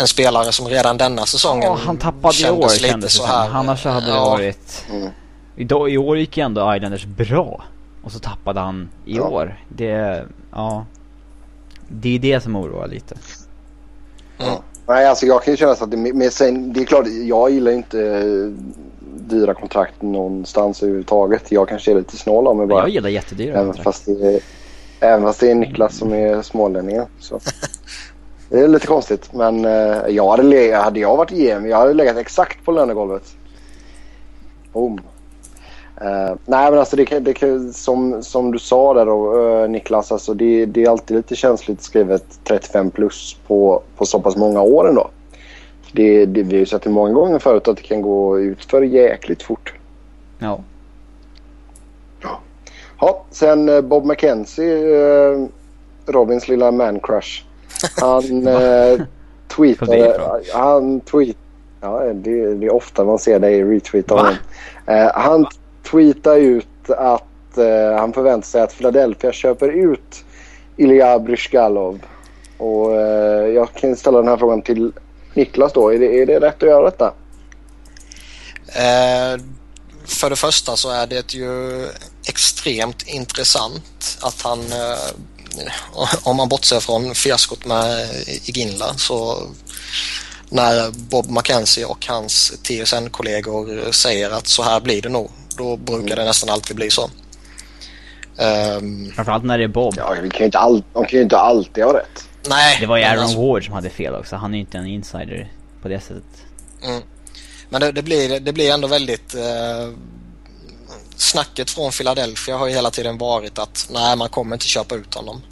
en 0.00 0.06
spelare 0.08 0.52
som 0.52 0.66
redan 0.66 0.96
denna 0.96 1.26
säsongen 1.26 1.62
Ja, 1.64 1.78
han 1.84 1.96
tappade 1.96 2.34
i 2.46 2.50
år 2.50 2.62
lite 2.62 2.78
kändes 2.78 3.12
så 3.12 3.22
som. 3.22 3.30
här. 3.30 3.50
Annars 3.50 3.82
så 3.82 3.88
hade 3.88 4.06
det 4.06 4.12
Ja, 4.12 4.24
varit... 4.30 4.84
Mm. 4.90 5.08
Idag, 5.56 5.90
I 5.90 5.98
år 5.98 6.18
gick 6.18 6.36
ju 6.36 6.44
ändå 6.44 6.74
Islanders 6.76 7.04
bra. 7.06 7.64
Och 8.02 8.12
så 8.12 8.18
tappade 8.18 8.60
han 8.60 8.88
i 9.06 9.16
Ja. 9.16 9.22
år. 9.22 9.60
Det, 9.68 10.24
ja. 10.52 10.86
Det 11.88 12.14
är 12.14 12.18
det 12.18 12.40
som 12.40 12.56
oroar 12.56 12.88
lite. 12.88 13.14
Mm. 14.38 14.54
Nej, 14.86 15.06
alltså 15.06 15.26
jag 15.26 15.42
kan 15.44 15.52
ju 15.52 15.56
känna 15.56 15.74
så 15.74 15.84
att 15.84 15.90
det, 15.90 15.96
men 15.96 16.30
sen, 16.30 16.72
det 16.72 16.80
är 16.80 16.84
klart, 16.84 17.06
jag 17.24 17.50
gillar 17.50 17.72
inte 17.72 18.00
eh, 18.00 18.52
dyra 19.16 19.54
kontrakt 19.54 20.02
någonstans 20.02 20.82
överhuvudtaget. 20.82 21.52
Jag 21.52 21.68
kanske 21.68 21.90
är 21.90 21.94
lite 21.96 22.16
snål 22.16 22.46
av 22.46 22.56
mig 22.56 22.66
Men 22.66 22.68
bara. 22.74 22.82
jag 22.82 22.88
gillar 22.88 23.08
jättedyra 23.08 23.52
Även 23.54 23.64
kontrakt. 23.66 23.84
fast, 23.84 24.04
det 24.06 24.34
är, 24.34 24.40
även 25.00 25.22
fast 25.22 25.40
det 25.40 25.50
är 25.50 25.54
Niklas 25.54 25.96
som 25.98 26.12
är 26.12 26.42
smålänning. 26.42 27.00
Så. 27.20 27.40
Det 28.48 28.60
är 28.60 28.68
lite 28.68 28.86
konstigt. 28.86 29.32
Men 29.32 29.64
eh, 29.64 30.08
jag 30.08 30.30
hade, 30.30 30.76
hade 30.76 31.00
jag 31.00 31.16
varit 31.16 31.30
GM, 31.30 31.66
jag 31.66 31.76
hade 31.76 31.94
legat 31.94 32.16
exakt 32.16 32.64
på 32.64 32.72
lönegolvet. 32.72 33.36
Boom. 34.72 35.00
Eh, 36.00 36.34
nej 36.44 36.70
men 36.70 36.78
alltså 36.78 36.96
det, 36.96 37.18
det, 37.18 37.74
som, 37.74 38.22
som 38.22 38.52
du 38.52 38.58
sa 38.58 38.94
där 38.94 39.06
då 39.06 39.48
eh, 39.48 39.68
Niklas, 39.68 40.12
alltså 40.12 40.34
det, 40.34 40.66
det 40.66 40.84
är 40.84 40.90
alltid 40.90 41.16
lite 41.16 41.36
känsligt 41.36 41.82
skrivet 41.82 42.24
35 42.44 42.90
plus 42.90 43.36
på, 43.46 43.82
på 43.96 44.06
så 44.06 44.20
pass 44.20 44.36
många 44.36 44.62
år 44.62 44.88
ändå. 44.88 45.10
Det, 45.92 46.26
det, 46.26 46.42
vi 46.42 46.54
har 46.54 46.60
ju 46.60 46.66
sett 46.66 46.82
det 46.82 46.90
många 46.90 47.12
gånger 47.12 47.38
förut 47.38 47.68
att 47.68 47.76
det 47.76 47.82
kan 47.82 48.02
gå 48.02 48.40
ut 48.40 48.64
för 48.64 48.82
jäkligt 48.82 49.42
fort. 49.42 49.74
Ja. 50.38 50.60
Ja, 53.00 53.24
sen 53.30 53.88
Bob 53.88 54.04
McKenzie, 54.04 55.48
Robins 56.06 56.48
lilla 56.48 56.70
man 56.70 57.00
crush. 57.00 57.45
Han 58.00 58.46
eh, 58.46 59.00
tweetade... 59.48 60.40
Han 60.52 61.00
tweet, 61.00 61.36
ja, 61.80 61.98
det, 61.98 62.54
det 62.54 62.66
är 62.66 62.74
ofta 62.74 63.04
man 63.04 63.18
ser 63.18 63.38
dig 63.38 63.64
retweeta 63.64 64.14
honom. 64.14 64.34
Eh, 64.86 65.10
han 65.14 65.46
tweetade 65.90 66.40
ut 66.40 66.90
att 66.90 67.58
eh, 67.58 67.98
han 67.98 68.12
förväntar 68.12 68.46
sig 68.46 68.62
att 68.62 68.76
Philadelphia 68.76 69.32
köper 69.32 69.68
ut 69.68 70.24
Ilja 70.76 71.18
Bryskalov. 71.18 72.00
Och 72.58 72.94
eh, 72.94 73.46
jag 73.46 73.74
kan 73.74 73.96
ställa 73.96 74.18
den 74.18 74.28
här 74.28 74.36
frågan 74.36 74.62
till 74.62 74.92
Niklas 75.34 75.72
då. 75.72 75.92
Är 75.92 75.98
det, 75.98 76.22
är 76.22 76.26
det 76.26 76.40
rätt 76.40 76.62
att 76.62 76.68
göra 76.68 76.84
detta? 76.84 77.12
Eh, 78.68 79.40
för 80.06 80.30
det 80.30 80.36
första 80.36 80.76
så 80.76 80.90
är 80.90 81.06
det 81.06 81.34
ju 81.34 81.86
extremt 82.28 83.02
intressant 83.06 84.18
att 84.22 84.42
han, 84.42 84.58
eh, 84.58 85.35
om 86.22 86.36
man 86.36 86.48
bortser 86.48 86.80
från 86.80 87.14
fiaskot 87.14 87.64
med 87.64 88.08
Iginla, 88.26 88.94
så 88.96 89.42
när 90.48 90.90
Bob 90.90 91.30
McKenzie 91.30 91.84
och 91.84 92.06
hans 92.06 92.52
TSN-kollegor 92.62 93.92
säger 93.92 94.30
att 94.30 94.46
så 94.46 94.62
här 94.62 94.80
blir 94.80 95.02
det 95.02 95.08
nog, 95.08 95.30
då 95.56 95.76
brukar 95.76 96.16
det 96.16 96.24
nästan 96.24 96.50
alltid 96.50 96.76
bli 96.76 96.90
så. 96.90 97.10
Ehm, 98.38 99.12
Framförallt 99.12 99.44
när 99.44 99.58
det 99.58 99.64
är 99.64 99.68
Bob. 99.68 99.94
Ja, 99.96 100.16
vi 100.22 100.30
kan 100.30 100.38
ju 100.38 100.44
inte 100.44 100.58
all, 100.58 100.82
de 100.92 101.04
kan 101.04 101.16
ju 101.18 101.22
inte 101.22 101.38
alltid 101.38 101.84
ha 101.84 101.94
rätt. 101.98 102.24
nej, 102.48 102.76
Det 102.80 102.86
var 102.86 102.96
ju 102.96 103.04
Aaron 103.04 103.22
alltså- 103.22 103.46
Ward 103.52 103.64
som 103.64 103.74
hade 103.74 103.90
fel 103.90 104.14
också. 104.14 104.36
Han 104.36 104.50
är 104.54 104.58
ju 104.58 104.60
inte 104.60 104.78
en 104.78 104.86
insider 104.86 105.52
på 105.82 105.88
det 105.88 106.00
sättet. 106.00 106.24
Mm. 106.84 107.02
Men 107.68 107.80
det, 107.80 107.92
det, 107.92 108.02
blir, 108.02 108.40
det 108.40 108.52
blir 108.52 108.70
ändå 108.72 108.88
väldigt... 108.88 109.34
Eh, 109.34 109.90
snacket 111.16 111.70
från 111.70 111.92
Philadelphia 111.92 112.56
har 112.56 112.66
ju 112.66 112.74
hela 112.74 112.90
tiden 112.90 113.18
varit 113.18 113.58
att 113.58 113.86
nej, 113.90 114.16
man 114.16 114.28
kommer 114.28 114.56
inte 114.56 114.66
köpa 114.66 114.94
ut 114.94 115.14
honom. 115.14 115.42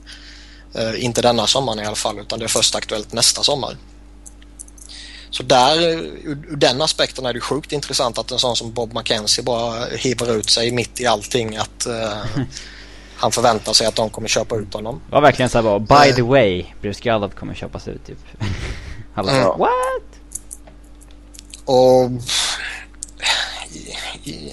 Eh, 0.75 1.05
inte 1.05 1.23
denna 1.23 1.47
sommaren 1.47 1.79
i 1.79 1.87
alla 1.87 1.97
fall, 1.97 2.19
utan 2.19 2.39
det 2.39 2.45
är 2.45 2.49
först 2.49 2.75
aktuellt 2.75 3.13
nästa 3.13 3.43
sommar. 3.43 3.77
Så 5.31 5.43
där, 5.43 5.81
ur, 5.83 6.45
ur 6.49 6.57
den 6.57 6.83
aspekten 6.83 7.27
är 7.27 7.33
det 7.33 7.41
sjukt 7.41 7.73
intressant 7.73 8.19
att 8.19 8.31
en 8.31 8.39
sån 8.39 8.57
som 8.57 8.73
Bob 8.73 8.95
McKenzie 8.95 9.45
bara 9.45 9.85
hivar 9.87 10.37
ut 10.37 10.51
sig 10.51 10.71
mitt 10.73 11.01
i 11.01 11.07
allting 11.07 11.57
att 11.57 11.87
eh, 11.87 12.19
han 13.17 13.33
förväntar 13.33 13.73
sig 13.73 13.87
att 13.87 13.95
de 13.97 14.11
kommer 14.11 14.29
köpa 14.29 14.57
ut 14.57 14.75
honom. 14.75 15.01
Det 15.07 15.13
var 15.15 15.21
verkligen 15.21 15.49
så 15.49 15.59
här 15.59 15.63
bara, 15.63 15.79
by 15.79 16.11
Eh. 16.11 16.15
the 16.17 16.23
way, 16.23 16.65
Bruskalov 16.81 17.29
kommer 17.29 17.55
köpas 17.55 17.89
ut 17.89 18.07
typ. 18.07 18.19
Alla 19.15 19.33
Mm. 19.33 19.45
bara, 19.45 19.57
what? 19.57 19.71
Och 21.65 22.11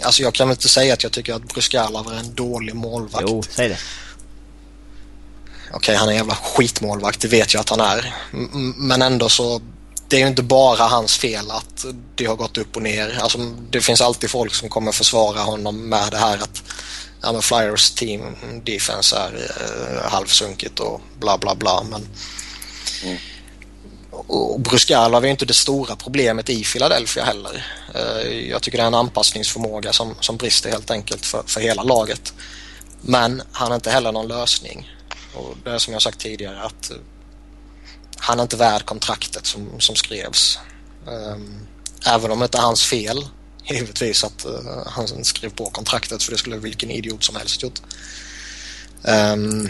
Alltså 0.02 0.22
jag 0.22 0.34
kan 0.34 0.48
väl 0.48 0.56
inte 0.56 0.70
säga 0.70 0.94
att 0.94 1.04
jag 1.04 1.12
tycker 1.12 1.34
att 1.34 1.44
Bruskalov 1.44 2.08
är 2.08 2.18
en 2.18 2.36
dålig 2.36 2.76
målvakt. 2.76 3.26
Jo, 3.28 3.44
säg 3.50 3.70
det. 3.70 3.78
Okej, 5.74 5.96
han 5.96 6.08
är 6.08 6.12
en 6.12 6.18
jävla 6.18 6.36
skitmålvakt, 6.36 7.22
det 7.22 7.28
vet 7.28 7.54
jag 7.54 7.62
att 7.62 7.70
han 7.70 7.80
är. 7.80 8.16
Men 8.78 9.02
ändå 9.02 9.30
så 9.30 9.62
det 10.08 10.16
är 10.16 10.20
ju 10.20 10.28
inte 10.28 10.44
bara 10.44 10.84
hans 10.84 11.18
fel 11.18 11.52
att 11.52 11.86
det 12.16 12.26
har 12.26 12.36
gått 12.36 12.58
upp 12.58 12.76
och 12.76 12.82
ner. 12.82 13.20
Alltså, 13.22 13.38
det 13.70 13.82
finns 13.82 14.02
alltid 14.02 14.30
folk 14.30 14.54
som 14.54 14.70
kommer 14.70 14.92
försvara 14.92 15.40
honom 15.40 15.90
med 15.90 16.12
det 16.12 16.18
här 16.18 16.38
att 16.38 16.64
ja, 17.22 17.32
men 17.32 17.42
Flyers 17.42 17.92
team 17.92 18.22
defense 18.64 19.16
är 19.16 19.34
eh, 19.34 20.12
halvsunkigt 20.12 20.80
och 20.80 21.02
bla 21.20 21.38
bla 21.38 21.56
bla. 21.56 21.84
Men, 21.84 22.08
mm. 23.04 23.18
Och 24.12 24.60
Bruskalov 24.60 25.26
är 25.26 25.30
inte 25.30 25.46
det 25.46 25.54
stora 25.54 25.96
problemet 25.96 26.50
i 26.50 26.64
Philadelphia 26.64 27.24
heller. 27.24 27.66
Eh, 27.96 28.50
jag 28.50 28.62
tycker 28.62 28.78
det 28.78 28.84
är 28.84 28.88
en 28.88 28.94
anpassningsförmåga 28.94 29.94
som, 29.94 30.16
som 30.20 30.38
brister 30.38 30.72
helt 30.72 30.92
enkelt 30.92 31.26
för, 31.26 31.44
för 31.46 31.62
hela 31.62 31.84
laget. 31.84 32.34
Men 33.02 33.42
han 33.52 33.72
är 33.72 33.76
inte 33.76 33.92
heller 33.92 34.12
någon 34.12 34.28
lösning. 34.28 34.92
Och 35.34 35.56
det 35.64 35.72
är 35.72 35.78
som 35.78 35.94
jag 35.94 36.02
sagt 36.02 36.20
tidigare 36.20 36.62
att 36.62 36.92
eh, 36.92 36.98
han 38.18 38.40
är 38.40 38.44
inte 38.44 38.58
värd 38.58 38.86
kontraktet 38.86 39.46
som, 39.46 39.80
som 39.80 39.96
skrevs. 39.96 40.60
Ehm, 41.08 41.68
även 42.06 42.32
om 42.32 42.40
det 42.40 42.46
inte 42.46 42.58
är 42.58 42.62
hans 42.62 42.84
fel 42.84 43.28
givetvis 43.64 44.24
att 44.24 44.46
eh, 44.46 44.88
han 44.88 45.26
skrev 45.26 45.50
på 45.50 45.66
kontraktet 45.66 46.24
för 46.24 46.32
det 46.32 46.38
skulle 46.38 46.58
vilken 46.58 46.92
idiot 46.92 47.24
som 47.24 47.36
helst 47.36 47.64
gjort. 47.64 47.82
Ehm, 49.04 49.70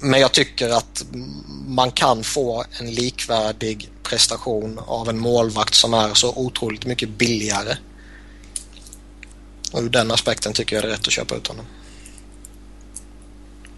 men 0.00 0.20
jag 0.20 0.32
tycker 0.32 0.68
att 0.68 1.04
man 1.66 1.90
kan 1.90 2.24
få 2.24 2.64
en 2.80 2.90
likvärdig 2.90 3.90
prestation 4.02 4.80
av 4.86 5.08
en 5.08 5.18
målvakt 5.18 5.74
som 5.74 5.94
är 5.94 6.14
så 6.14 6.32
otroligt 6.36 6.86
mycket 6.86 7.08
billigare. 7.08 7.76
Och 9.72 9.82
ur 9.82 9.88
den 9.88 10.10
aspekten 10.10 10.52
tycker 10.52 10.76
jag 10.76 10.84
det 10.84 10.88
är 10.88 10.92
rätt 10.92 11.06
att 11.06 11.12
köpa 11.12 11.34
ut 11.34 11.46
honom. 11.46 11.64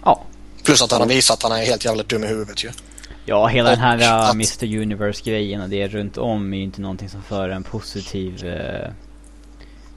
Ja. 0.05 0.25
Plus 0.63 0.83
att 0.83 0.93
han 0.93 1.01
har 1.01 1.09
visat 1.09 1.45
att 1.45 1.51
han 1.51 1.61
är 1.61 1.65
helt 1.65 1.85
jävligt 1.85 2.09
dum 2.09 2.25
i 2.25 2.27
huvudet 2.27 2.65
ju. 2.65 2.71
Ja, 3.25 3.47
hela 3.47 3.71
och 3.71 3.77
den 3.77 3.85
här 3.85 4.29
att... 4.29 4.35
Mr 4.35 4.65
Universe-grejen 4.65 5.61
och 5.61 5.69
det 5.69 5.89
runt 5.89 6.19
om 6.19 6.53
är 6.53 6.57
ju 6.57 6.63
inte 6.63 6.81
någonting 6.81 7.09
som 7.09 7.23
för 7.23 7.49
en 7.49 7.63
positiv... 7.63 8.45
Uh, 8.45 8.91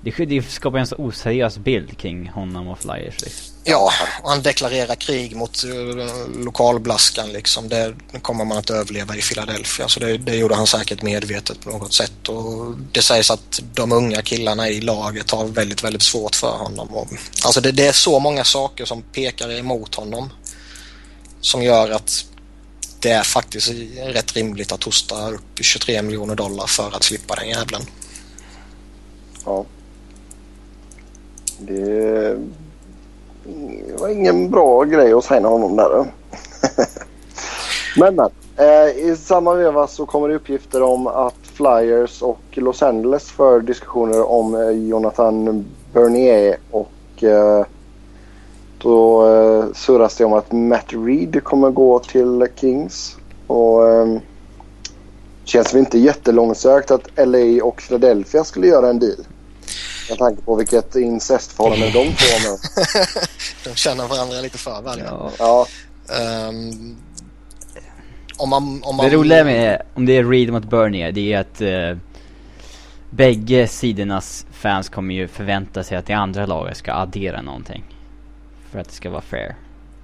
det, 0.06 0.26
det 0.26 0.42
skapar 0.42 0.78
en 0.80 0.88
så 0.88 0.96
oseriös 0.96 1.58
bild 1.58 1.98
kring 1.98 2.30
honom 2.30 2.68
och 2.68 2.80
Flyers 2.80 3.22
liksom. 3.22 3.56
Ja, 3.64 3.92
och 4.24 4.30
han 4.30 4.42
deklarerar 4.42 4.96
krig 4.96 5.36
mot 5.36 5.64
uh, 5.64 6.44
lokalblaskan 6.44 7.32
liksom. 7.32 7.70
Det 7.70 7.96
kommer 8.22 8.46
man 8.46 8.58
inte 8.58 8.74
överleva 8.74 9.16
i 9.16 9.22
Philadelphia. 9.22 9.88
Så 9.88 10.00
det, 10.00 10.18
det 10.18 10.36
gjorde 10.36 10.56
han 10.56 10.68
säkert 10.68 11.02
medvetet 11.02 11.62
på 11.62 11.70
något 11.70 11.94
sätt. 11.94 12.30
Och 12.30 12.76
det 12.92 13.02
sägs 13.02 13.32
att 13.32 13.62
de 13.74 13.92
unga 13.92 14.22
killarna 14.22 14.70
i 14.70 14.82
laget 14.82 15.32
har 15.32 15.46
väldigt, 15.46 15.84
väldigt 15.84 16.02
svårt 16.02 16.36
för 16.36 16.58
honom. 16.58 16.88
Och, 16.88 17.08
alltså 17.46 17.62
det, 17.62 17.72
det 17.72 17.88
är 17.88 17.92
så 17.92 18.20
många 18.20 18.44
saker 18.44 18.86
som 18.86 19.02
pekar 19.02 19.52
emot 19.52 19.96
honom. 19.96 20.30
Som 21.42 21.64
gör 21.64 21.90
att 21.90 22.26
det 23.00 23.12
är 23.12 23.24
faktiskt 23.24 23.72
rätt 23.98 24.36
rimligt 24.36 24.72
att 24.72 24.84
hosta 24.84 25.30
upp 25.30 25.60
23 25.62 26.02
miljoner 26.02 26.36
dollar 26.36 26.68
för 26.68 26.96
att 26.96 27.04
slippa 27.04 27.36
den 27.36 27.50
jävlen. 27.50 27.82
Ja. 29.46 29.66
Det 31.60 32.38
var 34.00 34.10
ingen 34.10 34.50
bra 34.50 34.84
grej 34.84 35.14
att 35.14 35.26
signa 35.26 35.48
honom 35.48 35.76
där. 35.76 35.90
men 37.98 38.16
men. 38.16 38.30
Eh, 38.58 38.90
I 38.98 39.16
samma 39.16 39.54
veva 39.54 39.88
så 39.88 40.06
kommer 40.06 40.30
det 40.30 40.36
uppgifter 40.36 40.82
om 40.82 41.08
att 41.08 41.36
Flyers 41.44 42.22
och 42.22 42.40
Los 42.52 42.84
Angeles 42.84 43.32
för 43.32 43.60
diskussioner 43.60 44.32
om 44.32 44.56
eh, 44.56 44.70
Jonathan 44.70 45.66
Bernier 45.94 46.58
och 46.72 47.24
eh, 47.24 47.66
då 48.78 49.28
eh, 49.28 49.66
surras 49.74 50.16
det 50.16 50.26
om 50.26 50.34
att 50.34 50.52
Matt 50.52 50.86
Reed 50.88 51.44
kommer 51.44 51.72
gå 51.72 52.00
till 52.00 52.48
Kings. 52.56 53.18
Och 53.48 53.90
eh, 53.90 54.18
känns 55.44 55.74
väl 55.74 55.80
inte 55.80 55.98
jättelångsökt 55.98 56.92
att 56.92 57.08
LA 57.16 57.64
och 57.64 57.82
Philadelphia 57.88 58.44
skulle 58.44 58.68
göra 58.68 58.90
en 58.90 59.00
deal. 59.00 59.26
Med 60.10 60.18
tanke 60.18 60.42
på 60.42 60.56
vilket 60.56 60.96
incestförhållande 60.96 61.86
de 61.86 61.92
två 61.92 62.50
har. 62.50 62.60
de 63.70 63.76
känner 63.76 64.08
varandra 64.08 64.42
lite 64.42 64.58
för 64.58 64.82
väl. 64.82 65.02
Ja. 65.06 65.32
ja. 65.40 65.68
Um, 66.50 66.98
om 68.38 68.50
man, 68.50 68.84
om 68.84 68.96
man... 68.96 69.10
Det 69.10 69.16
roliga 69.16 69.44
med 69.44 69.82
om 69.94 70.06
det 70.06 70.18
är 70.18 70.24
Reed 70.24 70.52
mot 70.52 70.70
Bernier 70.70 71.12
det 71.12 71.34
är 71.34 71.40
att 71.40 71.62
uh, 71.62 72.02
bägge 73.10 73.68
sidornas 73.68 74.46
fans 74.52 74.90
kommer 74.90 75.16
ju 75.16 75.28
förvänta 75.28 75.84
sig 75.84 75.98
att 75.98 76.06
det 76.06 76.14
andra 76.14 76.46
laget 76.46 76.78
ska 76.78 76.94
addera 76.94 77.42
någonting. 77.42 77.84
För 78.72 78.80
att 78.80 78.88
det 78.88 78.94
ska 78.94 79.10
vara 79.10 79.22
fair. 79.22 79.56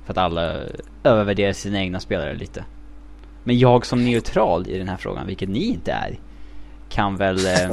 För 0.05 0.13
att 0.13 0.17
alla 0.17 0.59
övervärderar 1.03 1.53
sina 1.53 1.79
egna 1.79 1.99
spelare 1.99 2.33
lite. 2.33 2.65
Men 3.43 3.59
jag 3.59 3.85
som 3.85 4.05
neutral 4.05 4.67
i 4.67 4.77
den 4.77 4.89
här 4.89 4.97
frågan, 4.97 5.27
vilket 5.27 5.49
ni 5.49 5.63
inte 5.63 5.91
är, 5.91 6.19
kan 6.89 7.17
väl 7.17 7.45
eh, 7.45 7.69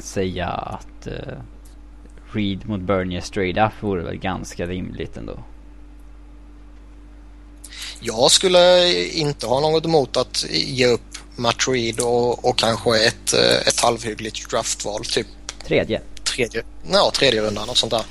säga 0.00 0.46
att 0.46 1.06
eh, 1.06 1.38
Reed 2.32 2.68
mot 2.68 2.80
Bernier 2.80 3.20
straight 3.20 3.56
up 3.56 3.82
vore 3.82 4.02
väl 4.02 4.16
ganska 4.16 4.66
rimligt 4.66 5.16
ändå. 5.16 5.38
Jag 8.00 8.30
skulle 8.30 8.92
inte 9.08 9.46
ha 9.46 9.60
något 9.60 9.84
emot 9.84 10.16
att 10.16 10.44
ge 10.50 10.86
upp 10.86 11.18
Matt 11.36 11.68
Reed 11.68 12.00
och, 12.00 12.44
och 12.44 12.58
kanske 12.58 13.06
ett, 13.06 13.32
eh, 13.32 13.68
ett 13.68 13.80
halvhyggligt 13.80 14.50
draftval. 14.50 15.04
Typ 15.04 15.26
tredje. 15.66 16.00
Tredje, 16.24 16.62
ja, 16.92 17.10
tredje 17.14 17.42
rundan 17.42 17.68
och 17.68 17.76
sånt 17.76 17.92
där. 17.92 18.04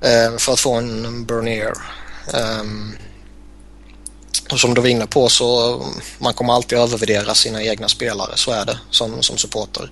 Eh, 0.00 0.36
för 0.38 0.52
att 0.52 0.60
få 0.60 0.74
en 0.74 1.24
Bernier. 1.24 1.72
Um, 2.60 2.96
och 4.50 4.60
som 4.60 4.74
du 4.74 4.80
var 4.80 4.88
inne 4.88 5.06
på 5.06 5.28
så 5.28 5.80
man 6.18 6.34
kommer 6.34 6.52
alltid 6.52 6.78
övervärdera 6.78 7.34
sina 7.34 7.62
egna 7.62 7.88
spelare, 7.88 8.32
så 8.34 8.50
är 8.50 8.64
det 8.64 8.78
som, 8.90 9.22
som 9.22 9.36
supporter. 9.36 9.90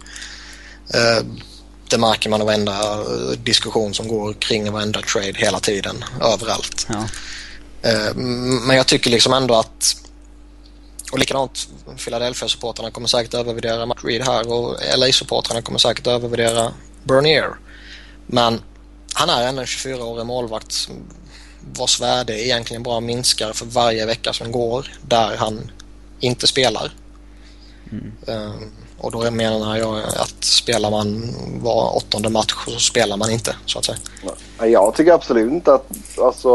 Uh, 0.94 1.26
det 1.88 1.98
märker 1.98 2.30
man 2.30 2.42
i 2.42 2.44
varenda 2.44 3.04
diskussion 3.36 3.94
som 3.94 4.08
går 4.08 4.32
kring 4.32 4.72
varenda 4.72 5.02
trade 5.02 5.32
hela 5.34 5.60
tiden, 5.60 6.04
överallt. 6.20 6.86
Ja. 6.88 7.08
Uh, 7.90 8.16
men 8.66 8.76
jag 8.76 8.86
tycker 8.86 9.10
liksom 9.10 9.32
ändå 9.32 9.54
att 9.54 9.96
och 11.12 11.18
likadant 11.18 11.68
Philadelphia-supportrarna 11.96 12.90
kommer 12.90 13.08
säkert 13.08 13.34
övervärdera 13.34 13.86
Matt 13.86 14.04
Reed 14.04 14.22
här 14.22 14.52
och 14.52 14.76
LA-supportrarna 14.96 15.62
kommer 15.62 15.78
säkert 15.78 16.06
övervärdera 16.06 16.72
Bernier. 17.04 17.54
Men 18.26 18.60
han 19.14 19.30
är 19.30 19.48
ändå 19.48 19.60
en 19.60 19.66
24-årig 19.66 20.26
målvakt 20.26 20.88
vars 21.60 22.00
värde 22.00 22.46
egentligen 22.46 22.82
bara 22.82 23.00
minskar 23.00 23.52
för 23.52 23.66
varje 23.66 24.06
vecka 24.06 24.32
som 24.32 24.52
går 24.52 24.86
där 25.02 25.36
han 25.36 25.70
inte 26.20 26.46
spelar. 26.46 26.92
Mm. 27.92 28.12
Um, 28.26 28.72
och 29.01 29.12
då 29.12 29.31
menar 29.31 29.77
jag 29.77 29.98
att 29.98 30.44
spelar 30.44 30.90
man 30.90 31.35
var 31.62 31.97
åttonde 31.97 32.28
match 32.28 32.55
så 32.66 32.78
spelar 32.78 33.16
man 33.16 33.31
inte 33.31 33.56
så 33.66 33.78
att 33.78 33.85
säga. 33.85 33.98
Jag 34.66 34.94
tycker 34.94 35.12
absolut 35.12 35.52
inte 35.52 35.74
att 35.74 35.93
alltså 36.18 36.48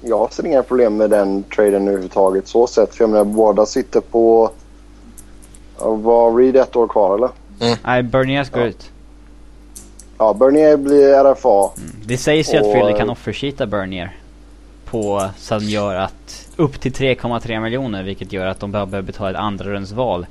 jag 0.00 0.32
ser 0.32 0.46
inga 0.46 0.62
problem 0.62 0.96
med 0.96 1.10
den 1.10 1.42
traden 1.42 1.88
överhuvudtaget 1.88 2.48
så 2.48 2.66
sett. 2.66 2.94
För 2.94 3.04
jag 3.04 3.10
menar 3.10 3.24
båda 3.24 3.66
sitter 3.66 4.00
på 4.00 4.50
var 5.78 6.36
Reed 6.36 6.56
ett 6.56 6.76
år 6.76 6.88
kvar 6.88 7.14
eller? 7.14 7.30
Mm. 7.60 7.78
Nej, 7.84 8.02
Berniers 8.02 8.50
går 8.50 8.62
ja. 8.62 8.68
ut. 8.68 8.90
Ja, 10.18 10.32
Bernier 10.32 10.76
blir 10.76 11.24
RFA. 11.24 11.72
Mm. 11.76 11.90
Det 12.06 12.16
sägs 12.16 12.54
ju 12.54 12.60
och... 12.60 12.66
att 12.66 12.72
Philly 12.72 12.98
kan 12.98 13.10
offersheeta 13.10 13.66
Bernier. 13.66 14.16
På, 14.84 15.28
som 15.36 15.64
gör 15.64 15.94
att 15.94 16.48
upp 16.56 16.80
till 16.80 16.92
3,3 16.92 17.60
miljoner 17.60 18.02
vilket 18.02 18.32
gör 18.32 18.46
att 18.46 18.60
de 18.60 18.72
behöver 18.72 19.02
betala 19.02 19.30
ett 19.30 19.36
andra 19.36 19.64
rundsval. 19.64 20.26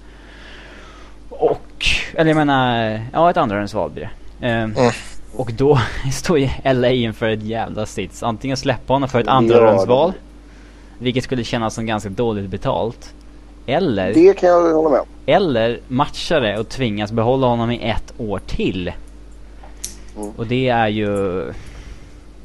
Och, 1.78 1.86
eller 2.20 2.30
jag 2.30 2.38
menar, 2.38 3.00
ja 3.14 3.30
ett 3.30 3.38
andra 3.38 3.60
rundsval 3.60 3.90
blir 3.90 4.10
det. 4.40 4.48
Ehm, 4.48 4.76
mm. 4.76 4.92
Och 5.36 5.52
då 5.54 5.80
står 6.14 6.40
ju 6.40 6.50
LA 6.64 6.90
inför 6.90 7.30
ett 7.30 7.44
jävla 7.44 7.86
sits. 7.86 8.24
Antingen 8.24 8.58
släppa 8.58 8.94
honom 8.94 9.10
för 9.10 9.20
ett 9.20 9.28
andra 9.28 9.72
rundsval. 9.72 10.14
Vilket 11.00 11.24
skulle 11.24 11.44
kännas 11.44 11.74
som 11.74 11.86
ganska 11.86 12.10
dåligt 12.10 12.50
betalt. 12.50 13.14
Eller... 13.66 14.14
Det 14.14 14.34
kan 14.34 14.50
jag 14.50 14.74
hålla 14.74 14.90
med 14.90 15.00
om. 15.00 15.08
Eller 15.26 15.80
matcha 15.88 16.40
det 16.40 16.60
och 16.60 16.70
tvingas 16.70 17.12
behålla 17.12 17.48
honom 17.48 17.72
i 17.72 17.90
ett 17.90 18.14
år 18.18 18.42
till. 18.48 18.92
Mm. 20.18 20.32
Och 20.38 20.48
det 20.48 20.70
är 20.70 20.88
ju... 20.88 21.08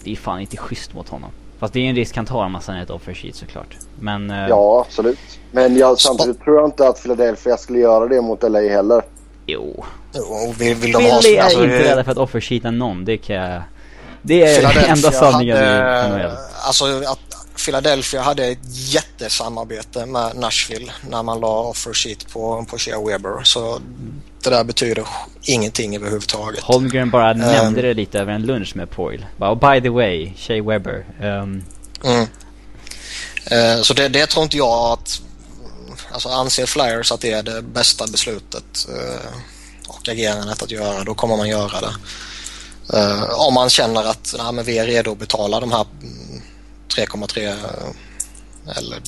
Det 0.05 0.13
är 0.13 0.17
fan 0.17 0.41
inte 0.41 0.57
schysst 0.57 0.95
mot 0.95 1.09
honom. 1.09 1.31
Fast 1.59 1.75
det 1.75 1.81
är 1.81 1.89
en 1.89 1.95
risk 1.95 2.17
han 2.17 2.27
tar 2.27 2.45
om 2.45 2.59
han 2.67 2.77
är 2.77 2.83
ett 2.83 2.91
offer 2.91 3.15
sheet 3.15 3.35
såklart. 3.35 3.77
Men... 4.01 4.31
Uh... 4.31 4.49
Ja, 4.49 4.85
absolut. 4.87 5.19
Men 5.51 5.77
jag, 5.77 5.99
samtidigt 5.99 6.41
tror 6.41 6.57
jag 6.57 6.65
inte 6.65 6.89
att 6.89 7.03
Philadelphia 7.03 7.57
skulle 7.57 7.79
göra 7.79 8.09
det 8.09 8.21
mot 8.21 8.43
LA 8.43 8.61
heller. 8.61 9.03
Jo. 9.47 9.85
Jo, 10.15 10.55
vill, 10.59 10.75
vill 10.75 10.93
de 10.93 10.99
Philly 10.99 11.11
ha... 11.11 11.23
är 11.23 11.43
alltså, 11.43 11.65
inte 11.65 11.83
rädda 11.83 12.05
för 12.05 12.13
att 12.13 12.19
offersheeta 12.19 12.71
någon. 12.71 13.05
Det 13.05 13.17
kan 13.17 13.37
jag... 13.37 13.63
Det 14.23 14.43
är 14.43 14.89
enda 14.89 15.13
sanningen 15.13 15.57
hade. 15.57 16.39
Alltså 16.67 17.03
att 17.07 17.19
Philadelphia 17.65 18.23
hade 18.23 18.47
ett 18.47 18.59
jättesamarbete 18.71 20.07
med 20.07 20.37
Nashville 20.37 20.93
när 21.11 21.23
man 21.23 21.41
la 21.41 21.61
offer 21.61 21.93
sheet 21.93 22.33
på, 22.33 22.67
på 22.71 22.79
Shea 22.79 23.01
Weber. 23.01 23.45
Så 23.45 23.81
det 24.43 24.51
där 24.51 24.65
betyder 24.65 25.07
ingenting 25.43 25.97
överhuvudtaget. 25.97 26.65
Holmgren 26.65 27.11
bara 27.11 27.33
um, 27.33 27.39
nämnde 27.39 27.83
det 27.83 27.95
lite 27.95 28.19
över 28.19 28.33
en 28.33 28.43
lunch 28.43 28.77
med 28.77 28.91
Poyle. 28.91 29.27
Bara, 29.37 29.55
by 29.55 29.81
the 29.81 29.89
way, 29.89 30.33
Shea 30.37 30.63
Weber. 30.63 31.05
Um. 31.21 31.65
Mm. 32.05 32.27
Uh, 33.53 33.83
så 33.83 33.95
det, 33.95 34.09
det 34.09 34.27
tror 34.27 34.43
inte 34.43 34.57
jag 34.57 34.93
att 34.93 35.23
Alltså 36.13 36.29
anser 36.29 36.67
Flyers 36.67 37.13
att 37.13 37.21
det 37.21 37.33
är 37.33 37.43
det 37.43 37.63
bästa 37.63 38.07
beslutet 38.07 38.89
uh, 38.91 39.39
och 39.89 40.09
agerandet 40.09 40.63
att 40.63 40.71
göra, 40.71 41.05
då 41.05 41.15
kommer 41.15 41.37
man 41.37 41.49
göra 41.49 41.81
det. 41.81 41.95
Uh, 42.99 43.41
om 43.41 43.55
man 43.55 43.71
känner 43.71 44.05
att 44.05 44.35
nej, 44.39 44.53
men 44.53 44.65
vi 44.65 44.79
är 44.79 44.87
redo 44.87 45.13
att 45.13 45.19
betala 45.19 45.61
de 45.61 45.73
här 45.73 45.87
3,3 46.97 47.49
uh, 47.49 47.57
eller 48.77 48.99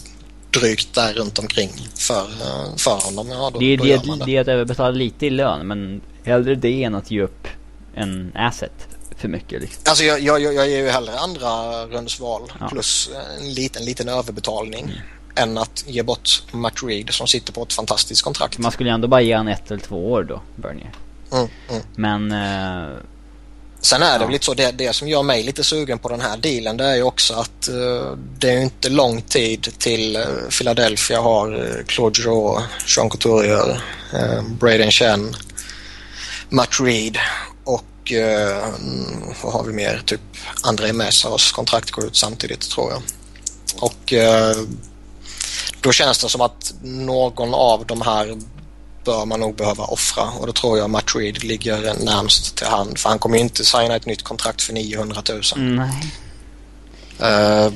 drygt 0.50 0.94
där 0.94 1.12
runt 1.12 1.38
omkring 1.38 1.70
för, 1.94 2.26
för 2.76 3.04
honom. 3.04 3.28
Ja, 3.30 3.50
då, 3.52 3.58
det, 3.58 3.76
då 3.76 3.84
det, 3.84 3.96
det. 3.96 4.24
det 4.26 4.36
är 4.36 4.40
att 4.40 4.48
överbetala 4.48 4.90
lite 4.90 5.26
i 5.26 5.30
lön 5.30 5.66
men 5.66 6.00
hellre 6.24 6.54
det 6.54 6.84
än 6.84 6.94
att 6.94 7.10
ge 7.10 7.22
upp 7.22 7.48
en 7.94 8.32
asset 8.34 8.88
för 9.16 9.28
mycket. 9.28 9.62
Liksom. 9.62 9.82
Alltså 9.86 10.04
jag, 10.04 10.20
jag, 10.20 10.42
jag 10.54 10.68
ger 10.68 10.78
ju 10.78 10.88
hellre 10.88 11.18
andra 11.18 11.84
rundsval 11.86 12.42
ja. 12.60 12.68
plus 12.68 13.10
en 13.40 13.54
liten, 13.54 13.84
liten 13.84 14.08
överbetalning 14.08 14.84
mm. 14.84 14.96
Än 15.34 15.58
att 15.58 15.84
ge 15.86 16.02
bort 16.02 16.42
Matt 16.52 16.82
Reed 16.82 17.10
som 17.10 17.26
sitter 17.26 17.52
på 17.52 17.62
ett 17.62 17.72
fantastiskt 17.72 18.22
kontrakt. 18.22 18.58
Man 18.58 18.72
skulle 18.72 18.90
ju 18.90 18.94
ändå 18.94 19.08
bara 19.08 19.20
ge 19.20 19.34
han 19.34 19.48
ett 19.48 19.70
eller 19.70 19.80
två 19.80 20.12
år 20.12 20.24
då, 20.24 20.42
Bernier. 20.56 20.92
Mm, 21.32 21.48
mm. 21.70 21.82
Men... 21.96 22.32
Uh, 22.32 22.98
Sen 23.84 24.02
är 24.02 24.06
det 24.06 24.14
ja. 24.14 24.18
väl 24.18 24.30
lite 24.30 24.44
så, 24.44 24.54
det, 24.54 24.70
det 24.70 24.92
som 24.92 25.08
gör 25.08 25.22
mig 25.22 25.42
lite 25.42 25.64
sugen 25.64 25.98
på 25.98 26.08
den 26.08 26.20
här 26.20 26.36
dealen 26.36 26.76
det 26.76 26.84
är 26.84 26.94
ju 26.94 27.02
också 27.02 27.34
att 27.34 27.68
uh, 27.70 28.16
det 28.38 28.50
är 28.50 28.52
ju 28.52 28.62
inte 28.62 28.88
lång 28.88 29.22
tid 29.22 29.68
till 29.78 30.16
uh, 30.16 30.48
Philadelphia 30.58 31.20
har 31.20 31.54
uh, 31.54 31.84
Claude 31.86 32.20
Giroux, 32.20 32.62
Sean 32.86 33.10
Couturier, 33.10 33.82
uh, 34.14 34.42
Braden 34.60 34.90
Chen, 34.90 35.36
Matt 36.48 36.80
Reed 36.80 37.18
och 37.64 38.12
uh, 38.12 38.74
vad 39.42 39.52
har 39.52 39.64
vi 39.64 39.72
mer? 39.72 40.02
Typ 40.04 40.20
André 40.62 40.92
Messaros 40.92 41.52
kontrakt 41.52 41.90
går 41.90 42.04
ut 42.04 42.16
samtidigt 42.16 42.70
tror 42.70 42.90
jag. 42.90 43.02
Och 43.80 44.12
då 45.84 45.92
känns 45.92 46.18
det 46.18 46.28
som 46.28 46.40
att 46.40 46.74
någon 46.82 47.54
av 47.54 47.86
de 47.86 48.00
här 48.02 48.38
bör 49.04 49.26
man 49.26 49.40
nog 49.40 49.56
behöva 49.56 49.84
offra 49.84 50.24
och 50.40 50.46
då 50.46 50.52
tror 50.52 50.78
jag 50.78 50.90
Matt 50.90 51.14
Reed 51.16 51.44
ligger 51.44 52.04
närmst 52.04 52.56
till 52.56 52.66
hand 52.66 52.98
för 52.98 53.08
han 53.08 53.18
kommer 53.18 53.36
ju 53.36 53.42
inte 53.42 53.64
signa 53.64 53.96
ett 53.96 54.06
nytt 54.06 54.22
kontrakt 54.22 54.62
för 54.62 54.72
900 54.72 55.22
000. 55.28 55.42
Nej. 55.56 55.90
Uh, 57.66 57.72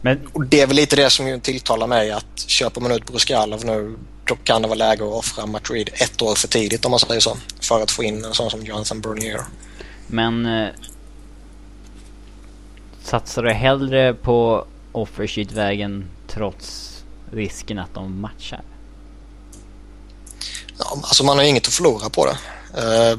Men... 0.00 0.26
Och 0.32 0.46
det 0.46 0.60
är 0.60 0.66
väl 0.66 0.76
lite 0.76 0.96
det 0.96 1.10
som 1.10 1.40
tilltalar 1.40 1.86
mig 1.86 2.10
att 2.10 2.44
köper 2.46 2.80
man 2.80 2.92
ut 2.92 3.06
Bruskalov 3.06 3.64
nu 3.64 3.98
då 4.24 4.36
kan 4.36 4.62
det 4.62 4.68
vara 4.68 4.78
läge 4.78 5.04
att 5.04 5.12
offra 5.12 5.46
Matt 5.46 5.70
Reed 5.70 5.90
ett 5.92 6.22
år 6.22 6.34
för 6.34 6.48
tidigt 6.48 6.84
om 6.84 6.90
man 6.90 7.00
säger 7.00 7.20
så. 7.20 7.36
För 7.60 7.82
att 7.82 7.90
få 7.90 8.02
in 8.04 8.24
en 8.24 8.34
sån 8.34 8.50
som 8.50 8.62
Jonathan 8.62 9.00
Bernier. 9.00 9.40
Men 10.06 10.46
eh, 10.46 10.68
satsar 13.02 13.42
du 13.42 13.52
hellre 13.52 14.14
på 14.14 14.66
offersheet-vägen 14.92 16.04
trots 16.26 16.95
risken 17.30 17.78
att 17.78 17.94
de 17.94 18.20
matchar? 18.20 18.62
Ja, 20.78 20.84
alltså 20.92 21.24
man 21.24 21.36
har 21.36 21.44
inget 21.44 21.66
att 21.66 21.74
förlora 21.74 22.08
på 22.08 22.26
det. 22.26 22.36
Uh, 22.80 23.18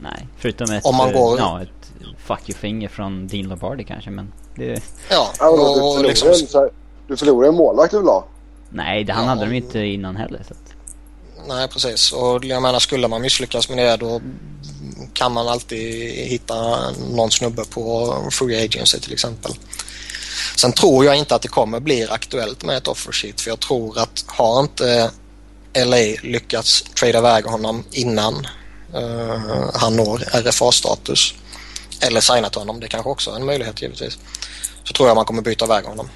Nej, 0.00 0.26
förutom 0.38 0.70
ett, 0.70 0.84
om 0.84 0.96
man 0.96 1.12
går... 1.12 1.38
ja, 1.38 1.62
ett 1.62 1.68
fuck 2.18 2.48
you-finger 2.48 2.88
från 2.88 3.28
Dean 3.28 3.48
Lombardi 3.48 3.84
kanske, 3.84 4.10
men 4.10 4.32
det... 4.54 4.82
Ja, 5.10 5.32
och, 5.40 5.52
och, 5.52 6.02
du, 6.02 6.14
förlorar 6.14 6.38
liksom... 6.38 6.62
en, 6.62 6.70
du 7.06 7.16
förlorar 7.16 7.48
en 7.48 7.54
målvakt 7.54 7.90
du 7.90 7.98
vill 7.98 8.06
ha. 8.06 8.24
Nej, 8.70 9.04
det, 9.04 9.12
han 9.12 9.24
ja. 9.24 9.28
hade 9.28 9.44
de 9.44 9.56
inte 9.56 9.78
innan 9.78 10.16
heller. 10.16 10.44
Så 10.48 10.54
att... 10.54 10.74
Nej, 11.48 11.68
precis. 11.68 12.12
Och 12.12 12.44
jag 12.44 12.62
menar, 12.62 12.78
skulle 12.78 13.08
man 13.08 13.22
misslyckas 13.22 13.68
med 13.68 13.78
det 13.78 13.96
då 13.96 14.20
kan 15.12 15.32
man 15.32 15.48
alltid 15.48 16.12
hitta 16.14 16.54
någon 17.10 17.30
snubbe 17.30 17.64
på 17.64 18.14
Free 18.30 18.64
Agency 18.64 19.00
till 19.00 19.12
exempel. 19.12 19.52
Sen 20.58 20.72
tror 20.72 21.04
jag 21.04 21.16
inte 21.16 21.34
att 21.34 21.42
det 21.42 21.48
kommer 21.48 21.80
bli 21.80 22.06
aktuellt 22.10 22.64
med 22.64 22.76
ett 22.76 22.88
offer 22.88 23.12
sheet 23.12 23.40
för 23.40 23.50
jag 23.50 23.60
tror 23.60 23.98
att 23.98 24.24
har 24.26 24.60
inte 24.60 25.10
LA 25.86 26.20
lyckats 26.22 26.82
trada 26.82 27.18
iväg 27.18 27.44
honom 27.44 27.84
innan 27.90 28.34
uh, 28.94 29.70
han 29.74 29.96
når 29.96 30.18
RFA-status 30.18 31.34
eller 32.06 32.20
signat 32.20 32.54
honom, 32.54 32.80
det 32.80 32.88
kanske 32.88 33.10
också 33.10 33.30
är 33.30 33.36
en 33.36 33.46
möjlighet 33.46 33.82
givetvis, 33.82 34.18
så 34.84 34.92
tror 34.92 35.08
jag 35.08 35.16
man 35.16 35.24
kommer 35.24 35.42
byta 35.42 35.64
iväg 35.64 35.84
honom. 35.84 36.08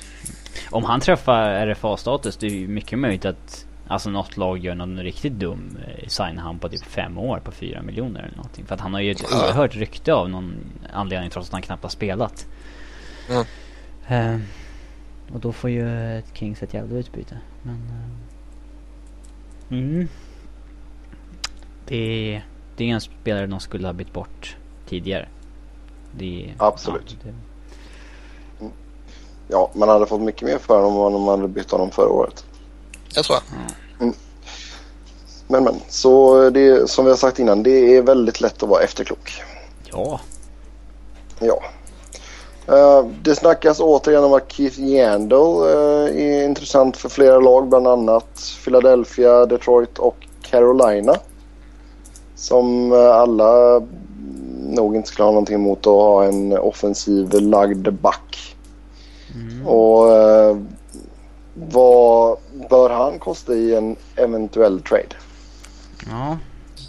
Om 0.70 0.84
han 0.84 1.00
träffar 1.00 1.66
RFA-status, 1.66 2.36
det 2.36 2.46
är 2.46 2.50
ju 2.50 2.68
mycket 2.68 2.98
möjligt 2.98 3.24
att 3.24 3.64
Alltså 3.88 4.10
något 4.10 4.36
lag 4.36 4.58
gör 4.58 4.74
någon 4.74 5.02
riktigt 5.02 5.32
dum 5.32 5.78
eh, 5.86 6.08
sign 6.08 6.38
han 6.38 6.58
på 6.58 6.68
typ 6.68 6.84
fem 6.84 7.18
år 7.18 7.40
på 7.44 7.52
fyra 7.52 7.82
miljoner 7.82 8.20
eller 8.20 8.36
någonting. 8.36 8.66
För 8.66 8.74
att 8.74 8.80
han 8.80 8.94
har 8.94 9.00
ju 9.00 9.10
ett 9.10 9.32
oerhört 9.32 9.74
rykte 9.74 10.12
av 10.12 10.30
någon 10.30 10.54
anledning 10.92 11.30
trots 11.30 11.48
att 11.48 11.52
han 11.52 11.62
knappt 11.62 11.82
har 11.82 11.90
spelat. 11.90 12.46
Mm. 13.30 13.44
Uh, 14.10 14.40
och 15.32 15.40
då 15.40 15.52
får 15.52 15.70
ju 15.70 16.18
ett 16.18 16.24
Kings 16.34 16.62
ett 16.62 16.74
jävla 16.74 16.98
utbyte. 16.98 17.38
Men... 17.62 17.74
Uh, 19.70 19.78
mm. 19.78 20.08
Det, 21.86 22.42
det 22.76 22.90
är 22.90 22.94
en 22.94 23.00
spelare 23.00 23.46
de 23.46 23.60
skulle 23.60 23.86
ha 23.88 23.92
bytt 23.92 24.12
bort 24.12 24.56
tidigare. 24.88 25.28
Det, 26.12 26.54
Absolut. 26.58 27.16
Ja, 27.24 27.30
det, 27.30 27.34
Ja, 29.48 29.70
man 29.74 29.88
hade 29.88 30.06
fått 30.06 30.20
mycket 30.20 30.42
mer 30.42 30.58
för 30.58 30.82
honom 30.82 31.14
om 31.14 31.22
man 31.22 31.40
hade 31.40 31.52
bytt 31.52 31.70
honom 31.70 31.90
förra 31.90 32.08
året. 32.08 32.44
Jag 33.14 33.24
tror 33.24 33.38
jag. 33.38 33.58
Mm. 34.02 34.14
Men 35.48 35.64
men, 35.64 35.74
så 35.88 36.50
det 36.50 36.90
som 36.90 37.04
vi 37.04 37.10
har 37.10 37.18
sagt 37.18 37.38
innan, 37.38 37.62
det 37.62 37.96
är 37.96 38.02
väldigt 38.02 38.40
lätt 38.40 38.62
att 38.62 38.68
vara 38.68 38.82
efterklok. 38.82 39.42
Ja. 39.84 40.20
Ja. 41.38 41.62
Uh, 42.68 43.06
det 43.22 43.34
snackas 43.34 43.80
återigen 43.80 44.24
om 44.24 44.32
att 44.32 44.52
Keith 44.52 44.80
Yandel 44.80 45.38
uh, 45.38 46.22
är 46.22 46.44
intressant 46.44 46.96
för 46.96 47.08
flera 47.08 47.38
lag, 47.38 47.68
bland 47.68 47.86
annat 47.86 48.54
Philadelphia, 48.64 49.46
Detroit 49.46 49.98
och 49.98 50.26
Carolina. 50.42 51.14
Som 52.34 52.92
uh, 52.92 52.98
alla 52.98 53.80
nog 54.74 54.96
inte 54.96 55.08
skulle 55.08 55.24
ha 55.24 55.32
någonting 55.32 55.54
emot 55.54 55.78
att 55.78 55.84
ha 55.92 56.24
en 56.24 56.58
offensiv 56.58 57.32
lagd 57.32 57.92
back. 57.92 58.56
Mm. 59.34 59.66
Och 59.66 60.16
eh, 60.16 60.56
vad 61.54 62.38
bör 62.70 62.90
han 62.90 63.18
kosta 63.18 63.54
i 63.54 63.74
en 63.74 63.96
eventuell 64.16 64.82
trade? 64.82 65.16
Ja, 66.10 66.38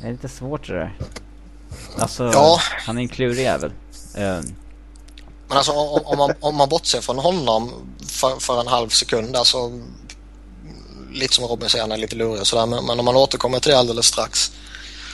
det 0.02 0.08
är 0.08 0.12
lite 0.12 0.30
svårt 0.30 0.68
det 0.68 0.74
där. 0.74 0.94
Alltså, 2.00 2.24
ja. 2.24 2.58
han 2.86 2.98
är 2.98 3.02
en 3.02 3.08
klurig 3.08 3.44
jävel. 3.44 3.72
Men 5.48 5.58
alltså 5.58 5.72
om, 5.72 6.02
om, 6.06 6.18
man, 6.18 6.34
om 6.40 6.56
man 6.56 6.70
bortser 6.70 7.02
från 7.02 7.20
honom 7.20 7.72
för, 8.08 8.40
för 8.40 8.60
en 8.60 8.68
halv 8.68 8.90
sekund, 8.90 9.36
alltså 9.36 9.72
lite 11.12 11.36
som 11.36 11.46
Robin 11.46 11.70
säger, 11.70 11.84
han 11.84 11.92
är 11.92 11.98
lite 11.98 12.16
lurig 12.16 12.42
och 12.42 12.48
sådär, 12.48 12.66
men, 12.66 12.86
men 12.86 13.00
om 13.00 13.06
man 13.06 13.16
återkommer 13.16 13.60
till 13.60 13.72
det 13.72 13.78
alldeles 13.78 14.06
strax. 14.06 14.52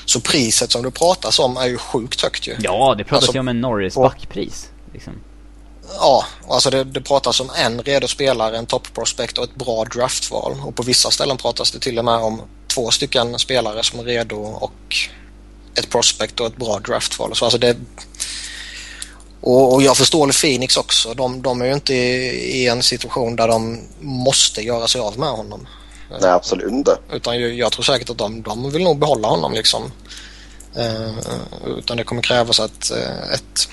Så 0.06 0.20
priset 0.20 0.72
som 0.72 0.84
du 0.84 0.92
pratar 0.92 1.42
om 1.42 1.58
är 1.58 1.68
ju 1.68 1.78
sjukt 1.78 2.22
högt 2.22 2.48
ju. 2.48 2.56
Ja, 2.60 2.96
det 2.98 3.04
pratas 3.04 3.24
alltså, 3.24 3.34
ju 3.34 3.40
om 3.40 3.48
en 3.48 3.62
Norris 3.62 3.96
backpris. 3.96 4.70
Liksom. 4.94 5.14
Ja, 6.00 6.26
alltså 6.50 6.70
det, 6.70 6.84
det 6.84 7.02
pratas 7.02 7.40
om 7.40 7.50
en 7.56 7.82
redo 7.82 8.08
spelare, 8.08 8.58
en 8.58 8.66
toppprospect 8.66 9.38
och 9.38 9.44
ett 9.44 9.56
bra 9.56 9.86
draftval. 9.86 10.56
Och 10.66 10.76
på 10.76 10.84
vissa 10.84 11.12
ställen 11.12 11.38
pratas 11.38 11.72
det 11.72 11.80
till 11.80 12.00
och 12.00 12.06
med 12.06 12.16
om 12.16 12.42
två 12.68 12.92
stycken 12.92 13.40
spelare 13.40 13.84
som 13.84 14.00
är 14.00 14.04
redo 14.04 14.36
och 14.36 14.96
ett 15.76 15.90
prospect 15.90 16.40
och 16.40 16.48
ett 16.48 16.58
bra 16.58 16.80
draftval. 16.80 17.36
Så 17.36 17.46
alltså 17.46 17.58
det, 17.58 17.78
och, 19.42 19.74
och 19.74 19.82
jag 19.82 19.98
förstår 19.98 20.42
Phoenix 20.42 20.78
också. 20.78 21.14
De, 21.14 21.42
de 21.42 21.62
är 21.62 21.66
ju 21.66 21.74
inte 21.74 21.94
i, 21.94 22.62
i, 22.62 22.68
en 22.68 22.84
situation 22.84 23.36
där 23.36 23.48
de 23.48 23.80
måste 24.00 24.62
göra 24.62 24.88
sig 24.88 25.02
av 25.02 25.20
med 25.20 25.30
honom. 25.30 25.68
Nej, 26.22 26.30
absolut 26.30 26.72
inte. 26.72 26.98
Utan 27.12 27.58
jag, 27.58 27.72
tror 27.72 27.84
säkert 27.84 28.10
att 28.10 28.18
de, 28.18 28.42
de 28.42 28.72
vill 28.72 28.84
nog 28.84 29.00
behålla 29.00 29.28
honom 29.28 29.54
liksom. 29.54 29.92
Uh, 30.78 31.20
utan 31.78 31.98
det 31.98 32.04
kommer 32.04 32.22
krävas 32.22 32.60
ett, 32.60 32.92
ett 33.34 33.70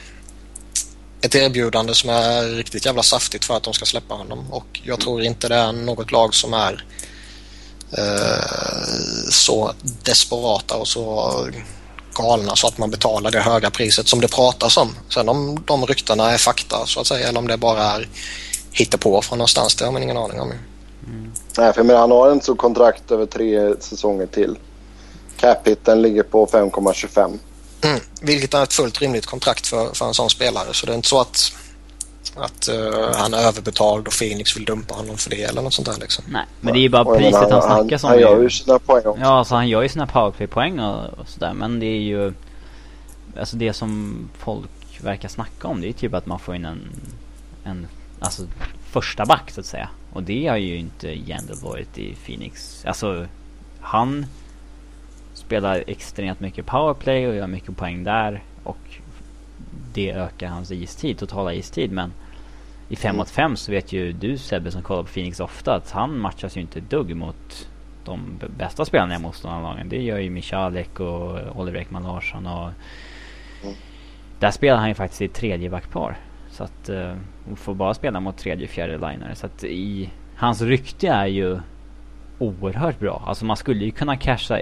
ett 1.26 1.34
erbjudande 1.34 1.94
som 1.94 2.10
är 2.10 2.42
riktigt 2.42 2.86
jävla 2.86 3.02
saftigt 3.02 3.44
för 3.44 3.56
att 3.56 3.62
de 3.62 3.74
ska 3.74 3.84
släppa 3.84 4.14
honom. 4.14 4.52
Och 4.52 4.80
jag 4.82 5.00
tror 5.00 5.22
inte 5.22 5.48
det 5.48 5.54
är 5.54 5.72
något 5.72 6.12
lag 6.12 6.34
som 6.34 6.54
är 6.54 6.84
eh, 7.98 9.30
så 9.30 9.72
desperata 10.02 10.76
och 10.76 10.88
så 10.88 11.48
galna 12.16 12.56
så 12.56 12.66
att 12.66 12.78
man 12.78 12.90
betalar 12.90 13.30
det 13.30 13.40
höga 13.40 13.70
priset 13.70 14.08
som 14.08 14.20
det 14.20 14.28
pratas 14.28 14.76
om. 14.76 14.96
Sen 15.08 15.28
om 15.28 15.62
de 15.66 15.86
ryktena 15.86 16.30
är 16.30 16.38
fakta 16.38 16.86
så 16.86 17.00
att 17.00 17.06
säga 17.06 17.28
eller 17.28 17.38
om 17.38 17.46
det 17.46 17.56
bara 17.56 17.82
är 17.82 18.08
hittepå 18.72 19.22
från 19.22 19.38
någonstans, 19.38 19.74
det 19.74 19.84
har 19.84 19.92
man 19.92 20.02
ingen 20.02 20.16
aning 20.16 20.40
om. 20.40 20.52
Mm. 21.06 21.32
Nej, 21.58 21.72
för 21.72 21.82
men 21.82 21.96
han 21.96 22.10
har 22.10 22.30
en 22.30 22.40
så 22.40 22.54
kontrakt 22.54 23.10
över 23.10 23.26
tre 23.26 23.74
säsonger 23.80 24.26
till. 24.26 24.58
Capiten 25.36 26.02
ligger 26.02 26.22
på 26.22 26.46
5,25. 26.46 27.38
Mm, 27.82 28.00
vilket 28.20 28.54
är 28.54 28.62
ett 28.62 28.72
fullt 28.72 29.00
rimligt 29.00 29.26
kontrakt 29.26 29.66
för, 29.66 29.94
för 29.94 30.06
en 30.06 30.14
sån 30.14 30.30
spelare. 30.30 30.68
Så 30.72 30.86
det 30.86 30.92
är 30.92 30.96
inte 30.96 31.08
så 31.08 31.20
att, 31.20 31.52
att 32.36 32.68
uh, 32.68 33.16
han 33.16 33.34
är 33.34 33.38
överbetald 33.38 34.06
och 34.06 34.12
Phoenix 34.12 34.56
vill 34.56 34.64
dumpa 34.64 34.94
honom 34.94 35.16
för 35.16 35.30
det 35.30 35.42
eller 35.42 35.62
något 35.62 35.74
sånt 35.74 35.88
där 35.88 35.96
liksom. 36.00 36.24
Nej, 36.28 36.44
men 36.60 36.72
det 36.72 36.78
är 36.78 36.82
ju 36.82 36.88
bara 36.88 37.02
och 37.02 37.18
priset 37.18 37.34
han, 37.34 37.52
han 37.52 37.62
snackar 37.62 38.04
om. 38.04 38.10
Han 38.10 38.20
gör 38.20 38.42
ju 38.42 38.50
sina 38.50 38.78
poäng 38.78 39.06
också. 39.06 39.20
Ja, 39.20 39.38
alltså 39.38 39.54
han 39.54 39.68
gör 39.68 39.82
ju 39.82 39.88
sina 39.88 40.06
powerplay-poäng 40.06 40.80
och, 40.80 41.18
och 41.18 41.28
sådär. 41.28 41.52
Men 41.52 41.80
det 41.80 41.86
är 41.86 42.00
ju... 42.00 42.32
Alltså 43.38 43.56
det 43.56 43.72
som 43.72 44.18
folk 44.38 44.70
verkar 45.00 45.28
snacka 45.28 45.68
om 45.68 45.80
det 45.80 45.88
är 45.88 45.92
typ 45.92 46.14
att 46.14 46.26
man 46.26 46.38
får 46.38 46.56
in 46.56 46.64
en... 46.64 46.80
En 47.64 47.86
alltså 48.20 48.42
första 48.90 49.26
back 49.26 49.50
så 49.50 49.60
att 49.60 49.66
säga. 49.66 49.88
Och 50.12 50.22
det 50.22 50.46
har 50.46 50.56
ju 50.56 50.76
inte 50.76 51.08
Jandel 51.08 51.56
varit 51.62 51.98
i 51.98 52.14
Phoenix. 52.26 52.84
Alltså, 52.84 53.26
han 53.80 54.26
spelar 55.34 55.84
extremt 55.86 56.40
mycket 56.40 56.66
powerplay 56.66 57.28
och 57.28 57.34
gör 57.34 57.46
mycket 57.46 57.76
poäng 57.76 58.04
där. 58.04 58.42
Och 58.64 58.78
det 59.92 60.12
ökar 60.12 60.48
hans 60.48 60.70
istid, 60.70 61.18
totala 61.18 61.54
istid. 61.54 61.92
Men 61.92 62.12
i 62.88 62.96
5 62.96 63.16
mot 63.16 63.30
5 63.30 63.56
så 63.56 63.72
vet 63.72 63.92
ju 63.92 64.12
du 64.12 64.38
Sebbe 64.38 64.70
som 64.70 64.82
kollar 64.82 65.02
på 65.02 65.08
Phoenix 65.08 65.40
ofta 65.40 65.74
att 65.74 65.90
han 65.90 66.18
matchas 66.18 66.56
ju 66.56 66.60
inte 66.60 66.80
dugg 66.80 67.16
mot 67.16 67.68
de 68.04 68.40
bästa 68.58 68.84
spelarna 68.84 69.14
i 69.14 69.18
motståndarlagen. 69.18 69.88
Det 69.88 70.02
gör 70.02 70.18
ju 70.18 70.30
Michalek 70.30 71.00
och 71.00 71.56
Oliver 71.60 71.80
Ekman 71.80 72.02
Larsson 72.02 72.46
och 72.46 72.70
mm. 73.62 73.74
där 74.38 74.50
spelar 74.50 74.78
han 74.78 74.88
ju 74.88 74.94
faktiskt 74.94 75.22
i 75.22 75.28
tredje 75.28 75.70
backpar. 75.70 76.16
Så 76.50 76.64
att 76.64 76.90
uh, 76.90 77.14
får 77.54 77.74
bara 77.74 77.94
spela 77.94 78.20
mot 78.20 78.38
tredje 78.38 78.66
fjärde 78.66 78.92
liner. 78.92 79.34
Så 79.34 79.46
att 79.46 79.64
i 79.64 80.10
hans 80.36 80.62
rykte 80.62 81.08
är 81.08 81.26
ju 81.26 81.60
oerhört 82.38 82.98
bra. 82.98 83.22
Alltså 83.26 83.44
man 83.44 83.56
skulle 83.56 83.84
ju 83.84 83.90
kunna 83.90 84.16
casha, 84.16 84.60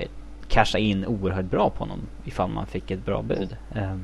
casha 0.48 0.78
in 0.78 1.06
oerhört 1.06 1.44
bra 1.44 1.70
på 1.70 1.78
honom 1.78 2.00
ifall 2.24 2.50
man 2.50 2.66
fick 2.66 2.90
ett 2.90 3.04
bra 3.04 3.22
bud. 3.22 3.56
Uh, 3.76 3.96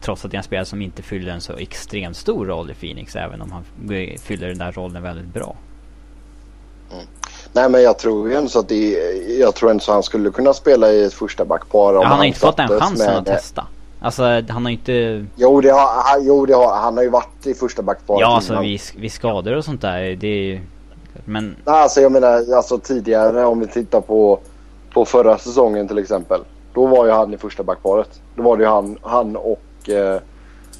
trots 0.00 0.24
att 0.24 0.30
det 0.30 0.34
är 0.34 0.38
en 0.38 0.44
spelare 0.44 0.66
som 0.66 0.82
inte 0.82 1.02
fyller 1.02 1.32
en 1.32 1.40
så 1.40 1.52
extremt 1.56 2.16
stor 2.16 2.46
roll 2.46 2.70
i 2.70 2.74
Phoenix 2.74 3.16
även 3.16 3.42
om 3.42 3.52
han 3.52 3.64
fyller 4.22 4.48
den 4.48 4.58
där 4.58 4.72
rollen 4.72 5.02
väldigt 5.02 5.34
bra. 5.34 5.56
Mm. 6.92 7.06
Nej 7.52 7.70
men 7.70 7.82
jag 7.82 7.98
tror 7.98 8.28
ju 8.28 8.34
ändå 8.34 8.48
så 8.48 8.58
att 8.58 8.68
det, 8.68 8.90
jag 9.38 9.54
tror 9.54 9.70
ändå 9.70 9.80
så 9.80 9.92
han 9.92 10.02
skulle 10.02 10.30
kunna 10.30 10.52
spela 10.52 10.92
i 10.92 11.04
ett 11.04 11.14
första 11.14 11.44
backpar. 11.44 11.94
Ja, 11.94 12.04
han 12.04 12.18
har 12.18 12.24
inte 12.24 12.40
fått 12.40 12.56
den 12.56 12.68
chansen 12.68 13.16
att 13.16 13.26
testa. 13.26 13.66
Alltså 14.00 14.22
han 14.48 14.64
har 14.64 14.70
inte... 14.70 15.26
Jo 15.36 15.60
det 15.60 15.70
har, 15.70 16.20
jo, 16.20 16.46
det 16.46 16.54
har 16.54 16.76
han 16.76 16.96
har 16.96 17.04
ju 17.04 17.10
varit 17.10 17.46
i 17.46 17.54
första 17.54 17.82
backparet 17.82 18.20
Ja 18.20 18.34
alltså 18.34 18.60
vid, 18.60 18.80
vid 18.96 19.12
skador 19.12 19.56
och 19.56 19.64
sånt 19.64 19.80
där. 19.80 20.16
Det 20.16 20.26
är 20.26 20.42
ju... 20.42 20.60
Men... 21.24 21.56
Nej, 21.64 21.82
alltså 21.82 22.00
jag 22.00 22.12
menar 22.12 22.54
alltså 22.54 22.78
tidigare 22.78 23.44
om 23.44 23.60
vi 23.60 23.66
tittar 23.66 24.00
på, 24.00 24.40
på 24.92 25.04
förra 25.04 25.38
säsongen 25.38 25.88
till 25.88 25.98
exempel. 25.98 26.40
Då 26.74 26.86
var 26.86 27.06
ju 27.06 27.12
han 27.12 27.34
i 27.34 27.38
första 27.38 27.62
backparet. 27.62 28.20
Då 28.36 28.42
var 28.42 28.56
det 28.56 28.62
ju 28.62 28.68
han, 28.68 28.98
han 29.02 29.36
och, 29.36 29.60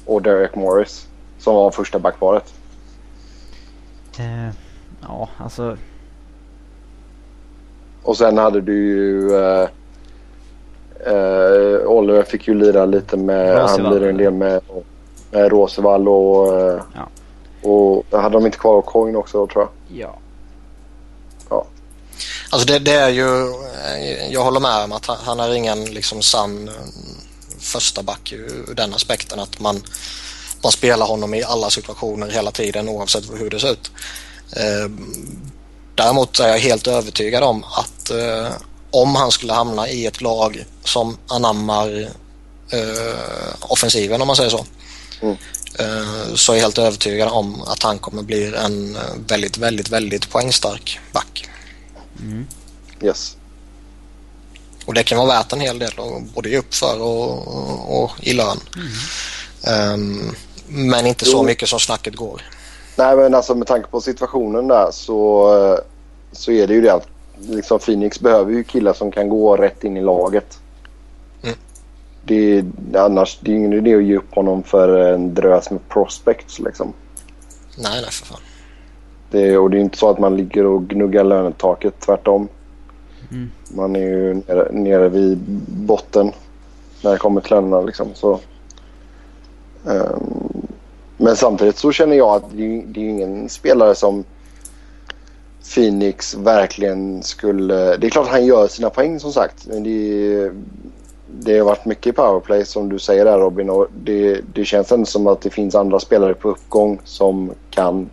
och 0.05 0.21
Derek 0.21 0.55
Morris 0.55 1.07
som 1.39 1.55
var 1.55 1.71
första 1.71 1.99
backparet. 1.99 2.53
Eh, 4.19 4.49
ja 5.01 5.29
alltså 5.37 5.77
och 8.03 8.17
sen 8.17 8.37
hade 8.37 8.61
du 8.61 8.73
ju... 8.73 9.29
Uh, 9.29 9.67
uh, 11.07 11.87
Oliver 11.87 12.23
fick 12.23 12.47
ju 12.47 12.53
lira 12.53 12.85
lite 12.85 13.17
med... 13.17 13.61
Rosevall. 13.61 13.85
Han 13.85 13.93
lirade 13.93 14.09
en 14.09 14.17
del 14.17 14.33
med, 14.33 14.61
med 15.31 15.51
Rosevall 15.51 16.07
och... 16.07 16.53
Uh, 16.53 16.81
ja. 16.93 17.07
Och 17.69 18.19
hade 18.21 18.35
de 18.35 18.45
inte 18.45 18.57
kvar 18.57 18.81
Coin 18.81 19.15
också 19.15 19.47
tror 19.47 19.63
jag? 19.63 19.99
Ja. 19.99 20.17
Ja. 21.49 21.65
Alltså 22.49 22.67
det, 22.67 22.79
det, 22.79 22.93
är 22.93 23.09
ju... 23.09 23.53
Jag 24.29 24.43
håller 24.43 24.59
med 24.59 24.83
om 24.83 24.91
att 24.91 25.05
han, 25.05 25.17
han 25.25 25.39
är 25.39 25.53
ingen 25.53 25.85
liksom 25.85 26.21
sann 26.21 26.69
första 27.61 28.03
back 28.03 28.31
ur 28.31 28.73
den 28.75 28.93
aspekten 28.93 29.39
att 29.39 29.59
man, 29.59 29.83
man 30.63 30.71
spelar 30.71 31.05
honom 31.05 31.33
i 31.33 31.43
alla 31.43 31.69
situationer 31.69 32.29
hela 32.29 32.51
tiden 32.51 32.89
oavsett 32.89 33.23
hur 33.39 33.49
det 33.49 33.59
ser 33.59 33.71
ut. 33.71 33.91
Däremot 35.95 36.39
är 36.39 36.47
jag 36.47 36.59
helt 36.59 36.87
övertygad 36.87 37.43
om 37.43 37.63
att 37.63 38.09
eh, 38.09 38.51
om 38.91 39.15
han 39.15 39.31
skulle 39.31 39.53
hamna 39.53 39.89
i 39.89 40.05
ett 40.05 40.21
lag 40.21 40.65
som 40.83 41.17
anammar 41.27 42.09
eh, 42.69 43.55
offensiven 43.59 44.21
om 44.21 44.27
man 44.27 44.35
säger 44.35 44.49
så. 44.49 44.65
Mm. 45.21 45.37
Eh, 45.79 46.35
så 46.35 46.51
är 46.51 46.55
jag 46.55 46.63
helt 46.63 46.77
övertygad 46.77 47.29
om 47.29 47.61
att 47.61 47.83
han 47.83 47.99
kommer 47.99 48.23
bli 48.23 48.53
en 48.55 48.97
väldigt, 49.27 49.57
väldigt, 49.57 49.89
väldigt 49.89 50.29
poängstark 50.29 50.99
back. 51.11 51.49
Mm. 52.19 52.47
Yes. 53.03 53.37
Och 54.85 54.93
det 54.93 55.03
kan 55.03 55.17
vara 55.17 55.27
värt 55.27 55.53
en 55.53 55.59
hel 55.59 55.79
del 55.79 55.91
att 55.97 56.33
både 56.35 56.49
ge 56.49 56.57
upp 56.57 56.73
för 56.73 57.01
och, 57.01 57.47
och, 57.47 58.03
och 58.03 58.11
i 58.21 58.33
lön. 58.33 58.57
Mm. 58.75 59.93
Um, 59.93 60.35
men 60.67 61.05
inte 61.05 61.25
så 61.25 61.43
mycket 61.43 61.69
som 61.69 61.79
snacket 61.79 62.15
går. 62.15 62.41
Nej 62.95 63.15
men 63.15 63.35
alltså 63.35 63.55
med 63.55 63.67
tanke 63.67 63.87
på 63.87 64.01
situationen 64.01 64.67
där 64.67 64.91
så, 64.91 65.79
så 66.31 66.51
är 66.51 66.67
det 66.67 66.73
ju 66.73 66.81
det 66.81 66.93
att 66.93 67.07
liksom 67.39 67.79
Phoenix 67.79 68.19
behöver 68.19 68.51
ju 68.51 68.63
killar 68.63 68.93
som 68.93 69.11
kan 69.11 69.29
gå 69.29 69.57
rätt 69.57 69.83
in 69.83 69.97
i 69.97 70.01
laget. 70.01 70.59
Mm. 71.43 71.55
Det, 72.23 72.63
annars 72.99 73.39
det 73.41 73.51
är 73.51 73.55
ingen 73.55 73.73
idé 73.73 73.95
att 73.95 74.03
ge 74.03 74.17
upp 74.17 74.35
honom 74.35 74.63
för 74.63 74.97
en 74.97 75.33
drös 75.33 75.71
med 75.71 75.89
prospects 75.89 76.59
liksom. 76.59 76.93
Nej, 77.77 78.01
nej 78.01 78.11
för 78.11 78.25
fan. 78.25 78.41
Det, 79.31 79.57
och 79.57 79.69
det 79.69 79.77
är 79.77 79.81
inte 79.81 79.97
så 79.97 80.09
att 80.09 80.19
man 80.19 80.37
ligger 80.37 80.65
och 80.65 80.83
gnuggar 80.87 81.23
lönetaket, 81.23 81.99
tvärtom. 81.99 82.47
Mm. 83.31 83.51
Man 83.69 83.95
är 83.95 83.99
ju 83.99 84.33
nere, 84.33 84.71
nere 84.71 85.09
vid 85.09 85.37
botten 85.67 86.31
när 87.03 87.11
det 87.11 87.17
kommer 87.17 87.41
till 87.41 87.51
länderna. 87.51 87.81
liksom. 87.81 88.07
Så, 88.13 88.39
um, 89.83 90.67
men 91.17 91.35
samtidigt 91.35 91.77
så 91.77 91.91
känner 91.91 92.15
jag 92.15 92.35
att 92.35 92.51
det, 92.51 92.83
det 92.87 92.99
är 92.99 93.09
ingen 93.09 93.49
spelare 93.49 93.95
som 93.95 94.23
Phoenix 95.75 96.35
verkligen 96.35 97.23
skulle... 97.23 97.97
Det 97.97 98.07
är 98.07 98.09
klart 98.09 98.25
att 98.25 98.31
han 98.31 98.45
gör 98.45 98.67
sina 98.67 98.89
poäng 98.89 99.19
som 99.19 99.31
sagt. 99.31 99.67
Men 99.67 99.83
det, 99.83 100.51
det 101.27 101.57
har 101.57 101.65
varit 101.65 101.85
mycket 101.85 102.15
powerplay 102.15 102.65
som 102.65 102.89
du 102.89 102.99
säger 102.99 103.25
där 103.25 103.37
Robin. 103.37 103.69
Och 103.69 103.87
det, 104.03 104.41
det 104.53 104.65
känns 104.65 104.91
ändå 104.91 105.05
som 105.05 105.27
att 105.27 105.41
det 105.41 105.49
finns 105.49 105.75
andra 105.75 105.99
spelare 105.99 106.33
på 106.33 106.49
uppgång 106.49 106.99
som 107.03 107.51
kan 107.69 108.09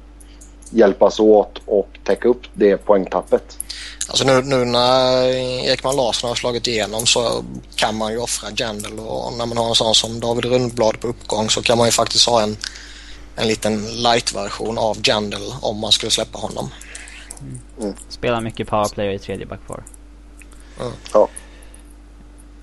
hjälpas 0.70 1.20
åt 1.20 1.60
och 1.66 1.88
täcka 2.04 2.28
upp 2.28 2.42
det 2.54 2.76
poängtappet. 2.76 3.58
Alltså 4.08 4.24
nu, 4.24 4.42
nu 4.42 4.64
när 4.64 5.28
Ekman 5.72 5.96
Larsson 5.96 6.28
har 6.28 6.34
slagit 6.34 6.66
igenom 6.66 7.06
så 7.06 7.44
kan 7.76 7.96
man 7.96 8.12
ju 8.12 8.18
offra 8.18 8.48
Jandel 8.56 8.98
och 8.98 9.32
när 9.32 9.46
man 9.46 9.56
har 9.56 9.68
en 9.68 9.74
sån 9.74 9.94
som 9.94 10.20
David 10.20 10.44
Rundblad 10.44 11.00
på 11.00 11.08
uppgång 11.08 11.50
så 11.50 11.62
kan 11.62 11.78
man 11.78 11.86
ju 11.86 11.92
faktiskt 11.92 12.28
ha 12.28 12.42
en, 12.42 12.56
en 13.36 13.48
liten 13.48 14.02
light-version 14.02 14.78
av 14.78 14.96
Jandel 15.02 15.42
om 15.60 15.78
man 15.78 15.92
skulle 15.92 16.10
släppa 16.10 16.38
honom. 16.38 16.70
Mm. 17.80 17.94
Spelar 18.08 18.40
mycket 18.40 18.68
powerplay 18.68 19.14
i 19.14 19.18
tredje 19.18 19.46
backpar. 19.46 19.82
Mm. 20.80 20.92
Ja. 21.12 21.28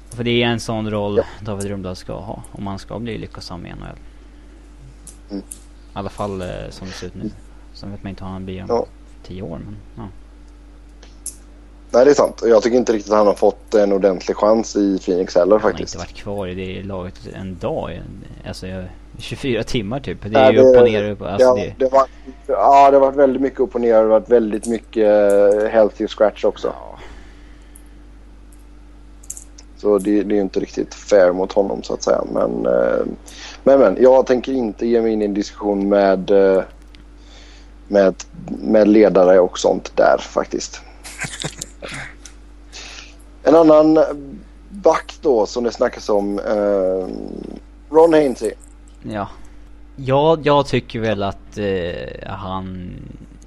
För 0.10 0.24
det 0.24 0.44
är 0.44 0.48
en 0.48 0.60
sån 0.60 0.92
roll 0.92 1.18
ja. 1.18 1.24
David 1.46 1.68
Rundblad 1.68 1.98
ska 1.98 2.14
ha 2.14 2.44
om 2.52 2.68
han 2.68 2.80
ska 2.80 3.00
bli 3.00 3.18
lyckosam 3.18 3.66
i 3.66 3.70
NHL. 3.70 3.98
Mm. 5.30 5.44
I 5.44 5.98
alla 5.98 6.10
fall 6.10 6.42
eh, 6.42 6.48
som 6.70 6.88
det 6.88 6.94
ser 6.94 7.08
ut 7.08 7.16
nu. 7.16 7.32
Sen 7.76 7.92
vet 7.92 8.04
man 8.04 8.10
inte 8.10 8.24
hur 8.24 8.32
han 8.32 8.46
blir 8.46 8.62
om 8.62 8.68
ja. 8.70 8.86
tio 9.24 9.42
år 9.42 9.60
men 9.66 9.78
ja. 9.96 10.08
Nej 11.92 12.06
det 12.06 12.12
är 12.12 12.16
sant. 12.16 12.44
Jag 12.46 12.64
tycker 12.64 12.78
inte 12.78 12.94
riktigt 12.94 13.12
att 13.12 13.18
han 13.18 13.28
har 13.28 13.34
fått 13.34 13.74
en 13.74 13.94
ordentlig 13.94 14.38
chans 14.38 14.76
i 14.76 15.00
Phoenix 15.00 15.36
heller 15.36 15.60
faktiskt. 15.60 15.94
Han 15.94 16.00
har 16.00 16.08
inte 16.08 16.14
varit 16.14 16.24
kvar 16.24 16.48
i 16.48 16.56
det 16.56 16.84
laget 16.84 17.20
en 17.34 17.58
dag. 17.58 18.02
Alltså 18.46 18.68
jag 18.68 18.86
24 19.18 19.64
timmar 19.64 20.00
typ. 20.00 20.18
Det 20.22 20.40
är 20.40 20.54
ju 20.54 20.60
upp 20.60 20.78
och 20.78 20.84
ner. 20.84 21.12
Upp, 21.12 21.22
alltså 21.22 21.48
ja, 21.48 21.56
det... 21.56 21.74
det 21.78 21.92
var, 21.92 22.06
ja, 22.48 22.92
det 22.92 22.98
har 22.98 23.02
varit 23.02 23.16
väldigt 23.16 23.42
mycket 23.42 23.60
upp 23.60 23.76
och 23.76 23.82
ner. 23.82 23.94
Det 23.94 23.98
har 23.98 24.06
varit 24.06 24.30
väldigt 24.30 24.68
mycket 24.68 25.34
uh, 25.54 25.68
healthy 25.68 26.08
scratch 26.08 26.44
också. 26.44 26.68
Ja. 26.68 27.00
Så 29.78 29.98
det, 29.98 30.24
det 30.24 30.38
är 30.38 30.42
inte 30.42 30.60
riktigt 30.60 30.94
fair 30.94 31.32
mot 31.32 31.54
honom 31.54 31.84
så 31.84 31.94
att 31.94 32.04
säga. 32.04 32.24
Men, 32.34 32.66
uh, 32.66 33.06
men, 33.64 33.80
men 33.80 33.98
jag 34.00 34.26
tänker 34.26 34.52
inte 34.52 34.88
ge 34.88 35.02
mig 35.02 35.14
in 35.14 35.22
i 35.22 35.26
en 35.26 35.34
diskussion 35.34 35.90
med, 35.90 36.32
uh, 36.32 36.62
med, 37.88 38.16
med 38.48 38.88
ledare 38.88 39.40
och 39.40 39.60
sånt 39.60 39.92
där 39.98 40.18
faktiskt. 40.18 40.82
en 43.44 43.56
annan 43.56 44.00
back 44.70 45.14
då 45.22 45.46
som 45.46 45.64
det 45.64 45.72
snackas 45.72 46.10
om. 46.10 46.40
Ron 47.90 48.14
Hainsey. 48.14 48.52
Ja. 49.04 49.28
Ja, 49.96 50.38
jag 50.44 50.68
tycker 50.68 51.00
väl 51.00 51.24
att 51.24 51.58
eh, 51.58 52.28
han 52.28 52.94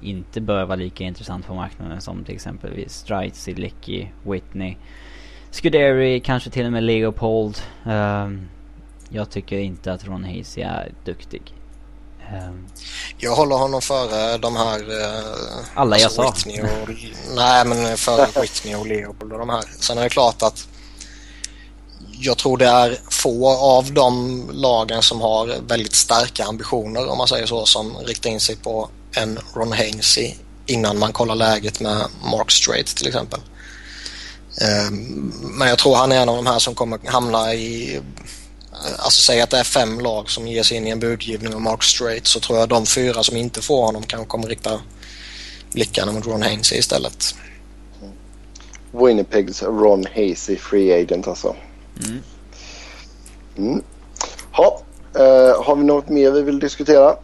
inte 0.01 0.41
bör 0.41 0.65
vara 0.65 0.75
lika 0.75 1.03
intressant 1.03 1.47
på 1.47 1.53
marknaden 1.53 2.01
som 2.01 2.23
till 2.23 2.35
exempel 2.35 2.89
Strite, 2.89 3.37
Sidlicki, 3.37 4.11
Whitney, 4.23 4.75
Scuderi, 5.51 6.19
kanske 6.19 6.49
till 6.49 6.65
och 6.65 6.71
med 6.71 6.83
Leopold. 6.83 7.57
Um, 7.85 8.47
jag 9.09 9.29
tycker 9.29 9.57
inte 9.57 9.93
att 9.93 10.07
Ron 10.07 10.23
Hasey 10.23 10.63
är 10.63 10.91
duktig. 11.05 11.53
Um, 12.33 12.67
jag 13.17 13.35
håller 13.35 13.55
honom 13.55 13.81
före 13.81 14.37
de 14.37 14.55
här... 14.55 14.79
Uh, 14.79 15.65
alla 15.73 15.97
jag 15.97 16.05
alltså 16.05 16.23
sa. 16.23 16.31
Whitney 16.31 16.61
och, 16.61 16.89
nej, 17.35 17.65
men 17.65 17.97
före 17.97 18.41
Whitney 18.41 18.75
och 18.75 18.87
Leopold 18.87 19.33
och 19.33 19.39
de 19.39 19.49
här. 19.49 19.63
Sen 19.79 19.97
är 19.97 20.03
det 20.03 20.09
klart 20.09 20.41
att 20.41 20.67
jag 22.21 22.37
tror 22.37 22.57
det 22.57 22.67
är 22.67 22.99
få 23.09 23.49
av 23.49 23.93
de 23.93 24.43
lagen 24.53 25.01
som 25.01 25.21
har 25.21 25.55
väldigt 25.67 25.95
starka 25.95 26.45
ambitioner 26.45 27.07
om 27.07 27.17
man 27.17 27.27
säger 27.27 27.45
så 27.45 27.65
som 27.65 27.97
riktar 27.97 28.29
in 28.29 28.39
sig 28.39 28.55
på 28.55 28.89
en 29.11 29.39
Ron 29.55 29.71
Hainsey 29.71 30.33
innan 30.65 30.99
man 30.99 31.13
kollar 31.13 31.35
läget 31.35 31.79
med 31.79 32.05
Mark 32.31 32.51
Strait 32.51 32.87
till 32.87 33.07
exempel. 33.07 33.39
Ehm, 34.61 35.33
men 35.41 35.67
jag 35.67 35.77
tror 35.77 35.95
han 35.95 36.11
är 36.11 36.21
en 36.21 36.29
av 36.29 36.35
de 36.35 36.47
här 36.47 36.59
som 36.59 36.75
kommer 36.75 36.99
hamna 37.05 37.53
i 37.53 37.99
alltså 38.97 39.21
säg 39.21 39.41
att 39.41 39.49
det 39.49 39.57
är 39.57 39.63
fem 39.63 39.99
lag 39.99 40.29
som 40.29 40.47
ger 40.47 40.63
sig 40.63 40.77
in 40.77 40.87
i 40.87 40.89
en 40.89 40.99
budgivning 40.99 41.53
av 41.53 41.61
Mark 41.61 41.83
Strait 41.83 42.27
så 42.27 42.39
tror 42.39 42.59
jag 42.59 42.69
de 42.69 42.85
fyra 42.85 43.23
som 43.23 43.37
inte 43.37 43.61
får 43.61 43.85
honom 43.85 44.03
kanske 44.03 44.27
kommer 44.27 44.47
rikta 44.47 44.79
blickarna 45.71 46.11
mot 46.11 46.27
Ron 46.27 46.41
Hainsey 46.41 46.77
istället. 46.77 47.35
Winnipegs 48.91 49.63
Ron 49.63 50.05
Hazy 50.15 50.55
Free 50.55 51.01
Agent 51.03 51.27
alltså. 51.27 51.55
Mm. 52.05 52.21
Mm. 53.57 53.83
Ha, 54.51 54.81
eh, 55.15 55.63
har 55.63 55.75
vi 55.75 55.83
något 55.83 56.09
mer 56.09 56.31
vi 56.31 56.41
vill 56.41 56.59
diskutera? 56.59 57.15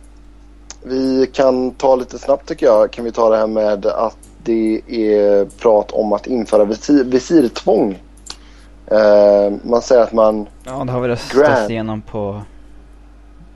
Vi 0.84 1.30
kan 1.34 1.72
ta 1.72 1.96
lite 1.96 2.20
snabbt 2.20 2.48
tycker 2.48 2.66
jag. 2.66 2.92
Kan 2.92 3.06
vi 3.06 3.12
ta 3.12 3.30
det 3.30 3.38
här 3.38 3.48
med 3.48 3.86
att 3.86 4.18
det 4.44 4.82
är 4.88 5.46
prat 5.46 5.92
om 5.92 6.14
att 6.14 6.28
införa 6.28 6.66
visir, 6.66 7.04
visirtvång. 7.04 8.02
Eh, 8.92 9.54
man 9.64 9.82
säger 9.82 10.02
att 10.02 10.14
man... 10.14 10.48
Ja, 10.64 10.84
det 10.84 10.92
har 10.92 11.02
vi 11.02 11.08
röstat 11.08 11.70
igenom 11.70 12.02
på... 12.02 12.42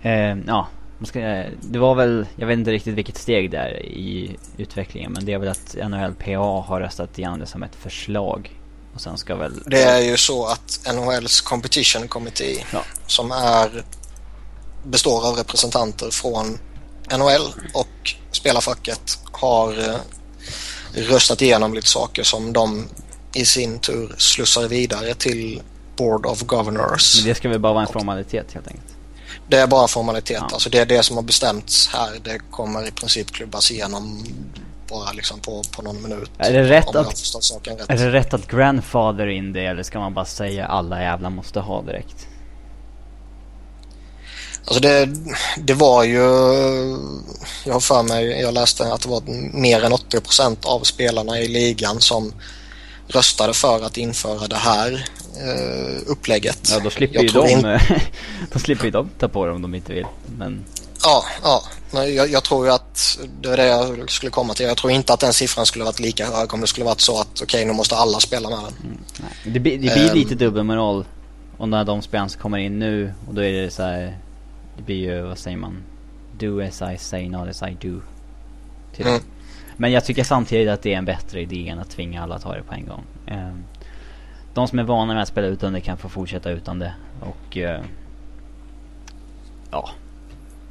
Eh, 0.01 0.38
ja, 0.47 0.68
man 0.97 1.06
ska, 1.06 1.19
det 1.61 1.80
var 1.80 1.95
väl, 1.95 2.26
jag 2.35 2.47
vet 2.47 2.57
inte 2.57 2.72
riktigt 2.72 2.93
vilket 2.93 3.18
steg 3.18 3.51
det 3.51 3.57
är 3.57 3.85
i 3.85 4.38
utvecklingen 4.57 5.11
men 5.11 5.26
det 5.26 5.34
är 5.34 5.38
väl 5.38 5.49
att 5.49 5.76
NHLPA 5.89 6.38
har 6.68 6.80
röstat 6.80 7.18
igenom 7.18 7.39
det 7.39 7.45
som 7.45 7.64
ett 7.64 7.76
förslag. 7.76 8.60
Och 8.93 9.01
sen 9.01 9.18
ska 9.18 9.35
väl... 9.35 9.64
Det 9.65 9.84
är 9.84 9.99
ju 9.99 10.18
så 10.18 10.45
att 10.45 10.80
NHLs 10.95 11.41
Competition 11.41 12.07
Committee 12.07 12.65
Ja. 12.73 12.81
som 13.07 13.31
är 13.31 13.84
består 14.84 15.27
av 15.27 15.35
representanter 15.35 16.10
från 16.11 16.45
NHL 17.18 17.53
och 17.73 18.15
spelarfacket 18.31 19.19
har 19.31 19.69
eh, 19.89 19.95
röstat 20.93 21.41
igenom 21.41 21.73
lite 21.73 21.88
saker 21.88 22.23
som 22.23 22.53
de 22.53 22.88
i 23.34 23.45
sin 23.45 23.80
tur 23.80 24.15
slussar 24.18 24.68
vidare 24.68 25.14
till 25.14 25.61
Board 25.97 26.26
of 26.26 26.41
Governors. 26.41 27.15
Men 27.18 27.26
det 27.30 27.35
ska 27.35 27.49
väl 27.49 27.60
bara 27.60 27.73
vara 27.73 27.85
en 27.85 27.93
formalitet 27.93 28.53
helt 28.53 28.68
enkelt. 28.68 28.85
Det 29.49 29.57
är 29.57 29.68
bara 29.68 29.88
formalitet. 29.88 30.38
Ja. 30.41 30.49
Alltså 30.53 30.69
det 30.69 30.80
är 30.80 30.85
det 30.85 31.03
som 31.03 31.15
har 31.15 31.23
bestämts 31.23 31.88
här. 31.88 32.10
Det 32.23 32.39
kommer 32.51 32.88
i 32.88 32.91
princip 32.91 33.31
klubbas 33.31 33.72
igenom 33.72 34.26
bara 34.89 35.11
liksom 35.11 35.39
på, 35.39 35.64
på 35.76 35.81
någon 35.81 36.01
minut. 36.01 36.31
Är 36.38 36.53
det 36.53 36.64
rätt 36.69 36.95
att- 36.95 37.07
rätt. 37.65 37.89
Är 37.89 37.95
det 37.97 38.11
rätt 38.11 38.34
att 38.34 38.47
grandfather 38.47 39.27
in 39.27 39.53
det 39.53 39.65
eller 39.65 39.84
ska 39.84 39.99
man 39.99 40.14
bara 40.14 40.26
säga 40.26 40.65
alla 40.65 41.01
jävla 41.01 41.30
måste 41.30 41.60
ha 41.60 41.81
direkt? 41.81 42.27
Alltså 44.65 44.80
det, 44.81 45.10
det 45.57 45.73
var 45.73 46.03
ju, 46.03 46.22
jag 47.65 47.73
har 47.73 47.80
för 47.80 48.03
mig, 48.03 48.41
jag 48.41 48.53
läste 48.53 48.93
att 48.93 49.01
det 49.01 49.10
var 49.10 49.22
mer 49.53 49.84
än 49.84 49.91
80% 49.91 50.57
av 50.65 50.80
spelarna 50.84 51.39
i 51.39 51.47
ligan 51.47 52.01
som 52.01 52.34
röstade 53.10 53.53
för 53.53 53.86
att 53.86 53.98
införa 53.98 54.48
det 54.48 54.56
här 54.56 55.06
eh, 55.41 56.02
upplägget. 56.11 56.69
Ja 56.72 56.80
då 56.84 56.90
slipper 56.90 57.19
ju 57.22 57.27
de, 57.27 57.48
in- 57.49 57.80
då 58.53 58.60
slipper 58.60 58.86
ju 58.86 58.91
de 58.91 59.10
ta 59.19 59.27
på 59.27 59.45
det 59.45 59.52
om 59.52 59.61
de 59.61 59.76
inte 59.76 59.94
vill. 59.94 60.06
Men 60.38 60.65
Ja, 61.03 61.23
ja. 61.44 61.64
Men 61.91 62.15
jag, 62.15 62.30
jag 62.30 62.44
tror 62.44 62.65
ju 62.65 62.72
att 62.72 63.19
det 63.41 63.49
är 63.49 63.57
det 63.57 63.65
jag 63.68 64.11
skulle 64.11 64.30
komma 64.30 64.53
till. 64.53 64.65
Jag 64.65 64.77
tror 64.77 64.91
inte 64.94 65.14
att 65.14 65.19
den 65.19 65.34
siffran 65.34 65.65
skulle 65.65 65.86
varit 65.86 65.99
lika 65.99 66.26
hög 66.31 66.53
om 66.53 66.61
det 66.61 66.68
skulle 66.68 66.86
varit 66.86 67.02
så 67.02 67.22
att 67.22 67.41
okej 67.44 67.65
nu 67.65 67.73
måste 67.73 67.95
alla 67.95 68.19
spela 68.19 68.49
med 68.49 68.57
den. 68.60 68.98
nej. 69.22 69.53
Det, 69.53 69.60
blir- 69.60 69.77
det 69.77 69.94
blir 69.94 70.10
Ehm. 70.10 70.15
lite 70.18 70.36
dubbelmoral. 70.36 71.06
Och 71.57 71.69
när 71.69 71.84
de 71.86 72.02
spelarna 72.02 72.30
kommer 72.41 72.57
in 72.57 72.80
nu 72.80 73.14
och 73.27 73.34
då 73.36 73.44
är 73.44 73.52
det 73.52 73.72
så 73.72 73.84
här. 73.84 74.18
Det 74.77 74.84
blir 74.84 74.95
ju, 74.95 75.22
vad 75.22 75.38
säger 75.38 75.57
man? 75.57 75.84
Do 76.40 76.61
as 76.61 76.81
I 76.81 76.98
say, 76.98 77.30
not 77.30 77.49
as 77.49 77.61
I 77.61 77.88
do. 77.88 78.02
Typ. 78.98 79.06
Mm. 79.06 79.22
Men 79.81 79.91
jag 79.91 80.06
tycker 80.06 80.23
samtidigt 80.23 80.69
att 80.69 80.81
det 80.81 80.93
är 80.93 80.97
en 80.97 81.06
bättre 81.06 81.41
idé 81.41 81.69
än 81.69 81.80
att 81.80 81.89
tvinga 81.89 82.23
alla 82.23 82.35
att 82.35 82.41
ta 82.41 82.56
det 82.56 82.64
på 82.64 82.73
en 82.73 82.85
gång. 82.85 83.03
Ehm, 83.27 83.64
de 84.53 84.68
som 84.68 84.80
är 84.80 84.84
vana 84.84 85.14
med 85.14 85.23
att 85.23 85.30
spela 85.30 85.47
utan 85.47 85.73
det 85.73 85.81
kan 85.81 85.97
få 85.97 86.10
fortsätta 86.10 86.49
utan 86.49 86.80
det. 86.80 86.93
Och 87.19 87.57
eh, 87.57 87.81
ja, 89.72 89.89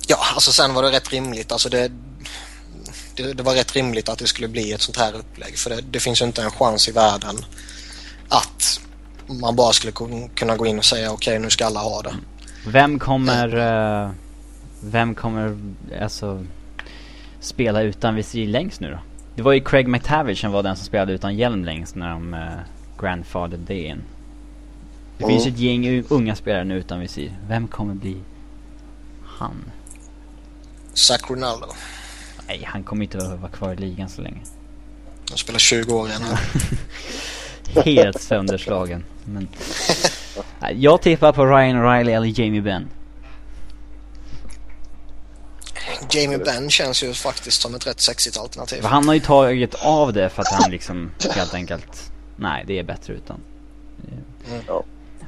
Ja, 0.09 0.17
alltså 0.35 0.53
sen 0.53 0.75
var 0.75 0.83
det 0.83 0.91
rätt 0.91 1.13
rimligt. 1.13 1.53
Alltså 1.53 1.69
det, 1.69 1.93
det, 3.17 3.33
det 3.33 3.43
var 3.43 3.55
rätt 3.55 3.77
rimligt 3.77 4.09
att 4.09 4.19
det 4.19 4.27
skulle 4.27 4.49
bli 4.49 4.73
ett 4.73 4.81
sånt 4.81 4.97
här 4.97 5.13
upplägg. 5.17 5.59
För 5.59 5.71
det, 5.71 5.81
det 5.91 6.01
finns 6.01 6.23
ju 6.23 6.27
inte 6.27 6.43
en 6.43 6.51
chans 6.51 6.89
i 6.89 6.93
världen 6.93 7.37
att 8.29 8.81
man 9.27 9.57
bara 9.57 9.73
skulle 9.73 9.93
kun- 9.93 10.29
kunna 10.35 10.57
gå 10.57 10.67
in 10.67 10.79
och 10.79 10.85
säga 10.85 11.13
okej 11.13 11.39
nu 11.39 11.51
ska 11.51 11.67
alla 11.67 11.81
ha 11.81 12.03
det. 12.03 12.15
Vem 12.67 12.99
kommer, 12.99 13.57
eh, 14.05 14.11
vem 14.81 15.15
kommer 15.15 15.59
alltså 16.01 16.45
spela 17.41 17.83
utan 17.83 18.15
visir 18.15 18.47
längst 18.47 18.81
nu 18.81 18.91
då? 18.91 18.99
Det 19.35 19.43
var 19.43 19.53
ju 19.53 19.61
Craig 19.61 19.89
McTavish 19.89 20.41
som 20.41 20.53
var 20.53 20.63
den 20.63 20.77
som 20.77 20.87
spelade 20.87 21.13
utan 21.13 21.37
hjälm 21.37 21.65
längst 21.65 21.95
när 21.95 22.11
de 22.11 22.35
uh, 22.35 22.41
grandfathered 23.01 23.61
det 23.61 23.79
in. 23.83 24.03
Det 25.19 25.25
Mm. 25.25 25.35
finns 25.35 25.47
ju 25.47 25.51
ett 25.51 25.59
gäng 25.59 26.05
unga 26.09 26.35
spelare 26.35 26.65
nu 26.65 26.79
utan 26.79 27.01
visir. 27.01 27.33
Vem 27.49 27.69
kommer 27.69 27.95
bli 27.95 28.17
han? 29.25 29.65
Zach 30.95 31.31
Ronaldo. 31.31 31.67
Nej, 32.49 32.63
han 32.67 32.83
kommer 32.83 33.03
inte 33.03 33.19
att 33.19 33.41
vara 33.41 33.51
kvar 33.51 33.73
i 33.73 33.77
ligan 33.77 34.09
så 34.09 34.23
länge. 34.23 34.41
Han 35.29 35.39
spelar 35.39 35.59
20 35.59 35.95
år 35.95 36.09
igen. 36.09 36.23
Helt 37.85 38.21
sönderslagen. 38.21 39.05
Men 39.25 39.49
jag 40.75 41.03
tippar 41.03 41.33
på 41.33 41.47
Ryan 41.47 41.77
O'Reilly 41.77 42.11
eller 42.11 42.41
Jamie 42.41 42.63
Benn. 42.63 42.89
Jamie 46.11 46.39
Benn 46.39 46.71
känns 46.71 47.03
ju 47.03 47.15
faktiskt 47.15 47.61
som 47.61 47.75
ett 47.75 47.87
rätt 47.87 48.01
sexigt 48.01 48.37
alternativ. 48.37 48.83
För 48.83 48.89
han 48.89 49.07
har 49.07 49.15
ju 49.15 49.21
tagit 49.21 49.75
av 49.75 50.13
det 50.13 50.31
för 50.31 50.43
att 50.43 50.53
han 50.53 50.71
liksom 50.71 51.11
helt 51.31 51.55
enkelt, 51.55 52.11
nej 52.37 52.65
det 52.67 52.79
är 52.79 52.83
bättre 52.83 53.13
utan. 53.13 53.41
Mm. 54.49 54.63
Ja. 54.67 54.85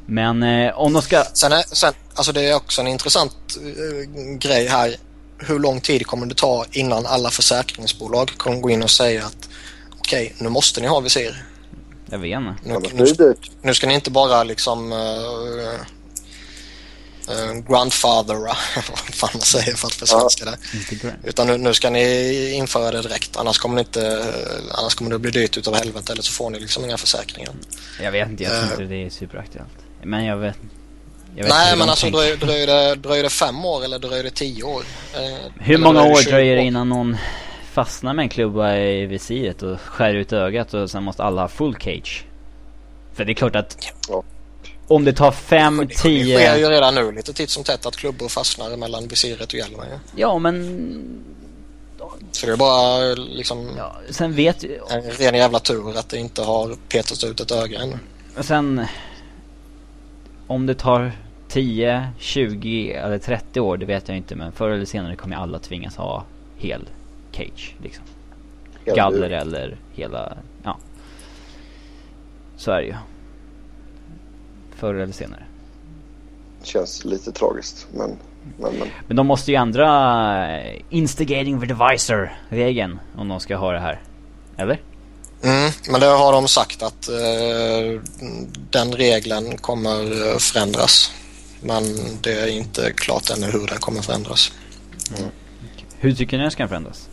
Men 0.07 0.43
eh, 0.43 0.79
om 0.79 0.93
de 0.93 1.03
ska, 1.03 1.25
Sen, 1.35 1.53
är, 1.53 1.63
sen 1.75 1.93
alltså 2.15 2.33
det 2.33 2.49
är 2.49 2.57
också 2.57 2.81
en 2.81 2.87
intressant 2.87 3.33
eh, 3.57 4.11
grej 4.39 4.67
här. 4.67 4.97
Hur 5.39 5.59
lång 5.59 5.81
tid 5.81 6.07
kommer 6.07 6.27
det 6.27 6.35
ta 6.35 6.65
innan 6.71 7.07
alla 7.07 7.31
försäkringsbolag 7.31 8.31
kommer 8.37 8.61
gå 8.61 8.71
in 8.71 8.83
och 8.83 8.91
säga 8.91 9.27
att 9.27 9.49
okej, 9.99 10.35
nu 10.39 10.49
måste 10.49 10.81
ni 10.81 10.87
ha 10.87 11.01
visir. 11.01 11.45
jag 12.11 12.19
vet 12.19 12.91
inte. 12.91 13.05
Nu, 13.05 13.15
nu, 13.19 13.35
nu 13.63 13.75
ska 13.75 13.87
ni 13.87 13.95
inte 13.95 14.11
bara 14.11 14.43
liksom 14.43 14.93
uh, 14.93 14.99
grandfathera, 17.69 18.37
vad 18.77 18.99
fan 19.15 19.31
man 19.33 19.41
säger 19.41 19.77
för 19.77 19.87
att 19.87 19.95
försvenska 19.95 20.45
det. 20.45 20.59
Utan 21.25 21.47
nu, 21.47 21.59
nu 21.59 21.75
ska 21.75 21.91
ni 21.91 22.53
införa 22.53 22.91
det 22.91 23.03
direkt. 23.03 23.37
Annars 23.37 23.59
kommer, 23.59 23.75
ni 23.75 23.81
inte, 23.81 24.07
eh, 24.07 24.79
annars 24.79 24.95
kommer 24.95 25.11
det 25.11 25.19
bli 25.19 25.31
dyrt 25.31 25.57
utav 25.57 25.75
helvete 25.75 26.13
eller 26.13 26.23
så 26.23 26.33
får 26.33 26.51
ni 26.51 26.61
liksom 26.61 26.85
inga 26.85 26.97
försäkringar. 26.97 27.53
Jag 28.03 28.13
vet 28.13 28.29
inte, 28.29 28.43
jag 28.45 28.53
tror 28.53 28.65
Eh. 28.65 28.71
inte 28.73 28.85
det 28.85 29.07
är 29.07 29.11
superaktuellt. 29.11 29.69
Men 30.03 30.25
jag 30.25 30.37
vet, 30.37 30.57
jag 31.37 31.45
vet 31.45 31.53
Nej 31.53 31.71
men 31.77 31.87
de 31.87 31.91
alltså 31.91 32.11
dröjer, 32.11 32.37
dröjer, 32.37 32.67
det, 32.67 32.95
dröjer 32.95 33.23
det 33.23 33.31
fem 33.31 33.65
år 33.65 33.85
eller 33.85 33.99
dröjer 33.99 34.25
det 34.25 34.31
tio 34.31 34.63
år? 34.63 34.83
Eh, 35.15 35.21
Hur 35.61 35.75
eller 35.75 35.85
många 35.85 36.03
år 36.05 36.17
20 36.23 36.31
dröjer 36.31 36.57
det 36.57 36.63
innan 36.63 36.89
någon 36.89 37.17
fastnar 37.73 38.15
med 38.15 38.23
en 38.23 38.29
klubba 38.29 38.77
i 38.77 39.07
visiret 39.07 39.63
och 39.63 39.81
skär 39.81 40.15
ut 40.15 40.33
ögat 40.33 40.75
och 40.75 40.91
sen 40.91 41.03
måste 41.03 41.23
alla 41.23 41.41
ha 41.41 41.49
full 41.49 41.75
cage? 41.81 42.25
För 43.15 43.25
det 43.25 43.33
är 43.33 43.35
klart 43.35 43.57
att 43.57 43.77
Ja. 44.09 44.23
Om 44.91 45.05
det 45.05 45.13
tar 45.13 45.33
fem, 45.33 45.77
Det 45.89 45.95
sker 45.95 46.57
ju 46.57 46.69
redan 46.69 46.95
nu 46.95 47.13
lite 47.13 47.33
titt 47.33 47.51
som 47.51 47.65
tätt 47.65 47.87
att 47.87 47.97
klubbor 47.97 48.29
fastnar 48.29 48.77
mellan 48.77 49.09
visiret 49.09 49.49
och 49.53 49.55
hjälmen. 49.55 49.87
Ja. 49.91 49.99
Ja 50.17 50.39
men... 50.39 51.25
Så 52.33 52.47
det 52.47 52.53
är 52.53 52.57
bara 52.57 53.15
liksom 53.15 53.71
Ja, 53.77 53.97
sen 54.11 54.35
vet 54.35 54.65
ju... 54.65 54.81
en 54.91 55.03
ren 55.03 55.35
jävla 55.35 55.59
tur 55.59 55.99
att 55.99 56.09
det 56.09 56.19
inte 56.19 56.43
har 56.43 56.77
petats 56.89 57.25
ut 57.25 57.41
ett 57.41 57.51
öga. 57.51 57.81
Och 58.39 58.45
sen... 58.45 58.87
Om 60.47 60.67
det 60.67 60.75
tar 60.75 61.13
10, 61.49 62.09
20 62.19 62.93
eller 62.93 63.19
30 63.19 63.61
år, 63.61 63.77
det 63.77 63.87
vet 63.87 64.09
jag 64.09 64.17
inte 64.17 64.37
men 64.37 64.53
förr 64.53 64.71
eller 64.71 64.85
senare 64.85 65.17
kommer 65.17 65.37
alla 65.37 65.59
tvingas 65.59 65.97
ha 65.97 66.25
hel 66.57 66.89
cage 67.33 67.77
liksom. 67.83 68.05
Galler 68.85 69.31
eller 69.31 69.77
hela, 69.95 70.37
ja. 70.63 70.79
Så 72.57 72.71
är 72.71 72.81
det 72.81 72.87
ju. 72.87 72.95
Förr 74.81 74.95
eller 74.95 75.13
senare. 75.13 75.45
Känns 76.63 77.05
lite 77.05 77.33
tragiskt. 77.33 77.87
Men, 77.93 78.19
men, 78.59 78.73
men. 78.79 78.89
Men 79.07 79.17
de 79.17 79.27
måste 79.27 79.51
ju 79.51 79.57
ändra 79.57 80.59
eh, 80.59 80.81
instigating 80.91 81.61
the 81.61 81.67
divisor 81.67 82.33
regeln 82.49 83.01
om 83.17 83.29
de 83.29 83.41
ska 83.41 83.57
ha 83.57 83.73
det 83.73 83.81
här. 83.81 84.03
Eller? 84.57 84.81
Mm, 85.43 85.71
men 85.91 86.01
det 86.01 86.07
har 86.07 86.33
de 86.33 86.49
sagt 86.49 86.83
att 86.83 87.09
eh, 87.09 88.01
den 88.71 88.93
regeln 88.93 89.59
kommer 89.59 90.31
eh, 90.33 90.39
förändras. 90.39 91.13
Men 91.63 91.83
det 92.21 92.33
är 92.33 92.47
inte 92.47 92.93
klart 92.93 93.31
ännu 93.31 93.47
hur 93.47 93.67
den 93.67 93.79
kommer 93.79 94.03
förändras. 94.03 94.53
Hur 95.99 96.15
tycker 96.15 96.37
ni 96.37 96.43
den 96.43 96.51
ska 96.51 96.69
förändras? 96.69 97.10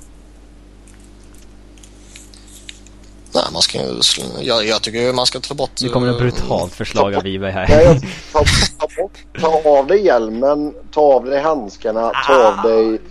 Nej, 3.33 3.43
man 3.53 3.61
ska 3.61 3.77
ju, 3.77 3.87
sl- 3.87 4.41
jag, 4.41 4.65
jag 4.65 4.81
tycker 4.81 5.13
man 5.13 5.25
ska 5.25 5.39
ta 5.39 5.53
bort... 5.53 5.71
Nu 5.81 5.89
kommer 5.89 6.07
det 6.07 6.13
eh, 6.13 6.19
brutalt 6.19 6.73
förslag 6.73 7.15
av 7.15 7.23
Nej, 7.23 7.51
här. 7.51 7.81
jag, 7.81 8.01
ta, 8.33 8.43
ta, 8.79 8.87
bort, 9.01 9.17
ta 9.41 9.69
av 9.79 9.87
dig 9.87 10.05
hjälmen, 10.05 10.73
ta 10.93 11.01
av 11.01 11.25
dig 11.25 11.41
handskarna, 11.41 12.11
ta 12.27 12.47
av 12.47 12.69
dig 12.71 13.01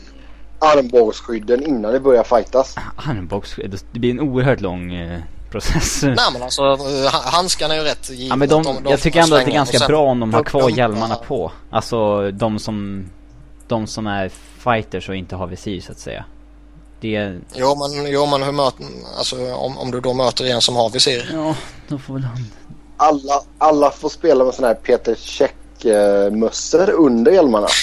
armbågsskydden 0.59 1.67
innan 1.67 1.93
det 1.93 2.01
börjar 2.01 2.23
fightas. 2.25 2.75
Armbox, 2.97 3.57
det 3.93 3.99
blir 3.99 4.11
en 4.11 4.21
oerhört 4.21 4.61
lång 4.61 4.95
eh, 4.95 5.21
process. 5.51 6.03
Nej 6.03 6.17
men 6.33 6.43
alltså 6.43 6.63
eh, 6.63 7.13
ha- 7.13 7.31
handskarna 7.33 7.75
är 7.75 7.79
ju 7.79 7.85
rätt 7.85 8.11
givet. 8.11 8.29
Ja 8.29 8.37
men 8.37 8.49
de, 8.49 8.63
De- 8.63 8.83
de 8.83 8.91
jag 8.91 9.01
tycker 9.01 9.21
ändå 9.23 9.37
att 9.37 9.45
det 9.45 9.51
är 9.51 9.55
ganska 9.55 9.79
sen 9.79 9.87
bra 9.89 10.03
om 10.03 10.21
de 10.21 10.35
har 10.35 10.45
kvar 10.45 10.71
hjälmarna 10.71 11.15
på. 11.15 11.53
Alltså 11.71 12.31
de 12.31 12.59
som, 12.59 13.07
de 13.69 13.87
som 13.87 14.07
är 14.07 14.29
fighters 14.59 15.09
och 15.09 15.17
inte 15.17 15.37
har 15.37 15.47
visir 15.47 15.81
så 15.81 15.93
att 15.93 15.99
säga. 15.99 16.25
Det, 17.15 17.41
Jo 17.55 17.75
men, 17.75 18.07
jo, 18.13 18.27
men 18.27 18.43
hur 18.43 18.53
möter, 18.53 18.87
alltså, 19.19 19.55
om, 19.55 19.79
om 19.79 19.91
du 19.91 20.01
då 20.01 20.15
möter 20.15 20.45
en 20.45 20.61
som 20.61 20.77
har 20.77 20.91
visir. 20.91 21.31
ja, 21.33 21.57
då 21.89 21.99
får 21.99 22.15
väl 22.15 22.23
han. 22.23 22.51
Alla, 22.97 23.43
alla 23.59 23.91
får 23.91 24.09
spela 24.09 24.45
med 24.45 24.55
sådana 24.55 24.75
här 24.75 24.81
Peter 24.81 25.15
Käck-mössor 25.15 26.91
under 26.91 27.33
hjälmarna. 27.33 27.69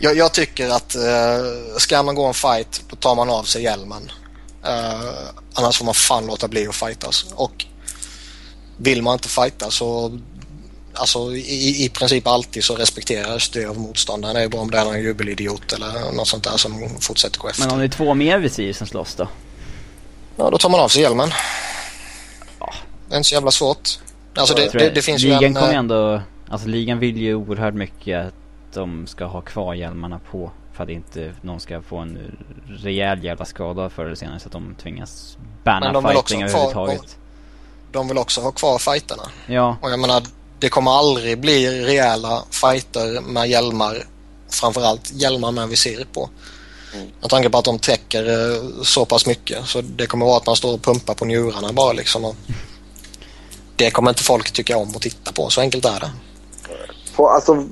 Jag, 0.00 0.16
jag 0.16 0.32
tycker 0.32 0.68
att 0.70 0.94
eh, 0.94 1.78
ska 1.78 2.02
man 2.02 2.14
gå 2.14 2.24
en 2.26 2.34
fight 2.34 2.82
då 2.90 2.96
tar 2.96 3.14
man 3.14 3.30
av 3.30 3.42
sig 3.42 3.62
hjälmen. 3.62 4.10
Eh, 4.64 5.28
annars 5.54 5.78
får 5.78 5.84
man 5.84 5.94
fan 5.94 6.26
låta 6.26 6.48
bli 6.48 6.68
att 6.68 6.74
fightas. 6.74 7.26
Och 7.34 7.66
vill 8.76 9.02
man 9.02 9.12
inte 9.12 9.28
fighta 9.28 9.70
så 9.70 10.18
Alltså 10.98 11.32
i, 11.34 11.84
i 11.84 11.88
princip 11.88 12.26
alltid 12.26 12.64
så 12.64 12.74
respekteras 12.74 13.48
det 13.48 13.66
av 13.66 13.78
motståndaren. 13.78 14.34
Det 14.34 14.42
är 14.42 14.48
bara 14.48 14.62
om 14.62 14.70
det 14.70 14.78
är 14.78 14.84
någon 14.84 15.00
jubelidiot 15.02 15.72
eller 15.72 16.12
något 16.12 16.28
sånt 16.28 16.44
där 16.44 16.56
som 16.56 16.88
fortsätter 17.00 17.40
gå 17.40 17.48
efter. 17.48 17.64
Men 17.64 17.72
om 17.72 17.78
det 17.78 17.84
är 17.84 17.88
två 17.88 18.14
mer 18.14 18.38
visir 18.38 18.72
som 18.72 18.86
slåss 18.86 19.14
då? 19.14 19.28
Ja, 20.36 20.50
då 20.50 20.58
tar 20.58 20.68
man 20.68 20.80
av 20.80 20.88
sig 20.88 21.02
hjälmen. 21.02 21.30
Ja. 22.60 22.74
Det 23.08 23.14
är 23.14 23.16
inte 23.16 23.28
så 23.28 23.34
jävla 23.34 23.50
svårt. 23.50 23.88
Alltså 24.34 24.54
det, 24.54 24.72
det, 24.72 24.90
det 24.90 25.02
finns 25.02 25.22
ju 25.22 25.28
ligan 25.28 25.44
en... 25.44 25.54
kommer 25.54 25.68
ju 25.68 25.72
eh, 25.72 25.78
ändå, 25.78 26.20
alltså 26.48 26.68
ligan 26.68 26.98
vill 26.98 27.16
ju 27.16 27.34
oerhört 27.34 27.74
mycket 27.74 28.26
att 28.26 28.34
de 28.74 29.06
ska 29.06 29.24
ha 29.24 29.40
kvar 29.40 29.74
hjälmarna 29.74 30.20
på. 30.30 30.50
För 30.72 30.84
att 30.84 30.90
inte 30.90 31.34
någon 31.42 31.60
ska 31.60 31.82
få 31.82 31.96
en 31.96 32.36
rejäl 32.68 33.24
jävla 33.24 33.44
skada 33.44 33.90
förr 33.90 34.04
eller 34.04 34.14
senare 34.14 34.40
så 34.40 34.46
att 34.46 34.52
de 34.52 34.74
tvingas 34.82 35.38
banna 35.64 35.92
de 35.92 36.04
fighting 36.04 36.42
överhuvudtaget. 36.42 37.16
De 37.92 38.08
vill 38.08 38.18
också 38.18 38.40
ha 38.40 38.50
kvar 38.50 38.78
fighterna. 38.78 39.22
Ja, 39.46 39.76
Och 39.82 39.90
jag 39.90 40.00
menar, 40.00 40.22
det 40.58 40.68
kommer 40.68 40.90
aldrig 40.90 41.40
bli 41.40 41.84
rejäla 41.84 42.42
fighter 42.50 43.20
med 43.20 43.48
hjälmar. 43.48 44.06
Framförallt 44.50 45.12
hjälmar 45.12 45.52
med 45.52 45.68
visir 45.68 46.06
på. 46.12 46.30
Mm. 46.94 47.06
Med 47.20 47.30
tanke 47.30 47.50
på 47.50 47.58
att 47.58 47.64
de 47.64 47.78
täcker 47.78 48.24
eh, 48.28 48.82
så 48.82 49.04
pass 49.04 49.26
mycket. 49.26 49.66
Så 49.66 49.80
det 49.80 50.06
kommer 50.06 50.26
vara 50.26 50.36
att 50.36 50.46
man 50.46 50.56
står 50.56 50.74
och 50.74 50.82
pumpar 50.82 51.14
på 51.14 51.24
njurarna 51.24 51.72
bara 51.72 51.92
liksom. 51.92 52.24
Och 52.24 52.36
det 53.76 53.90
kommer 53.90 54.10
inte 54.10 54.22
folk 54.22 54.50
tycka 54.50 54.76
om 54.76 54.88
att 54.88 55.02
titta 55.02 55.32
på. 55.32 55.50
Så 55.50 55.60
enkelt 55.60 55.84
är 55.84 56.00
det. 56.00 56.10
På, 57.16 57.28
alltså, 57.28 57.64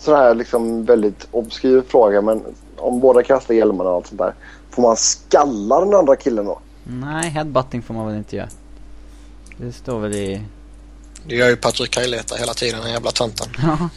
sån 0.00 0.14
här 0.14 0.34
liksom 0.34 0.84
väldigt 0.84 1.26
obskyr 1.30 1.82
fråga 1.88 2.22
men 2.22 2.42
om 2.76 3.00
båda 3.00 3.22
kastar 3.22 3.54
hjälmarna 3.54 3.90
och 3.90 3.96
allt 3.96 4.06
sånt 4.06 4.18
där. 4.18 4.34
Får 4.70 4.82
man 4.82 4.96
skalla 4.96 5.80
den 5.80 5.94
andra 5.94 6.16
killen 6.16 6.44
då? 6.44 6.60
nej 6.86 7.30
headbutting 7.30 7.82
får 7.82 7.94
man 7.94 8.06
väl 8.06 8.16
inte 8.16 8.36
göra. 8.36 8.48
Det 9.56 9.72
står 9.72 10.00
väl 10.00 10.14
i... 10.14 10.42
Det 11.26 11.34
gör 11.34 11.48
ju 11.48 11.56
Patrick 11.56 11.90
Kajleta 11.90 12.36
hela 12.36 12.54
tiden, 12.54 12.80
den 12.80 12.92
jävla 12.92 13.10
tönten. 13.10 13.46
Ja. 13.62 13.88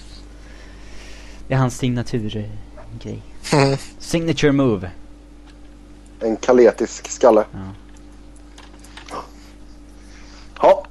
Det 1.48 1.54
är 1.54 1.58
hans 1.58 1.78
signaturgrej. 1.78 2.52
Signature 4.00 4.52
move. 4.52 4.92
En 6.20 6.38
kaletisk 6.38 7.08
skalle. 7.10 7.44
Ja. 7.52 9.24
Ja. 10.62 10.84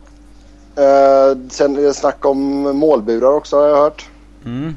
Eh, 0.82 1.38
sen 1.50 1.76
är 1.76 1.82
det 1.82 1.94
snack 1.94 2.24
om 2.24 2.62
målburar 2.78 3.32
också 3.32 3.56
har 3.56 3.68
jag 3.68 3.76
hört. 3.76 4.08
Mm. 4.44 4.76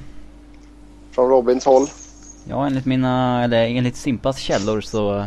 Från 1.12 1.30
Robins 1.30 1.66
håll. 1.66 1.88
Ja, 2.44 2.68
enligt 2.68 2.86
mina, 2.86 3.44
eller 3.44 3.68
enligt 3.68 3.96
Simpas 3.96 4.38
källor 4.38 4.82
så 4.82 5.26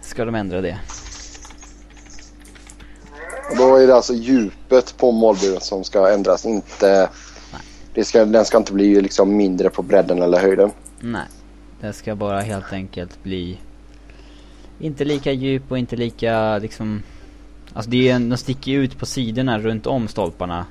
ska 0.00 0.24
de 0.24 0.34
ändra 0.34 0.60
det. 0.60 0.78
Då 3.58 3.76
är 3.76 3.86
det 3.86 3.94
alltså 3.94 4.14
djupet 4.14 4.94
på 4.96 5.12
målburen 5.12 5.60
som 5.60 5.84
ska 5.84 6.12
ändras. 6.12 6.46
Inte, 6.46 7.08
det 7.94 8.04
ska, 8.04 8.24
den 8.24 8.44
ska 8.44 8.56
inte 8.58 8.72
bli 8.72 9.00
liksom 9.00 9.36
mindre 9.36 9.70
på 9.70 9.82
bredden 9.82 10.22
eller 10.22 10.38
höjden. 10.40 10.70
Nej, 11.00 11.26
det 11.80 11.92
ska 11.92 12.14
bara 12.14 12.40
helt 12.40 12.72
enkelt 12.72 13.22
bli 13.22 13.58
inte 14.80 15.04
lika 15.04 15.32
djup 15.32 15.62
och 15.70 15.78
inte 15.78 15.96
lika 15.96 16.58
liksom 16.58 17.02
Alltså 17.72 17.90
det 17.90 18.08
är, 18.08 18.18
de 18.30 18.36
sticker 18.36 18.72
ju 18.72 18.84
ut 18.84 18.98
på 18.98 19.06
sidorna 19.06 19.58
runt 19.58 19.86
om 19.86 20.08
stolparna 20.08 20.66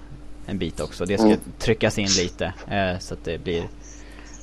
en 0.46 0.58
bit 0.58 0.80
också. 0.80 1.06
Det 1.06 1.18
ska 1.18 1.26
Mm. 1.28 1.40
tryckas 1.60 1.98
in 1.98 2.08
lite 2.18 2.54
eh, 2.68 3.00
så 3.00 3.14
att 3.14 3.24
det 3.26 3.44
blir 3.44 3.64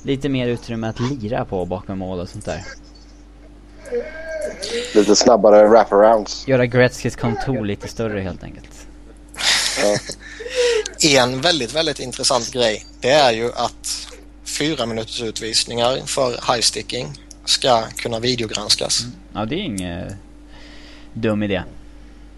lite 0.03 0.29
mer 0.29 0.47
utrymme 0.47 0.87
att 0.87 0.99
lira 0.99 1.45
på 1.45 1.65
bakom 1.65 1.99
mål 1.99 2.19
och 2.19 2.29
sånt 2.29 2.45
där. 2.45 2.61
Lite 4.93 5.15
snabbare 5.15 5.67
wraparounds. 5.67 6.47
Göra 6.47 6.65
Gretzkys 6.65 7.15
kontor 7.15 7.65
lite 7.65 7.87
större 7.87 8.21
helt 8.21 8.43
enkelt. 8.43 8.87
Ja. 9.81 11.19
En 11.19 11.41
väldigt, 11.41 11.75
väldigt 11.75 11.99
intressant 11.99 12.51
grej 12.51 12.85
det 12.99 13.11
är 13.11 13.31
ju 13.31 13.51
att 13.53 14.07
fyra 14.43 14.85
minuters 14.85 15.21
utvisningar 15.21 16.01
för 16.05 16.31
high-sticking 16.31 17.07
ska 17.45 17.83
kunna 17.95 18.19
videogranskas. 18.19 19.01
Ja, 19.33 19.45
det 19.45 19.55
är 19.55 19.59
ingen 19.63 20.15
dum 21.13 21.43
idé. 21.43 21.63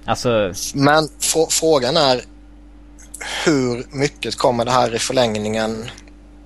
Alltså, 0.05 0.53
Men 0.73 1.09
frå- 1.19 1.49
frågan 1.49 1.97
är 1.97 2.21
hur 3.45 3.97
mycket 3.97 4.35
kommer 4.35 4.65
det 4.65 4.71
här 4.71 4.95
i 4.95 4.99
förlängningen 4.99 5.89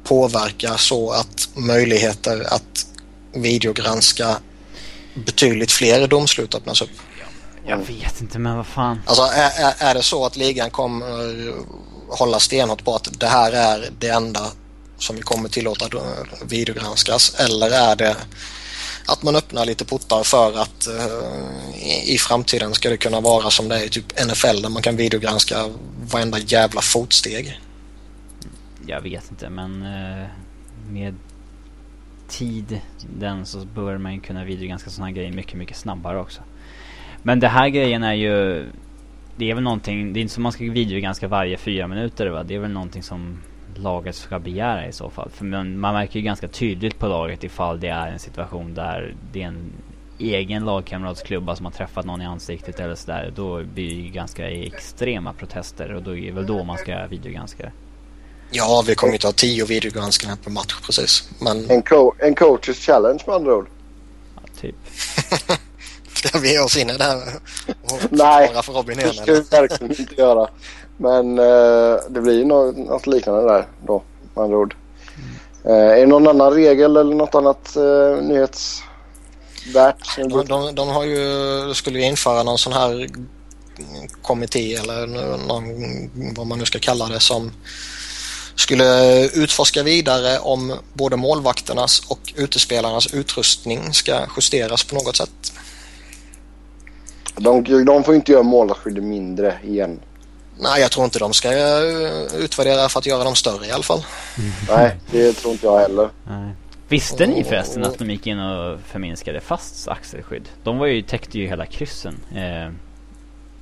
påverka 0.04 0.78
så 0.78 1.12
att 1.12 1.50
möjligheter 1.54 2.54
att 2.54 2.88
videogranska 3.34 4.38
betydligt 5.26 5.72
fler 5.72 6.08
domslut 6.08 6.56
öppnas 6.56 6.82
upp? 6.82 6.90
jag 7.68 7.78
vet 7.78 8.22
inte 8.22 8.40
men 8.40 8.58
vad 8.58 8.68
fan. 8.68 9.02
Alltså 9.06 9.24
är, 9.24 9.74
är, 9.90 9.94
det 9.94 10.04
så 10.04 10.26
att 10.26 10.36
ligan 10.38 10.70
kommer 10.70 11.54
hålla 12.10 12.40
stenhårt 12.40 12.84
på 12.84 12.96
att 12.96 13.20
det 13.20 13.28
här 13.28 13.52
är 13.52 13.90
det 14.00 14.10
enda 14.10 14.42
som 14.98 15.16
vi 15.16 15.22
kommer 15.22 15.50
tillåta 15.50 15.88
då- 15.88 16.04
videogranskas 16.46 17.36
eller 17.40 17.72
är 17.72 17.96
det 17.96 18.16
att 19.08 19.24
man 19.24 19.36
öppnar 19.36 19.66
lite 19.66 19.86
portar 19.86 20.24
för 20.24 20.58
att 20.62 20.88
eh, 20.88 21.88
i, 21.88 22.14
i 22.14 22.18
framtiden 22.18 22.74
ska 22.74 22.90
det 22.90 22.98
kunna 22.98 23.20
vara 23.20 23.50
som 23.50 23.68
det 23.68 23.76
är 23.76 23.84
i 23.86 23.90
typ 23.90 24.26
NFL 24.26 24.62
där 24.62 24.70
man 24.70 24.82
kan 24.82 24.96
videogranska 24.96 25.70
varenda 26.12 26.40
jävla 26.40 26.82
fotsteg. 26.82 27.60
Jag 28.86 29.02
vet 29.02 29.32
inte 29.32 29.50
men 29.50 29.82
eh, 29.82 30.28
med 30.90 31.16
tid 32.28 32.82
den 33.20 33.46
så 33.46 33.66
bör 33.66 33.98
man 33.98 34.12
kunna 34.12 34.28
kunna 34.28 34.44
videogranska 34.44 34.90
sådana 34.90 35.12
grejer 35.12 35.32
mycket, 35.32 35.54
mycket 35.54 35.78
snabbare 35.78 36.20
också. 36.20 36.42
Men 37.24 37.40
det 37.40 37.48
här 37.48 37.70
grejen 37.70 38.04
är 38.04 38.14
ju 38.14 38.66
Det 39.38 39.52
är 39.52 39.56
väl 39.56 39.64
någonting, 39.64 40.14
det 40.14 40.20
är 40.20 40.22
inte 40.22 40.34
som 40.34 40.44
man 40.44 40.52
ska 40.52 40.64
videogranska 40.64 41.28
varje 41.28 41.58
fyra 41.58 41.88
minuter 41.88 42.28
va? 42.28 42.44
Det 42.44 42.56
är 42.56 42.60
väl 42.60 42.72
någonting 42.72 43.04
som 43.04 43.38
laget 43.76 44.16
ska 44.16 44.40
begära 44.40 44.88
i 44.88 44.92
så 44.92 45.10
fall. 45.10 45.30
För 45.30 45.46
man, 45.46 45.80
man 45.80 45.94
märker 45.94 46.20
ju 46.20 46.26
ganska 46.26 46.48
tydligt 46.48 47.00
på 47.00 47.08
laget 47.08 47.44
ifall 47.44 47.80
det 47.80 47.88
är 47.88 48.08
en 48.08 48.20
situation 48.20 48.74
där 48.74 49.16
det 49.32 49.44
är 49.44 49.48
en 49.48 49.72
egen 50.20 50.66
lagkamratsklubba 50.66 51.52
alltså 51.52 51.60
som 51.60 51.66
har 51.66 51.74
träffat 51.74 52.06
någon 52.06 52.22
i 52.22 52.26
ansiktet 52.26 52.80
eller 52.80 52.96
sådär. 52.96 53.34
Då 53.36 53.64
blir 53.64 53.90
det 53.90 54.02
ju 54.02 54.10
ganska 54.10 54.50
extrema 54.50 55.34
protester 55.34 55.94
och 55.94 56.04
då 56.04 56.16
är 56.16 56.22
det 56.22 56.32
väl 56.32 56.46
då 56.46 56.64
man 56.64 56.78
ska 56.78 57.08
videogranska 57.08 57.64
det. 57.64 57.72
Ja, 58.52 58.84
vi 58.88 58.96
kommer 58.96 59.14
inte 59.14 59.28
ha 59.28 59.32
tio 59.32 59.66
videogranskningar 59.66 60.36
per 60.36 60.52
match 60.52 60.76
precis. 60.86 61.24
Men 61.40 61.70
En, 61.72 61.82
co- 61.82 62.14
en 62.20 62.36
coaches 62.36 62.78
challenge 62.78 63.24
med 63.28 63.36
andra 63.36 63.56
ord. 63.56 63.68
Ja, 64.36 64.42
typ. 64.62 64.76
ska 66.14 66.40
vi 66.40 66.52
ge 66.52 66.60
oss 66.60 66.78
in 66.78 66.90
i 66.90 66.98
det 66.98 67.04
här 67.04 67.18
och 67.84 68.00
Nej, 68.10 68.52
för 68.64 68.74
Robin 68.74 68.98
Det 68.98 69.04
igen 69.04 69.14
ska 69.16 69.24
eller? 69.32 69.34
vi 69.42 69.48
verkligen 69.50 70.00
inte 70.02 70.16
göra. 70.16 70.50
Men 70.98 71.40
eh, 71.40 71.96
det 72.10 72.22
blir 72.22 72.34
ju 72.34 72.46
något, 72.46 72.78
något 72.78 73.08
liknande 73.08 73.42
där 73.54 73.68
då 73.86 74.04
med 74.36 74.44
andra 74.44 74.58
ord. 74.58 74.76
Eh, 75.66 75.72
är 75.76 75.96
det 76.00 76.06
någon 76.06 76.28
annan 76.28 76.54
regel 76.54 76.98
eller 76.98 77.16
något 77.16 77.36
annat 77.36 77.76
eh, 77.76 78.24
nyhetsvärt? 78.24 80.18
De, 80.18 80.46
de, 80.46 80.76
de 80.76 80.88
har 80.90 81.04
ju, 81.04 81.74
skulle 81.74 82.00
ju 82.00 82.06
införa 82.06 82.44
någon 82.44 82.58
sån 82.58 82.74
här 82.74 83.08
kommitté 84.22 84.76
eller 84.76 85.08
någon, 85.48 85.64
vad 86.34 86.48
man 86.48 86.60
nu 86.60 86.66
ska 86.66 86.80
kalla 86.80 87.06
det 87.08 87.20
som 87.20 87.52
skulle 88.58 89.24
utforska 89.26 89.84
vidare 89.84 90.40
om 90.40 90.74
både 90.94 91.16
målvakternas 91.16 92.02
och 92.08 92.34
utespelarnas 92.36 93.14
utrustning 93.14 93.94
ska 93.94 94.20
justeras 94.36 94.84
på 94.84 94.96
något 94.96 95.16
sätt. 95.16 95.54
De, 97.36 97.64
de 97.86 98.04
får 98.04 98.16
inte 98.16 98.32
göra 98.32 98.44
målskyddet 98.44 99.04
mindre 99.04 99.56
igen. 99.64 100.00
Nej, 100.60 100.82
jag 100.82 100.92
tror 100.92 101.06
inte 101.06 101.20
de 101.20 101.34
ska 101.34 101.52
eh, 101.52 102.36
utvärdera 102.40 102.90
för 102.90 103.00
att 103.00 103.06
göra 103.06 103.24
dem 103.24 103.36
större 103.36 103.66
i 103.66 103.72
alla 103.72 103.84
fall. 103.84 104.06
Nej, 104.70 104.96
det 105.12 105.34
tror 105.34 105.54
inte 105.54 105.66
jag 105.66 105.80
heller. 105.80 106.10
Nej. 106.28 106.54
Visste 106.90 107.28
ni 107.28 107.44
förresten 107.44 107.84
att 107.84 108.00
de 108.00 108.10
gick 108.10 108.28
in 108.28 108.40
och 108.40 108.80
förminskade 108.88 109.40
fast 109.40 109.88
axelskydd? 109.88 110.50
De 110.64 110.78
var 110.78 110.86
ju, 110.86 111.02
täckte 111.02 111.40
ju 111.40 111.48
hela 111.48 111.66
kryssen. 111.66 112.16
Eh, 112.36 112.72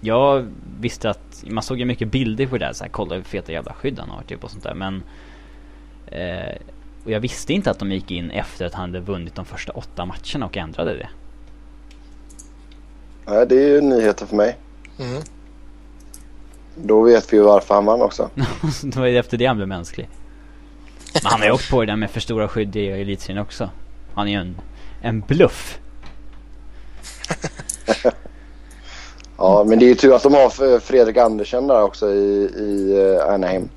jag 0.01 0.47
visste 0.80 1.09
att, 1.09 1.43
man 1.47 1.63
såg 1.63 1.80
ju 1.80 1.85
mycket 1.85 2.11
bilder 2.11 2.47
på 2.47 2.57
det 2.57 2.65
där, 2.65 2.73
så 2.73 2.84
här, 2.84 2.91
kolla 2.91 3.15
hur 3.15 3.23
feta 3.23 3.51
jävla 3.51 3.73
skydd 3.73 3.99
han 3.99 4.09
har 4.09 4.23
typ 4.23 4.43
och 4.43 4.51
sånt 4.51 4.63
där 4.63 4.73
men 4.73 5.03
eh, 6.07 6.55
Och 7.05 7.11
jag 7.11 7.19
visste 7.19 7.53
inte 7.53 7.72
att 7.72 7.80
de 7.80 7.91
gick 7.91 8.11
in 8.11 8.31
efter 8.31 8.65
att 8.65 8.73
han 8.73 8.89
hade 8.89 8.99
vunnit 8.99 9.35
de 9.35 9.45
första 9.45 9.72
åtta 9.72 10.05
matcherna 10.05 10.45
och 10.45 10.57
ändrade 10.57 10.97
det. 10.97 11.09
Nej, 13.26 13.45
det 13.47 13.55
är 13.55 13.67
ju 13.67 13.81
nyheter 13.81 14.26
för 14.26 14.35
mig. 14.35 14.57
Mm. 14.99 15.22
Då 16.76 17.01
vet 17.01 17.34
vi 17.34 17.38
ju 17.38 17.43
varför 17.43 17.76
han 17.76 17.85
vann 17.85 18.01
också. 18.01 18.30
det 18.84 18.95
var 18.95 19.05
ju 19.05 19.17
efter 19.17 19.38
det 19.38 19.45
han 19.45 19.57
blev 19.57 19.67
mänsklig. 19.67 20.09
Men 21.13 21.31
han 21.31 21.39
har 21.39 21.47
ju 21.47 21.53
åkt 21.53 21.69
på 21.69 21.81
det 21.81 21.91
där 21.91 21.95
med 21.95 22.11
för 22.11 22.19
stora 22.19 22.47
skydd 22.47 22.76
i 22.76 22.88
elitserien 22.88 23.41
också. 23.41 23.69
Han 24.13 24.27
är 24.27 24.31
ju 24.31 24.38
en, 24.38 24.55
en 25.01 25.22
bluff. 25.22 25.80
Ja, 29.45 29.63
men 29.63 29.80
det 29.80 29.85
är 29.85 29.88
ju 29.88 29.95
tur 29.95 30.15
att 30.15 30.23
de 30.23 30.34
har 30.34 30.80
Fredrik 30.80 31.17
Andersen 31.17 31.67
där 31.67 31.81
också 31.81 32.09
i, 32.13 32.49
i 32.57 32.97
eh, 33.19 33.34
Anaheim. 33.34 33.69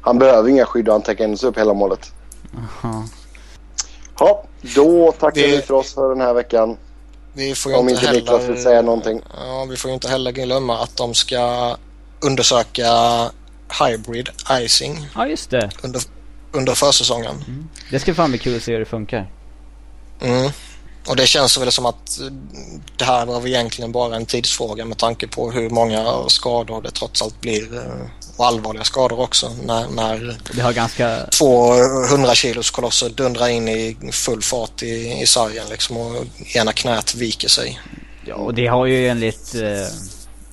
Han 0.00 0.18
behöver 0.18 0.48
inga 0.48 0.66
skydd 0.66 0.88
och 0.88 0.94
han 0.94 1.02
täcker 1.02 1.24
ändå 1.24 1.46
upp 1.46 1.58
hela 1.58 1.74
målet. 1.74 2.12
Aha. 2.82 3.04
Ja, 4.18 4.44
då 4.76 5.12
tackar 5.12 5.40
Det- 5.42 5.46
vi 5.48 5.62
för 5.62 5.74
oss 5.74 5.94
för 5.94 6.08
den 6.08 6.20
här 6.20 6.34
veckan. 6.34 6.76
Vi 7.32 7.54
får 7.54 7.72
ju 7.72 7.78
Om 7.78 7.88
inte 7.88 8.00
inte 8.00 8.12
Niklas 8.14 8.40
heller, 8.40 8.52
vill 8.54 8.62
säga 8.62 8.82
någonting. 8.82 9.20
Ja, 9.36 9.66
vi 9.70 9.76
får 9.76 9.88
ju 9.88 9.94
inte 9.94 10.08
heller 10.08 10.32
glömma 10.32 10.78
att 10.82 10.96
de 10.96 11.14
ska 11.14 11.76
undersöka 12.20 12.86
hybrid 13.80 14.28
icing 14.60 15.08
Ja 15.14 15.26
just 15.26 15.50
det. 15.50 15.70
under, 15.82 16.00
under 16.52 16.74
försäsongen. 16.74 17.34
Det 17.90 17.98
ska 18.00 18.14
fan 18.14 18.30
bli 18.30 18.38
kul 18.38 18.56
att 18.56 18.62
se 18.62 18.72
hur 18.72 18.78
det 18.78 18.84
funkar. 18.84 19.30
Mm. 20.20 20.50
Och 21.08 21.16
det 21.16 21.26
känns 21.26 21.58
väl 21.58 21.72
som 21.72 21.86
att 21.86 22.18
det 22.98 23.04
här 23.04 23.26
var 23.26 23.46
egentligen 23.46 23.92
bara 23.92 24.16
en 24.16 24.26
tidsfråga 24.26 24.84
med 24.84 24.98
tanke 24.98 25.28
på 25.28 25.50
hur 25.50 25.70
många 25.70 26.28
skador 26.28 26.82
det 26.82 26.90
trots 26.90 27.22
allt 27.22 27.40
blir. 27.40 27.76
eh, 27.76 27.82
Och 28.36 28.46
allvarliga 28.46 28.84
skador 28.84 29.20
också 29.20 29.50
när, 29.66 29.88
när 29.88 30.38
Det 30.54 30.60
har 30.60 30.72
ganska... 30.72 31.26
två 31.38 31.74
100 32.10 32.34
kilos 32.34 32.70
kolosser 32.70 33.08
dundrar 33.10 33.48
in 33.48 33.68
i 33.68 33.96
full 34.12 34.42
fart 34.42 34.82
i, 34.82 35.20
i 35.22 35.26
sargen 35.26 35.64
liksom 35.70 35.96
och 35.96 36.24
ena 36.56 36.72
knät 36.72 37.14
viker 37.14 37.48
sig. 37.48 37.80
Ja 38.26 38.34
och 38.34 38.54
det 38.54 38.66
har 38.66 38.86
ju 38.86 39.08
enligt... 39.08 39.54
Eh, 39.54 39.86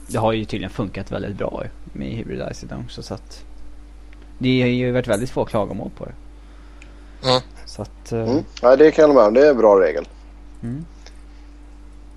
det 0.07 0.17
har 0.17 0.31
ju 0.33 0.45
tydligen 0.45 0.73
funkat 0.73 1.11
väldigt 1.11 1.35
bra 1.37 1.63
med 1.93 2.07
hybridized 2.07 2.73
också 2.85 3.03
så 3.03 3.13
att... 3.13 3.39
Det 4.39 4.61
har 4.61 4.67
ju 4.69 4.91
varit 4.91 5.07
väldigt 5.07 5.29
få 5.29 5.45
klagomål 5.45 5.91
på 5.97 6.05
det. 6.05 6.13
Mm. 7.29 7.41
Så 7.65 7.81
att... 7.81 8.11
Eh, 8.11 8.19
Mm. 8.19 8.43
Ja, 8.61 8.75
det 8.75 8.91
kan 8.91 9.05
jag 9.05 9.15
med 9.15 9.23
om. 9.23 9.33
Det 9.33 9.45
är 9.45 9.49
en 9.49 9.57
bra 9.57 9.79
regel. 9.81 10.07
Mm. 10.63 10.85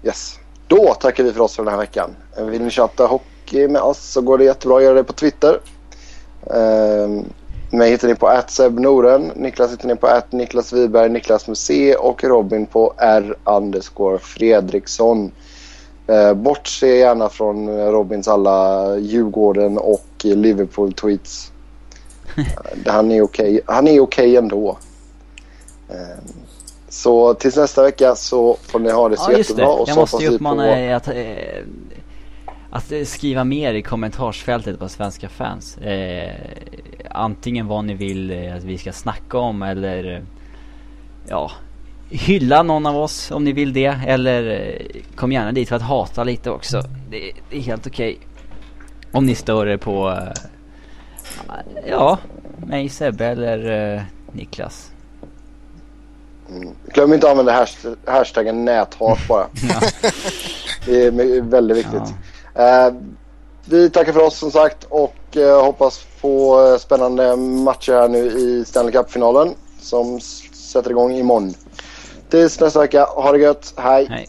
Yes. 0.03 0.39
Då 0.69 0.95
tackar 0.95 1.25
vi 1.25 1.33
för 1.33 1.41
oss 1.41 1.57
för 1.57 1.65
den 1.65 1.73
här 1.73 1.81
veckan. 1.81 2.16
Vill 2.39 2.62
ni 2.62 2.71
chatta 2.71 3.07
hockey 3.07 3.69
med 3.69 3.83
oss 3.83 3.99
så 3.99 4.21
går 4.21 4.39
det 4.39 4.45
jättebra 4.45 4.77
att 4.77 4.83
göra 4.83 4.95
det 4.95 5.05
på 5.05 5.12
Twitter. 5.12 5.61
Um, 6.47 7.25
mig 7.71 7.91
hittar 7.91 8.09
ni 8.09 8.15
på 8.15 8.43
@sebnoren, 8.49 9.33
Niklas 9.35 9.73
hittar 9.73 9.89
ni 9.89 9.97
på 9.97 10.21
Niklas 10.31 10.73
Wiberg, 10.73 11.09
Niklas 11.09 11.49
med 11.49 11.59
C 11.59 11.97
och 11.97 12.25
Robin 12.25 12.66
på 12.66 12.95
R 12.99 14.19
Fredriksson. 14.19 15.31
Uh, 16.11 16.35
bortse 16.35 16.97
gärna 16.97 17.29
från 17.29 17.69
eh, 17.69 17.87
Robins 17.87 18.29
alla 18.29 18.97
Djurgården 18.97 19.79
och 19.79 20.07
Liverpool-tweets. 20.23 21.51
Uh, 22.39 22.45
han 22.93 23.12
är 23.12 23.23
okej 23.23 23.61
Han 23.66 23.89
är 23.89 24.01
okej 24.01 24.37
ändå. 24.37 24.79
Ehm, 25.89 26.44
så 26.95 27.35
tills 27.35 27.57
nästa 27.57 27.83
vecka 27.83 28.15
så 28.15 28.57
får 28.62 28.79
ni 28.79 28.91
ha 28.91 29.09
det 29.09 29.16
så 29.16 29.33
Ja 29.33 29.39
jättebra. 29.39 29.69
Och 29.69 29.89
jag 29.89 29.95
så 29.95 30.01
måste 30.01 30.23
ju 30.23 30.29
uppmana 30.29 30.62
på- 30.62 30.69
er 30.69 30.95
att, 30.95 31.09
eh, 31.09 31.65
att 32.71 33.09
skriva 33.09 33.45
mer 33.45 33.75
i 33.75 33.83
kommentarsfältet 33.83 34.79
på 34.79 34.89
Svenska 34.89 35.29
fans. 35.29 35.79
Eh, 35.79 36.31
antingen 37.11 37.66
vad 37.66 37.85
ni 37.85 37.95
vill 37.95 38.31
eh, 38.31 38.57
att 38.57 38.65
vi 38.65 38.79
ska 38.79 38.93
snacka 38.93 39.39
om 39.39 39.62
eller 39.62 40.23
ja, 41.29 41.51
hylla 42.11 42.62
någon 42.62 42.87
av 42.87 42.97
oss 42.97 43.31
om 43.31 43.45
ni 43.45 43.53
vill 43.53 43.73
det. 43.73 43.99
Eller 44.07 44.51
eh, 44.51 45.03
kom 45.16 45.33
gärna 45.33 45.53
dit 45.53 45.69
för 45.69 45.77
att 45.77 45.83
hata 45.83 46.25
lite 46.25 46.51
också. 46.51 46.83
Det, 47.11 47.33
det 47.51 47.57
är 47.57 47.61
helt 47.61 47.87
okej. 47.87 48.19
Om 49.12 49.27
ni 49.27 49.35
stör 49.35 49.66
er 49.66 49.77
på, 49.77 50.11
eh, 50.11 50.33
ja, 51.91 52.19
mig, 52.66 52.89
Sebbe 52.89 53.27
eller 53.27 53.95
eh, 53.97 54.03
Niklas. 54.33 54.91
Mm. 56.51 56.75
Glöm 56.87 57.12
inte 57.12 57.27
att 57.27 57.31
använda 57.31 57.53
hasht- 57.65 57.97
hashtaggen 58.07 58.65
näthat 58.65 59.19
bara. 59.29 59.47
Ja. 59.71 60.11
Det 60.87 61.05
är 61.07 61.41
väldigt 61.41 61.77
viktigt. 61.77 62.03
Ja. 62.55 62.87
Eh, 62.87 62.95
vi 63.65 63.91
tackar 63.91 64.12
för 64.12 64.23
oss 64.23 64.39
som 64.39 64.51
sagt 64.51 64.85
och 64.89 65.37
eh, 65.37 65.65
hoppas 65.65 66.05
på 66.21 66.62
eh, 66.73 66.79
spännande 66.79 67.37
matcher 67.37 67.93
här 67.93 68.09
nu 68.09 68.19
i 68.27 68.65
Stanley 68.65 68.93
Cup-finalen 68.93 69.55
som 69.81 70.21
sätter 70.21 70.91
igång 70.91 71.12
imorgon. 71.12 71.55
Tills 72.31 72.61
nästa 72.61 72.81
vecka, 72.81 73.05
ha 73.05 73.33
det 73.33 73.39
gött, 73.39 73.75
hej! 73.77 74.07
Nej. 74.11 74.29